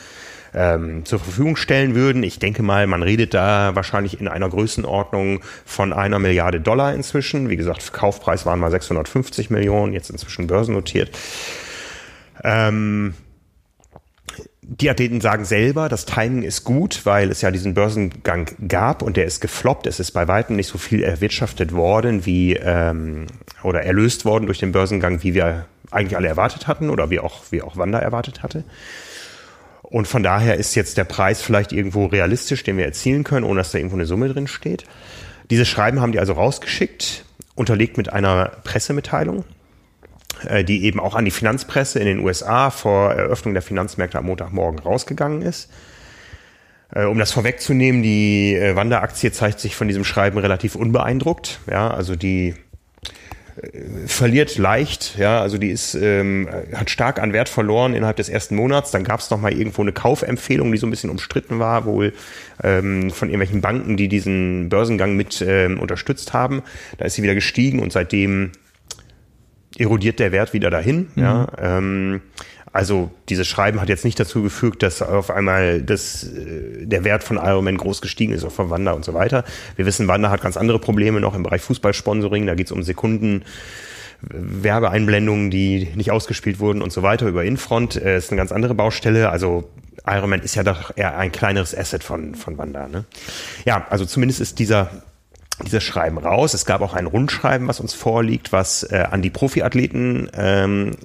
ähm, 0.53 1.05
zur 1.05 1.19
Verfügung 1.19 1.55
stellen 1.55 1.95
würden. 1.95 2.23
Ich 2.23 2.39
denke 2.39 2.63
mal, 2.63 2.87
man 2.87 3.03
redet 3.03 3.33
da 3.33 3.75
wahrscheinlich 3.75 4.19
in 4.19 4.27
einer 4.27 4.49
Größenordnung 4.49 5.41
von 5.65 5.93
einer 5.93 6.19
Milliarde 6.19 6.61
Dollar 6.61 6.93
inzwischen. 6.93 7.49
Wie 7.49 7.57
gesagt, 7.57 7.93
Kaufpreis 7.93 8.45
waren 8.45 8.59
mal 8.59 8.71
650 8.71 9.49
Millionen, 9.49 9.93
jetzt 9.93 10.09
inzwischen 10.09 10.47
börsennotiert. 10.47 11.17
Ähm, 12.43 13.13
die 14.65 14.89
Athleten 14.89 15.21
sagen 15.21 15.43
selber, 15.45 15.89
das 15.89 16.05
Timing 16.05 16.43
ist 16.43 16.63
gut, 16.63 17.05
weil 17.05 17.29
es 17.29 17.41
ja 17.41 17.51
diesen 17.51 17.73
Börsengang 17.73 18.49
gab 18.67 19.01
und 19.01 19.17
der 19.17 19.25
ist 19.25 19.41
gefloppt. 19.41 19.87
Es 19.87 19.99
ist 19.99 20.11
bei 20.11 20.27
weitem 20.27 20.55
nicht 20.55 20.67
so 20.67 20.77
viel 20.77 21.03
erwirtschaftet 21.03 21.73
worden 21.73 22.25
wie 22.25 22.55
ähm, 22.55 23.27
oder 23.61 23.83
erlöst 23.83 24.25
worden 24.25 24.45
durch 24.45 24.59
den 24.59 24.71
Börsengang, 24.71 25.21
wie 25.23 25.33
wir 25.33 25.65
eigentlich 25.91 26.15
alle 26.15 26.29
erwartet 26.29 26.67
hatten 26.67 26.89
oder 26.89 27.09
wie 27.09 27.19
auch 27.19 27.41
wie 27.51 27.61
auch 27.61 27.77
Wanda 27.77 27.99
erwartet 27.99 28.41
hatte. 28.41 28.63
Und 29.93 30.07
von 30.07 30.23
daher 30.23 30.55
ist 30.55 30.73
jetzt 30.73 30.97
der 30.97 31.03
Preis 31.03 31.43
vielleicht 31.43 31.71
irgendwo 31.71 32.07
realistisch, 32.07 32.63
den 32.63 32.77
wir 32.77 32.85
erzielen 32.85 33.23
können, 33.23 33.45
ohne 33.45 33.59
dass 33.59 33.69
da 33.69 33.77
irgendwo 33.77 33.95
eine 33.95 34.07
Summe 34.07 34.27
drin 34.27 34.47
steht. 34.47 34.85
Dieses 35.51 35.67
Schreiben 35.67 36.01
haben 36.01 36.11
die 36.11 36.17
also 36.17 36.33
rausgeschickt, 36.33 37.25
unterlegt 37.53 37.97
mit 37.97 38.11
einer 38.11 38.53
Pressemitteilung. 38.63 39.45
äh, 40.47 40.63
die 40.63 40.83
eben 40.85 40.99
auch 40.99 41.13
an 41.13 41.25
die 41.25 41.31
Finanzpresse 41.31 41.99
in 41.99 42.07
den 42.07 42.19
USA 42.21 42.71
vor 42.71 43.13
Eröffnung 43.13 43.53
der 43.53 43.61
Finanzmärkte 43.61 44.17
am 44.17 44.25
Montagmorgen 44.25 44.79
rausgegangen 44.79 45.43
ist. 45.43 45.69
Äh, 46.91 47.05
um 47.05 47.19
das 47.19 47.31
vorwegzunehmen, 47.31 48.01
die 48.01 48.55
äh, 48.55 48.75
Wanda-Aktie 48.75 49.31
zeigt 49.31 49.59
sich 49.59 49.75
von 49.75 49.87
diesem 49.87 50.05
Schreiben 50.05 50.39
relativ 50.39 50.73
unbeeindruckt. 50.73 51.59
Ja, 51.69 51.91
also 51.91 52.15
die 52.15 52.55
verliert 54.07 54.57
leicht, 54.57 55.15
ja, 55.17 55.39
also 55.39 55.57
die 55.57 55.69
ist 55.69 55.93
ähm, 55.95 56.49
hat 56.73 56.89
stark 56.89 57.19
an 57.19 57.33
Wert 57.33 57.49
verloren 57.49 57.93
innerhalb 57.93 58.17
des 58.17 58.29
ersten 58.29 58.55
Monats. 58.55 58.91
Dann 58.91 59.03
gab 59.03 59.19
es 59.19 59.29
noch 59.29 59.39
mal 59.39 59.53
irgendwo 59.53 59.81
eine 59.83 59.91
Kaufempfehlung, 59.91 60.71
die 60.71 60.77
so 60.77 60.87
ein 60.87 60.89
bisschen 60.89 61.09
umstritten 61.11 61.59
war, 61.59 61.85
wohl 61.85 62.13
ähm, 62.63 63.11
von 63.11 63.29
irgendwelchen 63.29 63.61
Banken, 63.61 63.95
die 63.95 64.07
diesen 64.07 64.69
Börsengang 64.69 65.15
mit 65.15 65.43
ähm, 65.47 65.79
unterstützt 65.79 66.33
haben. 66.33 66.63
Da 66.97 67.05
ist 67.05 67.13
sie 67.13 67.23
wieder 67.23 67.35
gestiegen 67.35 67.79
und 67.79 67.91
seitdem 67.91 68.51
erodiert 69.77 70.19
der 70.19 70.31
Wert 70.31 70.53
wieder 70.53 70.69
dahin. 70.69 71.09
Mhm. 71.15 71.23
Ja, 71.23 71.47
ähm, 71.59 72.21
also 72.73 73.11
dieses 73.29 73.47
Schreiben 73.47 73.79
hat 73.79 73.87
jetzt 73.87 74.03
nicht 74.03 74.19
dazu 74.19 74.41
gefügt, 74.41 74.81
dass 74.81 75.03
auf 75.03 75.29
einmal 75.29 75.81
das, 75.83 76.23
äh, 76.23 76.85
der 76.85 77.03
Wert 77.03 77.23
von 77.23 77.37
Ironman 77.37 77.77
groß 77.77 78.01
gestiegen 78.01 78.33
ist, 78.33 78.43
auch 78.43 78.51
von 78.51 78.71
Wanda 78.71 78.93
und 78.93 79.05
so 79.05 79.13
weiter. 79.13 79.45
Wir 79.75 79.85
wissen, 79.85 80.07
Wanda 80.07 80.31
hat 80.31 80.41
ganz 80.41 80.57
andere 80.57 80.79
Probleme 80.79 81.21
noch 81.21 81.35
im 81.35 81.43
Bereich 81.43 81.61
Fußballsponsoring. 81.61 82.47
Da 82.47 82.55
geht 82.55 82.65
es 82.65 82.71
um 82.71 82.81
Sekunden. 82.83 83.43
Werbeeinblendungen, 84.21 85.51
die 85.51 85.89
nicht 85.95 86.09
ausgespielt 86.09 86.59
wurden 86.59 86.81
und 86.81 86.93
so 86.93 87.03
weiter 87.03 87.27
über 87.27 87.43
Infront, 87.43 87.95
äh, 87.95 88.17
ist 88.17 88.31
eine 88.31 88.37
ganz 88.37 88.51
andere 88.51 88.73
Baustelle. 88.73 89.29
Also 89.29 89.69
Ironman 90.05 90.41
ist 90.41 90.55
ja 90.55 90.63
doch 90.63 90.95
eher 90.95 91.17
ein 91.17 91.31
kleineres 91.31 91.77
Asset 91.77 92.03
von, 92.03 92.33
von 92.33 92.57
Wanda. 92.57 92.87
Ne? 92.87 93.05
Ja, 93.65 93.85
also 93.89 94.05
zumindest 94.05 94.41
ist 94.41 94.59
dieser 94.59 94.89
dieses 95.65 95.83
Schreiben 95.83 96.17
raus. 96.17 96.53
Es 96.53 96.65
gab 96.65 96.81
auch 96.81 96.93
ein 96.93 97.05
Rundschreiben, 97.05 97.67
was 97.67 97.79
uns 97.79 97.93
vorliegt, 97.93 98.51
was 98.51 98.83
äh, 98.83 99.05
an 99.09 99.21
die 99.21 99.29
Profiathleten 99.29 100.29
ähm, 100.35 100.95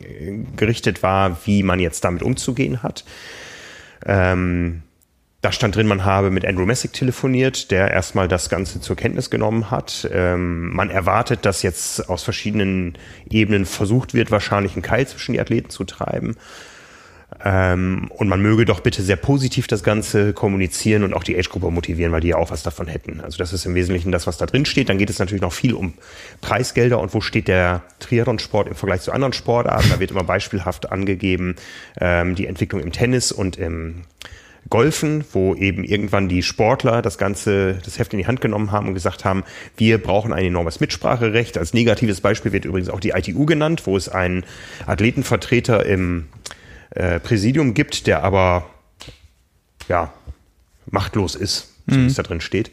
gerichtet 0.57 1.03
war, 1.03 1.39
wie 1.45 1.63
man 1.63 1.81
jetzt 1.81 2.05
damit 2.05 2.23
umzugehen 2.23 2.83
hat. 2.83 3.05
Ähm, 4.07 4.83
da 5.41 5.53
stand 5.53 5.77
drin, 5.77 5.87
man 5.87 6.05
habe 6.05 6.31
mit 6.31 6.45
Andrew 6.45 6.67
Messick 6.67 6.93
telefoniert, 6.93 7.71
der 7.71 7.93
erstmal 7.93 8.27
das 8.27 8.49
Ganze 8.49 8.81
zur 8.81 8.97
Kenntnis 8.97 9.31
genommen 9.31 9.71
hat. 9.71 10.09
Ähm, 10.13 10.75
man 10.75 10.91
erwartet, 10.91 11.45
dass 11.45 11.63
jetzt 11.63 12.09
aus 12.09 12.25
verschiedenen 12.25 12.99
Ebenen 13.31 13.65
versucht 13.65 14.15
wird, 14.15 14.33
wahrscheinlich 14.33 14.73
einen 14.73 14.83
Keil 14.83 15.07
zwischen 15.07 15.35
die 15.35 15.41
Athleten 15.41 15.71
zu 15.71 15.85
treiben. 15.85 16.37
Ähm, 17.45 18.11
und 18.11 18.29
man 18.29 18.43
möge 18.43 18.65
doch 18.65 18.81
bitte 18.81 19.03
sehr 19.03 19.17
positiv 19.17 19.69
das 19.69 19.85
Ganze 19.85 20.33
kommunizieren 20.33 21.05
und 21.05 21.15
auch 21.15 21.23
die 21.23 21.39
Age-Gruppe 21.39 21.71
motivieren, 21.71 22.13
weil 22.13 22.21
die 22.21 22.29
ja 22.29 22.37
auch 22.37 22.51
was 22.51 22.63
davon 22.63 22.89
hätten. 22.89 23.21
Also 23.21 23.39
das 23.39 23.53
ist 23.53 23.65
im 23.65 23.75
Wesentlichen 23.75 24.11
das, 24.11 24.27
was 24.27 24.39
da 24.39 24.47
drin 24.47 24.65
steht. 24.65 24.89
Dann 24.89 24.99
geht 24.99 25.11
es 25.11 25.19
natürlich 25.19 25.43
noch 25.43 25.53
viel 25.53 25.75
um 25.75 25.95
Preisgelder 26.41 26.99
und 26.99 27.15
wo 27.15 27.21
steht 27.21 27.47
der 27.47 27.83
Triathlon-Sport 28.01 28.69
im 28.69 28.75
Vergleich 28.75 29.03
zu 29.03 29.13
anderen 29.13 29.33
Sportarten. 29.33 29.89
Da 29.91 30.01
wird 30.01 30.11
immer 30.11 30.25
beispielhaft 30.25 30.91
angegeben 30.91 31.55
ähm, 32.01 32.35
die 32.35 32.47
Entwicklung 32.47 32.81
im 32.81 32.91
Tennis 32.91 33.31
und 33.31 33.57
im 33.57 34.03
Golfen, 34.71 35.25
wo 35.33 35.55
eben 35.55 35.85
irgendwann 35.85 36.29
die 36.29 36.43
Sportler 36.43 37.01
das 37.01 37.17
Ganze, 37.17 37.79
das 37.85 37.99
Heft 37.99 38.13
in 38.13 38.19
die 38.19 38.27
Hand 38.27 38.41
genommen 38.41 38.71
haben 38.71 38.89
und 38.89 38.95
gesagt 38.95 39.25
haben, 39.25 39.45
wir 39.77 39.99
brauchen 39.99 40.33
ein 40.33 40.45
enormes 40.45 40.81
Mitspracherecht. 40.81 41.57
Als 41.57 41.73
negatives 41.73 42.21
Beispiel 42.21 42.53
wird 42.53 42.65
übrigens 42.65 42.91
auch 42.91 43.01
die 43.01 43.11
ITU 43.11 43.47
genannt, 43.47 43.83
wo 43.87 43.97
es 43.97 44.09
einen 44.09 44.45
Athletenvertreter 44.87 45.87
im 45.87 46.27
äh, 46.99 47.21
Präsidium 47.21 47.75
gibt, 47.75 48.07
der 48.07 48.25
aber 48.25 48.67
ja 49.89 50.13
machtlos 50.91 51.35
ist, 51.35 51.75
so 51.87 51.97
wie 51.97 52.07
es 52.07 52.13
mhm. 52.13 52.17
da 52.17 52.23
drin 52.25 52.41
steht. 52.41 52.73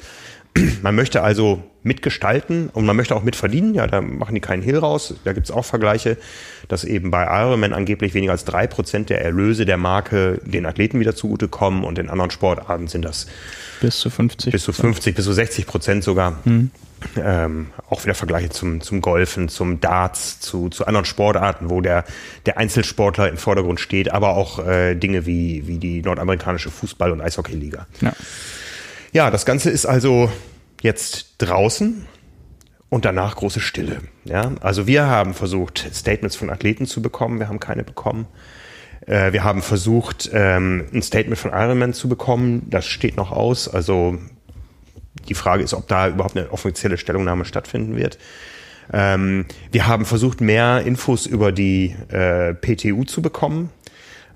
Man 0.81 0.95
möchte 0.95 1.21
also 1.21 1.63
mitgestalten 1.83 2.69
und 2.69 2.87
man 2.87 2.95
möchte 2.95 3.15
auch 3.15 3.21
mitverdienen. 3.21 3.75
Ja, 3.75 3.85
da 3.85 4.01
machen 4.01 4.33
die 4.33 4.41
keinen 4.41 4.63
Hehl 4.63 4.79
raus. 4.79 5.13
Da 5.23 5.33
gibt 5.33 5.45
es 5.45 5.51
auch 5.51 5.65
Vergleiche, 5.65 6.17
dass 6.67 6.83
eben 6.83 7.11
bei 7.11 7.25
Ironman 7.25 7.73
angeblich 7.73 8.15
weniger 8.15 8.31
als 8.31 8.43
drei 8.43 8.65
Prozent 8.65 9.11
der 9.11 9.21
Erlöse 9.21 9.65
der 9.65 9.77
Marke 9.77 10.41
den 10.43 10.65
Athleten 10.65 10.99
wieder 10.99 11.15
zugutekommen 11.15 11.83
und 11.83 11.99
in 11.99 12.09
anderen 12.09 12.31
Sportarten 12.31 12.87
sind 12.87 13.05
das 13.05 13.27
bis 13.81 13.99
zu 13.99 14.09
50. 14.09 14.51
Bis 14.51 14.63
zu 14.63 14.73
50, 14.73 15.15
bis 15.15 15.25
zu 15.25 15.33
60 15.33 15.67
Prozent 15.67 16.03
sogar. 16.03 16.39
Mhm 16.45 16.71
ähm, 17.17 17.67
auch 17.89 18.03
wieder 18.03 18.15
Vergleiche 18.15 18.49
zum, 18.49 18.81
zum 18.81 19.01
Golfen, 19.01 19.49
zum 19.49 19.79
Darts, 19.79 20.39
zu, 20.39 20.69
zu 20.69 20.85
anderen 20.85 21.05
Sportarten, 21.05 21.69
wo 21.69 21.81
der, 21.81 22.05
der 22.45 22.57
Einzelsportler 22.57 23.29
im 23.29 23.37
Vordergrund 23.37 23.79
steht, 23.79 24.11
aber 24.11 24.29
auch 24.29 24.65
äh, 24.65 24.95
Dinge 24.95 25.25
wie, 25.25 25.67
wie 25.67 25.77
die 25.77 26.01
nordamerikanische 26.01 26.69
Fußball- 26.69 27.11
und 27.11 27.21
Eishockeyliga. 27.21 27.87
Ja. 28.01 28.13
ja, 29.11 29.31
das 29.31 29.45
Ganze 29.45 29.69
ist 29.69 29.85
also 29.85 30.31
jetzt 30.81 31.35
draußen 31.39 32.05
und 32.89 33.05
danach 33.05 33.35
große 33.35 33.59
Stille. 33.59 33.97
Ja, 34.23 34.51
also 34.61 34.87
wir 34.87 35.07
haben 35.07 35.33
versucht, 35.33 35.89
Statements 35.93 36.35
von 36.35 36.49
Athleten 36.49 36.85
zu 36.85 37.01
bekommen, 37.01 37.39
wir 37.39 37.47
haben 37.47 37.59
keine 37.59 37.83
bekommen. 37.83 38.27
Äh, 39.05 39.33
wir 39.33 39.43
haben 39.43 39.61
versucht, 39.61 40.29
ähm, 40.33 40.85
ein 40.93 41.01
Statement 41.01 41.37
von 41.37 41.51
Ironman 41.51 41.93
zu 41.93 42.09
bekommen. 42.09 42.63
Das 42.69 42.85
steht 42.85 43.17
noch 43.17 43.31
aus. 43.31 43.67
Also 43.67 44.17
die 45.27 45.33
Frage 45.33 45.63
ist, 45.63 45.73
ob 45.73 45.87
da 45.87 46.07
überhaupt 46.07 46.37
eine 46.37 46.51
offizielle 46.51 46.97
Stellungnahme 46.97 47.45
stattfinden 47.45 47.95
wird. 47.95 48.17
Ähm, 48.93 49.45
wir 49.71 49.87
haben 49.87 50.05
versucht, 50.05 50.41
mehr 50.41 50.83
Infos 50.85 51.25
über 51.25 51.51
die 51.51 51.95
äh, 52.09 52.53
PTU 52.53 53.03
zu 53.03 53.21
bekommen. 53.21 53.69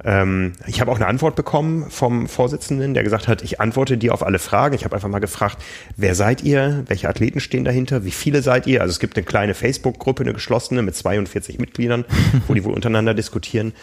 Ähm, 0.04 0.54
ich 0.66 0.80
habe 0.80 0.92
auch 0.92 0.96
eine 0.96 1.08
Antwort 1.08 1.36
bekommen 1.36 1.90
vom 1.90 2.28
Vorsitzenden, 2.28 2.94
der 2.94 3.04
gesagt 3.04 3.28
hat, 3.28 3.44
ich 3.44 3.60
antworte 3.60 3.98
dir 3.98 4.14
auf 4.14 4.26
alle 4.26 4.40
Fragen. 4.40 4.76
Ich 4.76 4.86
habe 4.86 4.96
einfach 4.96 5.10
mal 5.10 5.20
gefragt, 5.20 5.58
wer 5.98 6.16
seid 6.16 6.44
ihr? 6.44 6.84
Welche 6.88 7.10
Athleten 7.10 7.40
stehen 7.40 7.66
dahinter? 7.66 8.06
Wie 8.06 8.12
viele 8.12 8.42
seid 8.42 8.66
ihr? 8.66 8.82
Also 8.82 8.92
es 8.92 9.00
gibt 9.00 9.18
eine 9.18 9.26
kleine 9.26 9.54
Facebook-Gruppe, 9.54 10.24
eine 10.24 10.34
geschlossene 10.34 10.82
mit 10.82 10.96
42 10.96 11.60
Mitgliedern, 11.60 12.06
wo 12.48 12.54
die 12.54 12.64
wohl 12.64 12.74
untereinander 12.74 13.14
diskutieren. 13.14 13.74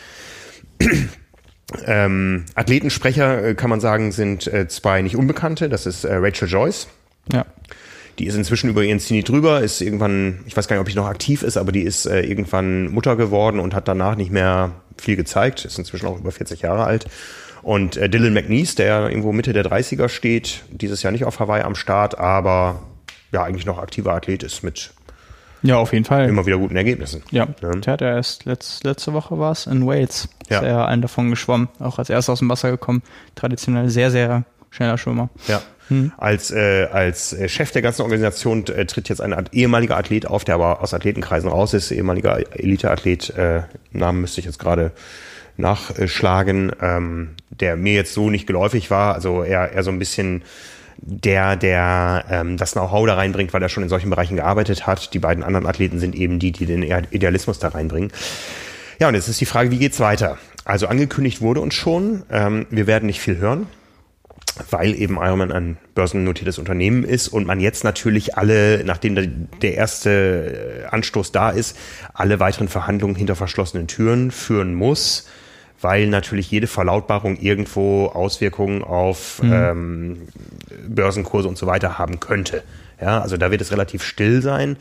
Ähm, 1.84 2.44
Athletensprecher, 2.54 3.44
äh, 3.44 3.54
kann 3.54 3.70
man 3.70 3.80
sagen, 3.80 4.12
sind 4.12 4.46
äh, 4.46 4.68
zwei 4.68 5.02
nicht 5.02 5.16
Unbekannte. 5.16 5.68
Das 5.68 5.84
ist 5.84 6.04
äh, 6.04 6.14
Rachel 6.14 6.48
Joyce. 6.48 6.88
Ja. 7.32 7.44
Die 8.18 8.26
ist 8.26 8.34
inzwischen 8.34 8.70
über 8.70 8.82
ihren 8.82 8.98
Cine 8.98 9.22
drüber, 9.22 9.60
ist 9.60 9.80
irgendwann, 9.82 10.40
ich 10.46 10.56
weiß 10.56 10.68
gar 10.68 10.76
nicht, 10.76 10.80
ob 10.80 10.88
ich 10.88 10.94
noch 10.94 11.06
aktiv 11.06 11.42
ist, 11.42 11.56
aber 11.58 11.70
die 11.70 11.82
ist 11.82 12.06
äh, 12.06 12.22
irgendwann 12.22 12.90
Mutter 12.90 13.16
geworden 13.16 13.60
und 13.60 13.74
hat 13.74 13.88
danach 13.88 14.16
nicht 14.16 14.30
mehr 14.30 14.72
viel 14.96 15.16
gezeigt, 15.16 15.64
ist 15.66 15.78
inzwischen 15.78 16.06
auch 16.06 16.18
über 16.18 16.32
40 16.32 16.62
Jahre 16.62 16.84
alt. 16.84 17.06
Und 17.62 17.96
äh, 17.96 18.08
Dylan 18.08 18.32
McNeese, 18.32 18.76
der 18.76 19.10
irgendwo 19.10 19.32
Mitte 19.32 19.52
der 19.52 19.64
30er 19.64 20.08
steht, 20.08 20.62
dieses 20.70 21.02
Jahr 21.02 21.12
nicht 21.12 21.24
auf 21.24 21.40
Hawaii 21.40 21.62
am 21.62 21.74
Start, 21.74 22.18
aber 22.18 22.82
ja, 23.32 23.42
eigentlich 23.42 23.66
noch 23.66 23.78
aktiver 23.78 24.14
Athlet 24.14 24.42
ist 24.42 24.62
mit 24.62 24.92
ja, 25.62 25.76
auf 25.78 25.92
jeden 25.92 26.04
Fall. 26.04 26.28
Immer 26.28 26.46
wieder 26.46 26.58
guten 26.58 26.76
Ergebnissen. 26.76 27.22
Ja, 27.30 27.48
ja. 27.60 27.70
der 27.72 27.92
hat 27.92 28.00
ja 28.00 28.14
erst 28.14 28.44
letzt, 28.44 28.84
letzte 28.84 29.12
Woche 29.14 29.38
war 29.38 29.52
es 29.52 29.66
in 29.66 29.86
Wales. 29.86 30.28
Ja. 30.48 30.58
Ist 30.58 30.64
er 30.64 30.86
einen 30.86 31.02
davon 31.02 31.30
geschwommen, 31.30 31.68
auch 31.80 31.98
als 31.98 32.08
erster 32.08 32.32
aus 32.32 32.38
dem 32.38 32.48
Wasser 32.48 32.70
gekommen. 32.70 33.02
Traditionell 33.34 33.88
sehr, 33.88 34.10
sehr 34.10 34.44
schneller 34.70 34.96
Schwimmer. 34.96 35.28
Ja. 35.48 35.60
Hm. 35.88 36.12
Als, 36.16 36.50
äh, 36.50 36.88
als 36.90 37.32
äh, 37.32 37.48
Chef 37.48 37.70
der 37.70 37.82
ganzen 37.82 38.02
Organisation 38.02 38.66
äh, 38.66 38.86
tritt 38.86 39.08
jetzt 39.08 39.20
ein 39.20 39.48
ehemaliger 39.52 39.96
Athlet 39.96 40.26
auf, 40.26 40.44
der 40.44 40.56
aber 40.56 40.82
aus 40.82 40.94
Athletenkreisen 40.94 41.48
raus 41.48 41.74
ist, 41.74 41.90
ehemaliger 41.90 42.38
Eliteathlet, 42.58 43.30
äh, 43.30 43.62
Namen 43.92 44.20
müsste 44.20 44.40
ich 44.40 44.46
jetzt 44.46 44.58
gerade 44.58 44.92
nachschlagen, 45.56 46.72
ähm, 46.82 47.30
der 47.50 47.76
mir 47.76 47.94
jetzt 47.94 48.14
so 48.14 48.30
nicht 48.30 48.46
geläufig 48.46 48.90
war, 48.90 49.14
also 49.14 49.42
eher, 49.42 49.72
eher 49.72 49.82
so 49.82 49.90
ein 49.90 49.98
bisschen 49.98 50.42
der, 50.98 51.56
der 51.56 52.24
ähm, 52.30 52.56
das 52.56 52.72
Know-how 52.72 53.06
da 53.06 53.14
reinbringt, 53.14 53.52
weil 53.52 53.62
er 53.62 53.68
schon 53.68 53.82
in 53.82 53.88
solchen 53.88 54.10
Bereichen 54.10 54.36
gearbeitet 54.36 54.86
hat. 54.86 55.14
Die 55.14 55.18
beiden 55.18 55.44
anderen 55.44 55.66
Athleten 55.66 55.98
sind 55.98 56.14
eben 56.14 56.38
die, 56.38 56.52
die 56.52 56.66
den 56.66 56.82
Idealismus 56.82 57.58
da 57.58 57.68
reinbringen. 57.68 58.10
Ja, 58.98 59.08
und 59.08 59.14
jetzt 59.14 59.28
ist 59.28 59.40
die 59.40 59.46
Frage, 59.46 59.70
wie 59.70 59.78
geht's 59.78 60.00
weiter? 60.00 60.38
Also 60.64 60.88
angekündigt 60.88 61.42
wurde 61.42 61.60
uns 61.60 61.74
schon, 61.74 62.22
ähm, 62.30 62.66
wir 62.70 62.86
werden 62.86 63.06
nicht 63.06 63.20
viel 63.20 63.36
hören, 63.36 63.66
weil 64.70 64.94
eben 64.94 65.16
Ironman 65.16 65.52
ein 65.52 65.76
börsennotiertes 65.94 66.58
Unternehmen 66.58 67.04
ist 67.04 67.28
und 67.28 67.46
man 67.46 67.60
jetzt 67.60 67.84
natürlich 67.84 68.36
alle, 68.36 68.84
nachdem 68.84 69.48
der 69.60 69.74
erste 69.74 70.84
äh, 70.84 70.86
Anstoß 70.86 71.32
da 71.32 71.50
ist, 71.50 71.76
alle 72.14 72.40
weiteren 72.40 72.68
Verhandlungen 72.68 73.16
hinter 73.16 73.36
verschlossenen 73.36 73.86
Türen 73.86 74.30
führen 74.30 74.74
muss 74.74 75.26
weil 75.80 76.06
natürlich 76.06 76.50
jede 76.50 76.66
Verlautbarung 76.66 77.36
irgendwo 77.36 78.06
Auswirkungen 78.06 78.82
auf 78.82 79.42
mhm. 79.42 79.52
ähm, 79.52 80.28
Börsenkurse 80.88 81.48
und 81.48 81.58
so 81.58 81.66
weiter 81.66 81.98
haben 81.98 82.20
könnte. 82.20 82.62
Ja, 83.00 83.20
also 83.20 83.36
da 83.36 83.50
wird 83.50 83.60
es 83.60 83.72
relativ 83.72 84.02
still 84.02 84.40
sein. 84.40 84.76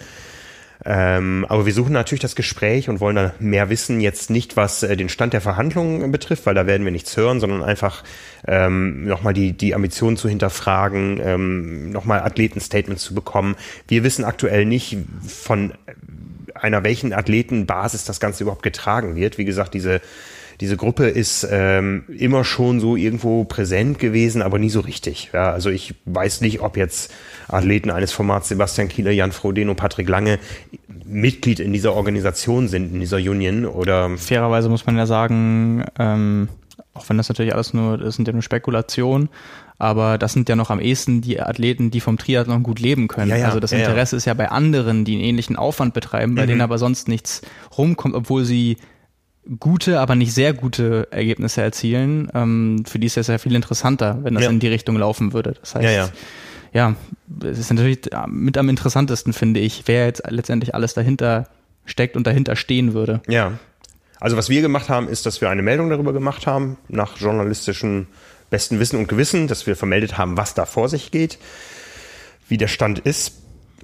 Ähm, 0.83 1.45
aber 1.47 1.65
wir 1.65 1.73
suchen 1.73 1.93
natürlich 1.93 2.21
das 2.21 2.35
Gespräch 2.35 2.89
und 2.89 2.99
wollen 2.99 3.15
da 3.15 3.33
mehr 3.39 3.69
wissen, 3.69 4.01
jetzt 4.01 4.29
nicht 4.29 4.57
was 4.57 4.83
äh, 4.83 4.97
den 4.97 5.09
Stand 5.09 5.33
der 5.33 5.41
Verhandlungen 5.41 6.11
betrifft, 6.11 6.45
weil 6.45 6.55
da 6.55 6.67
werden 6.67 6.83
wir 6.83 6.91
nichts 6.91 7.15
hören, 7.15 7.39
sondern 7.39 7.63
einfach 7.63 8.03
ähm, 8.47 9.05
nochmal 9.05 9.33
die, 9.33 9.53
die 9.53 9.73
Ambitionen 9.73 10.17
zu 10.17 10.27
hinterfragen, 10.27 11.21
ähm, 11.23 11.91
nochmal 11.91 12.21
Athletenstatements 12.21 13.03
zu 13.03 13.15
bekommen. 13.15 13.55
Wir 13.87 14.03
wissen 14.03 14.25
aktuell 14.25 14.65
nicht, 14.65 14.97
von 15.25 15.73
einer 16.53 16.83
welchen 16.83 17.13
Athletenbasis 17.13 18.05
das 18.05 18.19
Ganze 18.19 18.43
überhaupt 18.43 18.63
getragen 18.63 19.15
wird. 19.15 19.37
Wie 19.37 19.45
gesagt, 19.45 19.73
diese 19.73 20.01
diese 20.61 20.77
Gruppe 20.77 21.07
ist 21.07 21.47
ähm, 21.49 22.03
immer 22.07 22.43
schon 22.43 22.79
so 22.79 22.95
irgendwo 22.95 23.43
präsent 23.43 23.99
gewesen, 23.99 24.41
aber 24.41 24.59
nie 24.59 24.69
so 24.69 24.79
richtig. 24.79 25.31
Ja, 25.33 25.51
also 25.51 25.69
ich 25.69 25.95
weiß 26.05 26.41
nicht, 26.41 26.61
ob 26.61 26.77
jetzt 26.77 27.13
Athleten 27.47 27.91
eines 27.91 28.11
Formats 28.11 28.49
Sebastian 28.49 28.87
Kieler, 28.87 29.11
Jan 29.11 29.31
Frodeno, 29.31 29.73
Patrick 29.73 30.09
Lange 30.09 30.39
Mitglied 31.05 31.59
in 31.59 31.73
dieser 31.73 31.93
Organisation 31.93 32.67
sind, 32.67 32.93
in 32.93 32.99
dieser 32.99 33.17
Union 33.17 33.65
oder. 33.65 34.17
Fairerweise 34.17 34.69
muss 34.69 34.85
man 34.85 34.97
ja 34.97 35.05
sagen, 35.05 35.85
ähm, 35.99 36.49
auch 36.93 37.09
wenn 37.09 37.17
das 37.17 37.29
natürlich 37.29 37.53
alles 37.53 37.73
nur, 37.73 37.97
das 37.97 38.15
sind 38.15 38.27
ja 38.27 38.33
nur 38.33 38.41
Spekulationen, 38.41 39.29
aber 39.77 40.17
das 40.17 40.33
sind 40.33 40.47
ja 40.47 40.55
noch 40.55 40.69
am 40.69 40.79
ehesten 40.79 41.21
die 41.21 41.39
Athleten, 41.39 41.91
die 41.91 41.99
vom 41.99 42.17
Triathlon 42.17 42.63
gut 42.63 42.79
leben 42.79 43.07
können. 43.07 43.29
Ja, 43.29 43.37
ja, 43.37 43.45
also 43.47 43.59
das 43.59 43.71
ja, 43.71 43.79
Interesse 43.79 44.15
ist 44.15 44.25
ja 44.25 44.33
bei 44.33 44.49
anderen, 44.49 45.03
die 45.03 45.15
einen 45.15 45.23
ähnlichen 45.23 45.57
Aufwand 45.57 45.93
betreiben, 45.93 46.35
bei 46.35 46.43
mhm. 46.43 46.47
denen 46.47 46.61
aber 46.61 46.77
sonst 46.77 47.07
nichts 47.07 47.41
rumkommt, 47.77 48.15
obwohl 48.15 48.45
sie 48.45 48.77
gute, 49.59 49.99
aber 49.99 50.15
nicht 50.15 50.33
sehr 50.33 50.53
gute 50.53 51.07
Ergebnisse 51.11 51.61
erzielen. 51.61 52.29
Ähm, 52.33 52.83
für 52.85 52.99
die 52.99 53.07
ist 53.07 53.17
es 53.17 53.27
ja 53.27 53.37
viel 53.37 53.55
interessanter, 53.55 54.19
wenn 54.23 54.33
das 54.33 54.45
in 54.45 54.59
die 54.59 54.67
Richtung 54.67 54.97
laufen 54.97 55.33
würde. 55.33 55.55
Das 55.59 55.75
heißt, 55.75 56.13
ja, 56.73 56.95
es 57.41 57.57
ist 57.57 57.71
natürlich 57.71 58.01
mit 58.27 58.57
am 58.57 58.67
interessantesten, 58.67 59.31
finde 59.31 59.61
ich, 59.61 59.83
wer 59.85 60.07
jetzt 60.07 60.23
letztendlich 60.27 60.75
alles 60.75 60.93
dahinter 60.93 61.47
steckt 61.85 62.17
und 62.17 62.27
dahinter 62.27 62.55
stehen 62.55 62.93
würde. 62.93 63.21
Ja. 63.27 63.53
Also 64.19 64.35
was 64.35 64.49
wir 64.49 64.61
gemacht 64.61 64.89
haben, 64.89 65.07
ist, 65.07 65.25
dass 65.25 65.39
wir 65.39 65.49
eine 65.49 65.61
Meldung 65.61 65.89
darüber 65.89 66.11
gemacht 66.11 66.47
haben, 66.47 66.77
nach 66.89 67.17
journalistischen 67.17 68.07
besten 68.49 68.79
Wissen 68.79 68.97
und 68.97 69.07
Gewissen, 69.07 69.47
dass 69.47 69.67
wir 69.67 69.75
vermeldet 69.75 70.17
haben, 70.17 70.37
was 70.37 70.53
da 70.53 70.65
vor 70.65 70.89
sich 70.89 71.11
geht, 71.11 71.37
wie 72.47 72.57
der 72.57 72.67
Stand 72.67 72.99
ist. 72.99 73.33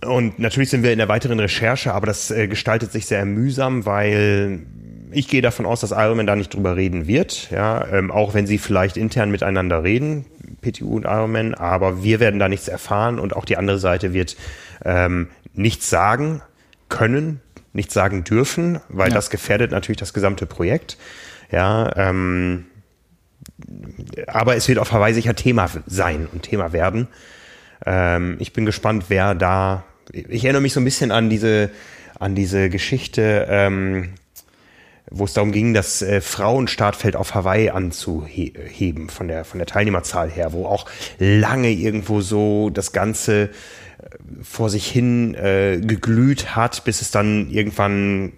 Und 0.04 0.40
natürlich 0.40 0.70
sind 0.70 0.84
wir 0.84 0.92
in 0.92 0.98
der 0.98 1.10
weiteren 1.10 1.40
Recherche, 1.40 1.94
aber 1.94 2.08
das 2.08 2.32
äh, 2.32 2.48
gestaltet 2.48 2.92
sich 2.92 3.06
sehr 3.06 3.24
mühsam, 3.26 3.86
weil 3.86 4.66
ich 5.12 5.28
gehe 5.28 5.42
davon 5.42 5.66
aus, 5.66 5.82
dass 5.82 5.92
Ironman 5.92 6.28
da 6.28 6.36
nicht 6.36 6.54
drüber 6.54 6.76
reden 6.76 7.08
wird, 7.08 7.50
ja, 7.52 7.86
ähm, 7.88 8.12
auch 8.12 8.34
wenn 8.34 8.48
sie 8.48 8.58
vielleicht 8.58 8.98
intern 8.98 9.32
miteinander 9.32 9.84
reden, 9.84 10.26
PTU 10.62 10.96
und 10.96 11.06
Ironman, 11.06 11.54
aber 11.54 12.04
wir 12.04 12.20
werden 12.20 12.40
da 12.40 12.50
nichts 12.50 12.68
erfahren 12.68 13.20
und 13.20 13.36
auch 13.36 13.46
die 13.46 13.58
andere 13.58 13.80
Seite 13.80 14.14
wird 14.14 14.38
ähm, 14.86 15.28
nichts 15.54 15.90
sagen 15.90 16.42
können, 16.90 17.42
nichts 17.74 17.94
sagen 17.94 18.24
dürfen, 18.24 18.80
weil 18.90 19.10
ja. 19.10 19.16
das 19.16 19.30
gefährdet 19.30 19.72
natürlich 19.72 20.00
das 20.00 20.14
gesamte 20.14 20.46
Projekt. 20.46 20.98
Ja, 21.52 21.92
ähm, 21.96 22.66
aber 24.28 24.56
es 24.56 24.68
wird 24.68 24.80
auf 24.80 24.92
Hawaii 24.92 25.14
sicher 25.14 25.36
Thema 25.36 25.70
sein 25.86 26.28
und 26.32 26.44
Thema 26.44 26.74
werden. 26.74 27.08
Ähm, 27.86 28.38
ich 28.40 28.54
bin 28.54 28.66
gespannt, 28.66 29.06
wer 29.10 29.36
da. 29.36 29.84
Ich 30.14 30.44
erinnere 30.44 30.62
mich 30.62 30.74
so 30.74 30.80
ein 30.80 30.86
bisschen 30.86 31.12
an 31.12 31.30
diese 31.30 31.72
an 32.22 32.36
diese 32.36 32.70
Geschichte, 32.70 33.48
ähm, 33.50 34.10
wo 35.10 35.26
es 35.26 35.34
darum 35.34 35.52
ging, 35.52 35.74
das 35.74 36.02
äh, 36.02 36.22
Frauenstartfeld 36.22 37.16
auf 37.16 37.34
Hawaii 37.34 37.70
anzuheben 37.70 39.10
von 39.10 39.28
der 39.28 39.46
von 39.46 39.58
der 39.58 39.68
Teilnehmerzahl 39.68 40.30
her, 40.30 40.54
wo 40.54 40.66
auch 40.66 40.86
lange 41.18 41.72
irgendwo 41.72 42.22
so 42.22 42.70
das 42.70 42.92
Ganze 42.92 43.44
äh, 43.44 43.50
vor 44.42 44.70
sich 44.70 44.88
hin 44.88 45.36
äh, 45.36 45.80
geglüht 45.82 46.56
hat, 46.56 46.84
bis 46.84 47.02
es 47.02 47.12
dann 47.12 47.50
irgendwann 47.50 48.34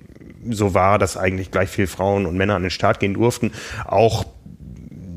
so 0.49 0.73
war, 0.73 0.99
dass 0.99 1.17
eigentlich 1.17 1.51
gleich 1.51 1.69
viel 1.69 1.87
Frauen 1.87 2.25
und 2.25 2.37
Männer 2.37 2.55
an 2.55 2.63
den 2.63 2.71
Start 2.71 2.99
gehen 2.99 3.13
durften. 3.13 3.51
Auch 3.85 4.25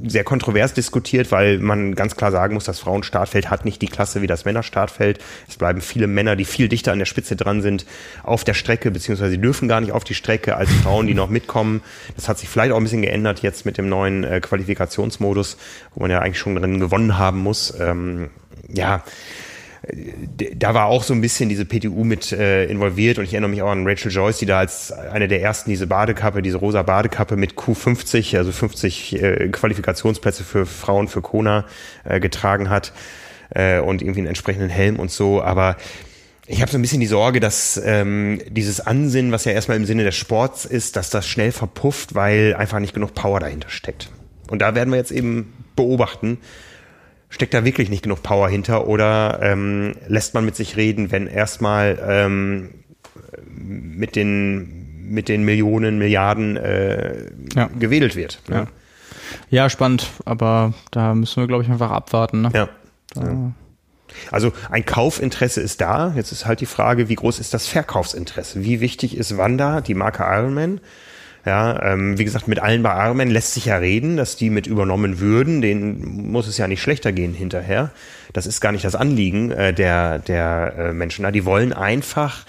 sehr 0.06 0.24
kontrovers 0.24 0.74
diskutiert, 0.74 1.30
weil 1.32 1.58
man 1.58 1.94
ganz 1.94 2.16
klar 2.16 2.32
sagen 2.32 2.54
muss, 2.54 2.64
das 2.64 2.80
Frauenstartfeld 2.80 3.50
hat 3.50 3.64
nicht 3.64 3.82
die 3.82 3.86
Klasse 3.86 4.22
wie 4.22 4.26
das 4.26 4.44
Männerstartfeld. 4.44 5.18
Es 5.48 5.56
bleiben 5.56 5.80
viele 5.80 6.06
Männer, 6.06 6.36
die 6.36 6.44
viel 6.44 6.68
dichter 6.68 6.92
an 6.92 6.98
der 6.98 7.06
Spitze 7.06 7.36
dran 7.36 7.62
sind, 7.62 7.86
auf 8.22 8.44
der 8.44 8.54
Strecke, 8.54 8.90
beziehungsweise 8.90 9.30
sie 9.30 9.40
dürfen 9.40 9.68
gar 9.68 9.80
nicht 9.80 9.92
auf 9.92 10.04
die 10.04 10.14
Strecke 10.14 10.56
als 10.56 10.70
Frauen, 10.82 11.06
die 11.06 11.14
noch 11.14 11.28
mitkommen. 11.28 11.82
Das 12.14 12.28
hat 12.28 12.38
sich 12.38 12.48
vielleicht 12.48 12.72
auch 12.72 12.76
ein 12.76 12.84
bisschen 12.84 13.02
geändert 13.02 13.40
jetzt 13.40 13.66
mit 13.66 13.78
dem 13.78 13.88
neuen 13.88 14.24
äh, 14.24 14.40
Qualifikationsmodus, 14.40 15.56
wo 15.94 16.00
man 16.02 16.10
ja 16.10 16.20
eigentlich 16.20 16.38
schon 16.38 16.54
drin 16.56 16.80
gewonnen 16.80 17.18
haben 17.18 17.38
muss. 17.38 17.74
Ähm, 17.78 18.30
ja, 18.68 19.02
da 20.56 20.74
war 20.74 20.86
auch 20.86 21.02
so 21.02 21.14
ein 21.14 21.20
bisschen 21.20 21.48
diese 21.48 21.64
PTU 21.64 22.04
mit 22.04 22.32
äh, 22.32 22.64
involviert 22.64 23.18
und 23.18 23.24
ich 23.24 23.32
erinnere 23.32 23.50
mich 23.50 23.62
auch 23.62 23.70
an 23.70 23.86
Rachel 23.86 24.10
Joyce, 24.10 24.38
die 24.38 24.46
da 24.46 24.58
als 24.58 24.90
eine 24.92 25.28
der 25.28 25.42
ersten 25.42 25.70
diese 25.70 25.86
Badekappe, 25.86 26.42
diese 26.42 26.56
rosa 26.56 26.82
Badekappe 26.82 27.36
mit 27.36 27.54
Q50, 27.54 28.36
also 28.36 28.52
50 28.52 29.22
äh, 29.22 29.48
Qualifikationsplätze 29.48 30.44
für 30.44 30.66
Frauen 30.66 31.08
für 31.08 31.22
Kona 31.22 31.66
äh, 32.04 32.20
getragen 32.20 32.70
hat 32.70 32.92
äh, 33.50 33.78
und 33.78 34.02
irgendwie 34.02 34.20
einen 34.20 34.28
entsprechenden 34.28 34.70
Helm 34.70 34.98
und 34.98 35.10
so, 35.10 35.42
aber 35.42 35.76
ich 36.48 36.62
habe 36.62 36.70
so 36.70 36.78
ein 36.78 36.82
bisschen 36.82 37.00
die 37.00 37.06
Sorge, 37.06 37.40
dass 37.40 37.80
ähm, 37.84 38.40
dieses 38.48 38.80
Ansinnen, 38.80 39.32
was 39.32 39.44
ja 39.44 39.52
erstmal 39.52 39.76
im 39.76 39.84
Sinne 39.84 40.04
des 40.04 40.14
Sports 40.14 40.64
ist, 40.64 40.94
dass 40.94 41.10
das 41.10 41.26
schnell 41.26 41.50
verpufft, 41.50 42.14
weil 42.14 42.54
einfach 42.56 42.78
nicht 42.78 42.94
genug 42.94 43.14
Power 43.14 43.40
dahinter 43.40 43.68
steckt. 43.68 44.10
Und 44.48 44.62
da 44.62 44.76
werden 44.76 44.90
wir 44.90 44.96
jetzt 44.96 45.10
eben 45.10 45.52
beobachten, 45.74 46.38
steckt 47.28 47.54
da 47.54 47.64
wirklich 47.64 47.90
nicht 47.90 48.02
genug 48.02 48.22
Power 48.22 48.48
hinter 48.48 48.86
oder 48.86 49.40
ähm, 49.42 49.94
lässt 50.06 50.34
man 50.34 50.44
mit 50.44 50.56
sich 50.56 50.76
reden, 50.76 51.10
wenn 51.10 51.26
erstmal 51.26 51.98
ähm, 52.06 52.70
mit 53.48 54.16
den 54.16 54.86
mit 55.08 55.28
den 55.28 55.44
Millionen, 55.44 55.98
Milliarden 55.98 56.56
äh, 56.56 57.30
ja. 57.54 57.68
gewedelt 57.78 58.16
wird. 58.16 58.42
Ne? 58.48 58.56
Ja. 58.56 58.66
ja, 59.50 59.70
spannend, 59.70 60.10
aber 60.24 60.74
da 60.90 61.14
müssen 61.14 61.40
wir, 61.40 61.46
glaube 61.46 61.62
ich, 61.62 61.70
einfach 61.70 61.92
abwarten. 61.92 62.42
Ne? 62.42 62.50
Ja. 62.52 62.68
ja. 63.14 63.52
Also 64.30 64.52
ein 64.70 64.84
Kaufinteresse 64.84 65.60
ist 65.60 65.80
da. 65.80 66.12
Jetzt 66.16 66.32
ist 66.32 66.46
halt 66.46 66.60
die 66.60 66.66
Frage, 66.66 67.08
wie 67.08 67.14
groß 67.14 67.38
ist 67.38 67.54
das 67.54 67.66
Verkaufsinteresse? 67.66 68.64
Wie 68.64 68.80
wichtig 68.80 69.16
ist 69.16 69.36
Wanda, 69.36 69.80
die 69.80 69.94
Marke 69.94 70.24
Ironman? 70.24 70.80
Ja, 71.46 71.80
ähm, 71.92 72.18
wie 72.18 72.24
gesagt, 72.24 72.48
mit 72.48 72.58
allen 72.58 72.82
bei 72.82 72.90
Armen 72.90 73.30
lässt 73.30 73.54
sich 73.54 73.66
ja 73.66 73.76
reden, 73.76 74.16
dass 74.16 74.34
die 74.34 74.50
mit 74.50 74.66
übernommen 74.66 75.20
würden. 75.20 75.62
Denen 75.62 76.32
muss 76.32 76.48
es 76.48 76.58
ja 76.58 76.66
nicht 76.66 76.82
schlechter 76.82 77.12
gehen 77.12 77.34
hinterher. 77.34 77.92
Das 78.32 78.46
ist 78.46 78.60
gar 78.60 78.72
nicht 78.72 78.84
das 78.84 78.96
Anliegen 78.96 79.52
äh, 79.52 79.72
der, 79.72 80.18
der 80.18 80.74
äh, 80.76 80.92
Menschen. 80.92 81.22
Na, 81.22 81.30
die 81.30 81.44
wollen 81.44 81.72
einfach 81.72 82.44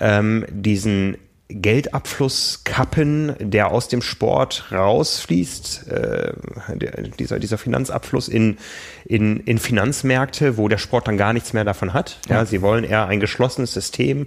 ähm, 0.00 0.44
diesen 0.50 1.16
Geldabfluss 1.48 2.62
kappen, 2.64 3.34
der 3.38 3.70
aus 3.70 3.88
dem 3.88 4.02
Sport 4.02 4.66
rausfließt, 4.72 5.88
äh, 5.88 6.32
der, 6.74 7.02
dieser, 7.18 7.38
dieser 7.38 7.58
Finanzabfluss 7.58 8.28
in, 8.28 8.58
in, 9.04 9.38
in 9.40 9.58
Finanzmärkte, 9.58 10.56
wo 10.56 10.68
der 10.68 10.78
Sport 10.78 11.08
dann 11.08 11.16
gar 11.16 11.32
nichts 11.32 11.52
mehr 11.52 11.64
davon 11.64 11.92
hat. 11.92 12.18
Ja, 12.28 12.36
ja 12.36 12.46
sie 12.46 12.62
wollen 12.62 12.84
eher 12.84 13.06
ein 13.06 13.20
geschlossenes 13.20 13.72
System, 13.72 14.26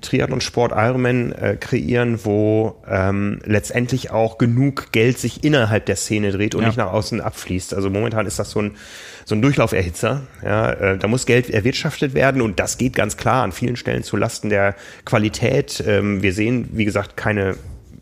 Triathlon-Sport 0.00 0.72
Ironman 0.74 1.32
äh, 1.32 1.56
kreieren, 1.58 2.20
wo 2.24 2.82
ähm, 2.88 3.40
letztendlich 3.44 4.10
auch 4.10 4.38
genug 4.38 4.92
Geld 4.92 5.18
sich 5.18 5.44
innerhalb 5.44 5.86
der 5.86 5.96
Szene 5.96 6.32
dreht 6.32 6.54
und 6.54 6.62
ja. 6.62 6.68
nicht 6.68 6.76
nach 6.76 6.92
außen 6.92 7.20
abfließt. 7.20 7.74
Also 7.74 7.90
momentan 7.90 8.26
ist 8.26 8.38
das 8.38 8.50
so 8.50 8.60
ein, 8.60 8.76
so 9.24 9.34
ein 9.34 9.42
Durchlauferhitzer. 9.42 10.22
Ja, 10.44 10.72
äh, 10.72 10.98
da 10.98 11.08
muss 11.08 11.26
Geld 11.26 11.50
erwirtschaftet 11.50 12.14
werden 12.14 12.42
und 12.42 12.58
das 12.60 12.78
geht 12.78 12.94
ganz 12.94 13.16
klar 13.16 13.42
an 13.44 13.52
vielen 13.52 13.76
Stellen 13.76 14.02
zu 14.02 14.16
Lasten 14.16 14.48
der 14.48 14.74
Qualität. 15.04 15.82
Ähm, 15.86 16.22
wir 16.22 16.32
sehen, 16.32 16.68
wie 16.72 16.84
gesagt, 16.84 17.16
keine 17.16 17.56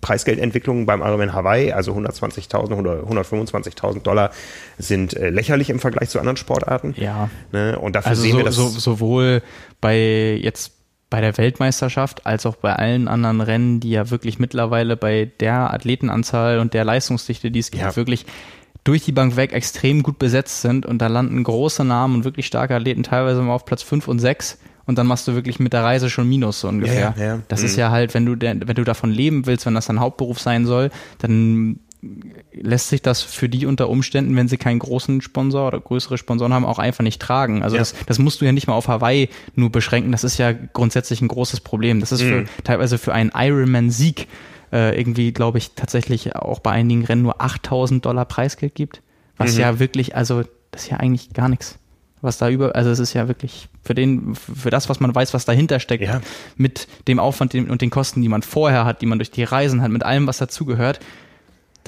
Preisgeldentwicklung 0.07 0.87
beim 0.87 1.01
Ironman 1.01 1.33
Hawaii, 1.33 1.73
also 1.73 1.93
120.000 1.93 2.77
oder 2.77 3.03
125.000 3.03 4.03
Dollar 4.03 4.31
sind 4.79 5.17
äh, 5.17 5.31
lächerlich 5.31 5.69
im 5.69 5.81
Vergleich 5.81 6.11
zu 6.11 6.21
anderen 6.21 6.37
Sportarten. 6.37 6.95
Ja. 6.97 7.29
Ne? 7.51 7.77
Und 7.77 7.97
dafür 7.97 8.11
also 8.11 8.23
sehen 8.23 8.33
so, 8.33 8.39
wir 8.39 8.45
das 8.45 8.55
so, 8.55 8.69
sowohl 8.69 9.43
bei 9.81 10.39
jetzt 10.41 10.73
bei 11.09 11.21
der 11.21 11.37
Weltmeisterschaft 11.39 12.27
als 12.27 12.47
auch 12.47 12.57
bei 12.57 12.75
allen 12.75 13.09
anderen 13.09 13.41
Rennen, 13.41 13.81
die 13.81 13.91
ja 13.91 14.11
wirklich 14.11 14.39
mittlerweile 14.39 14.97
bei 14.97 15.31
der 15.41 15.73
Athletenanzahl 15.73 16.59
und 16.59 16.75
der 16.75 16.85
Leistungsdichte, 16.85 17.51
die 17.51 17.61
es 17.61 17.71
gibt, 17.71 17.85
ja. 17.85 17.97
wirklich 17.97 18.27
durch 18.83 19.05
die 19.05 19.13
Bank 19.13 19.37
weg 19.37 19.53
extrem 19.53 20.03
gut 20.03 20.19
besetzt 20.19 20.63
sind 20.63 20.87
und 20.87 20.99
da 20.99 21.09
landen 21.09 21.43
große 21.43 21.85
Namen 21.85 22.17
und 22.17 22.25
wirklich 22.25 22.47
starke 22.47 22.75
Athleten 22.75 23.03
teilweise 23.03 23.43
mal 23.43 23.55
auf 23.55 23.65
Platz 23.65 23.83
5 23.83 24.09
und 24.09 24.19
6 24.19 24.59
und 24.87 24.97
dann 24.99 25.07
machst 25.07 25.27
du 25.27 25.35
wirklich 25.35 25.59
mit 25.59 25.73
der 25.73 25.83
Reise 25.83 26.09
schon 26.09 26.29
Minus 26.29 26.61
so 26.61 26.69
ungefähr. 26.69 27.15
Ja, 27.17 27.25
ja, 27.25 27.39
das 27.49 27.61
mhm. 27.61 27.67
ist 27.67 27.77
ja 27.77 27.91
halt, 27.91 28.15
wenn 28.15 28.25
du 28.25 28.37
wenn 28.41 28.61
du 28.61 28.85
davon 28.85 29.11
leben 29.11 29.47
willst, 29.47 29.67
wenn 29.67 29.75
das 29.75 29.87
dein 29.87 30.01
Hauptberuf 30.01 30.39
sein 30.39 30.65
soll, 30.65 30.91
dann 31.19 31.81
lässt 32.53 32.89
sich 32.89 33.03
das 33.03 33.23
für 33.23 33.49
die 33.49 33.67
unter 33.67 33.89
Umständen, 33.89 34.37
wenn 34.37 34.49
sie 34.49 34.57
keinen 34.57 34.79
großen 34.79 35.21
Sponsor 35.21 35.69
oder 35.69 35.81
größere 35.81 36.19
Sponsoren 36.19 36.53
haben, 36.53 36.65
auch 36.65 36.79
einfach 36.79 37.03
nicht 37.03 37.21
tragen. 37.21 37.63
Also 37.63 37.77
ja. 37.77 37.81
das, 37.81 37.95
das 38.07 38.19
musst 38.19 38.41
du 38.41 38.45
ja 38.45 38.53
nicht 38.53 38.67
mal 38.67 38.75
auf 38.75 38.89
Hawaii 38.89 39.29
nur 39.55 39.71
beschränken. 39.71 40.13
Das 40.13 40.25
ist 40.25 40.39
ja 40.39 40.53
grundsätzlich 40.53 41.21
ein 41.21 41.29
großes 41.29 41.61
Problem. 41.61 42.01
Das 42.01 42.13
ist 42.13 42.23
für, 42.23 42.43
mhm. 42.43 42.49
teilweise 42.65 42.99
für 42.99 43.13
einen 43.13 43.33
Ironman-Sieg 43.35 44.29
äh, 44.73 44.99
irgendwie, 44.99 45.33
glaube 45.33 45.59
ich, 45.59 45.73
tatsächlich 45.75 46.37
auch 46.37 46.61
bei 46.61 46.73
einigen 46.73 47.05
Rennen 47.05 47.23
nur 47.23 47.41
8000 47.41 48.05
Dollar 48.05 48.25
Preisgeld 48.25 48.75
gibt. 48.75 49.03
Was 49.37 49.55
mhm. 49.55 49.61
ja 49.61 49.79
wirklich, 49.79 50.17
also 50.17 50.43
das 50.71 50.85
ist 50.85 50.91
ja 50.91 50.99
eigentlich 50.99 51.33
gar 51.33 51.49
nichts. 51.49 51.79
Was 52.23 52.39
da 52.39 52.49
über, 52.49 52.75
also 52.75 52.91
es 52.91 52.99
ist 52.99 53.13
ja 53.13 53.29
wirklich 53.29 53.69
für 53.85 53.95
den, 53.95 54.35
für 54.35 54.71
das, 54.71 54.89
was 54.89 55.01
man 55.01 55.15
weiß, 55.15 55.35
was 55.35 55.45
dahinter 55.45 55.81
steckt, 55.81 56.05
ja. 56.05 56.21
mit 56.57 56.89
dem 57.09 57.19
Aufwand 57.19 57.55
und 57.55 57.83
den 57.83 57.91
Kosten, 57.91 58.23
die 58.23 58.29
man 58.29 58.43
vorher 58.43 58.85
hat, 58.85 59.03
die 59.03 59.07
man 59.07 59.19
durch 59.19 59.31
die 59.31 59.45
Reisen 59.45 59.83
hat, 59.83 59.91
mit 59.91 60.03
allem, 60.03 60.27
was 60.27 60.39
dazugehört, 60.39 60.99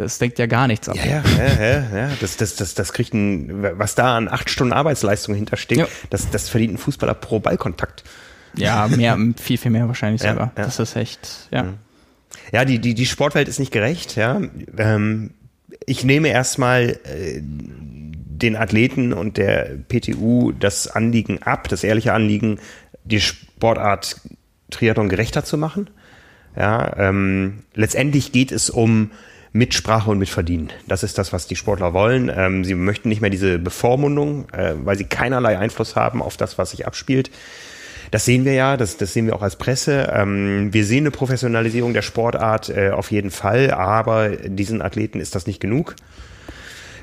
das 0.01 0.19
denkt 0.19 0.39
ja 0.39 0.47
gar 0.47 0.67
nichts 0.67 0.89
ab. 0.89 0.97
Ja, 0.97 1.05
ja, 1.05 1.23
ja, 1.39 1.63
ja, 1.63 1.97
ja. 1.99 2.11
Das, 2.21 2.37
das, 2.37 2.57
das, 2.57 2.75
das 2.75 2.93
kriegt 2.93 3.15
ein, 3.15 3.79
was 3.79 3.95
da 3.95 4.17
an 4.17 4.29
acht 4.29 4.51
Stunden 4.51 4.73
Arbeitsleistung 4.73 5.35
hintersteckt, 5.35 5.81
ja. 5.81 5.89
das, 6.11 6.31
das 6.31 6.49
verdient 6.49 6.75
ein 6.75 6.79
Fußballer 6.79 7.15
pro 7.15 7.41
Ballkontakt. 7.41 8.05
Ja, 8.57 8.89
mehr, 8.89 9.19
viel, 9.41 9.59
viel 9.59 9.71
mehr 9.71 9.89
wahrscheinlich 9.89 10.23
sogar. 10.23 10.53
Ja, 10.57 10.65
Das 10.65 10.79
ist 10.79 10.97
echt, 10.97 11.49
ja. 11.51 11.65
Mhm. 11.65 11.75
Ja, 12.53 12.65
die, 12.65 12.79
die, 12.79 12.95
die 12.95 13.07
Sportwelt 13.07 13.49
ist 13.49 13.59
nicht 13.59 13.73
gerecht, 13.73 14.17
ja. 14.17 14.41
Ähm, 14.77 15.31
ich 15.87 16.05
nehme 16.05 16.29
erstmal 16.29 16.99
äh, 17.05 17.41
den 17.43 18.57
Athleten 18.57 19.13
und 19.13 19.37
der 19.37 19.77
PTU 19.89 20.53
das 20.53 20.89
Anliegen 20.89 21.43
ab, 21.43 21.69
das 21.69 21.85
ehrliche 21.85 22.13
Anliegen, 22.13 22.59
die 23.05 23.21
Sportart 23.21 24.21
Triathlon 24.71 25.09
gerechter 25.09 25.45
zu 25.45 25.59
machen. 25.59 25.91
Ja, 26.57 26.97
ähm, 26.97 27.65
letztendlich 27.75 28.33
geht 28.33 28.53
es 28.53 28.71
um 28.71 29.11
Mitsprache 29.53 30.11
und 30.11 30.19
Mitverdienen. 30.19 30.71
Das 30.87 31.03
ist 31.03 31.19
das, 31.19 31.33
was 31.33 31.47
die 31.47 31.57
Sportler 31.57 31.93
wollen. 31.93 32.31
Ähm, 32.35 32.65
sie 32.65 32.75
möchten 32.75 33.09
nicht 33.09 33.21
mehr 33.21 33.31
diese 33.31 33.59
Bevormundung, 33.59 34.49
äh, 34.51 34.75
weil 34.85 34.97
sie 34.99 35.05
keinerlei 35.05 35.59
Einfluss 35.59 35.97
haben 35.97 36.23
auf 36.23 36.37
das, 36.37 36.59
was 36.59 36.71
sich 36.71 36.87
abspielt. 36.87 37.31
Das 38.11 38.25
sehen 38.25 38.45
wir 38.45 38.55
ja, 38.55 38.77
das, 38.77 38.97
das 38.97 39.13
sehen 39.13 39.27
wir 39.27 39.37
auch 39.37 39.43
als 39.43 39.57
Presse. 39.57 40.11
Ähm, 40.15 40.73
wir 40.73 40.85
sehen 40.85 41.03
eine 41.03 41.11
Professionalisierung 41.11 41.93
der 41.93 42.03
Sportart 42.03 42.71
äh, 42.71 42.91
auf 42.91 43.11
jeden 43.11 43.31
Fall, 43.31 43.71
aber 43.71 44.31
diesen 44.31 44.83
Athleten 44.83 45.21
ist 45.21 45.35
das 45.35 45.47
nicht 45.47 45.61
genug. 45.61 45.95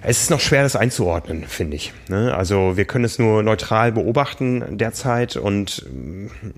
Es 0.08 0.22
ist 0.22 0.30
noch 0.30 0.40
schwer, 0.40 0.62
das 0.62 0.76
einzuordnen, 0.76 1.46
finde 1.48 1.78
ich. 1.78 1.92
Ne? 2.10 2.36
Also 2.36 2.78
wir 2.78 2.86
können 2.86 3.06
es 3.06 3.18
nur 3.18 3.42
neutral 3.42 3.92
beobachten 3.92 4.78
derzeit 4.78 5.36
und 5.36 5.84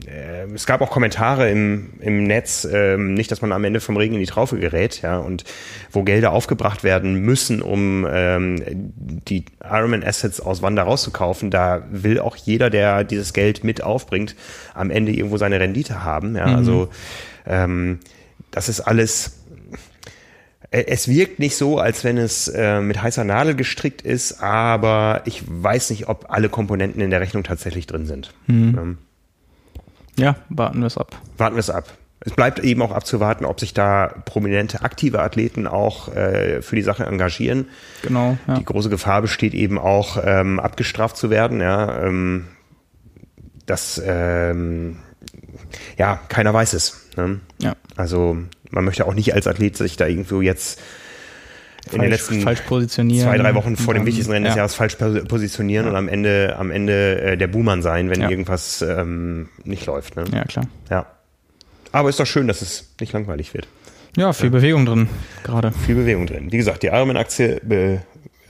äh, 0.06 0.44
es 0.54 0.66
gab 0.66 0.82
auch 0.82 0.90
Kommentare 0.90 1.50
im, 1.50 1.92
im 2.02 2.26
Netz, 2.26 2.66
äh, 2.66 2.98
nicht, 2.98 3.32
dass 3.32 3.42
man 3.42 3.54
am 3.54 3.64
Ende 3.64 3.80
vom 3.80 3.96
Regen 3.96 4.16
in 4.16 4.20
die 4.20 4.26
Traufe 4.26 4.58
gerät, 4.58 5.02
ja, 5.02 5.18
und 5.18 5.46
wo 5.92 6.04
Gelder 6.04 6.34
aufgebracht 6.34 6.84
werden 6.84 7.22
müssen, 7.22 7.62
um 7.62 8.06
ähm, 8.10 8.62
die 8.98 9.46
Ironman 9.64 10.04
Assets 10.04 10.42
aus 10.42 10.62
Wanda 10.62 10.84
rauszukaufen. 10.84 11.50
Da 11.50 11.84
will 11.90 12.20
auch 12.20 12.36
jeder, 12.36 12.70
der 12.70 13.06
dieses 13.06 13.32
Geld 13.32 13.64
mit 13.64 13.82
aufbringt, 13.82 14.36
am 14.74 14.92
Ende 14.92 15.14
irgendwo 15.14 15.38
seine 15.38 15.58
Rendite 15.62 16.04
haben. 16.04 16.36
Ja, 16.36 16.48
mhm. 16.48 16.56
also 16.56 16.90
ähm, 17.46 18.00
das 18.52 18.68
ist 18.68 18.82
alles 18.82 19.37
es 20.70 21.08
wirkt 21.08 21.40
nicht 21.40 21.56
so, 21.56 21.80
als 21.80 22.04
wenn 22.04 22.18
es 22.18 22.48
äh, 22.50 22.82
mit 22.82 23.02
heißer 23.02 23.24
Nadel 23.24 23.56
gestrickt 23.56 24.02
ist, 24.02 24.42
aber 24.44 25.22
ich 25.26 25.44
weiß 25.48 25.92
nicht, 25.92 26.10
ob 26.10 26.26
alle 26.30 26.50
Komponenten 26.50 27.02
in 27.02 27.10
der 27.10 27.22
Rechnung 27.22 27.44
tatsächlich 27.44 27.88
drin 27.88 28.06
sind. 28.06 28.34
Mhm. 28.48 28.78
Ähm, 28.78 28.98
ja, 30.18 30.36
warten 30.50 30.80
wir 30.80 30.88
es 30.88 30.98
ab. 30.98 31.16
Warten 31.38 31.56
wir 31.56 31.62
es 31.62 31.70
ab. 31.70 31.94
Es 32.20 32.34
bleibt 32.34 32.60
eben 32.60 32.82
auch 32.82 32.92
abzuwarten, 32.92 33.46
ob 33.46 33.60
sich 33.60 33.74
da 33.74 34.08
prominente 34.26 34.82
aktive 34.82 35.22
Athleten 35.22 35.68
auch 35.68 36.14
äh, 36.14 36.62
für 36.62 36.76
die 36.76 36.82
Sache 36.82 37.06
engagieren. 37.06 37.68
Genau. 38.02 38.38
Ja. 38.48 38.58
Die 38.58 38.66
große 38.66 38.90
Gefahr 38.90 39.22
besteht 39.22 39.54
eben 39.54 39.78
auch, 39.78 40.18
ähm, 40.24 40.60
abgestraft 40.60 41.16
zu 41.16 41.30
werden. 41.30 41.62
Ja, 41.62 42.04
ähm, 42.04 42.48
das, 43.68 44.02
ähm, 44.04 44.98
ja, 45.98 46.20
keiner 46.28 46.54
weiß 46.54 46.74
es. 46.74 47.08
Ne? 47.16 47.40
Ja. 47.60 47.76
Also 47.96 48.38
man 48.72 48.86
möchte 48.86 49.06
auch 49.06 49.14
nicht 49.14 49.34
als 49.34 49.48
Athlet 49.48 49.78
sich 49.78 49.98
da 49.98 50.08
irgendwo 50.08 50.42
jetzt 50.42 50.80
in 51.86 52.00
falsch, 52.00 52.02
den 52.02 52.12
letzten 52.12 52.42
falsch 52.42 52.62
positionieren. 52.62 53.28
zwei, 53.28 53.38
drei 53.38 53.56
Wochen 53.56 53.78
vor 53.78 53.94
dem 53.94 54.06
wichtigsten 54.06 54.34
Rennen 54.34 54.46
ja. 54.46 54.52
des 54.52 54.58
Jahres 54.58 54.76
falsch 54.76 54.96
positionieren 54.96 55.86
ja. 55.86 55.92
und 55.92 55.98
am 55.98 56.08
Ende, 56.10 56.56
am 56.58 56.72
Ende 56.72 57.22
äh, 57.22 57.38
der 57.38 57.48
Buhmann 57.48 57.82
sein, 57.82 58.10
wenn 58.10 58.22
ja. 58.22 58.30
irgendwas 58.30 58.82
ähm, 58.82 59.50
nicht 59.64 59.86
läuft. 59.86 60.16
Ne? 60.16 60.26
Ja, 60.34 60.44
klar. 60.44 60.66
Ja. 60.90 61.06
Aber 61.92 62.10
ist 62.10 62.20
doch 62.20 62.26
schön, 62.26 62.48
dass 62.48 62.62
es 62.62 62.94
nicht 63.00 63.14
langweilig 63.14 63.54
wird. 63.54 63.68
Ja, 64.18 64.34
viel 64.34 64.50
Bewegung 64.50 64.86
drin, 64.86 65.08
gerade. 65.44 65.72
Viel 65.72 65.96
Bewegung 65.96 66.26
drin. 66.26 66.52
Wie 66.52 66.58
gesagt, 66.58 66.84
die 66.84 66.88
Ironman-Aktie 66.88 67.62
be, 67.64 68.02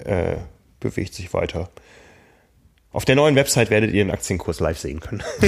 äh, 0.03 0.37
bewegt 0.79 1.13
sich 1.13 1.33
weiter. 1.33 1.69
Auf 2.91 3.05
der 3.05 3.15
neuen 3.15 3.35
Website 3.35 3.69
werdet 3.69 3.91
ihr 3.91 4.03
den 4.03 4.11
Aktienkurs 4.11 4.59
live 4.59 4.79
sehen 4.79 5.01
können. 5.01 5.21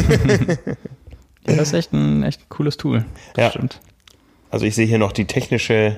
ja, 1.48 1.56
das 1.56 1.70
ist 1.70 1.74
echt 1.74 1.94
ein, 1.94 2.24
echt 2.24 2.50
cooles 2.50 2.78
Tool. 2.78 3.06
Das 3.34 3.46
ja. 3.46 3.50
stimmt. 3.52 3.80
Also 4.50 4.66
ich 4.66 4.76
sehe 4.76 4.86
hier 4.86 4.98
noch 4.98 5.12
die 5.12 5.26
technische, 5.26 5.98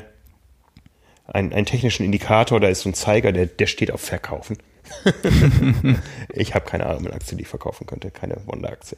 ein, 1.26 1.54
einen 1.54 1.66
technischen 1.66 2.06
Indikator, 2.06 2.60
da 2.60 2.68
ist 2.68 2.82
so 2.82 2.90
ein 2.90 2.94
Zeiger, 2.94 3.32
der, 3.32 3.46
der 3.46 3.68
steht 3.68 3.92
auf 3.92 4.02
Verkaufen. 4.02 4.58
ich 6.34 6.54
habe 6.54 6.66
keine 6.66 6.86
Aktie, 6.86 7.38
die 7.38 7.44
ich 7.44 7.48
verkaufen 7.48 7.88
könnte, 7.88 8.12
keine 8.12 8.36
Wonder-Aktie. 8.46 8.98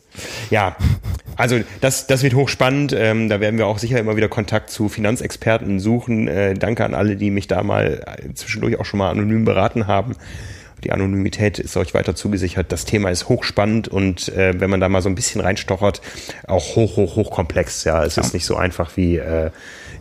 Ja, 0.50 0.76
also 1.36 1.60
das, 1.82 2.08
das 2.08 2.24
wird 2.24 2.34
hochspannend. 2.34 2.94
Ähm, 2.98 3.30
da 3.30 3.40
werden 3.40 3.60
wir 3.60 3.68
auch 3.68 3.78
sicher 3.78 4.00
immer 4.00 4.16
wieder 4.16 4.28
Kontakt 4.28 4.72
zu 4.72 4.90
Finanzexperten 4.90 5.80
suchen. 5.80 6.28
Äh, 6.28 6.56
danke 6.56 6.84
an 6.84 6.96
alle, 6.96 7.16
die 7.16 7.30
mich 7.30 7.48
da 7.48 7.62
mal 7.62 8.18
zwischendurch 8.34 8.80
auch 8.80 8.86
schon 8.86 8.98
mal 8.98 9.12
anonym 9.12 9.46
beraten 9.46 9.86
haben 9.86 10.16
die 10.84 10.92
Anonymität 10.92 11.60
ist 11.60 11.78
euch 11.78 11.94
weiter 11.94 12.16
zugesichert. 12.16 12.72
Das 12.72 12.86
Thema 12.86 13.10
ist 13.10 13.30
hochspannend 13.30 13.88
und 13.88 14.30
äh, 14.30 14.60
wenn 14.60 14.70
man 14.70 14.80
da 14.80 14.90
mal 14.90 15.02
so 15.02 15.10
ein 15.10 15.16
bisschen 15.16 15.42
reinstochert, 15.42 16.02
auch 16.48 16.76
hoch, 16.76 16.98
hoch, 16.98 17.16
hoch 17.16 17.32
komplex. 17.32 17.84
Ja, 17.84 18.04
es 18.04 18.16
ja. 18.16 18.24
ist 18.24 18.34
nicht 18.34 18.46
so 18.46 18.56
einfach 18.56 18.98
wie 18.98 19.18
äh, 19.18 19.52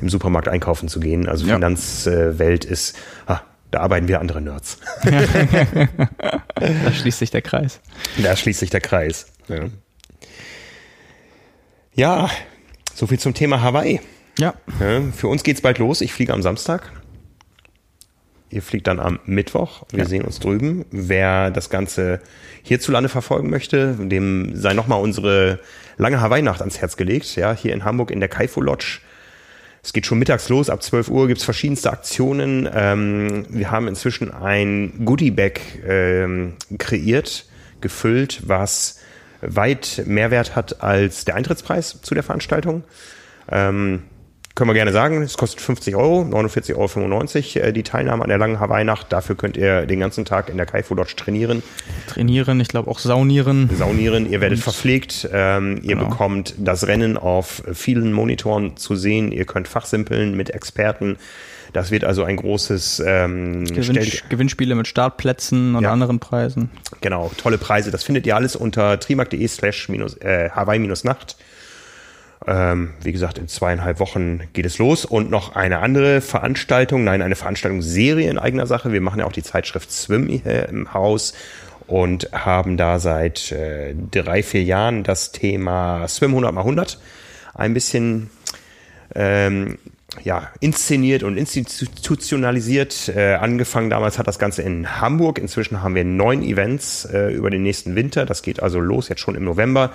im 0.00 0.08
Supermarkt 0.08 0.48
einkaufen 0.48 0.88
zu 0.88 1.00
gehen. 1.00 1.28
Also 1.28 1.46
ja. 1.46 1.54
Finanzwelt 1.54 2.64
ist, 2.64 2.96
ah, 3.26 3.40
da 3.70 3.80
arbeiten 3.80 4.08
wir 4.08 4.20
andere 4.20 4.40
Nerds. 4.40 4.78
da 5.04 6.92
schließt 6.92 7.18
sich 7.18 7.30
der 7.30 7.42
Kreis. 7.42 7.80
Da 8.22 8.36
schließt 8.36 8.60
sich 8.60 8.70
der 8.70 8.80
Kreis. 8.80 9.26
Ja, 9.48 9.64
ja 11.94 12.30
so 12.94 13.06
viel 13.06 13.18
zum 13.18 13.34
Thema 13.34 13.62
Hawaii. 13.62 14.00
Ja. 14.38 14.54
ja 14.80 15.02
für 15.16 15.28
uns 15.28 15.42
geht's 15.42 15.60
bald 15.60 15.78
los. 15.78 16.00
Ich 16.00 16.12
fliege 16.12 16.32
am 16.32 16.42
Samstag. 16.42 16.90
Ihr 18.52 18.62
fliegt 18.62 18.86
dann 18.86 19.00
am 19.00 19.18
Mittwoch. 19.24 19.84
Wir 19.90 20.00
ja. 20.00 20.04
sehen 20.04 20.24
uns 20.24 20.38
drüben. 20.38 20.84
Wer 20.90 21.50
das 21.50 21.70
Ganze 21.70 22.20
hierzulande 22.62 23.08
verfolgen 23.08 23.48
möchte, 23.48 23.94
dem 23.98 24.54
sei 24.54 24.74
nochmal 24.74 25.00
unsere 25.00 25.58
lange 25.96 26.20
Hawaii-Nacht 26.20 26.60
ans 26.60 26.78
Herz 26.78 26.96
gelegt. 26.96 27.34
Ja, 27.36 27.54
hier 27.54 27.72
in 27.72 27.84
Hamburg 27.84 28.10
in 28.10 28.20
der 28.20 28.28
Kaifu 28.28 28.60
Lodge. 28.60 29.00
Es 29.82 29.94
geht 29.94 30.04
schon 30.04 30.18
mittags 30.18 30.50
los. 30.50 30.68
Ab 30.68 30.82
12 30.82 31.08
Uhr 31.08 31.28
gibt's 31.28 31.44
verschiedenste 31.44 31.90
Aktionen. 31.90 32.68
Ähm, 32.72 33.46
wir 33.48 33.70
haben 33.70 33.88
inzwischen 33.88 34.30
ein 34.30 35.02
Goodie-Bag 35.04 35.60
ähm, 35.88 36.54
kreiert, 36.78 37.46
gefüllt, 37.80 38.42
was 38.46 39.00
weit 39.40 40.02
Mehrwert 40.06 40.54
hat 40.54 40.82
als 40.82 41.24
der 41.24 41.36
Eintrittspreis 41.36 42.00
zu 42.02 42.14
der 42.14 42.22
Veranstaltung. 42.22 42.84
Ähm, 43.50 44.02
können 44.54 44.68
wir 44.68 44.74
gerne 44.74 44.92
sagen, 44.92 45.22
es 45.22 45.36
kostet 45.36 45.60
50 45.60 45.96
Euro, 45.96 46.22
49,95 46.22 47.56
Euro 47.56 47.66
äh, 47.68 47.72
die 47.72 47.82
Teilnahme 47.82 48.22
an 48.22 48.28
der 48.28 48.38
langen 48.38 48.60
Hawaii-Nacht. 48.60 49.12
Dafür 49.12 49.36
könnt 49.36 49.56
ihr 49.56 49.86
den 49.86 50.00
ganzen 50.00 50.24
Tag 50.24 50.48
in 50.50 50.56
der 50.56 50.66
Kaifu 50.66 50.94
Lodge 50.94 51.14
trainieren. 51.16 51.62
Trainieren, 52.06 52.60
ich 52.60 52.68
glaube 52.68 52.90
auch 52.90 52.98
saunieren. 52.98 53.70
Saunieren, 53.74 54.30
ihr 54.30 54.40
werdet 54.40 54.58
Und 54.58 54.64
verpflegt, 54.64 55.28
ähm, 55.32 55.80
ihr 55.82 55.96
genau. 55.96 56.08
bekommt 56.08 56.54
das 56.58 56.86
Rennen 56.86 57.16
auf 57.16 57.62
vielen 57.72 58.12
Monitoren 58.12 58.76
zu 58.76 58.94
sehen, 58.94 59.32
ihr 59.32 59.46
könnt 59.46 59.68
fachsimpeln 59.68 60.36
mit 60.36 60.50
Experten. 60.50 61.16
Das 61.72 61.90
wird 61.90 62.04
also 62.04 62.22
ein 62.24 62.36
großes 62.36 63.02
ähm, 63.06 63.64
Gewinn, 63.64 64.06
Gewinnspiele 64.28 64.74
mit 64.74 64.86
Startplätzen 64.86 65.74
und 65.74 65.84
ja. 65.84 65.92
anderen 65.92 66.20
Preisen. 66.20 66.70
Genau, 67.00 67.30
tolle 67.38 67.56
Preise. 67.56 67.90
Das 67.90 68.04
findet 68.04 68.26
ihr 68.26 68.36
alles 68.36 68.56
unter 68.56 69.00
trimark.de 69.00 69.46
slash 69.48 69.88
äh, 69.88 70.50
Hawaii-Nacht. 70.50 71.36
Ähm, 72.46 72.90
wie 73.02 73.12
gesagt, 73.12 73.38
in 73.38 73.48
zweieinhalb 73.48 74.00
Wochen 74.00 74.40
geht 74.52 74.66
es 74.66 74.78
los 74.78 75.04
und 75.04 75.30
noch 75.30 75.54
eine 75.54 75.78
andere 75.78 76.20
Veranstaltung, 76.20 77.04
nein, 77.04 77.22
eine 77.22 77.36
Veranstaltungsserie 77.36 78.28
in 78.28 78.38
eigener 78.38 78.66
Sache. 78.66 78.92
Wir 78.92 79.00
machen 79.00 79.20
ja 79.20 79.26
auch 79.26 79.32
die 79.32 79.42
Zeitschrift 79.42 79.92
Swim 79.92 80.28
hier 80.28 80.68
im 80.68 80.92
Haus 80.92 81.34
und 81.86 82.32
haben 82.32 82.76
da 82.76 82.98
seit 82.98 83.52
äh, 83.52 83.94
drei, 84.10 84.42
vier 84.42 84.62
Jahren 84.62 85.04
das 85.04 85.32
Thema 85.32 86.08
Swim 86.08 86.30
100 86.30 86.52
mal 86.52 86.62
100 86.62 86.98
ein 87.54 87.74
bisschen 87.74 88.30
ähm, 89.14 89.78
ja, 90.24 90.50
inszeniert 90.60 91.22
und 91.22 91.36
institutionalisiert. 91.36 93.08
Äh, 93.14 93.34
angefangen 93.34 93.90
damals 93.90 94.18
hat 94.18 94.26
das 94.26 94.38
Ganze 94.38 94.62
in 94.62 95.00
Hamburg. 95.00 95.38
Inzwischen 95.38 95.82
haben 95.82 95.94
wir 95.94 96.04
neun 96.04 96.42
Events 96.42 97.04
äh, 97.06 97.28
über 97.28 97.50
den 97.50 97.62
nächsten 97.62 97.94
Winter. 97.94 98.26
Das 98.26 98.42
geht 98.42 98.62
also 98.62 98.80
los 98.80 99.08
jetzt 99.08 99.20
schon 99.20 99.34
im 99.34 99.44
November. 99.44 99.92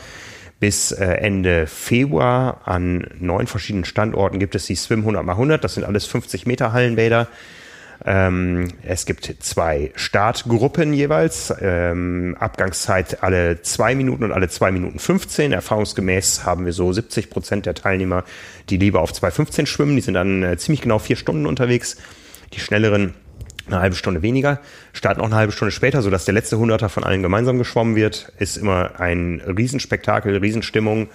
Bis 0.60 0.92
äh, 0.92 1.06
Ende 1.06 1.68
Februar 1.68 2.62
an 2.66 3.08
neun 3.20 3.46
verschiedenen 3.46 3.86
Standorten 3.86 4.40
gibt 4.40 4.56
es 4.56 4.66
die 4.66 4.76
Swim 4.76 5.02
100 5.02 5.24
x 5.24 5.32
100. 5.32 5.64
Das 5.64 5.76
sind 5.76 5.84
alles 5.84 6.06
50 6.08 6.48
Meter 6.48 6.74
Hallenbäder. 6.74 7.28
Ähm, 8.06 8.70
es 8.84 9.06
gibt 9.06 9.36
zwei 9.40 9.92
Startgruppen 9.96 10.94
jeweils. 10.94 11.54
Ähm, 11.62 12.36
Abgangszeit 12.40 13.24
alle 13.24 13.62
zwei 13.62 13.96
Minuten 13.96 14.24
und 14.24 14.32
alle 14.32 14.50
zwei 14.50 14.72
Minuten 14.72 15.00
15. 15.00 15.52
Erfahrungsgemäß 15.52 16.46
haben 16.46 16.66
wir 16.66 16.74
so 16.74 16.92
70 16.92 17.30
Prozent 17.30 17.66
der 17.66 17.74
Teilnehmer, 17.74 18.24
die 18.70 18.78
lieber 18.78 19.02
auf 19.02 19.12
2,15 19.12 19.66
schwimmen. 19.66 19.96
Die 19.96 20.02
sind 20.02 20.14
dann 20.14 20.44
äh, 20.44 20.58
ziemlich 20.58 20.82
genau 20.82 21.00
vier 21.00 21.16
Stunden 21.16 21.46
unterwegs. 21.46 21.98
Die 22.54 22.60
schnelleren 22.60 23.14
eine 23.68 23.80
halbe 23.80 23.96
Stunde 23.96 24.22
weniger, 24.22 24.60
starten 24.94 25.22
auch 25.22 25.26
eine 25.26 25.36
halbe 25.36 25.52
Stunde 25.52 25.72
später, 25.72 26.02
sodass 26.02 26.26
der 26.26 26.34
letzte 26.34 26.58
Hunderter 26.58 26.90
von 26.90 27.04
allen 27.04 27.22
gemeinsam 27.22 27.58
geschwommen 27.58 27.96
wird. 27.96 28.32
Ist 28.40 28.58
immer 28.58 29.00
ein 29.00 29.42
Riesenspektakel, 29.46 30.38
Riesenstimmung. 30.38 31.10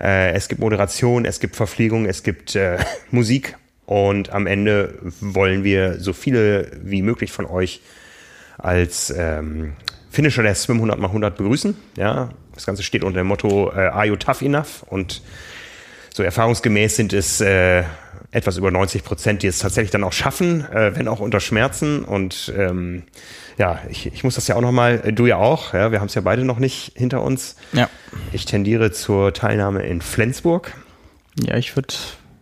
Äh, 0.00 0.32
es 0.32 0.48
gibt 0.48 0.60
Moderation, 0.60 1.24
es 1.24 1.40
gibt 1.40 1.56
Verpflegung, 1.56 2.06
es 2.06 2.22
gibt 2.22 2.54
äh, 2.54 2.78
Musik 3.10 3.56
und 3.86 4.30
am 4.30 4.46
Ende 4.46 4.98
wollen 5.20 5.64
wir 5.64 5.98
so 5.98 6.12
viele 6.12 6.70
wie 6.82 7.02
möglich 7.02 7.32
von 7.32 7.46
euch 7.46 7.80
als 8.58 9.10
ähm, 9.16 9.72
Finisher 10.10 10.42
der 10.42 10.54
Swim 10.54 10.76
100 10.76 10.98
x 10.98 11.06
100 11.06 11.36
begrüßen. 11.36 11.76
Ja, 11.96 12.30
das 12.54 12.66
Ganze 12.66 12.82
steht 12.82 13.04
unter 13.04 13.20
dem 13.20 13.28
Motto 13.28 13.70
äh, 13.70 13.86
Are 13.88 14.06
you 14.06 14.16
tough 14.16 14.42
enough? 14.42 14.82
Und 14.88 15.22
So 16.12 16.22
erfahrungsgemäß 16.22 16.96
sind 16.96 17.12
es 17.12 17.40
äh, 17.40 17.84
etwas 18.30 18.56
über 18.56 18.70
90 18.70 19.04
Prozent, 19.04 19.42
die 19.42 19.46
es 19.46 19.58
tatsächlich 19.58 19.90
dann 19.90 20.04
auch 20.04 20.12
schaffen, 20.12 20.64
äh, 20.70 20.94
wenn 20.96 21.08
auch 21.08 21.20
unter 21.20 21.40
Schmerzen. 21.40 22.04
Und 22.04 22.52
ähm, 22.56 23.04
ja, 23.56 23.80
ich, 23.88 24.06
ich 24.06 24.22
muss 24.22 24.34
das 24.34 24.48
ja 24.48 24.56
auch 24.56 24.60
nochmal, 24.60 25.00
äh, 25.04 25.12
du 25.12 25.26
ja 25.26 25.36
auch, 25.36 25.72
ja, 25.72 25.92
wir 25.92 26.00
haben 26.00 26.08
es 26.08 26.14
ja 26.14 26.20
beide 26.20 26.44
noch 26.44 26.58
nicht 26.58 26.92
hinter 26.94 27.22
uns. 27.22 27.56
Ja. 27.72 27.88
Ich 28.32 28.44
tendiere 28.44 28.92
zur 28.92 29.32
Teilnahme 29.32 29.82
in 29.82 30.02
Flensburg. 30.02 30.74
Ja, 31.42 31.56
ich 31.56 31.74
würde 31.74 31.94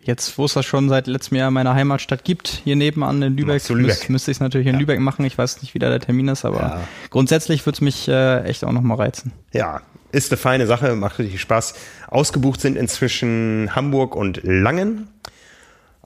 jetzt, 0.02 0.38
wo 0.38 0.44
es 0.44 0.54
das 0.54 0.64
schon 0.64 0.88
seit 0.88 1.06
letztem 1.06 1.38
Jahr 1.38 1.48
in 1.48 1.54
meiner 1.54 1.74
Heimatstadt 1.74 2.24
gibt, 2.24 2.48
hier 2.64 2.76
nebenan 2.76 3.22
in 3.22 3.36
Lübeck, 3.36 3.68
Lübeck. 3.68 3.86
Müß, 3.86 4.08
müsste 4.08 4.30
ich 4.30 4.36
es 4.36 4.40
natürlich 4.40 4.66
in 4.66 4.74
ja. 4.74 4.80
Lübeck 4.80 5.00
machen. 5.00 5.24
Ich 5.24 5.36
weiß 5.36 5.62
nicht, 5.62 5.74
wie 5.74 5.78
da 5.78 5.88
der 5.88 6.00
Termin 6.00 6.28
ist, 6.28 6.44
aber 6.44 6.60
ja. 6.60 6.80
grundsätzlich 7.10 7.64
würde 7.66 7.76
es 7.76 7.80
mich 7.80 8.08
äh, 8.08 8.42
echt 8.44 8.64
auch 8.64 8.72
nochmal 8.72 8.98
reizen. 8.98 9.32
Ja, 9.52 9.82
ist 10.12 10.30
eine 10.32 10.38
feine 10.38 10.66
Sache, 10.66 10.94
macht 10.94 11.18
richtig 11.18 11.40
Spaß. 11.40 11.74
Ausgebucht 12.08 12.60
sind 12.60 12.76
inzwischen 12.76 13.70
Hamburg 13.74 14.14
und 14.14 14.40
Langen. 14.44 15.08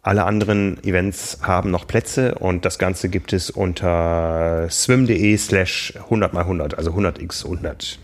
Alle 0.03 0.25
anderen 0.25 0.83
Events 0.83 1.39
haben 1.43 1.71
noch 1.71 1.87
Plätze 1.87 2.35
und 2.37 2.65
das 2.65 2.79
Ganze 2.79 3.11
gibt 3.11 3.35
es 3.35 3.51
unter 3.51 4.67
swim.de 4.71 5.37
slash 5.37 5.95
100 5.97 6.33
mal 6.33 6.41
100, 6.41 6.79
also 6.79 6.93
100x 6.93 7.45
100. 7.45 7.99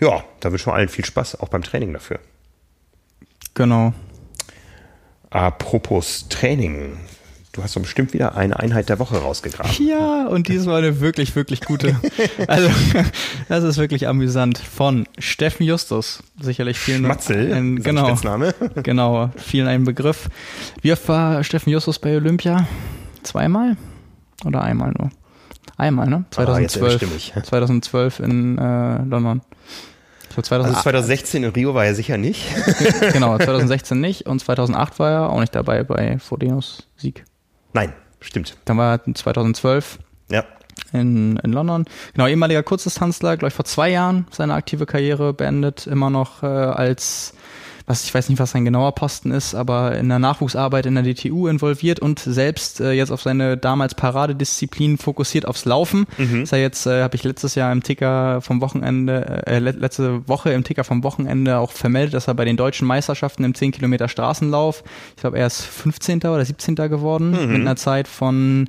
Ja, 0.00 0.24
da 0.38 0.50
wünschen 0.50 0.66
wir 0.66 0.74
allen 0.74 0.88
viel 0.88 1.04
Spaß, 1.04 1.40
auch 1.40 1.48
beim 1.48 1.62
Training 1.62 1.92
dafür. 1.92 2.20
Genau. 3.54 3.92
Apropos 5.28 6.28
Training. 6.28 6.98
Du 7.52 7.64
hast 7.64 7.74
doch 7.74 7.82
bestimmt 7.82 8.12
wieder 8.12 8.36
eine 8.36 8.60
Einheit 8.60 8.88
der 8.88 9.00
Woche 9.00 9.18
rausgegraben. 9.18 9.72
Ja, 9.84 10.28
und 10.28 10.46
diesmal 10.46 10.78
eine 10.78 11.00
wirklich, 11.00 11.34
wirklich 11.34 11.62
gute. 11.62 11.98
Also, 12.46 12.70
das 13.48 13.64
ist 13.64 13.76
wirklich 13.76 14.06
amüsant. 14.06 14.58
Von 14.58 15.08
Steffen 15.18 15.66
Justus. 15.66 16.22
Sicherlich 16.40 16.78
vielen 16.78 17.04
Schmatzel, 17.04 17.52
ein, 17.52 17.82
genau, 17.82 18.06
Spitzname. 18.06 18.54
genau, 18.84 19.30
vielen 19.36 19.66
ein 19.66 19.82
Begriff. 19.82 20.28
Wie 20.80 20.92
oft 20.92 21.08
war 21.08 21.42
Steffen 21.42 21.72
Justus 21.72 21.98
bei 21.98 22.14
Olympia? 22.14 22.68
Zweimal? 23.24 23.76
Oder 24.44 24.62
einmal 24.62 24.92
nur? 24.96 25.10
Einmal, 25.76 26.08
ne? 26.08 26.24
2012. 26.30 27.32
Ah, 27.34 27.42
2012 27.42 28.20
in 28.20 28.58
äh, 28.58 29.02
London. 29.02 29.40
So 30.34 30.42
2008, 30.42 30.76
also 30.76 30.82
2016 30.82 31.42
in 31.42 31.50
Rio 31.50 31.74
war 31.74 31.84
er 31.84 31.94
sicher 31.94 32.16
nicht. 32.16 32.46
genau, 33.12 33.36
2016 33.38 34.00
nicht 34.00 34.26
und 34.26 34.38
2008 34.38 34.98
war 35.00 35.10
er 35.10 35.30
auch 35.30 35.40
nicht 35.40 35.54
dabei 35.54 35.82
bei 35.82 36.18
Fodenos 36.18 36.86
Sieg. 36.96 37.24
Nein, 37.72 37.92
stimmt. 38.20 38.56
Dann 38.64 38.76
war 38.78 39.00
er 39.00 39.14
2012 39.14 39.98
ja. 40.30 40.44
in, 40.92 41.36
in 41.36 41.52
London. 41.52 41.84
Genau, 42.14 42.26
ehemaliger 42.26 42.62
Kurzdistanzler, 42.62 43.36
glaube 43.36 43.48
ich 43.48 43.54
vor 43.54 43.64
zwei 43.64 43.90
Jahren 43.90 44.26
seine 44.30 44.54
aktive 44.54 44.86
Karriere 44.86 45.32
beendet, 45.32 45.86
immer 45.86 46.10
noch 46.10 46.42
äh, 46.42 46.46
als 46.46 47.34
was 47.90 48.04
ich 48.04 48.14
weiß 48.14 48.28
nicht, 48.28 48.38
was 48.38 48.52
sein 48.52 48.64
genauer 48.64 48.94
Posten 48.94 49.32
ist, 49.32 49.54
aber 49.54 49.96
in 49.96 50.08
der 50.08 50.20
Nachwuchsarbeit 50.20 50.86
in 50.86 50.94
der 50.94 51.02
DTU 51.02 51.48
involviert 51.48 51.98
und 51.98 52.20
selbst 52.20 52.80
äh, 52.80 52.92
jetzt 52.92 53.10
auf 53.10 53.20
seine 53.20 53.56
damals 53.56 53.96
Paradedisziplin 53.96 54.96
fokussiert 54.96 55.44
aufs 55.44 55.64
Laufen. 55.64 56.06
Mhm. 56.16 56.44
Ist 56.44 56.52
er 56.52 56.60
jetzt, 56.60 56.86
äh, 56.86 57.02
habe 57.02 57.16
ich 57.16 57.24
letztes 57.24 57.56
Jahr 57.56 57.72
im 57.72 57.82
Ticker 57.82 58.40
vom 58.42 58.60
Wochenende, 58.60 59.42
äh, 59.44 59.58
letzte 59.58 60.26
Woche 60.28 60.52
im 60.52 60.62
Ticker 60.62 60.84
vom 60.84 61.02
Wochenende 61.02 61.58
auch 61.58 61.72
vermeldet, 61.72 62.14
dass 62.14 62.28
er 62.28 62.34
bei 62.34 62.44
den 62.44 62.56
deutschen 62.56 62.86
Meisterschaften 62.86 63.42
im 63.42 63.54
10 63.54 63.72
Kilometer 63.72 64.08
Straßenlauf, 64.08 64.84
ich 65.16 65.22
glaube, 65.22 65.38
er 65.38 65.48
ist 65.48 65.62
15. 65.62 66.18
oder 66.18 66.44
17. 66.44 66.76
geworden, 66.76 67.30
mhm. 67.32 67.52
mit 67.52 67.60
einer 67.62 67.76
Zeit 67.76 68.06
von 68.06 68.68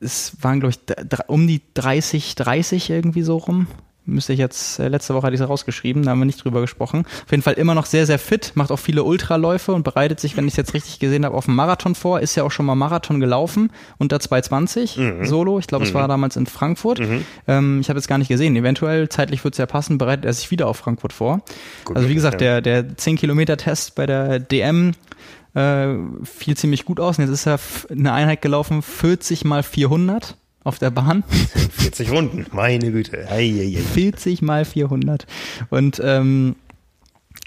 es 0.00 0.32
waren, 0.40 0.60
glaube 0.60 0.74
ich, 0.74 1.28
um 1.28 1.46
die 1.46 1.60
30, 1.74 2.34
30 2.34 2.90
irgendwie 2.90 3.22
so 3.22 3.36
rum 3.36 3.68
müsste 4.10 4.32
ich 4.32 4.38
jetzt, 4.38 4.78
äh, 4.78 4.88
letzte 4.88 5.14
Woche 5.14 5.26
hatte 5.26 5.34
ich 5.34 5.40
es 5.40 5.48
rausgeschrieben, 5.48 6.02
da 6.02 6.10
haben 6.10 6.18
wir 6.18 6.26
nicht 6.26 6.44
drüber 6.44 6.60
gesprochen. 6.60 7.06
Auf 7.06 7.30
jeden 7.30 7.42
Fall 7.42 7.54
immer 7.54 7.74
noch 7.74 7.86
sehr, 7.86 8.06
sehr 8.06 8.18
fit, 8.18 8.52
macht 8.54 8.70
auch 8.70 8.78
viele 8.78 9.04
Ultraläufe 9.04 9.72
und 9.72 9.82
bereitet 9.82 10.20
sich, 10.20 10.36
wenn 10.36 10.46
ich 10.46 10.54
es 10.54 10.56
jetzt 10.56 10.74
richtig 10.74 10.98
gesehen 10.98 11.24
habe, 11.24 11.36
auf 11.36 11.48
einen 11.48 11.56
Marathon 11.56 11.94
vor. 11.94 12.20
Ist 12.20 12.34
ja 12.34 12.44
auch 12.44 12.50
schon 12.50 12.66
mal 12.66 12.74
Marathon 12.74 13.20
gelaufen 13.20 13.70
unter 13.98 14.20
220 14.20 14.96
mhm. 14.96 15.24
solo. 15.24 15.58
Ich 15.58 15.66
glaube, 15.66 15.84
mhm. 15.84 15.88
es 15.88 15.94
war 15.94 16.08
damals 16.08 16.36
in 16.36 16.46
Frankfurt. 16.46 17.00
Mhm. 17.00 17.24
Ähm, 17.46 17.80
ich 17.80 17.88
habe 17.88 17.98
jetzt 17.98 18.08
gar 18.08 18.18
nicht 18.18 18.28
gesehen. 18.28 18.56
Eventuell, 18.56 19.08
zeitlich 19.08 19.44
wird 19.44 19.54
es 19.54 19.58
ja 19.58 19.66
passen, 19.66 19.98
bereitet 19.98 20.24
er 20.24 20.32
sich 20.32 20.50
wieder 20.50 20.66
auf 20.66 20.76
Frankfurt 20.76 21.12
vor. 21.12 21.40
Gut, 21.84 21.96
also 21.96 22.08
wie 22.08 22.14
gesagt, 22.14 22.40
ja. 22.40 22.60
der, 22.60 22.82
der 22.82 22.96
10-Kilometer-Test 22.96 23.94
bei 23.94 24.06
der 24.06 24.38
DM 24.38 24.92
äh, 25.54 25.94
fiel 26.24 26.56
ziemlich 26.56 26.84
gut 26.84 27.00
aus. 27.00 27.18
Und 27.18 27.24
jetzt 27.24 27.32
ist 27.32 27.46
er 27.46 27.58
eine 27.90 28.12
Einheit 28.12 28.42
gelaufen, 28.42 28.82
40 28.82 29.44
mal 29.44 29.62
400 29.62 30.36
auf 30.64 30.78
der 30.78 30.90
Bahn. 30.90 31.24
40 31.72 32.10
Runden, 32.10 32.46
meine 32.52 32.90
Güte. 32.90 33.28
Ei, 33.30 33.52
ei, 33.58 33.76
ei. 33.78 33.82
40 33.82 34.42
mal 34.42 34.64
400. 34.64 35.26
Und 35.70 36.00
ähm, 36.04 36.56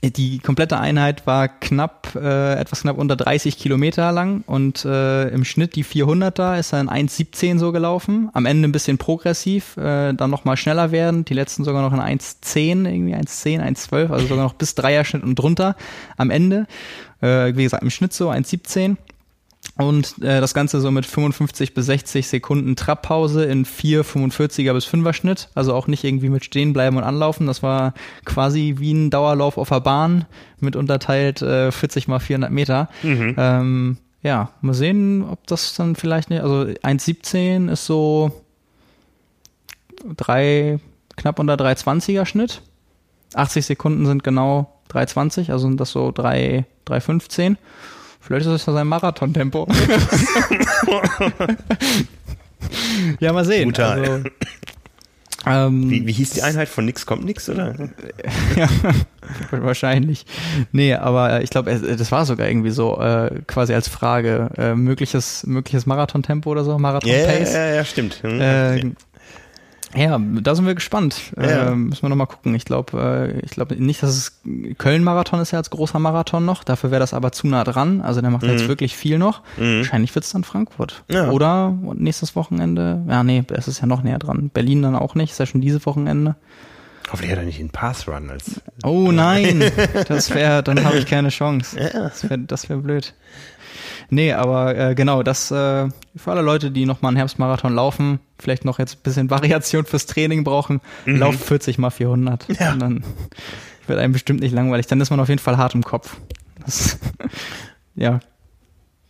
die 0.02 0.40
komplette 0.40 0.80
Einheit 0.80 1.26
war 1.26 1.48
knapp, 1.48 2.16
äh, 2.16 2.56
etwas 2.56 2.82
knapp 2.82 2.98
unter 2.98 3.16
30 3.16 3.58
Kilometer 3.58 4.12
lang 4.12 4.44
und 4.48 4.84
äh, 4.84 5.30
im 5.30 5.46
Schnitt 5.46 5.76
die 5.76 5.86
400er 5.86 6.60
ist 6.60 6.74
dann 6.74 6.90
1,17 6.90 7.58
so 7.58 7.72
gelaufen. 7.72 8.30
Am 8.34 8.46
Ende 8.46 8.68
ein 8.68 8.74
bisschen 8.74 8.98
progressiv, 8.98 9.78
äh, 9.78 10.14
dann 10.14 10.30
nochmal 10.30 10.58
schneller 10.58 10.92
werden. 10.92 11.24
Die 11.24 11.34
letzten 11.34 11.64
sogar 11.64 11.82
noch 11.82 11.94
in 11.94 12.02
1,10, 12.02 12.86
irgendwie 12.86 13.16
1,10, 13.16 13.62
1,12, 13.62 14.12
also 14.12 14.28
sogar 14.28 14.44
noch 14.44 14.54
bis 14.54 14.76
Dreier-Schnitt 14.76 15.24
und 15.24 15.36
drunter 15.36 15.78
am 16.18 16.30
Ende. 16.30 16.68
Äh, 17.22 17.56
wie 17.56 17.64
gesagt, 17.64 17.84
im 17.84 17.90
Schnitt 17.90 18.12
so 18.12 18.30
1,17. 18.30 18.98
Und 19.76 20.22
äh, 20.22 20.40
das 20.40 20.54
Ganze 20.54 20.82
so 20.82 20.92
mit 20.92 21.06
55 21.06 21.74
bis 21.74 21.88
60 21.88 22.28
Sekunden 22.28 22.76
Trabpause 22.76 23.46
in 23.46 23.66
4 23.66 24.06
45er 24.06 24.72
bis 24.74 24.86
5er 24.86 25.14
Schnitt. 25.14 25.50
Also 25.56 25.74
auch 25.74 25.88
nicht 25.88 26.04
irgendwie 26.04 26.30
mit 26.30 26.46
stehen 26.46 26.74
bleiben 26.74 26.98
und 26.98 27.04
anlaufen. 27.04 27.48
Das 27.48 27.64
war 27.64 27.96
quasi 28.24 28.76
wie 28.78 28.94
ein 28.94 29.10
Dauerlauf 29.10 29.58
auf 29.58 29.70
der 29.70 29.80
Bahn 29.80 30.26
mit 30.60 30.76
unterteilt 30.76 31.42
äh, 31.42 31.72
40 31.72 32.08
mal 32.08 32.20
400 32.20 32.52
Meter. 32.52 32.90
Mhm. 33.02 33.36
Ähm, 33.38 33.98
ja, 34.22 34.52
mal 34.62 34.74
sehen, 34.74 35.24
ob 35.24 35.46
das 35.48 35.74
dann 35.74 35.96
vielleicht 35.96 36.30
nicht, 36.30 36.42
also 36.42 36.62
1,17 36.62 37.70
ist 37.70 37.86
so 37.86 38.32
drei, 40.16 40.80
knapp 41.18 41.40
unter 41.40 41.56
320er 41.56 42.26
Schnitt. 42.26 42.62
80 43.34 43.66
Sekunden 43.66 44.06
sind 44.06 44.24
genau 44.24 44.82
320, 44.90 45.52
also 45.52 45.68
sind 45.68 45.80
das 45.80 45.92
so 45.92 46.12
3, 46.12 46.66
315. 46.86 47.58
Vielleicht 48.24 48.46
ist 48.46 48.54
das 48.54 48.66
ja 48.66 48.74
sein 48.74 48.88
Marathontempo. 48.88 49.68
ja, 53.20 53.34
mal 53.34 53.44
sehen. 53.44 53.66
Guter. 53.66 53.92
Also, 53.92 54.24
ähm, 55.46 55.90
wie, 55.90 56.08
wie 56.08 56.14
hieß 56.14 56.30
die 56.30 56.42
Einheit 56.42 56.70
von 56.70 56.86
nix 56.86 57.06
kommt 57.06 57.26
nix, 57.26 57.50
oder? 57.50 57.76
ja, 58.56 58.70
wahrscheinlich. 59.52 60.26
Nee, 60.72 60.94
aber 60.94 61.42
ich 61.42 61.50
glaube, 61.50 61.78
das 61.78 62.12
war 62.14 62.26
sogar 62.26 62.48
irgendwie 62.48 62.72
so 62.72 62.98
äh, 62.98 63.42
quasi 63.46 63.74
als 63.74 63.90
Frage 63.90 64.50
äh, 64.58 64.74
mögliches 64.74 65.46
mögliches 65.46 65.86
Marathontempo 65.86 66.50
oder 66.50 66.64
so, 66.64 66.80
Marathon 66.80 67.12
Pace. 67.12 67.54
Ja, 67.54 67.66
ja, 67.66 67.76
ja, 67.76 67.86
stimmt. 67.86 68.24
Hm, 68.24 68.40
äh, 68.40 68.92
ja, 69.96 70.20
da 70.20 70.56
sind 70.56 70.66
wir 70.66 70.76
gespannt. 70.76 71.34
Ja. 71.38 71.70
Äh, 71.70 71.76
müssen 71.76 72.02
wir 72.02 72.10
nochmal 72.10 72.28
gucken. 72.28 72.56
Ich 72.56 72.66
glaube, 72.66 73.34
äh, 73.34 73.40
ich 73.46 73.52
glaube 73.52 73.76
nicht, 73.76 74.02
dass 74.02 74.10
es 74.10 74.42
Köln-Marathon 74.78 75.40
ist 75.40 75.52
ja 75.52 75.60
als 75.60 75.70
großer 75.70 76.00
Marathon 76.00 76.46
noch. 76.46 76.64
Dafür 76.64 76.92
wäre 76.92 77.00
das 77.00 77.14
aber 77.14 77.32
zu 77.32 77.48
nah 77.48 77.64
dran. 77.64 78.02
Also 78.02 78.22
der 78.22 78.30
macht 78.30 78.44
mhm. 78.44 78.50
jetzt 78.50 78.68
wirklich 78.68 78.96
viel 78.96 79.18
noch. 79.18 79.42
Mhm. 79.58 79.80
Wahrscheinlich 79.80 80.14
wird 80.16 80.26
es 80.26 80.32
dann 80.32 80.44
Frankfurt. 80.44 81.04
Ja. 81.10 81.30
Oder 81.30 81.78
nächstes 81.96 82.36
Wochenende. 82.36 83.04
Ja, 83.08 83.24
nee, 83.24 83.44
es 83.52 83.68
ist 83.68 83.82
ja 83.82 83.86
noch 83.86 84.04
näher 84.04 84.20
dran. 84.20 84.50
Berlin 84.50 84.82
dann 84.82 84.96
auch 84.96 85.16
nicht. 85.16 85.32
Ist 85.32 85.40
ja 85.40 85.46
schon 85.46 85.62
dieses 85.62 85.86
Wochenende. 85.86 86.36
Hoffentlich 87.12 87.32
hat 87.32 87.40
er 87.40 87.46
nicht 87.46 87.60
einen 87.60 87.70
Pass-Run 87.70 88.30
als. 88.30 88.62
Oh 88.84 89.12
nein, 89.12 89.64
das 90.08 90.34
wäre, 90.34 90.64
dann 90.64 90.84
habe 90.84 90.98
ich 90.98 91.06
keine 91.06 91.30
Chance. 91.30 91.78
Ja. 91.80 91.90
Das 91.90 92.24
wäre 92.24 92.40
das 92.40 92.70
wär 92.70 92.78
blöd. 92.78 93.14
Nee, 94.14 94.34
aber 94.34 94.78
äh, 94.78 94.96
genau, 94.96 95.24
das 95.24 95.50
äh, 95.50 95.90
für 96.16 96.32
alle 96.32 96.42
Leute, 96.42 96.70
die 96.70 96.86
nochmal 96.86 97.10
einen 97.10 97.18
Herbstmarathon 97.18 97.74
laufen, 97.74 98.20
vielleicht 98.38 98.64
noch 98.64 98.78
jetzt 98.78 98.98
ein 98.98 99.02
bisschen 99.02 99.30
Variation 99.32 99.86
fürs 99.86 100.06
Training 100.06 100.44
brauchen, 100.44 100.82
mhm. 101.06 101.18
lauf 101.18 101.36
40 101.36 101.80
mal 101.80 101.90
400. 101.90 102.48
Ja. 102.60 102.74
Und 102.74 102.80
dann 102.80 103.04
wird 103.88 104.00
einem 104.00 104.14
bestimmt 104.14 104.42
nicht 104.42 104.54
langweilig. 104.54 104.86
Dann 104.86 105.02
ist 105.02 105.10
man 105.10 105.20
auf 105.20 105.30
jeden 105.30 105.40
Fall 105.40 105.58
hart 105.58 105.74
im 105.74 105.84
Kopf. 105.84 106.16
Das, 106.64 107.00
ja. 107.96 108.20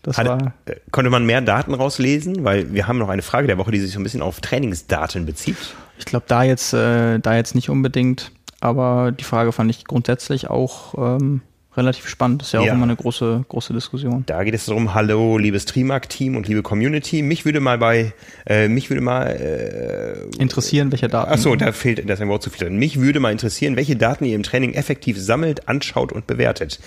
Das 0.04 0.18
Hat, 0.18 0.28
war 0.28 0.54
äh, 0.66 0.76
konnte 0.92 1.10
man 1.10 1.26
mehr 1.26 1.42
Daten 1.42 1.74
rauslesen? 1.74 2.46
Weil 2.46 2.74
wir 2.74 2.88
haben 2.88 2.98
noch 2.98 3.10
eine 3.10 3.22
Frage 3.22 3.48
der 3.48 3.58
Woche, 3.58 3.72
die 3.72 3.80
sich 3.80 3.92
so 3.92 4.00
ein 4.00 4.04
bisschen 4.04 4.22
auf 4.22 4.40
Trainingsdaten 4.40 5.26
bezieht. 5.26 5.58
Ich 5.98 6.06
glaube, 6.06 6.26
da 6.28 6.44
jetzt, 6.44 6.74
äh, 6.74 7.20
da 7.20 7.36
jetzt 7.36 7.56
nicht 7.56 7.70
unbedingt. 7.70 8.32
Aber 8.62 9.12
die 9.12 9.26
Frage 9.26 9.52
fand 9.52 9.70
ich 9.70 9.84
grundsätzlich 9.84 10.50
auch 10.50 11.18
ähm, 11.20 11.42
relativ 11.76 12.08
spannend. 12.08 12.42
Das 12.42 12.50
ist 12.50 12.52
ja 12.54 12.60
auch 12.60 12.66
ja. 12.66 12.74
immer 12.74 12.84
eine 12.84 12.96
große, 12.96 13.46
große 13.48 13.74
Diskussion. 13.74 14.24
Da 14.26 14.44
geht 14.44 14.54
es 14.54 14.66
darum, 14.66 14.94
hallo, 14.94 15.38
liebes 15.38 15.66
Trimark-Team 15.66 16.36
und 16.36 16.48
liebe 16.48 16.62
Community. 16.62 17.22
Mich 17.22 17.46
würde 17.46 17.60
mal 17.60 17.78
bei, 17.78 18.14
äh, 18.46 18.68
mich 18.68 18.90
würde 18.90 19.02
mal 19.02 19.28
äh, 19.28 20.42
interessieren, 20.42 20.92
welche 20.92 21.08
Daten. 21.08 21.32
Achso, 21.32 21.56
da 21.56 21.72
fehlt, 21.72 22.08
da 22.08 22.14
ist 22.14 22.22
ein 22.22 22.30
Wort 22.30 22.44
zu 22.44 22.50
viel 22.50 22.68
drin. 22.68 22.78
Mich 22.78 23.00
würde 23.00 23.20
mal 23.20 23.32
interessieren, 23.32 23.76
welche 23.76 23.96
Daten 23.96 24.26
ihr 24.26 24.36
im 24.36 24.44
Training 24.44 24.74
effektiv 24.74 25.18
sammelt, 25.20 25.68
anschaut 25.68 26.12
und 26.12 26.28
bewertet. 26.28 26.80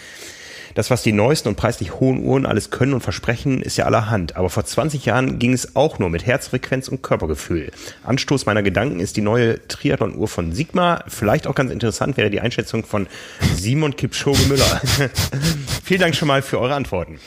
Das, 0.76 0.90
was 0.90 1.02
die 1.02 1.12
neuesten 1.12 1.48
und 1.48 1.56
preislich 1.56 2.00
hohen 2.00 2.22
Uhren 2.22 2.44
alles 2.44 2.70
können 2.70 2.92
und 2.92 3.00
versprechen, 3.00 3.62
ist 3.62 3.78
ja 3.78 3.86
allerhand. 3.86 4.36
Aber 4.36 4.50
vor 4.50 4.62
20 4.62 5.06
Jahren 5.06 5.38
ging 5.38 5.54
es 5.54 5.74
auch 5.74 5.98
nur 5.98 6.10
mit 6.10 6.26
Herzfrequenz 6.26 6.88
und 6.88 7.00
Körpergefühl. 7.00 7.72
Anstoß 8.04 8.44
meiner 8.44 8.62
Gedanken 8.62 9.00
ist 9.00 9.16
die 9.16 9.22
neue 9.22 9.66
Triathlon-Uhr 9.68 10.28
von 10.28 10.52
Sigma. 10.52 11.02
Vielleicht 11.08 11.46
auch 11.46 11.54
ganz 11.54 11.70
interessant 11.70 12.18
wäre 12.18 12.28
die 12.28 12.42
Einschätzung 12.42 12.84
von 12.84 13.06
Simon 13.56 13.96
Kipchoge 13.96 14.42
Müller. 14.48 14.82
Vielen 15.82 16.00
Dank 16.00 16.14
schon 16.14 16.28
mal 16.28 16.42
für 16.42 16.60
eure 16.60 16.74
Antworten. 16.74 17.20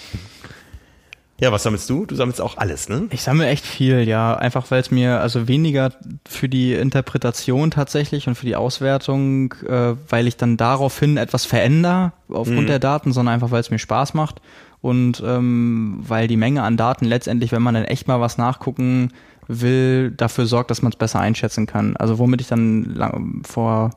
Ja, 1.40 1.52
was 1.52 1.64
sammelst 1.64 1.90
du? 1.90 2.06
Du 2.06 2.16
sammelst 2.16 2.42
auch 2.42 2.58
alles, 2.58 2.90
ne? 2.90 3.08
Ich 3.12 3.22
sammle 3.22 3.48
echt 3.48 3.66
viel, 3.66 4.08
ja. 4.08 4.36
Einfach 4.36 4.70
weil 4.72 4.82
es 4.82 4.92
mir, 4.92 5.22
also 5.22 5.48
weniger 5.48 5.92
für 6.28 6.50
die 6.50 6.74
Interpretation 6.74 7.72
tatsächlich 7.72 8.28
und 8.28 8.36
für 8.36 8.46
die 8.46 8.56
Auswertung, 8.56 9.54
äh, 9.68 9.96
weil 10.10 10.28
ich 10.28 10.38
dann 10.38 10.58
daraufhin 10.58 11.18
etwas 11.18 11.46
verändere 11.46 12.12
aufgrund 12.28 12.64
mhm. 12.64 12.68
der 12.68 12.80
Daten, 12.80 13.14
sondern 13.14 13.36
einfach 13.36 13.52
weil 13.52 13.62
es 13.62 13.72
mir 13.72 13.80
Spaß 13.80 14.14
macht 14.14 14.42
und 14.82 15.24
ähm, 15.26 16.00
weil 16.08 16.28
die 16.28 16.38
Menge 16.38 16.64
an 16.64 16.78
Daten 16.78 17.06
letztendlich, 17.06 17.52
wenn 17.52 17.62
man 17.62 17.74
dann 17.74 17.86
echt 17.86 18.08
mal 18.08 18.20
was 18.20 18.38
nachgucken 18.38 19.14
will, 19.48 20.12
dafür 20.12 20.46
sorgt, 20.46 20.72
dass 20.72 20.82
man 20.82 20.92
es 20.92 20.98
besser 20.98 21.20
einschätzen 21.20 21.66
kann. 21.66 21.98
Also 21.98 22.20
womit 22.20 22.42
ich 22.42 22.48
dann 22.48 22.84
lang, 22.96 23.42
vor 23.46 23.92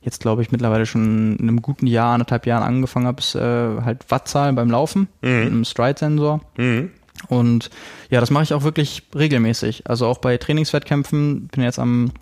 jetzt 0.00 0.20
glaube 0.20 0.42
ich 0.42 0.50
mittlerweile 0.52 0.86
schon 0.86 1.36
in 1.36 1.48
einem 1.48 1.62
guten 1.62 1.86
Jahr, 1.86 2.14
anderthalb 2.14 2.46
Jahren 2.46 2.62
angefangen 2.62 3.06
habe, 3.06 3.20
ist 3.20 3.34
äh, 3.34 3.40
halt 3.40 4.10
Wattzahlen 4.10 4.54
beim 4.54 4.70
Laufen 4.70 5.08
mhm. 5.22 5.30
mit 5.30 5.46
einem 5.46 5.64
Stride-Sensor. 5.64 6.40
Mhm. 6.56 6.90
Und 7.28 7.70
ja, 8.10 8.20
das 8.20 8.30
mache 8.30 8.44
ich 8.44 8.54
auch 8.54 8.62
wirklich 8.62 9.02
regelmäßig. 9.14 9.88
Also 9.88 10.06
auch 10.06 10.18
bei 10.18 10.36
Trainingswettkämpfen, 10.36 11.48
bin 11.48 11.64
jetzt 11.64 11.78
am 11.78 12.12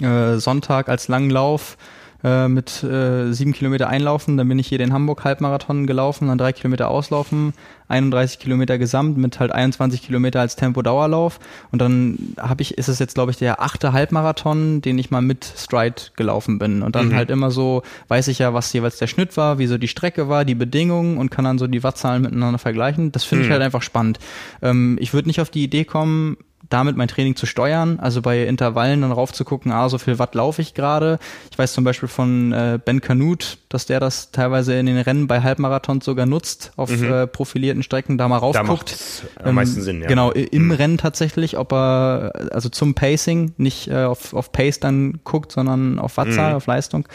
äh, 0.00 0.36
Sonntag 0.36 0.88
als 0.88 1.08
Langlauf 1.08 1.76
äh, 2.24 2.48
mit 2.48 2.82
äh, 2.82 3.32
sieben 3.32 3.52
Kilometer 3.52 3.88
einlaufen, 3.88 4.36
dann 4.36 4.48
bin 4.48 4.58
ich 4.58 4.68
hier 4.68 4.78
den 4.78 4.92
Hamburg-Halbmarathon 4.92 5.86
gelaufen, 5.86 6.28
dann 6.28 6.38
drei 6.38 6.52
Kilometer 6.52 6.88
auslaufen, 6.88 7.52
31 7.88 8.38
Kilometer 8.38 8.78
gesamt 8.78 9.18
mit 9.18 9.40
halt 9.40 9.52
21 9.52 10.02
Kilometer 10.02 10.40
als 10.40 10.56
Tempo-Dauerlauf 10.56 11.40
und 11.72 11.80
dann 11.80 12.34
habe 12.38 12.62
ich, 12.62 12.78
ist 12.78 12.88
es 12.88 12.98
jetzt 12.98 13.14
glaube 13.14 13.32
ich 13.32 13.38
der 13.38 13.60
achte 13.60 13.92
Halbmarathon, 13.92 14.80
den 14.80 14.98
ich 14.98 15.10
mal 15.10 15.22
mit 15.22 15.44
Stride 15.56 16.02
gelaufen 16.16 16.58
bin 16.58 16.82
und 16.82 16.94
dann 16.94 17.08
mhm. 17.08 17.14
halt 17.14 17.30
immer 17.30 17.50
so, 17.50 17.82
weiß 18.08 18.28
ich 18.28 18.38
ja, 18.38 18.54
was 18.54 18.72
jeweils 18.72 18.98
der 18.98 19.06
Schnitt 19.06 19.36
war, 19.36 19.58
wie 19.58 19.66
so 19.66 19.78
die 19.78 19.88
Strecke 19.88 20.28
war, 20.28 20.44
die 20.44 20.54
Bedingungen 20.54 21.18
und 21.18 21.30
kann 21.30 21.44
dann 21.44 21.58
so 21.58 21.66
die 21.66 21.82
Wattzahlen 21.82 22.22
miteinander 22.22 22.58
vergleichen. 22.58 23.12
Das 23.12 23.24
finde 23.24 23.44
mhm. 23.44 23.48
ich 23.48 23.52
halt 23.52 23.62
einfach 23.62 23.82
spannend. 23.82 24.18
Ähm, 24.62 24.96
ich 25.00 25.12
würde 25.12 25.28
nicht 25.28 25.40
auf 25.40 25.50
die 25.50 25.64
Idee 25.64 25.84
kommen, 25.84 26.36
damit 26.68 26.96
mein 26.96 27.08
Training 27.08 27.36
zu 27.36 27.46
steuern, 27.46 27.98
also 28.00 28.22
bei 28.22 28.44
Intervallen 28.44 29.00
dann 29.00 29.12
rauf 29.12 29.32
zu 29.32 29.44
gucken, 29.44 29.72
ah, 29.72 29.88
so 29.88 29.98
viel 29.98 30.18
Watt 30.18 30.34
laufe 30.34 30.60
ich 30.60 30.74
gerade. 30.74 31.18
Ich 31.50 31.58
weiß 31.58 31.72
zum 31.72 31.84
Beispiel 31.84 32.08
von 32.08 32.52
äh, 32.52 32.78
Ben 32.84 33.00
Canute, 33.00 33.56
dass 33.68 33.86
der 33.86 33.98
das 33.98 34.30
teilweise 34.30 34.74
in 34.74 34.86
den 34.86 34.98
Rennen 34.98 35.26
bei 35.26 35.40
Halbmarathons 35.40 36.04
sogar 36.04 36.26
nutzt, 36.26 36.72
auf 36.76 36.90
mhm. 36.90 37.12
äh, 37.12 37.26
profilierten 37.26 37.82
Strecken 37.82 38.18
da 38.18 38.28
mal 38.28 38.36
raufguckt. 38.36 39.24
Da 39.36 39.44
am 39.46 39.54
meisten 39.54 39.78
ähm, 39.78 39.84
Sinn, 39.84 40.02
ja. 40.02 40.08
Genau, 40.08 40.30
im 40.32 40.66
mhm. 40.66 40.72
Rennen 40.72 40.98
tatsächlich, 40.98 41.56
ob 41.56 41.72
er, 41.72 42.32
also 42.52 42.68
zum 42.68 42.94
Pacing, 42.94 43.54
nicht 43.56 43.88
äh, 43.88 44.04
auf, 44.04 44.34
auf 44.34 44.52
Pace 44.52 44.80
dann 44.80 45.20
guckt, 45.24 45.52
sondern 45.52 45.98
auf 45.98 46.18
Wattzahl, 46.18 46.50
mhm. 46.50 46.56
auf 46.56 46.66
Leistung. 46.66 47.08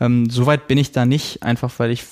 Ähm, 0.00 0.28
Soweit 0.28 0.66
bin 0.66 0.76
ich 0.76 0.92
da 0.92 1.06
nicht, 1.06 1.42
einfach 1.42 1.72
weil 1.78 1.92
ich 1.92 2.04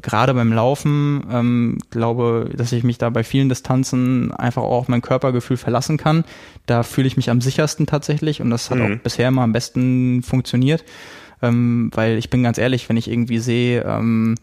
gerade 0.00 0.34
beim 0.34 0.52
Laufen 0.52 1.24
ähm, 1.30 1.78
glaube, 1.90 2.50
dass 2.56 2.72
ich 2.72 2.84
mich 2.84 2.98
da 2.98 3.10
bei 3.10 3.24
vielen 3.24 3.48
Distanzen 3.48 4.32
einfach 4.32 4.62
auch 4.62 4.78
auf 4.78 4.88
mein 4.88 5.02
Körpergefühl 5.02 5.56
verlassen 5.56 5.96
kann. 5.96 6.24
Da 6.66 6.82
fühle 6.82 7.06
ich 7.06 7.16
mich 7.16 7.30
am 7.30 7.40
sichersten 7.40 7.86
tatsächlich 7.86 8.40
und 8.40 8.50
das 8.50 8.70
hat 8.70 8.78
mhm. 8.78 8.84
auch 8.84 8.98
bisher 9.02 9.28
immer 9.28 9.42
am 9.42 9.52
besten 9.52 10.22
funktioniert. 10.22 10.84
Ähm, 11.42 11.90
weil 11.94 12.16
ich 12.16 12.30
bin 12.30 12.42
ganz 12.42 12.58
ehrlich, 12.58 12.88
wenn 12.88 12.96
ich 12.96 13.10
irgendwie 13.10 13.38
sehe, 13.38 13.82
ähm, 13.82 14.36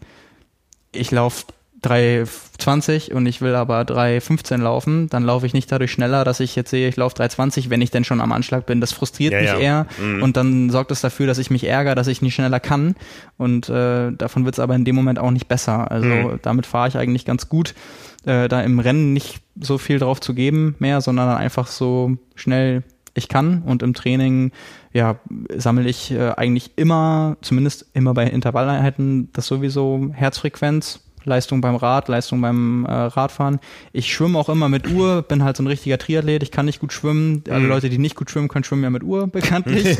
ich 0.92 1.10
laufe 1.10 1.46
3,20 1.82 3.12
und 3.12 3.26
ich 3.26 3.40
will 3.40 3.54
aber 3.56 3.82
3,15 3.82 4.58
laufen, 4.58 5.08
dann 5.08 5.24
laufe 5.24 5.46
ich 5.46 5.52
nicht 5.52 5.70
dadurch 5.72 5.90
schneller, 5.90 6.24
dass 6.24 6.38
ich 6.38 6.54
jetzt 6.54 6.70
sehe, 6.70 6.88
ich 6.88 6.96
laufe 6.96 7.16
3,20, 7.16 7.70
wenn 7.70 7.80
ich 7.80 7.90
denn 7.90 8.04
schon 8.04 8.20
am 8.20 8.30
Anschlag 8.30 8.66
bin. 8.66 8.80
Das 8.80 8.92
frustriert 8.92 9.32
ja, 9.32 9.40
mich 9.40 9.50
ja. 9.50 9.58
eher 9.58 9.86
mhm. 10.00 10.22
und 10.22 10.36
dann 10.36 10.70
sorgt 10.70 10.92
es 10.92 11.00
das 11.00 11.12
dafür, 11.12 11.26
dass 11.26 11.38
ich 11.38 11.50
mich 11.50 11.64
ärgere, 11.64 11.94
dass 11.94 12.06
ich 12.06 12.22
nicht 12.22 12.34
schneller 12.34 12.60
kann 12.60 12.94
und 13.36 13.68
äh, 13.68 14.12
davon 14.12 14.44
wird 14.44 14.54
es 14.54 14.60
aber 14.60 14.76
in 14.76 14.84
dem 14.84 14.94
Moment 14.94 15.18
auch 15.18 15.32
nicht 15.32 15.48
besser. 15.48 15.90
Also 15.90 16.08
mhm. 16.08 16.38
damit 16.42 16.66
fahre 16.66 16.88
ich 16.88 16.96
eigentlich 16.96 17.24
ganz 17.24 17.48
gut, 17.48 17.74
äh, 18.24 18.48
da 18.48 18.60
im 18.62 18.78
Rennen 18.78 19.12
nicht 19.12 19.40
so 19.60 19.78
viel 19.78 19.98
drauf 19.98 20.20
zu 20.20 20.34
geben 20.34 20.76
mehr, 20.78 21.00
sondern 21.00 21.36
einfach 21.36 21.66
so 21.66 22.16
schnell 22.36 22.84
ich 23.14 23.28
kann 23.28 23.62
und 23.66 23.82
im 23.82 23.92
Training 23.92 24.52
ja 24.92 25.16
sammle 25.56 25.88
ich 25.88 26.12
äh, 26.12 26.30
eigentlich 26.36 26.72
immer, 26.76 27.36
zumindest 27.42 27.86
immer 27.92 28.14
bei 28.14 28.26
Intervalleinheiten, 28.26 29.30
das 29.32 29.46
sowieso 29.46 30.10
Herzfrequenz 30.12 31.00
Leistung 31.24 31.60
beim 31.60 31.76
Rad, 31.76 32.08
Leistung 32.08 32.40
beim 32.40 32.84
äh, 32.84 32.92
Radfahren. 32.92 33.60
Ich 33.92 34.12
schwimme 34.12 34.38
auch 34.38 34.48
immer 34.48 34.68
mit 34.68 34.88
Uhr, 34.88 35.22
bin 35.22 35.44
halt 35.44 35.56
so 35.56 35.62
ein 35.62 35.66
richtiger 35.66 35.98
Triathlet, 35.98 36.42
ich 36.42 36.50
kann 36.50 36.66
nicht 36.66 36.80
gut 36.80 36.92
schwimmen. 36.92 37.44
Alle 37.48 37.60
mhm. 37.60 37.68
Leute, 37.68 37.90
die 37.90 37.98
nicht 37.98 38.16
gut 38.16 38.30
schwimmen 38.30 38.48
können, 38.48 38.64
schwimmen 38.64 38.84
ja 38.84 38.90
mit 38.90 39.02
Uhr, 39.02 39.26
bekanntlich. 39.28 39.96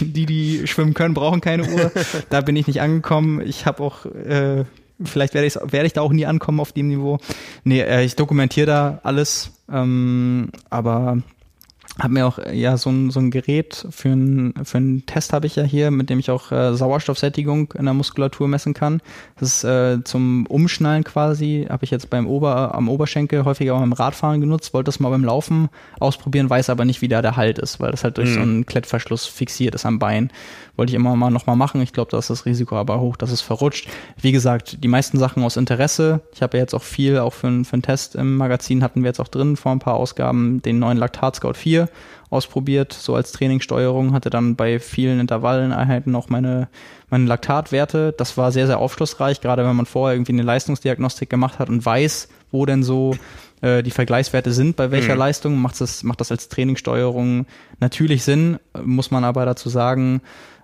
die, 0.00 0.26
die 0.26 0.66
schwimmen 0.66 0.94
können, 0.94 1.14
brauchen 1.14 1.40
keine 1.40 1.68
Uhr. 1.68 1.92
Da 2.30 2.40
bin 2.40 2.56
ich 2.56 2.66
nicht 2.66 2.80
angekommen. 2.80 3.40
Ich 3.40 3.66
habe 3.66 3.82
auch, 3.82 4.06
äh, 4.06 4.64
vielleicht 5.02 5.34
werde 5.34 5.46
ich, 5.46 5.54
werde 5.54 5.86
ich 5.86 5.92
da 5.92 6.00
auch 6.00 6.12
nie 6.12 6.26
ankommen 6.26 6.60
auf 6.60 6.72
dem 6.72 6.88
Niveau. 6.88 7.18
Nee, 7.64 7.80
äh, 7.80 8.04
ich 8.04 8.16
dokumentiere 8.16 8.66
da 8.66 9.00
alles, 9.02 9.52
ähm, 9.70 10.50
aber 10.70 11.18
habe 11.98 12.14
mir 12.14 12.26
auch 12.26 12.38
äh, 12.38 12.54
ja 12.54 12.76
so 12.76 12.90
ein, 12.90 13.10
so 13.10 13.20
ein 13.20 13.30
Gerät 13.30 13.86
für 13.90 14.10
einen 14.10 14.54
für 14.64 14.78
einen 14.78 15.04
Test 15.04 15.32
habe 15.32 15.46
ich 15.46 15.56
ja 15.56 15.62
hier, 15.62 15.90
mit 15.90 16.08
dem 16.08 16.18
ich 16.18 16.30
auch 16.30 16.50
äh, 16.50 16.74
Sauerstoffsättigung 16.74 17.72
in 17.72 17.84
der 17.84 17.94
Muskulatur 17.94 18.48
messen 18.48 18.72
kann. 18.72 19.02
Das 19.38 19.56
ist 19.56 19.64
äh, 19.64 20.02
zum 20.04 20.46
Umschnallen 20.46 21.04
quasi, 21.04 21.66
habe 21.68 21.84
ich 21.84 21.90
jetzt 21.90 22.08
beim 22.08 22.26
Ober 22.26 22.74
am 22.74 22.88
Oberschenkel 22.88 23.44
häufiger 23.44 23.74
auch 23.74 23.80
beim 23.80 23.92
Radfahren 23.92 24.40
genutzt, 24.40 24.72
wollte 24.72 24.86
das 24.86 25.00
mal 25.00 25.10
beim 25.10 25.24
Laufen 25.24 25.68
ausprobieren, 26.00 26.48
weiß 26.48 26.70
aber 26.70 26.84
nicht, 26.84 27.02
wie 27.02 27.08
da 27.08 27.20
der 27.20 27.36
Halt 27.36 27.58
ist, 27.58 27.80
weil 27.80 27.90
das 27.90 28.04
halt 28.04 28.16
durch 28.18 28.30
mhm. 28.30 28.34
so 28.34 28.40
einen 28.40 28.66
Klettverschluss 28.66 29.26
fixiert 29.26 29.74
ist 29.74 29.84
am 29.84 29.98
Bein. 29.98 30.30
Wollte 30.76 30.90
ich 30.90 30.96
immer 30.96 31.14
mal 31.16 31.30
noch 31.30 31.46
mal 31.46 31.54
machen. 31.54 31.82
Ich 31.82 31.92
glaube, 31.92 32.10
da 32.10 32.18
ist 32.18 32.30
das 32.30 32.46
Risiko 32.46 32.76
aber 32.76 32.98
hoch, 33.00 33.16
dass 33.16 33.30
es 33.30 33.42
verrutscht. 33.42 33.88
Wie 34.18 34.32
gesagt, 34.32 34.82
die 34.82 34.88
meisten 34.88 35.18
Sachen 35.18 35.42
aus 35.44 35.56
Interesse. 35.58 36.22
Ich 36.32 36.42
habe 36.42 36.56
ja 36.56 36.62
jetzt 36.62 36.74
auch 36.74 36.82
viel, 36.82 37.18
auch 37.18 37.34
für, 37.34 37.64
für 37.64 37.74
einen 37.74 37.82
Test 37.82 38.14
im 38.14 38.36
Magazin 38.36 38.82
hatten 38.82 39.02
wir 39.02 39.08
jetzt 39.08 39.20
auch 39.20 39.28
drin 39.28 39.56
vor 39.56 39.72
ein 39.72 39.80
paar 39.80 39.94
Ausgaben 39.94 40.62
den 40.62 40.78
neuen 40.78 40.96
Laktat 40.96 41.36
Scout 41.36 41.54
4 41.54 41.88
ausprobiert, 42.32 42.94
so 42.94 43.14
als 43.14 43.32
Trainingssteuerung, 43.32 44.14
hatte 44.14 44.30
dann 44.30 44.56
bei 44.56 44.80
vielen 44.80 45.20
Intervalleneinheiten 45.20 46.14
auch 46.16 46.30
meine, 46.30 46.68
meine 47.10 47.26
Laktatwerte. 47.26 48.14
Das 48.16 48.38
war 48.38 48.50
sehr, 48.52 48.66
sehr 48.66 48.78
aufschlussreich, 48.78 49.42
gerade 49.42 49.66
wenn 49.66 49.76
man 49.76 49.84
vorher 49.84 50.16
irgendwie 50.16 50.32
eine 50.32 50.42
Leistungsdiagnostik 50.42 51.28
gemacht 51.28 51.58
hat 51.58 51.68
und 51.68 51.84
weiß, 51.84 52.28
wo 52.50 52.64
denn 52.64 52.82
so 52.82 53.14
äh, 53.60 53.82
die 53.82 53.90
Vergleichswerte 53.90 54.50
sind, 54.52 54.76
bei 54.76 54.90
welcher 54.90 55.12
mhm. 55.12 55.18
Leistung, 55.18 55.60
macht 55.60 55.78
das, 55.80 56.04
macht 56.04 56.20
das 56.20 56.30
als 56.30 56.48
Trainingssteuerung 56.48 57.44
natürlich 57.80 58.24
Sinn, 58.24 58.58
muss 58.82 59.10
man 59.10 59.24
aber 59.24 59.44
dazu 59.44 59.68
sagen, 59.68 60.22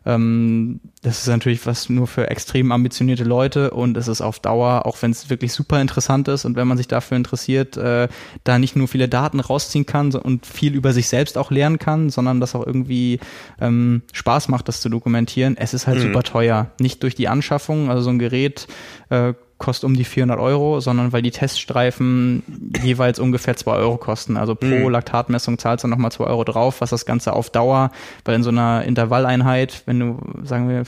ähm, 0.09 0.81
das 1.03 1.21
ist 1.21 1.29
natürlich 1.29 1.67
was 1.67 1.91
nur 1.91 2.07
für 2.07 2.31
extrem 2.31 2.73
ambitionierte 2.73 3.25
Leute 3.25 3.73
und 3.73 3.97
es 3.99 4.09
ist 4.09 4.23
auf 4.23 4.41
Dauer, 4.41 4.87
auch 4.87 4.97
wenn 5.03 5.11
es 5.11 5.29
wirklich 5.29 5.53
super 5.53 5.81
interessant 5.83 6.29
ist 6.29 6.47
und 6.47 6.57
wenn 6.57 6.67
man 6.67 6.79
sich 6.79 6.89
dafür 6.89 7.19
interessiert, 7.19 7.77
äh, 7.77 8.09
da 8.43 8.59
nicht 8.59 8.75
nur 8.75 8.89
viele 8.89 9.09
Daten 9.09 9.39
rausziehen 9.39 9.85
kann 9.85 10.15
und 10.15 10.47
viel 10.47 10.75
über 10.75 10.95
sich 10.95 11.09
selbst 11.09 11.37
auch 11.37 11.51
lernen 11.51 11.79
kann, 11.79 12.09
sondern 12.09 12.41
das 12.41 12.55
auch 12.55 12.67
irgendwie 12.67 13.21
ähm, 13.61 14.01
Spaß 14.15 14.49
macht, 14.49 14.69
das 14.69 14.81
zu 14.81 14.89
dokumentieren. 14.89 15.59
Es 15.59 15.75
ist 15.75 15.87
halt 15.87 15.99
mhm. 15.99 16.03
super 16.05 16.23
teuer. 16.23 16.71
Nicht 16.81 17.03
durch 17.03 17.15
die 17.15 17.29
Anschaffung, 17.29 17.91
also 17.91 18.01
so 18.01 18.11
ein 18.11 18.19
Gerät 18.19 18.67
äh, 19.11 19.35
kostet 19.59 19.85
um 19.85 19.95
die 19.95 20.05
400 20.05 20.39
Euro, 20.39 20.81
sondern 20.81 21.13
weil 21.13 21.23
die 21.23 21.33
Teststreifen 21.33 22.43
jeweils 22.83 23.19
ungefähr 23.19 23.57
2 23.57 23.73
Euro 23.73 23.97
kosten. 23.97 24.37
Also 24.37 24.55
pro 24.55 24.67
mhm. 24.67 24.89
Laktatmessung 24.91 25.59
zahlst 25.59 25.85
du 25.85 25.89
nochmal 25.89 26.13
2 26.13 26.25
Euro 26.25 26.45
drauf, 26.45 26.81
was 26.81 26.91
das 26.91 27.07
Ganze 27.07 27.33
auf 27.33 27.51
Dauer, 27.51 27.91
weil 28.25 28.37
in 28.37 28.43
so 28.43 28.51
einer 28.51 28.85
Intervalleinheit, 28.85 29.83
wenn 29.87 30.01
du, 30.01 30.21
sagen 30.45 30.69
wir, 30.69 30.85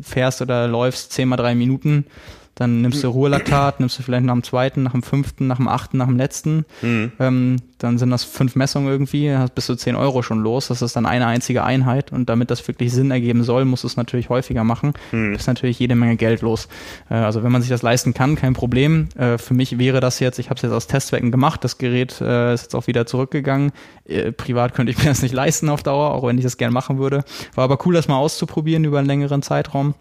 fährst 0.00 0.42
oder 0.42 0.68
läufst 0.68 1.12
10 1.12 1.28
mal 1.28 1.36
3 1.36 1.54
Minuten, 1.54 2.06
dann 2.54 2.82
nimmst 2.82 3.02
du 3.02 3.08
Ruhelaktat, 3.08 3.80
nimmst 3.80 3.98
du 3.98 4.02
vielleicht 4.02 4.24
nach 4.24 4.34
dem 4.34 4.44
zweiten, 4.44 4.84
nach 4.84 4.92
dem 4.92 5.02
fünften, 5.02 5.48
nach 5.48 5.56
dem 5.56 5.66
achten, 5.66 5.98
nach 5.98 6.06
dem 6.06 6.16
letzten. 6.16 6.64
Mhm. 6.82 7.12
Ähm, 7.18 7.56
dann 7.78 7.98
sind 7.98 8.10
das 8.10 8.22
fünf 8.22 8.54
Messungen 8.54 8.88
irgendwie, 8.88 9.34
hast 9.34 9.54
bis 9.54 9.66
zu 9.66 9.74
zehn 9.74 9.96
Euro 9.96 10.22
schon 10.22 10.40
los. 10.40 10.68
Das 10.68 10.80
ist 10.80 10.94
dann 10.94 11.04
eine 11.04 11.26
einzige 11.26 11.64
Einheit. 11.64 12.12
Und 12.12 12.28
damit 12.28 12.50
das 12.50 12.66
wirklich 12.68 12.92
Sinn 12.92 13.10
ergeben 13.10 13.42
soll, 13.42 13.64
musst 13.64 13.82
du 13.82 13.88
es 13.88 13.96
natürlich 13.96 14.28
häufiger 14.28 14.62
machen. 14.62 14.94
Mhm. 15.10 15.34
Ist 15.34 15.48
natürlich 15.48 15.80
jede 15.80 15.96
Menge 15.96 16.16
Geld 16.16 16.42
los. 16.42 16.68
Äh, 17.10 17.14
also 17.14 17.42
wenn 17.42 17.50
man 17.50 17.60
sich 17.60 17.70
das 17.70 17.82
leisten 17.82 18.14
kann, 18.14 18.36
kein 18.36 18.54
Problem. 18.54 19.08
Äh, 19.16 19.36
für 19.38 19.54
mich 19.54 19.78
wäre 19.78 19.98
das 19.98 20.20
jetzt, 20.20 20.38
ich 20.38 20.48
habe 20.48 20.56
es 20.56 20.62
jetzt 20.62 20.72
aus 20.72 20.86
Testzwecken 20.86 21.32
gemacht, 21.32 21.64
das 21.64 21.78
Gerät 21.78 22.20
äh, 22.20 22.54
ist 22.54 22.62
jetzt 22.62 22.76
auch 22.76 22.86
wieder 22.86 23.04
zurückgegangen. 23.04 23.72
Äh, 24.06 24.30
privat 24.30 24.74
könnte 24.74 24.92
ich 24.92 24.98
mir 24.98 25.06
das 25.06 25.22
nicht 25.22 25.34
leisten 25.34 25.68
auf 25.68 25.82
Dauer, 25.82 26.12
auch 26.12 26.24
wenn 26.24 26.38
ich 26.38 26.44
das 26.44 26.56
gerne 26.56 26.72
machen 26.72 26.98
würde. 26.98 27.24
War 27.56 27.64
aber 27.64 27.84
cool, 27.84 27.94
das 27.94 28.06
mal 28.06 28.16
auszuprobieren 28.16 28.84
über 28.84 28.98
einen 28.98 29.08
längeren 29.08 29.42
Zeitraum. 29.42 29.94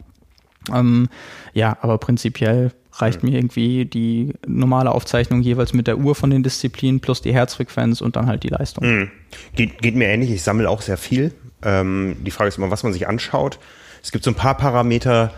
Ähm, 0.71 1.09
ja, 1.53 1.77
aber 1.81 1.97
prinzipiell 1.97 2.71
reicht 2.93 3.23
mir 3.23 3.31
irgendwie 3.31 3.85
die 3.85 4.33
normale 4.45 4.91
Aufzeichnung 4.91 5.41
jeweils 5.41 5.73
mit 5.73 5.87
der 5.87 5.97
Uhr 5.97 6.13
von 6.13 6.29
den 6.29 6.43
Disziplinen 6.43 6.99
plus 6.99 7.21
die 7.21 7.33
Herzfrequenz 7.33 8.01
und 8.01 8.15
dann 8.15 8.27
halt 8.27 8.43
die 8.43 8.49
Leistung. 8.49 8.85
Mhm. 8.85 9.11
Geht, 9.55 9.81
geht 9.81 9.95
mir 9.95 10.07
ähnlich, 10.07 10.29
ich 10.31 10.43
sammle 10.43 10.69
auch 10.69 10.81
sehr 10.81 10.97
viel. 10.97 11.33
Ähm, 11.63 12.17
die 12.21 12.31
Frage 12.31 12.49
ist 12.49 12.57
immer, 12.57 12.69
was 12.71 12.83
man 12.83 12.93
sich 12.93 13.07
anschaut. 13.07 13.59
Es 14.03 14.11
gibt 14.11 14.23
so 14.23 14.31
ein 14.31 14.35
paar 14.35 14.57
Parameter, 14.57 15.33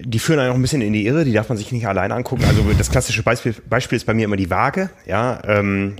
Die 0.00 0.18
führen 0.18 0.40
einen 0.40 0.50
auch 0.50 0.56
ein 0.56 0.62
bisschen 0.62 0.80
in 0.80 0.92
die 0.92 1.06
Irre, 1.06 1.24
die 1.24 1.32
darf 1.32 1.48
man 1.48 1.58
sich 1.58 1.70
nicht 1.70 1.86
alleine 1.86 2.14
angucken. 2.14 2.44
Also 2.44 2.64
das 2.76 2.90
klassische 2.90 3.22
Beispiel, 3.22 3.54
Beispiel 3.68 3.96
ist 3.96 4.04
bei 4.04 4.14
mir 4.14 4.24
immer 4.24 4.36
die 4.36 4.50
Waage. 4.50 4.90
Ja, 5.06 5.40
ähm, 5.46 5.96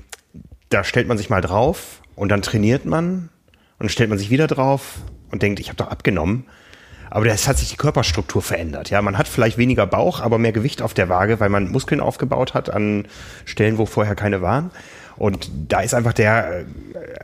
da 0.71 0.83
stellt 0.83 1.07
man 1.07 1.19
sich 1.19 1.31
mal 1.31 1.41
drauf 1.41 2.01
und 2.17 2.31
dann 2.31 2.43
trainiert 2.43 2.85
man 2.85 3.29
und 3.79 3.81
dann 3.81 3.89
stellt 3.89 4.09
man 4.09 4.19
sich 4.19 4.31
wieder 4.31 4.47
drauf 4.47 4.99
und 5.31 5.43
denkt, 5.43 5.61
ich 5.61 5.69
habe 5.69 5.77
doch 5.77 5.89
abgenommen. 5.89 6.47
Aber 7.11 7.27
es 7.27 7.47
hat 7.47 7.59
sich 7.59 7.71
die 7.71 7.77
Körperstruktur 7.77 8.43
verändert. 8.43 8.91
Ja, 8.91 9.03
man 9.03 9.19
hat 9.19 9.29
vielleicht 9.29 9.59
weniger 9.59 9.87
Bauch, 9.87 10.21
aber 10.21 10.39
mehr 10.39 10.53
Gewicht 10.53 10.83
auf 10.83 10.95
der 10.95 11.09
Waage, 11.09 11.41
weil 11.41 11.49
man 11.49 11.71
Muskeln 11.71 12.01
aufgebaut 12.01 12.55
hat 12.55 12.71
an 12.71 13.07
Stellen, 13.45 13.79
wo 13.79 13.87
vorher 13.87 14.15
keine 14.15 14.43
waren. 14.43 14.71
Und 15.16 15.51
da 15.69 15.81
ist 15.81 15.95
einfach 15.95 16.12
der 16.12 16.61
äh, 16.61 16.65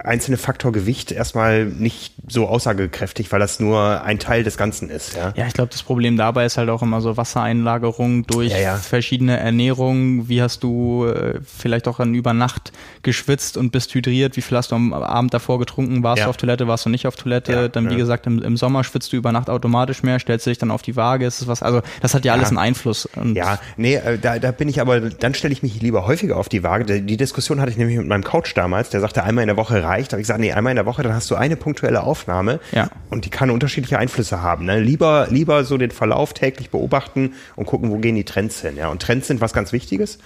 einzelne 0.05 0.37
Faktor 0.37 0.73
Gewicht 0.73 1.13
erstmal 1.13 1.65
nicht 1.65 2.15
so 2.29 2.47
aussagekräftig, 2.47 3.31
weil 3.33 3.41
das 3.41 3.61
nur 3.61 4.03
ein 4.03 4.19
Teil 4.19 4.45
des 4.45 4.57
Ganzen 4.57 4.91
ist. 4.91 5.17
Ja, 5.17 5.33
ja 5.37 5.47
ich 5.47 5.55
glaube, 5.55 5.71
das 5.71 5.83
Problem 5.83 6.17
dabei 6.17 6.47
ist 6.47 6.57
halt 6.57 6.69
auch 6.69 6.83
immer 6.83 7.01
so 7.01 7.17
Wassereinlagerung 7.17 8.27
durch 8.27 8.53
ja, 8.53 8.59
ja. 8.59 8.77
verschiedene 8.77 9.39
Ernährungen. 9.39 10.29
Wie 10.29 10.43
hast 10.43 10.63
du 10.63 11.07
äh, 11.07 11.41
vielleicht 11.45 11.89
auch 11.89 11.99
an 11.99 12.15
über 12.15 12.33
Nacht 12.33 12.73
geschwitzt 13.03 13.57
und 13.57 13.71
bist 13.73 13.95
hydriert? 13.95 14.37
Wie 14.37 14.43
viel 14.43 14.57
hast 14.57 14.71
du 14.71 14.77
am 14.77 14.93
Abend 14.93 15.35
davor 15.35 15.59
getrunken? 15.59 16.03
Warst 16.03 16.25
du 16.25 16.29
auf 16.29 16.37
Toilette? 16.37 16.69
Warst 16.69 16.87
du 16.87 16.91
nicht 16.91 17.07
auf 17.07 17.17
Toilette? 17.17 17.71
dann, 17.71 17.91
wie 17.91 17.97
gesagt, 17.97 18.27
im, 18.27 18.43
im, 18.43 18.57
Sommer 18.57 18.85
schwitzt 18.85 19.13
du 19.13 19.17
über 19.17 19.33
Nacht 19.33 19.51
automatisch 19.51 20.03
mehr, 20.03 20.19
stellst 20.19 20.47
dich 20.47 20.59
dann 20.59 20.71
auf 20.71 20.83
die 20.83 20.97
Waage. 20.97 21.27
Ist 21.27 21.41
es 21.41 21.49
was? 21.49 21.63
Also, 21.63 21.83
das 22.01 22.15
hat 22.15 22.25
ja 22.25 22.33
alles 22.33 22.49
einen 22.49 22.59
Einfluss. 22.59 23.09
ja, 23.35 23.59
nee, 23.77 23.97
äh, 23.97 24.19
da, 24.19 24.39
da 24.39 24.53
bin 24.53 24.69
ich 24.69 24.81
aber, 24.81 25.01
dann 25.01 25.35
stelle 25.35 25.53
ich 25.53 25.63
mich 25.63 25.81
lieber 25.81 26.07
häufiger 26.07 26.37
auf 26.37 26.49
die 26.49 26.63
Waage. 26.63 27.01
Die 27.03 27.17
Diskussion 27.17 27.61
hatte 27.61 27.71
ich 27.71 27.77
nämlich 27.81 27.99
mit 27.99 28.07
meinem 28.07 28.23
Coach 28.23 28.55
damals, 28.55 28.91
der 28.91 29.01
sagte, 29.01 29.25
einmal 29.25 29.43
in 29.43 29.49
der 29.49 29.57
Woche 29.57 29.83
reicht. 29.83 30.13
Da 30.13 30.15
habe 30.15 30.21
ich 30.21 30.27
gesagt, 30.27 30.41
nee, 30.41 30.53
einmal 30.53 30.71
in 30.71 30.77
der 30.77 30.87
Woche, 30.87 31.03
dann 31.03 31.13
hast 31.13 31.31
du 31.31 31.35
eine 31.35 31.57
punktuelle 31.57 32.05
Aufnahme 32.05 32.61
ja. 32.71 32.89
und 33.11 33.25
die 33.25 33.31
kann 33.31 33.51
unterschiedliche 33.51 33.99
Einflüsse 33.99 34.43
haben. 34.43 34.67
Ne? 34.67 34.79
Lieber, 34.79 35.27
lieber 35.31 35.65
so 35.65 35.77
den 35.77 35.91
Verlauf 35.91 36.33
täglich 36.33 36.71
beobachten 36.71 37.35
und 37.57 37.67
gucken, 37.67 37.91
wo 37.91 37.99
gehen 37.99 38.15
die 38.15 38.25
Trends 38.25 38.61
hin. 38.61 38.77
Ja? 38.77 38.89
Und 38.89 39.03
Trends 39.03 39.27
sind 39.27 39.41
was 39.41 39.53
ganz 39.53 39.73
Wichtiges. 39.73 40.19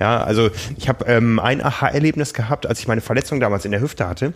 Ja, 0.00 0.24
also 0.24 0.50
ich 0.76 0.88
habe 0.88 1.04
ähm, 1.06 1.38
ein 1.38 1.64
Aha-Erlebnis 1.64 2.34
gehabt, 2.34 2.66
als 2.66 2.80
ich 2.80 2.88
meine 2.88 3.00
Verletzung 3.00 3.38
damals 3.38 3.64
in 3.64 3.70
der 3.70 3.80
Hüfte 3.80 4.08
hatte. 4.08 4.34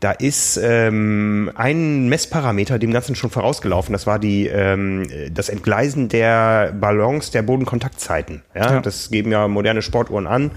Da 0.00 0.12
ist 0.12 0.58
ähm, 0.62 1.50
ein 1.56 2.08
Messparameter 2.08 2.78
dem 2.78 2.90
Ganzen 2.90 3.14
schon 3.14 3.28
vorausgelaufen. 3.28 3.92
Das 3.92 4.06
war 4.06 4.18
die 4.18 4.46
ähm, 4.46 5.06
das 5.30 5.50
Entgleisen 5.50 6.08
der 6.08 6.72
Balance 6.72 7.30
der 7.32 7.42
Bodenkontaktzeiten. 7.42 8.42
Ja, 8.54 8.74
ja, 8.74 8.80
das 8.80 9.10
geben 9.10 9.30
ja 9.30 9.46
moderne 9.46 9.82
Sportuhren 9.82 10.26
an. 10.26 10.52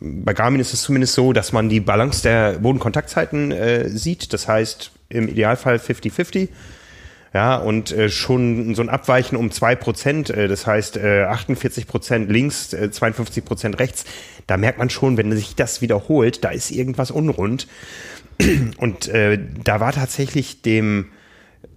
Bei 0.00 0.34
Garmin 0.34 0.60
ist 0.60 0.74
es 0.74 0.82
zumindest 0.82 1.14
so, 1.14 1.32
dass 1.32 1.52
man 1.52 1.68
die 1.68 1.80
Balance 1.80 2.22
der 2.22 2.58
Bodenkontaktzeiten 2.58 3.52
äh, 3.52 3.88
sieht. 3.88 4.32
Das 4.32 4.48
heißt 4.48 4.92
im 5.08 5.28
Idealfall 5.28 5.76
50-50. 5.76 6.48
Ja, 7.32 7.56
und 7.56 7.90
äh, 7.90 8.10
schon 8.10 8.76
so 8.76 8.82
ein 8.82 8.88
Abweichen 8.88 9.36
um 9.36 9.50
zwei 9.50 9.74
Prozent, 9.74 10.30
äh, 10.30 10.46
das 10.46 10.68
heißt 10.68 10.96
äh, 10.96 11.24
48 11.24 11.88
Prozent 11.88 12.30
links, 12.30 12.72
äh, 12.72 12.92
52 12.92 13.44
Prozent 13.44 13.80
rechts, 13.80 14.04
da 14.46 14.56
merkt 14.56 14.78
man 14.78 14.88
schon, 14.88 15.16
wenn 15.16 15.32
sich 15.32 15.56
das 15.56 15.80
wiederholt, 15.80 16.44
da 16.44 16.50
ist 16.50 16.70
irgendwas 16.70 17.10
unrund. 17.10 17.66
Und 18.78 19.08
äh, 19.08 19.38
da 19.64 19.80
war 19.80 19.92
tatsächlich 19.92 20.62
dem 20.62 21.06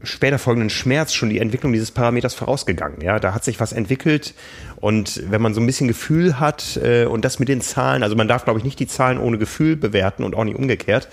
später 0.04 0.38
folgenden 0.38 0.70
Schmerz 0.70 1.14
schon 1.14 1.30
die 1.30 1.40
Entwicklung 1.40 1.74
dieses 1.74 1.92
Parameters 1.92 2.36
vorausgegangen. 2.36 3.02
Ja, 3.02 3.20
da 3.20 3.34
hat 3.34 3.44
sich 3.44 3.60
was 3.60 3.74
entwickelt 3.74 4.36
und 4.80 5.24
wenn 5.30 5.42
man 5.42 5.54
so 5.54 5.62
ein 5.62 5.66
bisschen 5.66 5.88
Gefühl 5.88 6.40
hat 6.40 6.80
äh, 6.84 7.06
und 7.06 7.26
das 7.26 7.40
mit 7.40 7.50
den 7.50 7.62
Zahlen, 7.62 8.04
also 8.04 8.16
man 8.16 8.28
darf 8.28 8.44
glaube 8.44 8.60
ich 8.60 8.66
nicht 8.66 8.80
die 8.80 8.88
Zahlen 8.88 9.18
ohne 9.18 9.38
Gefühl 9.38 9.76
bewerten 9.76 10.24
und 10.24 10.36
auch 10.36 10.44
nicht 10.44 10.58
umgekehrt, 10.58 11.10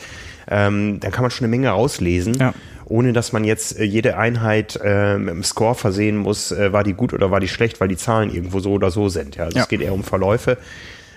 ähm, 0.48 1.00
dann 1.00 1.10
kann 1.10 1.22
man 1.22 1.30
schon 1.30 1.46
eine 1.46 1.50
Menge 1.50 1.70
rauslesen. 1.70 2.34
Ja. 2.34 2.54
Ohne 2.86 3.14
dass 3.14 3.32
man 3.32 3.44
jetzt 3.44 3.78
äh, 3.78 3.84
jede 3.84 4.18
Einheit 4.18 4.78
äh, 4.84 5.16
mit 5.16 5.30
einem 5.30 5.42
Score 5.42 5.74
versehen 5.74 6.18
muss, 6.18 6.52
äh, 6.52 6.72
war 6.72 6.84
die 6.84 6.92
gut 6.92 7.14
oder 7.14 7.30
war 7.30 7.40
die 7.40 7.48
schlecht, 7.48 7.80
weil 7.80 7.88
die 7.88 7.96
Zahlen 7.96 8.30
irgendwo 8.30 8.60
so 8.60 8.72
oder 8.72 8.90
so 8.90 9.08
sind. 9.08 9.36
Ja, 9.36 9.44
also 9.44 9.56
ja. 9.56 9.62
es 9.62 9.68
geht 9.68 9.80
eher 9.80 9.94
um 9.94 10.04
Verläufe, 10.04 10.58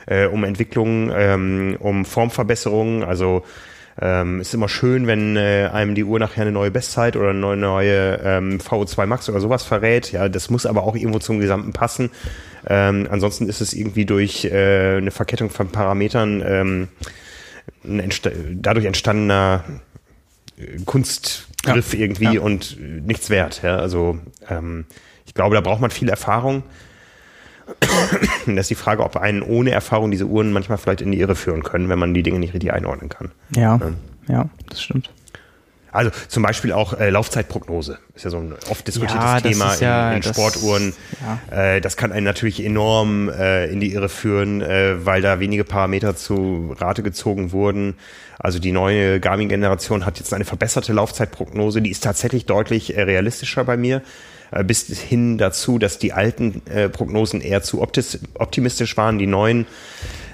äh, 0.06 0.28
um 0.28 0.46
Entwicklungen, 0.46 1.12
ähm, 1.14 1.76
um 1.80 2.06
Formverbesserungen. 2.06 3.04
Also 3.04 3.44
ähm, 4.00 4.42
ist 4.42 4.54
immer 4.54 4.70
schön, 4.70 5.08
wenn 5.08 5.36
äh, 5.38 5.70
einem 5.74 5.96
die 5.96 6.04
Uhr 6.04 6.20
nachher 6.20 6.44
eine 6.44 6.52
neue 6.52 6.70
Bestzeit 6.70 7.16
oder 7.16 7.32
eine 7.32 7.40
neue, 7.40 7.58
neue 7.58 8.20
ähm, 8.24 8.60
VO2 8.60 9.06
Max 9.08 9.28
oder 9.30 9.40
sowas 9.40 9.64
verrät. 9.64 10.12
Ja, 10.12 10.30
das 10.30 10.50
muss 10.50 10.66
aber 10.66 10.84
auch 10.84 10.96
irgendwo 10.96 11.20
zum 11.20 11.40
Gesamten 11.40 11.74
passen. 11.74 12.12
Ähm, 12.68 13.08
ansonsten 13.10 13.50
ist 13.50 13.62
es 13.62 13.74
irgendwie 13.74 14.06
durch 14.06 14.46
äh, 14.46 14.98
eine 14.98 15.12
Verkettung 15.12 15.50
von 15.50 15.70
Parametern 15.70 16.44
ähm, 16.46 16.88
ein 17.84 18.00
entsta 18.00 18.30
dadurch 18.52 18.86
entstandener 18.86 19.64
äh, 20.58 20.80
Kunstgriff 20.86 21.94
ja. 21.94 22.00
irgendwie 22.00 22.36
ja. 22.36 22.42
und 22.42 22.78
nichts 22.80 23.30
wert. 23.30 23.62
Ja, 23.64 23.78
also 23.78 24.20
ähm, 24.48 24.86
ich 25.26 25.34
glaube, 25.34 25.56
da 25.56 25.62
braucht 25.62 25.82
man 25.82 25.90
viel 25.90 26.10
Erfahrung. 26.10 26.64
das 28.46 28.56
ist 28.58 28.70
die 28.70 28.76
Frage, 28.76 29.04
ob 29.04 29.18
einen 29.18 29.42
ohne 29.42 29.72
Erfahrung 29.72 30.12
diese 30.12 30.26
Uhren 30.26 30.52
manchmal 30.52 30.78
vielleicht 30.78 31.02
in 31.02 31.12
die 31.12 31.20
Irre 31.20 31.36
führen 31.36 31.64
können, 31.64 31.90
wenn 31.90 32.00
man 32.00 32.14
die 32.14 32.24
Dinge 32.24 32.40
nicht 32.40 32.54
richtig 32.54 32.74
einordnen 32.74 33.10
kann. 33.10 33.32
Ja, 33.56 33.78
ja, 33.78 33.92
ja 34.28 34.50
das 34.70 34.82
stimmt. 34.82 35.10
Also 35.92 36.12
zum 36.28 36.44
Beispiel 36.44 36.74
auch 36.74 36.94
äh, 37.00 37.10
Laufzeitprognose 37.10 37.98
ist 38.14 38.26
ja 38.26 38.30
so 38.30 38.38
ein 38.38 38.54
oft 38.70 38.86
diskutiertes 38.86 39.26
ja, 39.26 39.42
Thema 39.42 39.76
ja, 39.80 40.10
in, 40.12 40.18
in 40.18 40.22
das, 40.22 40.36
Sportuhren. 40.36 40.94
Äh, 41.50 41.82
das 41.82 41.98
kann 41.98 42.12
einen 42.12 42.26
natürlich 42.26 42.64
enorm 42.64 43.30
äh, 43.30 43.66
in 43.68 43.80
die 43.80 43.94
Irre 43.94 44.10
führen, 44.10 44.62
äh, 44.62 45.06
weil 45.06 45.22
da 45.22 45.40
wenige 45.40 45.64
Parameter 45.64 46.16
zu 46.16 46.76
Rate 46.78 47.02
gezogen 47.04 47.52
wurden. 47.52 47.96
Also 48.38 48.60
die 48.60 48.72
neue 48.72 49.20
Garmin-Generation 49.20 50.06
hat 50.06 50.20
jetzt 50.20 50.34
eine 50.34 50.46
verbesserte 50.46 50.94
Laufzeitprognose, 50.94 51.82
die 51.82 51.90
ist 51.90 52.04
tatsächlich 52.04 52.46
deutlich 52.46 52.96
äh, 52.96 53.02
realistischer 53.02 53.64
bei 53.64 53.78
mir. 53.78 54.02
Äh, 54.52 54.64
bis 54.64 54.88
hin 54.88 55.38
dazu, 55.38 55.78
dass 55.80 56.00
die 56.00 56.14
alten 56.14 56.62
äh, 56.68 56.90
Prognosen 56.90 57.42
eher 57.42 57.62
zu 57.62 57.82
optimistisch 57.82 58.98
waren, 58.98 59.18
die 59.18 59.28
neuen 59.28 59.66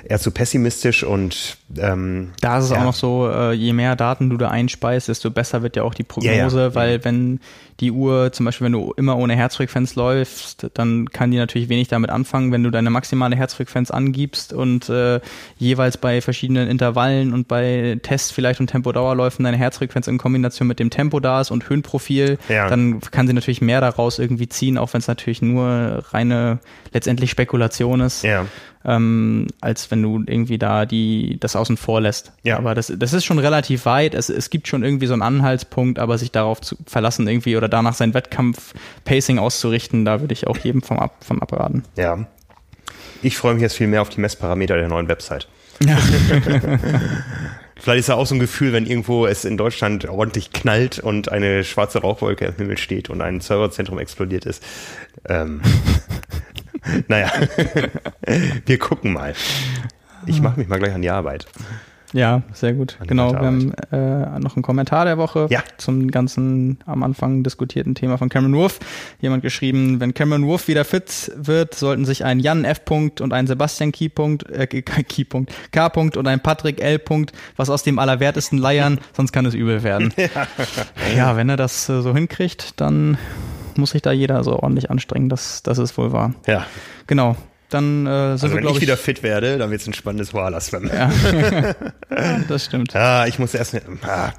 eher 0.06 0.20
zu 0.20 0.32
pessimistisch 0.32 1.04
und 1.04 1.58
ähm, 1.78 2.32
da 2.42 2.58
ist 2.58 2.66
es 2.66 2.72
ja. 2.72 2.80
auch 2.80 2.84
noch 2.84 2.94
so, 2.94 3.30
äh, 3.30 3.54
je 3.54 3.72
mehr 3.72 3.96
Daten 3.96 4.30
du 4.30 4.38
da 4.38 4.50
einspeist, 4.50 5.08
desto 5.08 5.32
besser 5.32 5.64
wird 5.64 5.78
ja 5.78 5.84
auch 5.84 5.94
die 5.94 6.04
Prognose, 6.04 6.58
ja, 6.58 6.68
ja. 6.68 6.76
weil 6.76 7.06
wenn 7.06 7.40
die 7.80 7.92
Uhr, 7.92 8.32
zum 8.32 8.46
Beispiel 8.46 8.66
wenn 8.66 8.72
du 8.72 8.94
immer 8.98 9.18
ohne 9.18 9.36
Herzfrequenz 9.36 9.96
läufst, 9.96 10.68
dann 10.74 11.10
kann 11.10 11.32
die 11.32 11.38
natürlich 11.38 11.70
wenig 11.70 11.88
damit 11.88 12.10
anfangen, 12.10 12.52
wenn 12.52 12.64
du 12.64 12.70
deine 12.70 12.90
maximale 12.90 13.36
Herzfrequenz 13.36 13.92
angibst 13.92 14.54
und 14.54 14.90
äh, 14.90 15.20
jeweils 15.58 15.98
bei 15.98 16.22
verschiedenen 16.22 16.68
Intervallen 16.68 17.34
und 17.34 17.48
bei 17.48 18.00
Tests 18.02 18.32
vielleicht 18.32 18.60
und 18.60 18.68
Tempodauerläufen 18.68 19.44
deine 19.44 19.58
Herzfrequenz 19.58 20.08
in 20.08 20.18
Kombination 20.18 20.68
mit 20.68 20.80
dem 20.80 20.90
Tempo 20.90 21.20
da 21.20 21.42
ist 21.42 21.52
und 21.52 21.68
Höhenprofil, 21.70 22.38
dann 22.48 23.02
kann 23.02 23.28
sie 23.28 23.34
natürlich 23.34 23.62
mehr 23.62 23.82
daraus 23.82 24.20
irgendwie 24.20 24.48
ziehen, 24.48 24.78
auch 24.78 24.94
wenn 24.94 25.00
es 25.00 25.08
natürlich 25.08 25.42
nur 25.42 26.04
reine 26.12 26.60
letztendlich 26.92 27.32
Spekulation 27.32 28.02
ist. 28.02 28.24
Ja 28.24 28.46
ähm, 28.86 29.48
als 29.62 29.92
wenn 29.92 30.02
du 30.02 30.24
irgendwie 30.26 30.58
da 30.58 30.86
die 30.86 31.38
das 31.40 31.56
außen 31.56 31.78
vor 31.78 32.02
lässt. 32.02 32.34
Ja. 32.44 32.58
Aber 32.58 32.76
das, 32.76 32.92
das 32.96 33.14
ist 33.14 33.26
schon 33.26 33.40
relativ 33.40 33.86
weit. 33.86 34.14
Es, 34.14 34.30
es 34.30 34.50
gibt 34.50 34.68
schon 34.68 34.84
irgendwie 34.84 35.08
so 35.08 35.14
einen 35.14 35.22
Anhaltspunkt, 35.22 36.00
aber 36.00 36.18
sich 36.18 36.32
darauf 36.32 36.62
zu 36.62 36.76
verlassen 36.86 37.28
irgendwie 37.28 37.56
oder 37.64 37.70
danach 37.70 37.94
sein 37.94 38.14
Wettkampf-Pacing 38.14 39.40
auszurichten, 39.40 40.04
da 40.04 40.20
würde 40.20 40.34
ich 40.34 40.48
auch 40.48 40.58
jedem 40.58 40.82
vom 40.82 41.00
ab, 41.00 41.16
von 41.26 41.42
abraten. 41.42 41.84
Ja. 41.96 42.28
Ich 43.22 43.38
freue 43.38 43.54
mich 43.54 43.62
jetzt 43.62 43.78
viel 43.78 43.88
mehr 43.88 44.02
auf 44.02 44.10
die 44.10 44.20
Messparameter 44.20 44.76
der 44.76 44.90
neuen 44.90 45.08
Website. 45.08 45.48
Ja. 45.82 45.98
Vielleicht 47.76 48.02
ist 48.02 48.10
ja 48.10 48.16
auch 48.16 48.28
so 48.28 48.36
ein 48.36 48.40
Gefühl, 48.40 48.74
wenn 48.74 48.86
irgendwo 48.86 49.26
es 49.26 49.46
in 49.46 49.58
Deutschland 49.58 50.08
ordentlich 50.08 50.52
knallt 50.52 51.00
und 51.00 51.32
eine 51.32 51.64
schwarze 51.64 52.00
Rauchwolke 52.00 52.46
im 52.46 52.56
Himmel 52.56 52.78
steht 52.78 53.10
und 53.10 53.22
ein 53.22 53.40
Serverzentrum 53.40 53.98
explodiert 53.98 54.46
ist. 54.46 54.64
Ähm, 55.28 55.62
naja, 57.08 57.32
wir 58.66 58.78
gucken 58.78 59.14
mal. 59.14 59.34
Ich 60.26 60.42
mache 60.42 60.60
mich 60.60 60.68
mal 60.68 60.80
gleich 60.80 60.94
an 60.94 61.02
die 61.02 61.10
Arbeit. 61.10 61.48
Ja, 62.14 62.44
sehr 62.54 62.74
gut. 62.74 62.98
An 63.00 63.08
genau, 63.08 63.32
wir 63.32 63.40
haben 63.40 63.74
äh, 63.92 64.40
noch 64.40 64.56
einen 64.56 64.64
Kommentar 64.64 65.06
der 65.06 65.18
Woche 65.18 65.48
ja. 65.50 65.64
zum 65.78 66.12
ganzen 66.12 66.80
am 66.86 67.04
Anfang 67.04 67.44
diskutierten 67.44 67.96
Thema 67.96 68.18
von 68.18 68.30
Cameron 68.30 68.56
Wolf. 68.56 68.80
Jemand 69.20 69.42
geschrieben, 69.42 70.00
wenn 70.00 70.14
Cameron 70.14 70.46
Wolf 70.46 70.68
wieder 70.68 70.86
fit 70.86 71.32
wird, 71.36 71.74
sollten 71.74 72.06
sich 72.06 72.24
ein 72.24 72.40
Jan 72.40 72.66
F. 72.66 72.82
-Punkt 72.86 73.22
und 73.22 73.34
ein 73.34 73.48
Sebastian 73.48 73.92
Key 73.92 74.10
-Punkt, 74.10 74.50
äh, 74.52 74.68
Key 74.68 75.24
-Punkt, 75.24 75.50
K. 75.72 75.88
-Punkt 75.88 76.18
und 76.18 76.28
ein 76.28 76.40
Patrick 76.40 76.82
L. 76.82 76.98
-Punkt, 76.98 77.30
was 77.56 77.70
aus 77.70 77.84
dem 77.84 77.98
Allerwertesten 77.98 78.60
leiern, 78.60 79.00
sonst 79.14 79.32
kann 79.32 79.46
es 79.46 79.56
übel 79.56 79.84
werden. 79.84 80.14
Ja, 80.16 80.48
ja 81.16 81.38
wenn 81.38 81.50
er 81.50 81.58
das 81.58 81.90
äh, 81.90 82.02
so 82.02 82.14
hinkriegt, 82.14 82.80
dann 82.80 83.18
muss 83.76 83.92
sich 83.92 84.04
da 84.04 84.12
jeder 84.12 84.44
so 84.44 84.60
ordentlich 84.60 84.92
anstrengen, 84.92 85.30
dass 85.30 85.64
das 85.64 85.80
ist 85.80 85.98
wohl 85.98 86.12
wahr. 86.12 86.34
Ja. 86.46 86.66
Genau. 87.08 87.36
Dann 87.74 88.06
äh, 88.06 88.10
sind 88.10 88.14
also 88.14 88.50
wir, 88.50 88.56
wenn 88.58 88.68
ich, 88.68 88.82
wieder 88.82 88.98
fit 88.98 89.24
werde, 89.24 89.58
dann 89.58 89.72
wird 89.72 89.82
es 89.82 89.88
ein 89.88 89.94
spannendes 89.96 90.34
Wala-Swim. 90.34 90.92
Ja. 90.94 91.12
ja, 92.12 92.40
das 92.48 92.66
stimmt. 92.66 92.94
Ja, 92.94 93.26
ich 93.26 93.40
muss 93.40 93.56
erst. 93.56 93.76
Ah. 94.06 94.32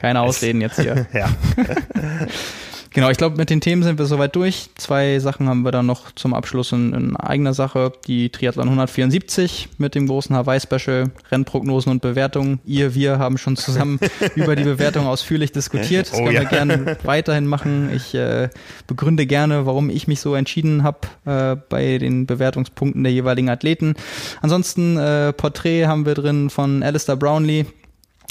Keine 0.00 0.20
Ausreden 0.20 0.60
jetzt 0.60 0.80
hier. 0.80 1.06
ja. 1.12 1.28
Genau, 2.94 3.08
ich 3.08 3.16
glaube, 3.16 3.36
mit 3.36 3.48
den 3.48 3.60
Themen 3.60 3.82
sind 3.82 3.98
wir 3.98 4.04
soweit 4.04 4.36
durch. 4.36 4.68
Zwei 4.76 5.18
Sachen 5.18 5.48
haben 5.48 5.62
wir 5.62 5.72
dann 5.72 5.86
noch 5.86 6.12
zum 6.12 6.34
Abschluss 6.34 6.72
in, 6.72 6.92
in 6.92 7.16
eigener 7.16 7.54
Sache. 7.54 7.92
Die 8.06 8.28
Triathlon 8.28 8.66
174 8.66 9.70
mit 9.78 9.94
dem 9.94 10.06
großen 10.06 10.36
Hawaii-Special, 10.36 11.10
Rennprognosen 11.30 11.90
und 11.90 12.02
Bewertungen. 12.02 12.60
Ihr, 12.66 12.94
wir 12.94 13.18
haben 13.18 13.38
schon 13.38 13.56
zusammen 13.56 13.98
über 14.34 14.56
die 14.56 14.64
Bewertung 14.64 15.06
ausführlich 15.06 15.52
diskutiert. 15.52 16.12
Das 16.12 16.18
oh, 16.18 16.24
können 16.24 16.34
ja. 16.34 16.40
wir 16.42 16.48
gerne 16.48 16.98
weiterhin 17.02 17.46
machen. 17.46 17.90
Ich 17.94 18.14
äh, 18.14 18.50
begründe 18.86 19.26
gerne, 19.26 19.64
warum 19.64 19.88
ich 19.88 20.06
mich 20.06 20.20
so 20.20 20.34
entschieden 20.34 20.82
habe 20.82 20.98
äh, 21.24 21.56
bei 21.68 21.96
den 21.96 22.26
Bewertungspunkten 22.26 23.02
der 23.02 23.12
jeweiligen 23.12 23.48
Athleten. 23.48 23.94
Ansonsten 24.42 24.98
äh, 24.98 25.32
Porträt 25.32 25.86
haben 25.86 26.04
wir 26.04 26.14
drin 26.14 26.50
von 26.50 26.82
Alistair 26.82 27.16
Brownlee, 27.16 27.64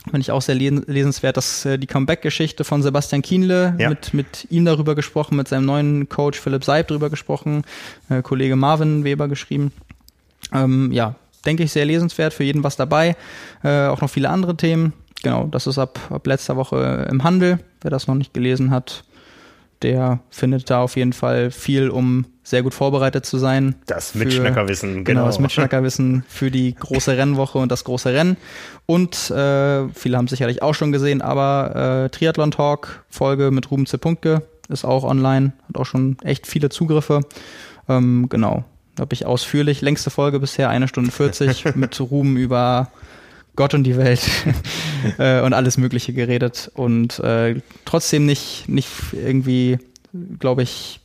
Finde 0.06 0.22
ich 0.22 0.32
auch 0.32 0.41
sehr 0.41 0.56
lesenswert, 0.56 1.38
dass 1.38 1.64
äh, 1.65 1.78
die 1.78 1.86
Comeback-Geschichte 1.86 2.64
von 2.64 2.82
Sebastian 2.82 3.22
Kienle 3.22 3.76
ja. 3.78 3.90
mit, 3.90 4.14
mit 4.15 4.48
ihm 4.49 4.65
darüber 4.65 4.95
gesprochen, 4.95 5.36
mit 5.36 5.48
seinem 5.48 5.65
neuen 5.65 6.10
Coach 6.10 6.40
Philipp 6.40 6.64
Seib 6.64 6.88
darüber 6.88 7.11
gesprochen, 7.11 7.64
äh, 8.10 8.23
Kollege 8.23 8.56
Marvin 8.56 9.03
Weber 9.03 9.28
geschrieben. 9.28 9.72
Ähm, 10.52 10.91
ja, 10.91 11.15
denke 11.45 11.64
ich, 11.64 11.72
sehr 11.72 11.86
lesenswert, 11.86 12.34
für 12.34 12.44
jeden 12.44 12.64
was 12.64 12.76
dabei. 12.76 13.15
Äh, 13.64 13.88
auch 13.88 14.02
noch 14.02 14.10
viele 14.10 14.30
andere 14.30 14.57
Themen. 14.57 14.94
Genau, 15.22 15.45
das 15.45 15.68
ist 15.68 15.78
ab, 15.78 15.99
ab 16.10 16.26
letzter 16.26 16.56
Woche 16.57 17.07
im 17.10 17.23
Handel. 17.23 17.60
Wer 17.82 17.91
das 17.91 18.07
noch 18.07 18.15
nicht 18.15 18.34
gelesen 18.34 18.72
hat, 18.72 19.03
der 19.81 20.19
findet 20.29 20.69
da 20.69 20.81
auf 20.81 20.95
jeden 20.95 21.13
Fall 21.13 21.51
viel, 21.51 21.89
um 21.89 22.25
sehr 22.43 22.63
gut 22.63 22.73
vorbereitet 22.73 23.25
zu 23.25 23.37
sein. 23.37 23.75
Das 23.85 24.15
Mitschnackerwissen, 24.15 25.03
genau. 25.03 25.03
genau. 25.03 25.25
Das 25.25 25.39
Mitschnackerwissen 25.39 26.23
für 26.27 26.51
die 26.51 26.73
große 26.75 27.17
Rennwoche 27.17 27.57
und 27.57 27.71
das 27.71 27.83
große 27.83 28.13
Rennen. 28.13 28.37
Und 28.85 29.31
äh, 29.31 29.87
viele 29.89 30.17
haben 30.17 30.27
sicherlich 30.27 30.61
auch 30.61 30.73
schon 30.73 30.91
gesehen, 30.91 31.21
aber 31.21 32.05
äh, 32.05 32.09
Triathlon 32.09 32.51
Talk 32.51 33.03
Folge 33.09 33.51
mit 33.51 33.71
Ruben 33.71 33.85
Zepunkke 33.85 34.43
ist 34.69 34.85
auch 34.85 35.03
online, 35.03 35.53
hat 35.67 35.77
auch 35.77 35.85
schon 35.85 36.17
echt 36.23 36.47
viele 36.47 36.69
Zugriffe. 36.69 37.21
Ähm, 37.89 38.27
genau, 38.29 38.63
habe 38.99 39.13
ich 39.13 39.25
ausführlich, 39.25 39.81
längste 39.81 40.09
Folge 40.09 40.39
bisher, 40.39 40.69
eine 40.69 40.87
Stunde 40.87 41.11
40 41.11 41.75
mit 41.75 41.99
Ruben 41.99 42.37
über 42.37 42.89
Gott 43.56 43.73
und 43.73 43.84
die 43.84 43.98
Welt 43.98 44.22
äh, 45.18 45.41
und 45.41 45.53
alles 45.53 45.78
Mögliche 45.78 46.14
geredet 46.14 46.72
und 46.73 47.19
äh, 47.19 47.61
trotzdem 47.86 48.26
nicht, 48.26 48.69
nicht 48.69 48.90
irgendwie, 49.14 49.80
glaube 50.40 50.64
ich, 50.64 51.02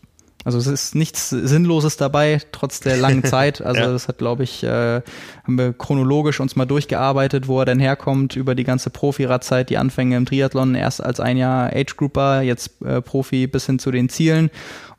also 0.46 0.58
es 0.58 0.68
ist 0.68 0.94
nichts 0.94 1.30
Sinnloses 1.30 1.96
dabei, 1.96 2.40
trotz 2.52 2.78
der 2.78 2.96
langen 2.96 3.24
Zeit. 3.24 3.60
Also 3.60 3.80
ja. 3.80 3.90
das 3.90 4.06
hat, 4.06 4.18
glaube 4.18 4.44
ich, 4.44 4.62
äh, 4.62 5.00
haben 5.42 5.58
wir 5.58 5.72
chronologisch 5.72 6.38
uns 6.38 6.54
mal 6.54 6.66
durchgearbeitet, 6.66 7.48
wo 7.48 7.58
er 7.58 7.64
denn 7.64 7.80
herkommt, 7.80 8.36
über 8.36 8.54
die 8.54 8.62
ganze 8.62 8.90
Profi-Radzeit, 8.90 9.70
die 9.70 9.76
Anfänge 9.76 10.16
im 10.16 10.24
Triathlon, 10.24 10.76
erst 10.76 11.02
als 11.02 11.18
ein 11.18 11.36
Jahr 11.36 11.72
Age-Grouper, 11.74 12.42
jetzt 12.42 12.80
äh, 12.82 13.02
Profi 13.02 13.48
bis 13.48 13.66
hin 13.66 13.80
zu 13.80 13.90
den 13.90 14.08
Zielen 14.08 14.50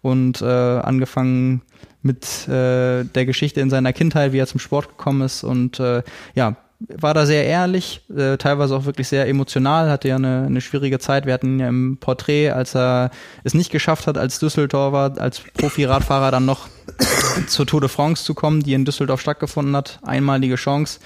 und 0.02 0.41
äh, 0.41 0.45
angefangen 0.45 1.61
mit 2.02 2.48
äh, 2.49 3.06
der 3.06 3.26
Geschichte 3.26 3.61
in 3.61 3.69
seiner 3.69 3.94
Kindheit, 3.94 4.34
wie 4.34 4.40
er 4.40 4.48
zum 4.48 4.60
Sport 4.60 4.90
gekommen 4.90 5.22
ist 5.22 5.45
und 5.45 5.80
äh, 5.80 6.03
ja, 6.36 6.57
war 6.79 7.13
da 7.13 7.25
sehr 7.25 7.45
ehrlich, 7.45 8.01
äh, 8.15 8.37
teilweise 8.37 8.75
auch 8.75 8.85
wirklich 8.85 9.07
sehr 9.07 9.27
emotional, 9.27 9.89
hatte 9.89 10.09
ja 10.09 10.15
eine, 10.15 10.45
eine 10.45 10.61
schwierige 10.61 10.99
Zeit. 10.99 11.25
Wir 11.25 11.33
hatten 11.33 11.59
ja 11.59 11.67
im 11.67 11.97
Porträt, 11.99 12.51
als 12.51 12.75
er 12.75 13.09
es 13.43 13.53
nicht 13.53 13.71
geschafft 13.71 14.05
hat, 14.05 14.17
als 14.17 14.39
Düsseldorfer, 14.39 15.19
als 15.19 15.39
Profi-Radfahrer 15.39 16.29
dann 16.29 16.45
noch 16.45 16.67
zur 17.47 17.65
Tour 17.65 17.81
de 17.81 17.89
France 17.89 18.23
zu 18.23 18.35
kommen, 18.35 18.61
die 18.61 18.73
in 18.73 18.85
Düsseldorf 18.85 19.21
stattgefunden 19.21 19.75
hat. 19.75 19.99
Einmalige 20.03 20.55
Chance. 20.55 20.99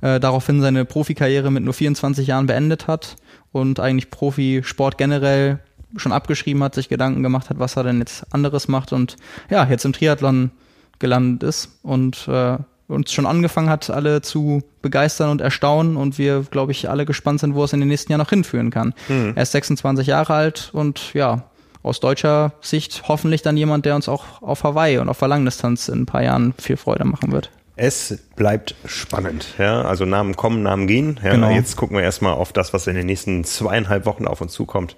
Äh, 0.00 0.20
daraufhin 0.20 0.60
seine 0.60 0.84
Profikarriere 0.84 1.50
mit 1.50 1.64
nur 1.64 1.74
24 1.74 2.26
Jahren 2.28 2.46
beendet 2.46 2.86
hat 2.86 3.16
und 3.50 3.80
eigentlich 3.80 4.10
Profisport 4.10 4.98
generell 4.98 5.58
schon 5.96 6.12
abgeschrieben 6.12 6.62
hat, 6.62 6.74
sich 6.74 6.88
Gedanken 6.88 7.22
gemacht 7.22 7.50
hat, 7.50 7.58
was 7.58 7.76
er 7.76 7.84
denn 7.84 7.98
jetzt 7.98 8.32
anderes 8.32 8.68
macht 8.68 8.92
und 8.92 9.16
ja, 9.50 9.66
jetzt 9.66 9.84
im 9.84 9.92
Triathlon 9.92 10.50
gelandet 10.98 11.48
ist 11.48 11.78
und 11.82 12.28
äh, 12.28 12.58
uns 12.88 13.12
schon 13.12 13.26
angefangen 13.26 13.68
hat, 13.68 13.90
alle 13.90 14.22
zu 14.22 14.62
begeistern 14.82 15.30
und 15.30 15.40
erstaunen 15.40 15.96
und 15.96 16.18
wir, 16.18 16.44
glaube 16.50 16.72
ich, 16.72 16.88
alle 16.88 17.04
gespannt 17.04 17.40
sind, 17.40 17.54
wo 17.54 17.64
es 17.64 17.72
in 17.72 17.80
den 17.80 17.88
nächsten 17.88 18.12
Jahren 18.12 18.20
noch 18.20 18.30
hinführen 18.30 18.70
kann. 18.70 18.94
Mhm. 19.08 19.32
Er 19.34 19.42
ist 19.42 19.52
26 19.52 20.06
Jahre 20.06 20.34
alt 20.34 20.70
und 20.72 21.12
ja, 21.14 21.44
aus 21.82 22.00
deutscher 22.00 22.52
Sicht 22.60 23.04
hoffentlich 23.08 23.42
dann 23.42 23.56
jemand, 23.56 23.86
der 23.86 23.94
uns 23.94 24.08
auch 24.08 24.42
auf 24.42 24.64
Hawaii 24.64 24.98
und 24.98 25.08
auf 25.08 25.18
der 25.18 25.28
Langdistanz 25.28 25.88
in 25.88 26.02
ein 26.02 26.06
paar 26.06 26.22
Jahren 26.22 26.54
viel 26.58 26.76
Freude 26.76 27.04
machen 27.04 27.32
wird. 27.32 27.50
Es 27.76 28.18
bleibt 28.36 28.74
spannend, 28.86 29.48
ja. 29.58 29.82
Also 29.82 30.06
Namen 30.06 30.34
kommen, 30.34 30.62
Namen 30.62 30.86
gehen. 30.86 31.20
Ja. 31.22 31.32
Genau. 31.32 31.50
Jetzt 31.50 31.76
gucken 31.76 31.96
wir 31.96 32.02
erstmal 32.02 32.32
auf 32.32 32.52
das, 32.52 32.72
was 32.72 32.86
in 32.86 32.94
den 32.94 33.06
nächsten 33.06 33.44
zweieinhalb 33.44 34.06
Wochen 34.06 34.26
auf 34.26 34.40
uns 34.40 34.52
zukommt. 34.52 34.96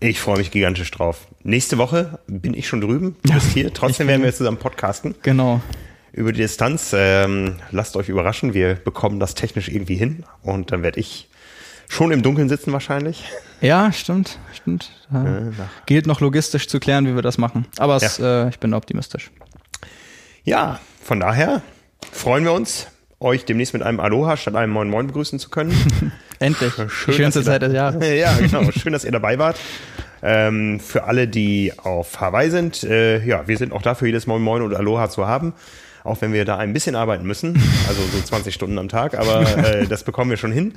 Ich 0.00 0.20
freue 0.20 0.38
mich 0.38 0.50
gigantisch 0.50 0.90
drauf. 0.90 1.26
Nächste 1.42 1.78
Woche 1.78 2.18
bin 2.26 2.54
ich 2.54 2.66
schon 2.66 2.80
drüben, 2.80 3.16
du 3.22 3.34
bist 3.34 3.52
hier. 3.52 3.72
Trotzdem 3.72 4.08
werden 4.08 4.22
wir 4.22 4.34
zusammen 4.34 4.56
podcasten. 4.56 5.14
Genau 5.22 5.60
über 6.14 6.32
die 6.32 6.40
Distanz. 6.40 6.94
Ähm, 6.96 7.56
lasst 7.70 7.96
euch 7.96 8.08
überraschen, 8.08 8.54
wir 8.54 8.74
bekommen 8.74 9.20
das 9.20 9.34
technisch 9.34 9.68
irgendwie 9.68 9.96
hin 9.96 10.24
und 10.42 10.72
dann 10.72 10.82
werde 10.82 11.00
ich 11.00 11.28
schon 11.88 12.12
im 12.12 12.22
Dunkeln 12.22 12.48
sitzen 12.48 12.72
wahrscheinlich. 12.72 13.24
Ja, 13.60 13.92
stimmt, 13.92 14.38
stimmt. 14.52 14.90
Äh, 15.12 15.50
gilt 15.86 16.06
noch 16.06 16.20
logistisch 16.20 16.68
zu 16.68 16.80
klären, 16.80 17.06
wie 17.06 17.14
wir 17.14 17.22
das 17.22 17.38
machen. 17.38 17.66
Aber 17.78 17.96
es, 17.96 18.18
ja. 18.18 18.44
äh, 18.44 18.48
ich 18.48 18.58
bin 18.58 18.74
optimistisch. 18.74 19.30
Ja, 20.44 20.80
von 21.02 21.20
daher 21.20 21.62
freuen 22.12 22.44
wir 22.44 22.52
uns, 22.52 22.86
euch 23.20 23.44
demnächst 23.44 23.74
mit 23.74 23.82
einem 23.82 24.00
Aloha 24.00 24.36
statt 24.36 24.54
einem 24.54 24.72
Moin 24.72 24.88
Moin 24.88 25.06
begrüßen 25.06 25.38
zu 25.38 25.50
können. 25.50 26.12
Endlich. 26.38 26.74
Schön, 26.88 27.14
schönste 27.14 27.42
Zeit 27.42 27.62
des 27.62 27.72
Jahres. 27.72 28.06
ja, 28.16 28.36
genau. 28.36 28.70
Schön, 28.76 28.92
dass 28.92 29.04
ihr 29.04 29.12
dabei 29.12 29.38
wart. 29.38 29.58
Ähm, 30.22 30.80
für 30.80 31.04
alle, 31.04 31.28
die 31.28 31.72
auf 31.76 32.20
Hawaii 32.20 32.50
sind, 32.50 32.82
äh, 32.84 33.24
ja, 33.24 33.46
wir 33.46 33.58
sind 33.58 33.72
auch 33.72 33.82
dafür, 33.82 34.08
jedes 34.08 34.26
Moin 34.26 34.42
Moin 34.42 34.62
und 34.62 34.74
Aloha 34.74 35.10
zu 35.10 35.26
haben 35.26 35.54
auch 36.04 36.20
wenn 36.20 36.32
wir 36.32 36.44
da 36.44 36.58
ein 36.58 36.72
bisschen 36.72 36.94
arbeiten 36.94 37.26
müssen, 37.26 37.54
also 37.88 38.00
so 38.12 38.20
20 38.22 38.54
Stunden 38.54 38.78
am 38.78 38.88
Tag, 38.88 39.18
aber 39.18 39.40
äh, 39.58 39.86
das 39.86 40.04
bekommen 40.04 40.30
wir 40.30 40.36
schon 40.36 40.52
hin. 40.52 40.74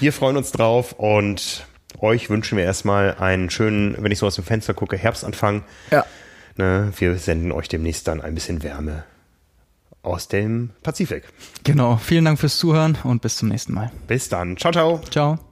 Wir 0.00 0.12
freuen 0.12 0.36
uns 0.36 0.50
drauf 0.50 0.94
und 0.94 1.66
euch 2.00 2.30
wünschen 2.30 2.58
wir 2.58 2.64
erstmal 2.64 3.14
einen 3.16 3.50
schönen, 3.50 3.96
wenn 4.02 4.10
ich 4.10 4.18
so 4.18 4.26
aus 4.26 4.34
dem 4.34 4.44
Fenster 4.44 4.74
gucke, 4.74 4.96
Herbstanfang. 4.96 5.62
Ja. 5.90 6.04
Ne, 6.56 6.92
wir 6.98 7.16
senden 7.16 7.52
euch 7.52 7.68
demnächst 7.68 8.08
dann 8.08 8.20
ein 8.20 8.34
bisschen 8.34 8.62
Wärme 8.62 9.04
aus 10.02 10.28
dem 10.28 10.70
Pazifik. 10.82 11.24
Genau. 11.64 11.96
Vielen 11.96 12.24
Dank 12.24 12.38
fürs 12.38 12.58
Zuhören 12.58 12.98
und 13.04 13.22
bis 13.22 13.36
zum 13.36 13.48
nächsten 13.48 13.72
Mal. 13.72 13.90
Bis 14.06 14.28
dann. 14.28 14.56
Ciao, 14.56 14.72
ciao. 14.72 15.00
Ciao. 15.10 15.51